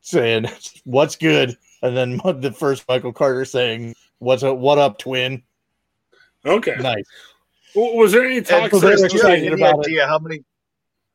saying 0.01 0.47
what's 0.84 1.16
good 1.16 1.57
and 1.82 1.97
then 1.97 2.20
the 2.41 2.53
first 2.53 2.84
Michael 2.89 3.12
Carter 3.12 3.45
saying 3.45 3.95
what's 4.18 4.43
up 4.43 4.57
what 4.57 4.78
up 4.78 4.99
twin 4.99 5.43
okay 6.45 6.76
nice 6.80 7.05
was 7.74 8.12
there 8.12 8.24
any 8.24 8.41
talk 8.41 8.70
do 8.70 8.78
you 8.78 8.89
have 8.89 9.01
any 9.30 9.62
idea 9.62 10.05
it? 10.05 10.09
how 10.09 10.18
many 10.18 10.43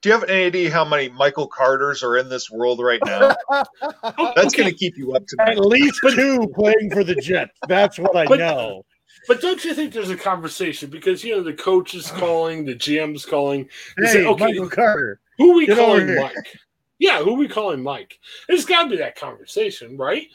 do 0.03 0.09
you 0.09 0.13
have 0.13 0.29
any 0.29 0.43
idea 0.43 0.69
how 0.69 0.83
many 0.83 1.07
Michael 1.07 1.47
Carters 1.47 2.03
are 2.03 2.17
in 2.17 2.27
this 2.27 2.51
world 2.51 2.81
right 2.81 2.99
now? 3.05 3.33
That's 3.79 4.53
okay. 4.53 4.57
going 4.57 4.69
to 4.69 4.73
keep 4.73 4.97
you 4.97 5.13
up 5.13 5.25
to 5.27 5.37
At 5.39 5.57
least 5.59 5.97
two 6.11 6.45
playing 6.53 6.89
for 6.91 7.05
the 7.05 7.15
Jets. 7.15 7.57
That's 7.69 7.97
what 7.97 8.13
I 8.13 8.25
but, 8.25 8.39
know. 8.39 8.83
But 9.27 9.41
don't 9.41 9.63
you 9.63 9.73
think 9.73 9.93
there's 9.93 10.09
a 10.09 10.17
conversation 10.17 10.89
because 10.89 11.23
you 11.23 11.35
know 11.35 11.43
the 11.43 11.53
coach 11.53 11.95
is 11.95 12.11
calling, 12.11 12.65
the 12.65 12.75
GM's 12.75 13.25
calling. 13.25 13.69
Hey, 13.97 14.05
say, 14.07 14.25
okay, 14.25 14.45
Michael 14.45 14.69
Carter. 14.69 15.19
Who 15.37 15.53
we 15.53 15.67
calling 15.67 16.15
Mike? 16.15 16.59
Yeah, 16.99 17.23
who 17.23 17.33
we 17.35 17.47
calling 17.47 17.81
Mike? 17.81 18.19
There's 18.47 18.65
got 18.65 18.83
to 18.83 18.89
be 18.89 18.97
that 18.97 19.15
conversation, 19.15 19.97
right? 19.97 20.27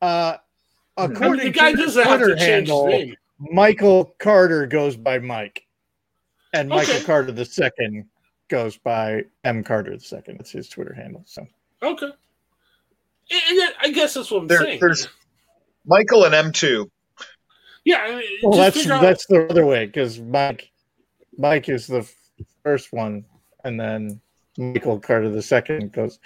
Uh, 0.00 0.36
according 0.96 1.40
I 1.40 1.44
mean, 1.44 1.52
the 1.52 1.58
guy 1.58 1.70
to 1.72 1.76
doesn't 1.76 2.04
have 2.04 2.20
to 2.20 2.36
change 2.36 2.40
handle, 2.40 2.86
his 2.86 3.06
name. 3.06 3.16
Michael 3.38 4.14
Carter 4.18 4.66
goes 4.66 4.96
by 4.96 5.18
Mike, 5.18 5.66
and 6.52 6.68
Michael 6.68 6.96
okay. 6.96 7.04
Carter 7.04 7.32
the 7.32 7.44
second 7.44 8.06
goes 8.48 8.76
by 8.76 9.24
M 9.44 9.62
Carter 9.62 9.96
the 9.96 10.02
second. 10.02 10.40
It's 10.40 10.50
his 10.50 10.68
Twitter 10.68 10.94
handle. 10.94 11.22
So 11.26 11.46
okay, 11.82 12.10
and, 13.30 13.58
and 13.58 13.74
I 13.80 13.90
guess 13.90 14.14
that's 14.14 14.30
what 14.30 14.42
I'm 14.42 14.46
there, 14.48 14.62
saying. 14.62 14.80
There's 14.80 15.08
Michael 15.86 16.24
and 16.24 16.34
M 16.34 16.52
two. 16.52 16.90
Yeah, 17.88 18.20
well, 18.42 18.58
that's 18.58 18.84
that's 18.84 19.24
the 19.24 19.46
other 19.48 19.64
way 19.64 19.86
because 19.86 20.20
Mike, 20.20 20.70
Mike 21.38 21.70
is 21.70 21.86
the 21.86 22.06
first 22.62 22.92
one, 22.92 23.24
and 23.64 23.80
then 23.80 24.20
Michael 24.58 25.00
Carter 25.00 25.30
the 25.30 25.40
second 25.40 25.94
goes. 25.94 26.18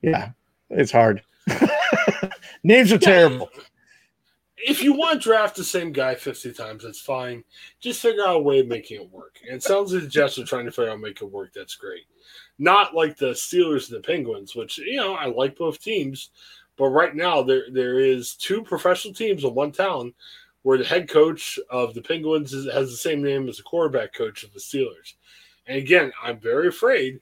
Yeah, 0.00 0.30
it's 0.70 0.92
hard. 0.92 1.24
Names 2.62 2.92
are 2.92 3.00
yeah. 3.00 3.00
terrible. 3.00 3.50
if 4.58 4.80
you 4.80 4.92
want 4.92 5.20
to 5.20 5.28
draft 5.28 5.56
the 5.56 5.64
same 5.64 5.90
guy 5.90 6.14
50 6.14 6.52
times, 6.52 6.84
that's 6.84 7.00
fine. 7.00 7.42
Just 7.80 8.00
figure 8.00 8.22
out 8.24 8.36
a 8.36 8.38
way 8.38 8.60
of 8.60 8.68
making 8.68 9.00
it 9.00 9.10
work. 9.10 9.40
And 9.44 9.56
it 9.56 9.64
sounds 9.64 9.92
like 9.92 10.04
the 10.04 10.08
Jets 10.08 10.38
are 10.38 10.44
trying 10.44 10.66
to 10.66 10.70
figure 10.70 10.92
out 10.92 10.94
to 10.94 11.00
make 11.00 11.20
it 11.20 11.32
work. 11.32 11.50
That's 11.52 11.74
great. 11.74 12.04
Not 12.60 12.94
like 12.94 13.16
the 13.16 13.30
Steelers 13.30 13.90
and 13.90 13.98
the 13.98 14.06
Penguins, 14.06 14.54
which, 14.54 14.78
you 14.78 14.98
know, 14.98 15.14
I 15.14 15.26
like 15.26 15.58
both 15.58 15.82
teams. 15.82 16.30
But 16.76 16.90
right 16.90 17.16
now, 17.16 17.42
there 17.42 17.64
there 17.72 17.98
is 17.98 18.36
two 18.36 18.62
professional 18.62 19.12
teams 19.12 19.42
in 19.42 19.52
one 19.52 19.72
town 19.72 20.14
where 20.62 20.78
the 20.78 20.84
head 20.84 21.08
coach 21.08 21.58
of 21.70 21.94
the 21.94 22.02
Penguins 22.02 22.52
is, 22.52 22.72
has 22.72 22.90
the 22.90 22.96
same 22.96 23.22
name 23.22 23.48
as 23.48 23.58
the 23.58 23.62
quarterback 23.62 24.14
coach 24.14 24.42
of 24.42 24.52
the 24.52 24.60
Steelers. 24.60 25.14
And 25.66 25.76
again, 25.76 26.12
I'm 26.22 26.38
very 26.38 26.68
afraid. 26.68 27.20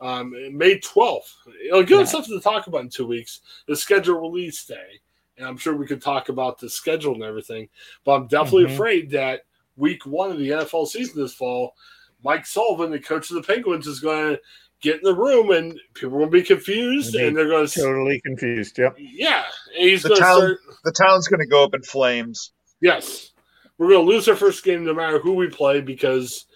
Um, 0.00 0.30
May 0.56 0.78
12th, 0.78 1.32
it'll 1.66 1.82
give 1.82 1.98
us 1.98 2.12
something 2.12 2.36
to 2.36 2.42
talk 2.42 2.68
about 2.68 2.82
in 2.82 2.88
two 2.88 3.06
weeks. 3.06 3.40
The 3.66 3.74
schedule 3.76 4.20
release 4.20 4.64
day 4.64 5.00
and 5.38 5.46
I'm 5.46 5.56
sure 5.56 5.76
we 5.76 5.86
could 5.86 6.02
talk 6.02 6.28
about 6.28 6.58
the 6.58 6.68
schedule 6.68 7.14
and 7.14 7.22
everything. 7.22 7.68
But 8.04 8.12
I'm 8.12 8.26
definitely 8.26 8.64
mm-hmm. 8.64 8.74
afraid 8.74 9.10
that 9.10 9.42
week 9.76 10.04
one 10.04 10.30
of 10.30 10.38
the 10.38 10.50
NFL 10.50 10.88
season 10.88 11.20
this 11.20 11.34
fall, 11.34 11.74
Mike 12.22 12.46
Sullivan, 12.46 12.90
the 12.90 12.98
coach 12.98 13.30
of 13.30 13.36
the 13.36 13.42
Penguins, 13.42 13.86
is 13.86 14.00
going 14.00 14.34
to 14.34 14.40
get 14.80 14.96
in 14.96 15.02
the 15.02 15.14
room 15.14 15.50
and 15.50 15.78
people 15.94 16.18
will 16.18 16.28
be 16.28 16.42
confused 16.42 17.14
and 17.14 17.36
they're 17.36 17.48
going 17.48 17.66
to 17.66 17.80
totally 17.80 18.20
confused. 18.20 18.78
Yep. 18.78 18.96
Yeah, 18.98 19.44
he's 19.76 20.02
the 20.02 20.10
town. 20.10 20.38
Start, 20.38 20.58
the 20.84 20.92
town's 20.92 21.28
going 21.28 21.40
to 21.40 21.46
go 21.46 21.64
up 21.64 21.74
in 21.74 21.82
flames. 21.82 22.52
Yes, 22.80 23.32
we're 23.76 23.88
going 23.88 24.06
to 24.06 24.12
lose 24.12 24.28
our 24.28 24.36
first 24.36 24.64
game 24.64 24.84
no 24.84 24.94
matter 24.94 25.18
who 25.18 25.34
we 25.34 25.48
play 25.48 25.80
because 25.80 26.46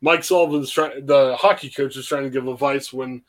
Mike 0.00 0.24
Sullivan's 0.24 0.70
trying. 0.70 1.06
The 1.06 1.36
hockey 1.36 1.70
coach 1.70 1.96
is 1.96 2.06
trying 2.06 2.24
to 2.24 2.30
give 2.30 2.46
advice 2.46 2.92
when 2.92 3.22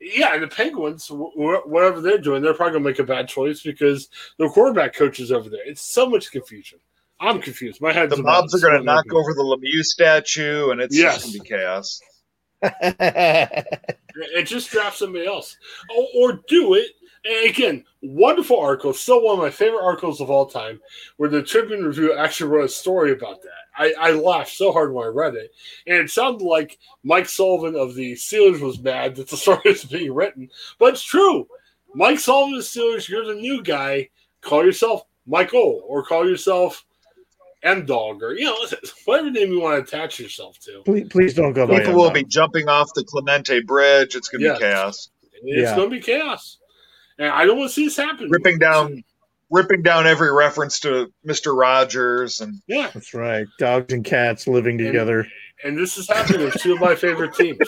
yeah, 0.00 0.34
and 0.34 0.42
the 0.42 0.48
Penguins, 0.48 1.08
whatever 1.10 2.00
they're 2.00 2.18
doing, 2.18 2.42
they're 2.42 2.54
probably 2.54 2.74
gonna 2.74 2.88
make 2.88 2.98
a 2.98 3.04
bad 3.04 3.28
choice 3.28 3.62
because 3.62 4.08
the 4.38 4.48
quarterback 4.48 4.94
coach 4.94 5.20
is 5.20 5.30
over 5.30 5.50
there. 5.50 5.66
It's 5.66 5.82
so 5.82 6.08
much 6.08 6.30
confusion. 6.30 6.78
I'm 7.20 7.40
confused. 7.42 7.82
My 7.82 7.92
head's 7.92 8.16
the 8.16 8.22
mobs 8.22 8.54
are 8.54 8.66
gonna 8.66 8.82
knock 8.82 9.12
over 9.12 9.34
the 9.34 9.42
Lemieux 9.42 9.82
statue, 9.82 10.70
and 10.70 10.80
it's 10.80 10.96
yes. 10.96 11.16
just 11.16 11.26
gonna 11.26 11.42
be 11.42 11.48
chaos. 11.48 12.00
it 12.62 14.44
just 14.44 14.70
draft 14.70 14.96
somebody 14.96 15.26
else, 15.26 15.56
or, 15.94 16.06
or 16.16 16.40
do 16.48 16.74
it 16.74 16.92
again, 17.24 17.84
wonderful 18.02 18.58
article. 18.58 18.92
Still 18.92 19.22
one 19.22 19.34
of 19.34 19.42
my 19.42 19.50
favorite 19.50 19.84
articles 19.84 20.20
of 20.20 20.30
all 20.30 20.46
time, 20.46 20.80
where 21.16 21.28
the 21.28 21.42
Tribune 21.42 21.84
Review 21.84 22.14
actually 22.14 22.50
wrote 22.50 22.64
a 22.64 22.68
story 22.68 23.12
about 23.12 23.42
that. 23.42 23.50
I, 23.76 23.94
I 23.98 24.10
laughed 24.12 24.52
so 24.52 24.72
hard 24.72 24.92
when 24.92 25.06
I 25.06 25.10
read 25.10 25.34
it. 25.34 25.52
And 25.86 25.96
it 25.96 26.10
sounded 26.10 26.44
like 26.44 26.78
Mike 27.02 27.28
Sullivan 27.28 27.76
of 27.76 27.94
the 27.94 28.12
Steelers 28.12 28.60
was 28.60 28.80
mad 28.80 29.16
that 29.16 29.28
the 29.28 29.36
story 29.38 29.60
was 29.64 29.84
being 29.84 30.12
written. 30.12 30.50
But 30.78 30.94
it's 30.94 31.02
true. 31.02 31.48
Mike 31.94 32.18
Sullivan 32.18 32.54
of 32.54 32.60
the 32.60 32.66
Steelers, 32.66 33.08
you're 33.08 33.26
the 33.26 33.34
new 33.34 33.62
guy. 33.62 34.08
Call 34.40 34.64
yourself 34.64 35.02
Michael 35.26 35.82
or 35.86 36.04
call 36.04 36.28
yourself 36.28 36.84
M 37.62 37.84
Dog 37.84 38.22
or, 38.22 38.34
you 38.34 38.44
know, 38.44 38.56
whatever 39.04 39.30
name 39.30 39.52
you 39.52 39.60
want 39.60 39.86
to 39.86 39.96
attach 39.96 40.18
yourself 40.18 40.58
to. 40.60 40.82
Please, 40.84 41.08
please 41.08 41.34
don't 41.34 41.52
go 41.52 41.66
People 41.66 41.94
will 41.94 42.10
be 42.10 42.24
jumping 42.24 42.68
off 42.68 42.90
the 42.94 43.04
Clemente 43.04 43.60
Bridge. 43.60 44.16
It's 44.16 44.28
going 44.28 44.40
to 44.40 44.48
yes. 44.48 44.58
be 44.58 44.64
chaos. 44.64 45.10
It's 45.42 45.70
yeah. 45.70 45.76
going 45.76 45.90
to 45.90 45.96
be 45.96 46.02
chaos. 46.02 46.58
And 47.20 47.28
I 47.28 47.44
don't 47.44 47.58
want 47.58 47.68
to 47.68 47.74
see 47.74 47.84
this 47.84 47.96
happen. 47.96 48.30
Ripping 48.30 48.58
down 48.58 49.04
ripping 49.50 49.82
down 49.82 50.06
every 50.06 50.32
reference 50.32 50.80
to 50.80 51.12
Mr. 51.26 51.56
Rogers 51.56 52.40
and 52.40 52.62
yeah, 52.66 52.90
that's 52.94 53.12
right. 53.14 53.46
Dogs 53.58 53.92
and 53.92 54.04
cats 54.04 54.46
living 54.46 54.78
together. 54.78 55.20
And, 55.20 55.30
and 55.64 55.78
this 55.78 55.98
is 55.98 56.08
happening 56.08 56.42
with 56.42 56.54
two 56.54 56.72
of 56.72 56.80
my 56.80 56.94
favorite 56.94 57.34
teams. 57.34 57.58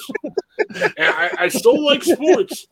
and 0.75 0.93
I, 0.99 1.31
I, 1.39 1.49
still 1.49 1.85
like 1.85 2.03
sports, 2.05 2.67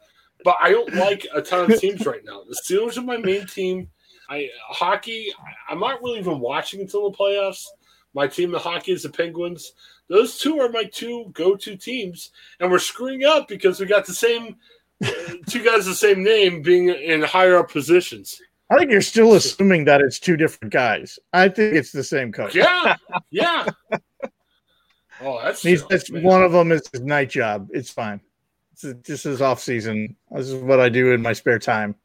but 0.45 0.57
I 0.61 0.71
don't 0.71 0.95
like 0.95 1.27
a 1.35 1.43
ton 1.43 1.71
of 1.71 1.81
teams 1.81 2.07
right 2.07 2.25
now. 2.25 2.43
The 2.49 2.61
Steelers 2.65 2.97
are 2.97 3.03
my 3.03 3.17
main 3.17 3.47
team. 3.47 3.89
I 4.31 4.49
hockey. 4.63 5.33
I'm 5.69 5.81
not 5.81 6.01
really 6.03 6.21
even 6.21 6.39
watching 6.39 6.81
until 6.81 7.11
the 7.11 7.17
playoffs. 7.17 7.65
My 8.15 8.29
team, 8.29 8.53
the 8.53 8.59
hockey, 8.59 8.93
is 8.93 9.03
the 9.03 9.11
Penguins. 9.11 9.73
Those 10.09 10.39
two 10.39 10.59
are 10.61 10.69
my 10.69 10.85
two 10.85 11.31
go-to 11.33 11.77
teams, 11.77 12.31
and 12.59 12.71
we're 12.71 12.79
screwing 12.79 13.25
up 13.25 13.49
because 13.49 13.79
we 13.79 13.87
got 13.87 14.07
the 14.07 14.15
same 14.15 14.57
two 15.47 15.65
guys 15.65 15.87
the 15.87 15.95
same 15.95 16.23
name 16.23 16.63
being 16.63 16.89
in 16.89 17.23
higher 17.23 17.57
up 17.59 17.71
positions. 17.71 18.41
I 18.71 18.79
think 18.79 18.91
you're 18.91 19.01
still 19.01 19.35
assuming 19.35 19.85
that 19.87 20.01
it's 20.01 20.21
two 20.21 20.37
different 20.37 20.73
guys. 20.73 21.19
I 21.33 21.49
think 21.49 21.75
it's 21.75 21.91
the 21.91 22.05
same 22.05 22.31
coach. 22.31 22.55
Yeah, 22.55 22.97
yeah. 23.31 23.67
Oh, 25.21 25.41
that's, 25.43 25.63
He's, 25.63 25.85
that's 25.87 26.11
one 26.11 26.43
of 26.43 26.53
them 26.53 26.71
is 26.71 26.83
his 26.93 27.03
night 27.03 27.31
job. 27.31 27.69
It's 27.73 27.91
fine. 27.91 28.21
It's 28.73 28.85
just 29.07 29.25
his 29.25 29.43
off 29.43 29.61
season. 29.61 30.17
This 30.31 30.49
is 30.49 30.63
what 30.63 30.81
I 30.81 30.89
do 30.89 31.13
in 31.13 31.21
my 31.21 31.33
spare 31.33 31.59
time. 31.59 31.97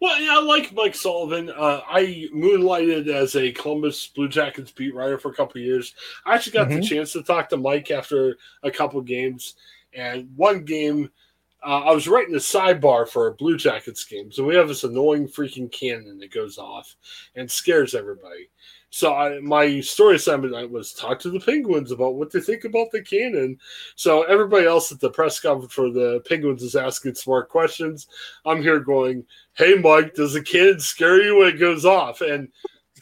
Well, 0.00 0.20
yeah, 0.20 0.36
I 0.36 0.42
like 0.42 0.74
Mike 0.74 0.94
Sullivan. 0.94 1.48
Uh, 1.50 1.80
I 1.88 2.28
moonlighted 2.34 3.08
as 3.08 3.34
a 3.34 3.50
Columbus 3.52 4.08
Blue 4.08 4.28
Jackets 4.28 4.70
beat 4.70 4.94
writer 4.94 5.18
for 5.18 5.30
a 5.30 5.34
couple 5.34 5.60
years. 5.60 5.94
I 6.26 6.34
actually 6.34 6.52
got 6.52 6.68
mm-hmm. 6.68 6.80
the 6.80 6.86
chance 6.86 7.12
to 7.14 7.22
talk 7.22 7.48
to 7.48 7.56
Mike 7.56 7.90
after 7.90 8.36
a 8.62 8.70
couple 8.70 9.00
games, 9.00 9.54
and 9.94 10.28
one 10.36 10.64
game– 10.64 11.10
uh, 11.64 11.80
I 11.80 11.92
was 11.92 12.08
writing 12.08 12.34
a 12.34 12.38
sidebar 12.38 13.08
for 13.08 13.26
a 13.26 13.34
Blue 13.34 13.56
Jackets 13.56 14.04
game, 14.04 14.30
so 14.30 14.44
we 14.44 14.54
have 14.54 14.68
this 14.68 14.84
annoying 14.84 15.28
freaking 15.28 15.70
cannon 15.70 16.18
that 16.18 16.32
goes 16.32 16.58
off 16.58 16.96
and 17.34 17.50
scares 17.50 17.94
everybody. 17.94 18.50
So 18.90 19.14
I, 19.14 19.40
my 19.40 19.80
story 19.80 20.16
assignment 20.16 20.70
was 20.70 20.92
talk 20.92 21.18
to 21.20 21.30
the 21.30 21.40
Penguins 21.40 21.90
about 21.90 22.14
what 22.14 22.32
they 22.32 22.40
think 22.40 22.64
about 22.64 22.90
the 22.92 23.02
cannon. 23.02 23.58
So 23.94 24.22
everybody 24.22 24.64
else 24.64 24.90
at 24.90 25.00
the 25.00 25.10
press 25.10 25.40
conference 25.40 25.74
for 25.74 25.90
the 25.90 26.22
Penguins 26.26 26.62
is 26.62 26.76
asking 26.76 27.14
smart 27.16 27.48
questions. 27.48 28.06
I'm 28.46 28.62
here 28.62 28.80
going, 28.80 29.24
"Hey, 29.54 29.74
Mike, 29.74 30.14
does 30.14 30.32
the 30.32 30.42
cannon 30.42 30.80
scare 30.80 31.22
you 31.22 31.36
when 31.36 31.48
it 31.48 31.60
goes 31.60 31.84
off?" 31.84 32.20
And 32.20 32.48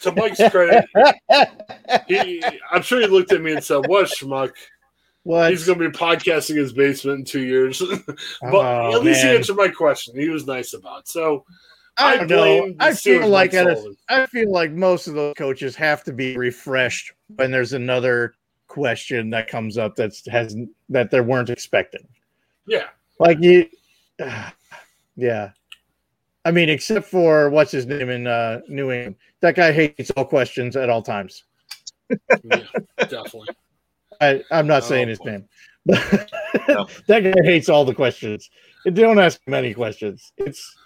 to 0.00 0.10
Mike's 0.12 0.40
credit, 0.50 0.84
he, 2.08 2.42
I'm 2.72 2.82
sure 2.82 3.00
he 3.00 3.06
looked 3.06 3.32
at 3.32 3.42
me 3.42 3.52
and 3.52 3.62
said, 3.62 3.86
"What, 3.86 4.06
schmuck?" 4.06 4.52
What? 5.24 5.50
He's 5.50 5.66
going 5.66 5.78
to 5.78 5.88
be 5.88 5.96
podcasting 5.96 6.56
his 6.56 6.72
basement 6.72 7.20
in 7.20 7.24
two 7.24 7.42
years. 7.42 7.82
but 8.06 8.18
oh, 8.42 8.94
at 8.94 9.02
least 9.02 9.22
man. 9.22 9.32
he 9.32 9.36
answered 9.38 9.56
my 9.56 9.68
question. 9.68 10.18
He 10.18 10.28
was 10.28 10.46
nice 10.46 10.74
about 10.74 11.00
it. 11.00 11.08
So 11.08 11.44
I, 11.96 12.18
I 12.18 12.24
know. 12.24 12.74
I 12.78 12.92
feel 12.92 13.28
like 13.28 13.54
a, 13.54 13.76
I 14.08 14.26
feel 14.26 14.50
like 14.50 14.72
most 14.72 15.06
of 15.06 15.14
those 15.14 15.34
coaches 15.34 15.74
have 15.76 16.04
to 16.04 16.12
be 16.12 16.36
refreshed 16.36 17.12
when 17.36 17.50
there's 17.50 17.72
another 17.72 18.34
question 18.68 19.30
that 19.30 19.48
comes 19.48 19.78
up 19.78 19.96
that's 19.96 20.26
has 20.26 20.56
that 20.90 21.10
they 21.10 21.20
weren't 21.20 21.50
expecting. 21.50 22.06
Yeah. 22.66 22.88
Like 23.18 23.38
you 23.40 23.68
uh, 24.22 24.50
yeah. 25.16 25.50
I 26.44 26.50
mean, 26.50 26.68
except 26.68 27.06
for 27.06 27.48
what's 27.48 27.72
his 27.72 27.86
name 27.86 28.10
in 28.10 28.26
uh, 28.26 28.60
New 28.68 28.90
England. 28.90 29.16
That 29.40 29.54
guy 29.56 29.72
hates 29.72 30.10
all 30.10 30.26
questions 30.26 30.76
at 30.76 30.90
all 30.90 31.00
times. 31.00 31.44
yeah, 32.10 32.66
definitely. 32.98 33.48
I, 34.20 34.42
I'm 34.50 34.66
not 34.66 34.82
oh, 34.82 34.86
saying 34.86 35.08
his 35.08 35.18
boy. 35.18 35.30
name, 35.30 35.48
no. 36.68 36.88
that 37.06 37.20
guy 37.20 37.42
hates 37.42 37.68
all 37.68 37.84
the 37.84 37.94
questions. 37.94 38.50
Don't 38.92 39.18
ask 39.18 39.40
many 39.46 39.74
questions. 39.74 40.32
It's 40.36 40.76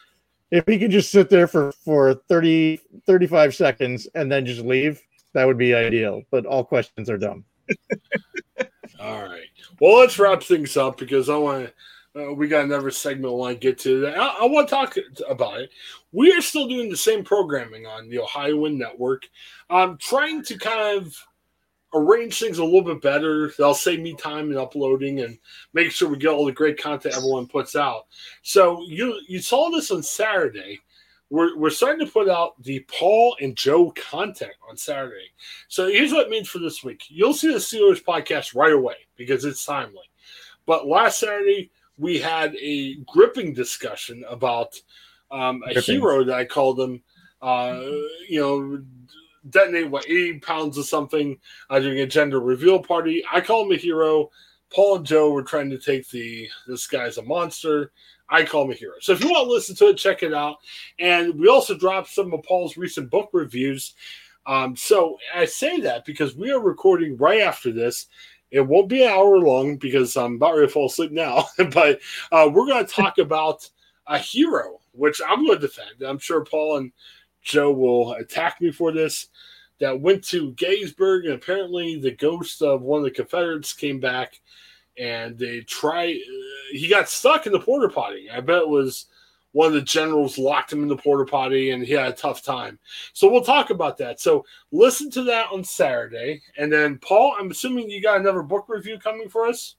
if 0.50 0.66
he 0.66 0.78
could 0.78 0.90
just 0.90 1.10
sit 1.10 1.28
there 1.30 1.46
for 1.46 1.72
for 1.72 2.14
30 2.14 2.80
35 3.06 3.54
seconds 3.54 4.08
and 4.14 4.30
then 4.30 4.46
just 4.46 4.62
leave, 4.62 5.00
that 5.34 5.46
would 5.46 5.58
be 5.58 5.74
ideal. 5.74 6.22
But 6.30 6.46
all 6.46 6.64
questions 6.64 7.10
are 7.10 7.18
dumb. 7.18 7.44
all 9.00 9.24
right. 9.26 9.46
Well, 9.80 9.98
let's 9.98 10.18
wrap 10.18 10.42
things 10.42 10.76
up 10.76 10.98
because 10.98 11.28
I 11.28 11.36
want 11.36 11.66
to. 11.66 11.72
Uh, 12.16 12.32
we 12.32 12.48
got 12.48 12.64
another 12.64 12.90
segment 12.90 13.32
I 13.32 13.36
want 13.36 13.60
to 13.60 13.66
get 13.66 13.78
to. 13.80 14.08
I, 14.08 14.38
I 14.40 14.44
want 14.46 14.68
to 14.68 14.74
talk 14.74 14.96
about 15.28 15.60
it. 15.60 15.70
We 16.10 16.32
are 16.32 16.40
still 16.40 16.66
doing 16.66 16.88
the 16.88 16.96
same 16.96 17.22
programming 17.22 17.86
on 17.86 18.08
the 18.08 18.18
Ohioan 18.18 18.78
Network. 18.78 19.28
I'm 19.68 19.98
trying 19.98 20.42
to 20.44 20.56
kind 20.56 20.98
of 20.98 21.14
arrange 21.94 22.38
things 22.38 22.58
a 22.58 22.64
little 22.64 22.82
bit 22.82 23.00
better. 23.00 23.52
They'll 23.56 23.74
save 23.74 24.00
me 24.00 24.14
time 24.14 24.50
in 24.50 24.58
uploading 24.58 25.20
and 25.20 25.38
make 25.72 25.90
sure 25.90 26.08
we 26.08 26.18
get 26.18 26.28
all 26.28 26.44
the 26.44 26.52
great 26.52 26.80
content 26.80 27.16
everyone 27.16 27.46
puts 27.46 27.76
out. 27.76 28.06
So 28.42 28.82
you 28.86 29.20
you 29.26 29.40
saw 29.40 29.70
this 29.70 29.90
on 29.90 30.02
Saturday. 30.02 30.80
We're, 31.30 31.58
we're 31.58 31.68
starting 31.68 32.06
to 32.06 32.10
put 32.10 32.30
out 32.30 32.62
the 32.62 32.80
Paul 32.88 33.36
and 33.42 33.54
Joe 33.54 33.90
content 33.90 34.54
on 34.66 34.78
Saturday. 34.78 35.30
So 35.68 35.86
here's 35.88 36.10
what 36.10 36.26
it 36.26 36.30
means 36.30 36.48
for 36.48 36.58
this 36.58 36.82
week. 36.82 37.04
You'll 37.08 37.34
see 37.34 37.52
the 37.52 37.58
Steelers 37.58 38.02
podcast 38.02 38.54
right 38.54 38.72
away 38.72 38.94
because 39.14 39.44
it's 39.44 39.62
timely. 39.62 40.10
But 40.64 40.86
last 40.86 41.18
Saturday, 41.18 41.70
we 41.98 42.18
had 42.18 42.56
a 42.56 42.94
gripping 43.06 43.52
discussion 43.52 44.24
about 44.26 44.80
um, 45.30 45.62
a 45.66 45.80
hero 45.80 46.24
that 46.24 46.34
I 46.34 46.44
called 46.46 46.80
him, 46.80 47.02
uh, 47.42 47.82
you 48.26 48.40
know, 48.40 48.82
detonate 49.50 49.90
what 49.90 50.06
80 50.06 50.40
pounds 50.40 50.78
of 50.78 50.86
something 50.86 51.38
uh, 51.70 51.78
during 51.78 52.00
a 52.00 52.06
gender 52.06 52.40
reveal 52.40 52.82
party. 52.82 53.24
I 53.32 53.40
call 53.40 53.64
him 53.64 53.72
a 53.72 53.76
hero. 53.76 54.30
Paul 54.70 54.96
and 54.96 55.06
Joe 55.06 55.30
were 55.30 55.42
trying 55.42 55.70
to 55.70 55.78
take 55.78 56.08
the 56.10 56.48
this 56.66 56.86
guy's 56.86 57.18
a 57.18 57.22
monster. 57.22 57.92
I 58.28 58.44
call 58.44 58.64
him 58.64 58.72
a 58.72 58.74
hero. 58.74 58.94
So 59.00 59.12
if 59.12 59.22
you 59.22 59.30
want 59.30 59.46
to 59.46 59.52
listen 59.52 59.74
to 59.76 59.88
it, 59.88 59.96
check 59.96 60.22
it 60.22 60.34
out. 60.34 60.56
And 60.98 61.34
we 61.38 61.48
also 61.48 61.76
dropped 61.76 62.08
some 62.08 62.32
of 62.34 62.42
Paul's 62.42 62.76
recent 62.76 63.10
book 63.10 63.30
reviews. 63.32 63.94
Um, 64.46 64.76
so 64.76 65.18
I 65.34 65.44
say 65.44 65.80
that 65.80 66.04
because 66.04 66.36
we 66.36 66.50
are 66.50 66.60
recording 66.60 67.16
right 67.16 67.40
after 67.40 67.72
this. 67.72 68.06
It 68.50 68.62
won't 68.62 68.88
be 68.88 69.02
an 69.02 69.10
hour 69.10 69.38
long 69.38 69.76
because 69.76 70.16
I'm 70.16 70.36
about 70.36 70.54
ready 70.54 70.66
to 70.66 70.72
fall 70.72 70.86
asleep 70.86 71.12
now. 71.12 71.46
but 71.72 72.00
uh, 72.32 72.48
we're 72.50 72.66
going 72.66 72.84
to 72.84 72.92
talk 72.92 73.18
about 73.18 73.68
a 74.06 74.18
hero, 74.18 74.80
which 74.92 75.20
I'm 75.26 75.44
going 75.44 75.60
to 75.60 75.66
defend. 75.66 76.02
I'm 76.02 76.18
sure 76.18 76.44
Paul 76.44 76.78
and 76.78 76.92
Joe 77.48 77.72
will 77.72 78.12
attack 78.12 78.60
me 78.60 78.70
for 78.70 78.92
this. 78.92 79.28
That 79.80 80.00
went 80.00 80.24
to 80.24 80.52
Gettysburg, 80.54 81.24
and 81.24 81.34
apparently 81.34 82.00
the 82.00 82.10
ghost 82.10 82.62
of 82.62 82.82
one 82.82 82.98
of 82.98 83.04
the 83.04 83.12
Confederates 83.12 83.72
came 83.72 84.00
back, 84.00 84.40
and 84.98 85.38
they 85.38 85.60
try. 85.60 86.20
He 86.72 86.88
got 86.88 87.08
stuck 87.08 87.46
in 87.46 87.52
the 87.52 87.60
porta 87.60 87.88
potty. 87.88 88.28
I 88.28 88.40
bet 88.40 88.62
it 88.62 88.68
was 88.68 89.06
one 89.52 89.68
of 89.68 89.74
the 89.74 89.82
generals 89.82 90.36
locked 90.36 90.72
him 90.72 90.82
in 90.82 90.88
the 90.88 90.96
porta 90.96 91.30
potty, 91.30 91.70
and 91.70 91.84
he 91.84 91.92
had 91.92 92.08
a 92.08 92.16
tough 92.16 92.42
time. 92.42 92.78
So 93.12 93.30
we'll 93.30 93.44
talk 93.44 93.70
about 93.70 93.96
that. 93.98 94.20
So 94.20 94.44
listen 94.72 95.12
to 95.12 95.22
that 95.24 95.46
on 95.52 95.62
Saturday, 95.62 96.42
and 96.56 96.72
then 96.72 96.98
Paul, 96.98 97.36
I'm 97.38 97.52
assuming 97.52 97.88
you 97.88 98.02
got 98.02 98.20
another 98.20 98.42
book 98.42 98.64
review 98.68 98.98
coming 98.98 99.28
for 99.28 99.46
us. 99.46 99.76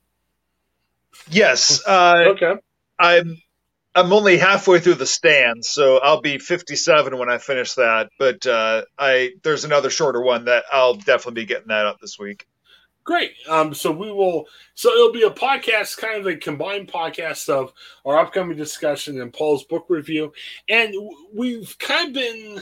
Yes. 1.30 1.86
Uh, 1.86 2.24
okay. 2.30 2.54
I'm 3.00 3.42
I'm 3.96 4.14
only 4.14 4.38
halfway 4.38 4.80
through 4.80 4.96
the 4.96 5.06
stand, 5.06 5.66
so 5.66 5.98
I'll 5.98 6.22
be 6.22 6.38
57 6.38 7.18
when 7.18 7.30
I 7.30 7.38
finish 7.40 7.74
that. 7.74 8.10
But 8.20 8.46
uh, 8.46 8.84
I 8.98 9.32
there's 9.44 9.66
another 9.66 9.90
shorter 9.90 10.22
one 10.22 10.46
that 10.46 10.66
I'll 10.72 10.94
definitely 10.94 11.42
be 11.42 11.48
getting 11.48 11.70
that 11.70 11.86
up 11.86 12.00
this 12.00 12.20
week. 12.20 12.48
Great. 13.04 13.34
Um, 13.48 13.74
so 13.74 13.92
we 13.92 14.12
will. 14.12 14.46
So 14.76 14.94
it'll 14.94 15.12
be 15.12 15.24
a 15.24 15.32
podcast, 15.32 15.98
kind 15.98 16.20
of 16.20 16.28
a 16.28 16.36
combined 16.36 16.92
podcast 16.92 17.50
of 17.50 17.74
our 18.06 18.20
upcoming 18.20 18.56
discussion 18.56 19.20
and 19.20 19.34
Paul's 19.34 19.64
book 19.64 19.86
review. 19.90 20.32
And 20.68 20.94
we've 21.34 21.76
kind 21.80 22.10
of 22.10 22.14
been. 22.14 22.62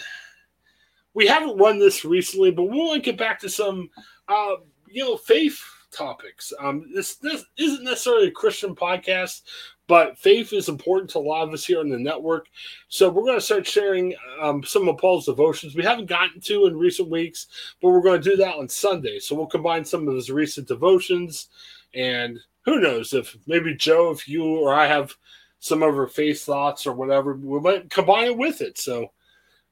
We 1.13 1.27
haven't 1.27 1.57
run 1.57 1.79
this 1.79 2.05
recently, 2.05 2.51
but 2.51 2.65
we 2.65 2.77
want 2.77 3.03
to 3.03 3.11
get 3.11 3.17
back 3.17 3.39
to 3.39 3.49
some, 3.49 3.89
uh, 4.29 4.57
you 4.87 5.03
know, 5.03 5.17
faith 5.17 5.59
topics. 5.91 6.53
Um, 6.59 6.91
this, 6.93 7.15
this 7.15 7.43
isn't 7.57 7.83
necessarily 7.83 8.27
a 8.27 8.31
Christian 8.31 8.75
podcast, 8.75 9.41
but 9.87 10.17
faith 10.17 10.53
is 10.53 10.69
important 10.69 11.09
to 11.11 11.17
a 11.17 11.19
lot 11.19 11.47
of 11.47 11.53
us 11.53 11.65
here 11.65 11.79
on 11.79 11.89
the 11.89 11.97
network. 11.97 12.47
So 12.89 13.09
we're 13.09 13.23
going 13.23 13.37
to 13.37 13.41
start 13.41 13.65
sharing 13.65 14.13
um, 14.41 14.63
some 14.63 14.87
of 14.87 14.97
Paul's 14.97 15.25
devotions 15.25 15.75
we 15.75 15.83
haven't 15.83 16.09
gotten 16.09 16.41
to 16.41 16.65
in 16.67 16.77
recent 16.77 17.09
weeks, 17.09 17.47
but 17.81 17.89
we're 17.89 18.01
going 18.01 18.21
to 18.21 18.29
do 18.29 18.37
that 18.37 18.55
on 18.55 18.67
Sunday. 18.69 19.19
So 19.19 19.35
we'll 19.35 19.47
combine 19.47 19.85
some 19.85 20.07
of 20.07 20.15
his 20.15 20.29
recent 20.29 20.67
devotions, 20.67 21.49
and 21.93 22.37
who 22.65 22.79
knows 22.79 23.13
if 23.13 23.35
maybe 23.47 23.75
Joe, 23.75 24.11
if 24.11 24.27
you 24.27 24.43
or 24.43 24.73
I 24.73 24.87
have 24.87 25.15
some 25.59 25.81
of 25.81 25.97
our 25.97 26.07
faith 26.07 26.43
thoughts 26.43 26.85
or 26.85 26.93
whatever, 26.93 27.33
we 27.35 27.59
might 27.59 27.89
combine 27.89 28.25
it 28.25 28.37
with 28.37 28.61
it. 28.61 28.77
So 28.77 29.11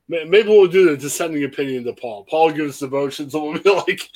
Maybe 0.08 0.48
we'll 0.48 0.68
do 0.68 0.92
the 0.92 0.98
dissenting 0.98 1.44
opinion 1.46 1.84
to 1.86 1.94
Paul. 1.94 2.26
Paul 2.30 2.52
gives 2.52 2.78
devotions, 2.78 3.34
and 3.34 3.44
we'll 3.44 3.60
be 3.60 3.70
like, 3.72 4.10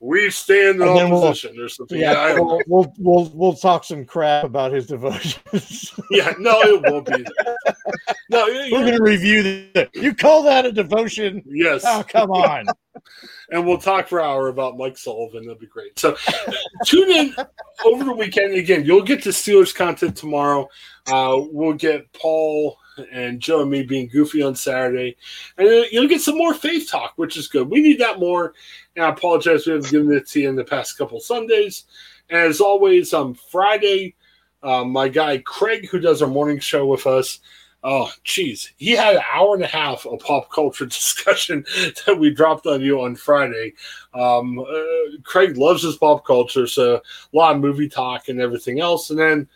"We 0.00 0.28
stand 0.30 0.82
in 0.82 0.88
opposition" 0.88 1.52
we'll, 1.54 1.66
or 1.66 1.68
something. 1.68 2.00
Yeah, 2.00 2.12
yeah 2.12 2.40
we'll, 2.40 2.60
we'll, 2.66 2.94
we'll 2.98 3.30
we'll 3.32 3.54
talk 3.54 3.84
some 3.84 4.04
crap 4.04 4.42
about 4.42 4.72
his 4.72 4.88
devotions. 4.88 5.94
yeah, 6.10 6.34
no, 6.40 6.60
it 6.62 6.82
won't 6.82 7.06
be. 7.06 7.24
No, 8.28 8.44
we're 8.46 8.70
going 8.70 8.96
to 8.96 9.02
review 9.02 9.70
that. 9.74 9.94
You 9.94 10.12
call 10.12 10.42
that 10.42 10.66
a 10.66 10.72
devotion? 10.72 11.44
Yes. 11.46 11.84
Oh, 11.86 12.04
come 12.06 12.32
on. 12.32 12.66
and 13.52 13.64
we'll 13.64 13.78
talk 13.78 14.08
for 14.08 14.18
an 14.18 14.24
hour 14.24 14.48
about 14.48 14.76
Mike 14.76 14.98
Sullivan. 14.98 15.46
That'd 15.46 15.60
be 15.60 15.68
great. 15.68 15.96
So 15.96 16.16
tune 16.84 17.08
in 17.08 17.34
over 17.84 18.02
the 18.02 18.12
weekend. 18.12 18.54
Again, 18.54 18.84
you'll 18.84 19.04
get 19.04 19.22
the 19.22 19.30
Steelers 19.30 19.72
content 19.72 20.16
tomorrow. 20.16 20.68
Uh, 21.06 21.36
we'll 21.52 21.74
get 21.74 22.12
Paul 22.12 22.78
and 23.12 23.40
Joe 23.40 23.62
and 23.62 23.70
me 23.70 23.82
being 23.82 24.08
goofy 24.08 24.42
on 24.42 24.54
Saturday. 24.54 25.16
And 25.58 25.86
you'll 25.90 26.08
get 26.08 26.20
some 26.20 26.38
more 26.38 26.54
faith 26.54 26.90
talk, 26.90 27.14
which 27.16 27.36
is 27.36 27.48
good. 27.48 27.68
We 27.68 27.80
need 27.80 28.00
that 28.00 28.18
more. 28.18 28.54
And 28.94 29.04
I 29.04 29.10
apologize 29.10 29.66
we 29.66 29.72
haven't 29.72 29.90
given 29.90 30.12
it 30.12 30.26
to 30.28 30.40
you 30.40 30.48
in 30.48 30.56
the 30.56 30.64
past 30.64 30.98
couple 30.98 31.20
Sundays. 31.20 31.84
And 32.30 32.40
as 32.40 32.60
always, 32.60 33.12
on 33.14 33.34
Friday, 33.34 34.14
uh, 34.62 34.84
my 34.84 35.08
guy 35.08 35.38
Craig, 35.38 35.88
who 35.88 36.00
does 36.00 36.22
our 36.22 36.28
morning 36.28 36.58
show 36.58 36.86
with 36.86 37.06
us, 37.06 37.40
oh, 37.84 38.10
geez, 38.24 38.72
he 38.76 38.90
had 38.92 39.16
an 39.16 39.22
hour 39.32 39.54
and 39.54 39.62
a 39.62 39.68
half 39.68 40.06
of 40.06 40.18
pop 40.20 40.50
culture 40.50 40.86
discussion 40.86 41.64
that 42.04 42.18
we 42.18 42.30
dropped 42.30 42.66
on 42.66 42.80
you 42.80 43.00
on 43.00 43.14
Friday. 43.14 43.74
Um, 44.12 44.58
uh, 44.58 45.18
Craig 45.22 45.56
loves 45.56 45.82
his 45.82 45.96
pop 45.96 46.26
culture, 46.26 46.66
so 46.66 46.96
a 46.96 47.00
lot 47.36 47.54
of 47.54 47.62
movie 47.62 47.88
talk 47.88 48.28
and 48.28 48.40
everything 48.40 48.80
else. 48.80 49.10
And 49.10 49.18
then 49.18 49.48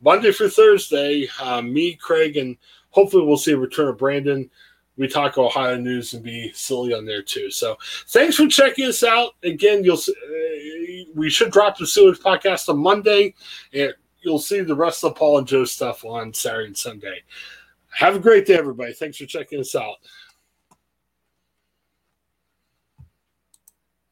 Monday 0.00 0.32
for 0.32 0.48
Thursday, 0.48 1.28
uh, 1.40 1.62
me, 1.62 1.94
Craig, 1.94 2.36
and 2.36 2.56
hopefully 2.96 3.26
we'll 3.26 3.36
see 3.36 3.52
a 3.52 3.58
return 3.58 3.88
of 3.88 3.98
Brandon. 3.98 4.50
We 4.96 5.06
talk 5.06 5.36
Ohio 5.36 5.76
news 5.76 6.14
and 6.14 6.24
be 6.24 6.50
silly 6.54 6.94
on 6.94 7.04
there 7.04 7.22
too. 7.22 7.50
So 7.50 7.76
thanks 8.08 8.36
for 8.36 8.48
checking 8.48 8.86
us 8.86 9.04
out. 9.04 9.32
Again, 9.44 9.84
you'll 9.84 9.98
uh, 9.98 11.04
we 11.14 11.28
should 11.28 11.52
drop 11.52 11.76
the 11.76 11.84
Steelers 11.84 12.18
podcast 12.18 12.70
on 12.70 12.78
Monday, 12.78 13.34
and 13.74 13.92
you'll 14.22 14.38
see 14.38 14.62
the 14.62 14.74
rest 14.74 15.04
of 15.04 15.14
Paul 15.14 15.38
and 15.38 15.46
Joe 15.46 15.66
stuff 15.66 16.06
on 16.06 16.32
Saturday 16.32 16.68
and 16.68 16.76
Sunday. 16.76 17.22
Have 17.90 18.16
a 18.16 18.18
great 18.18 18.46
day, 18.46 18.54
everybody. 18.54 18.94
Thanks 18.94 19.18
for 19.18 19.26
checking 19.26 19.60
us 19.60 19.74
out. 19.74 19.96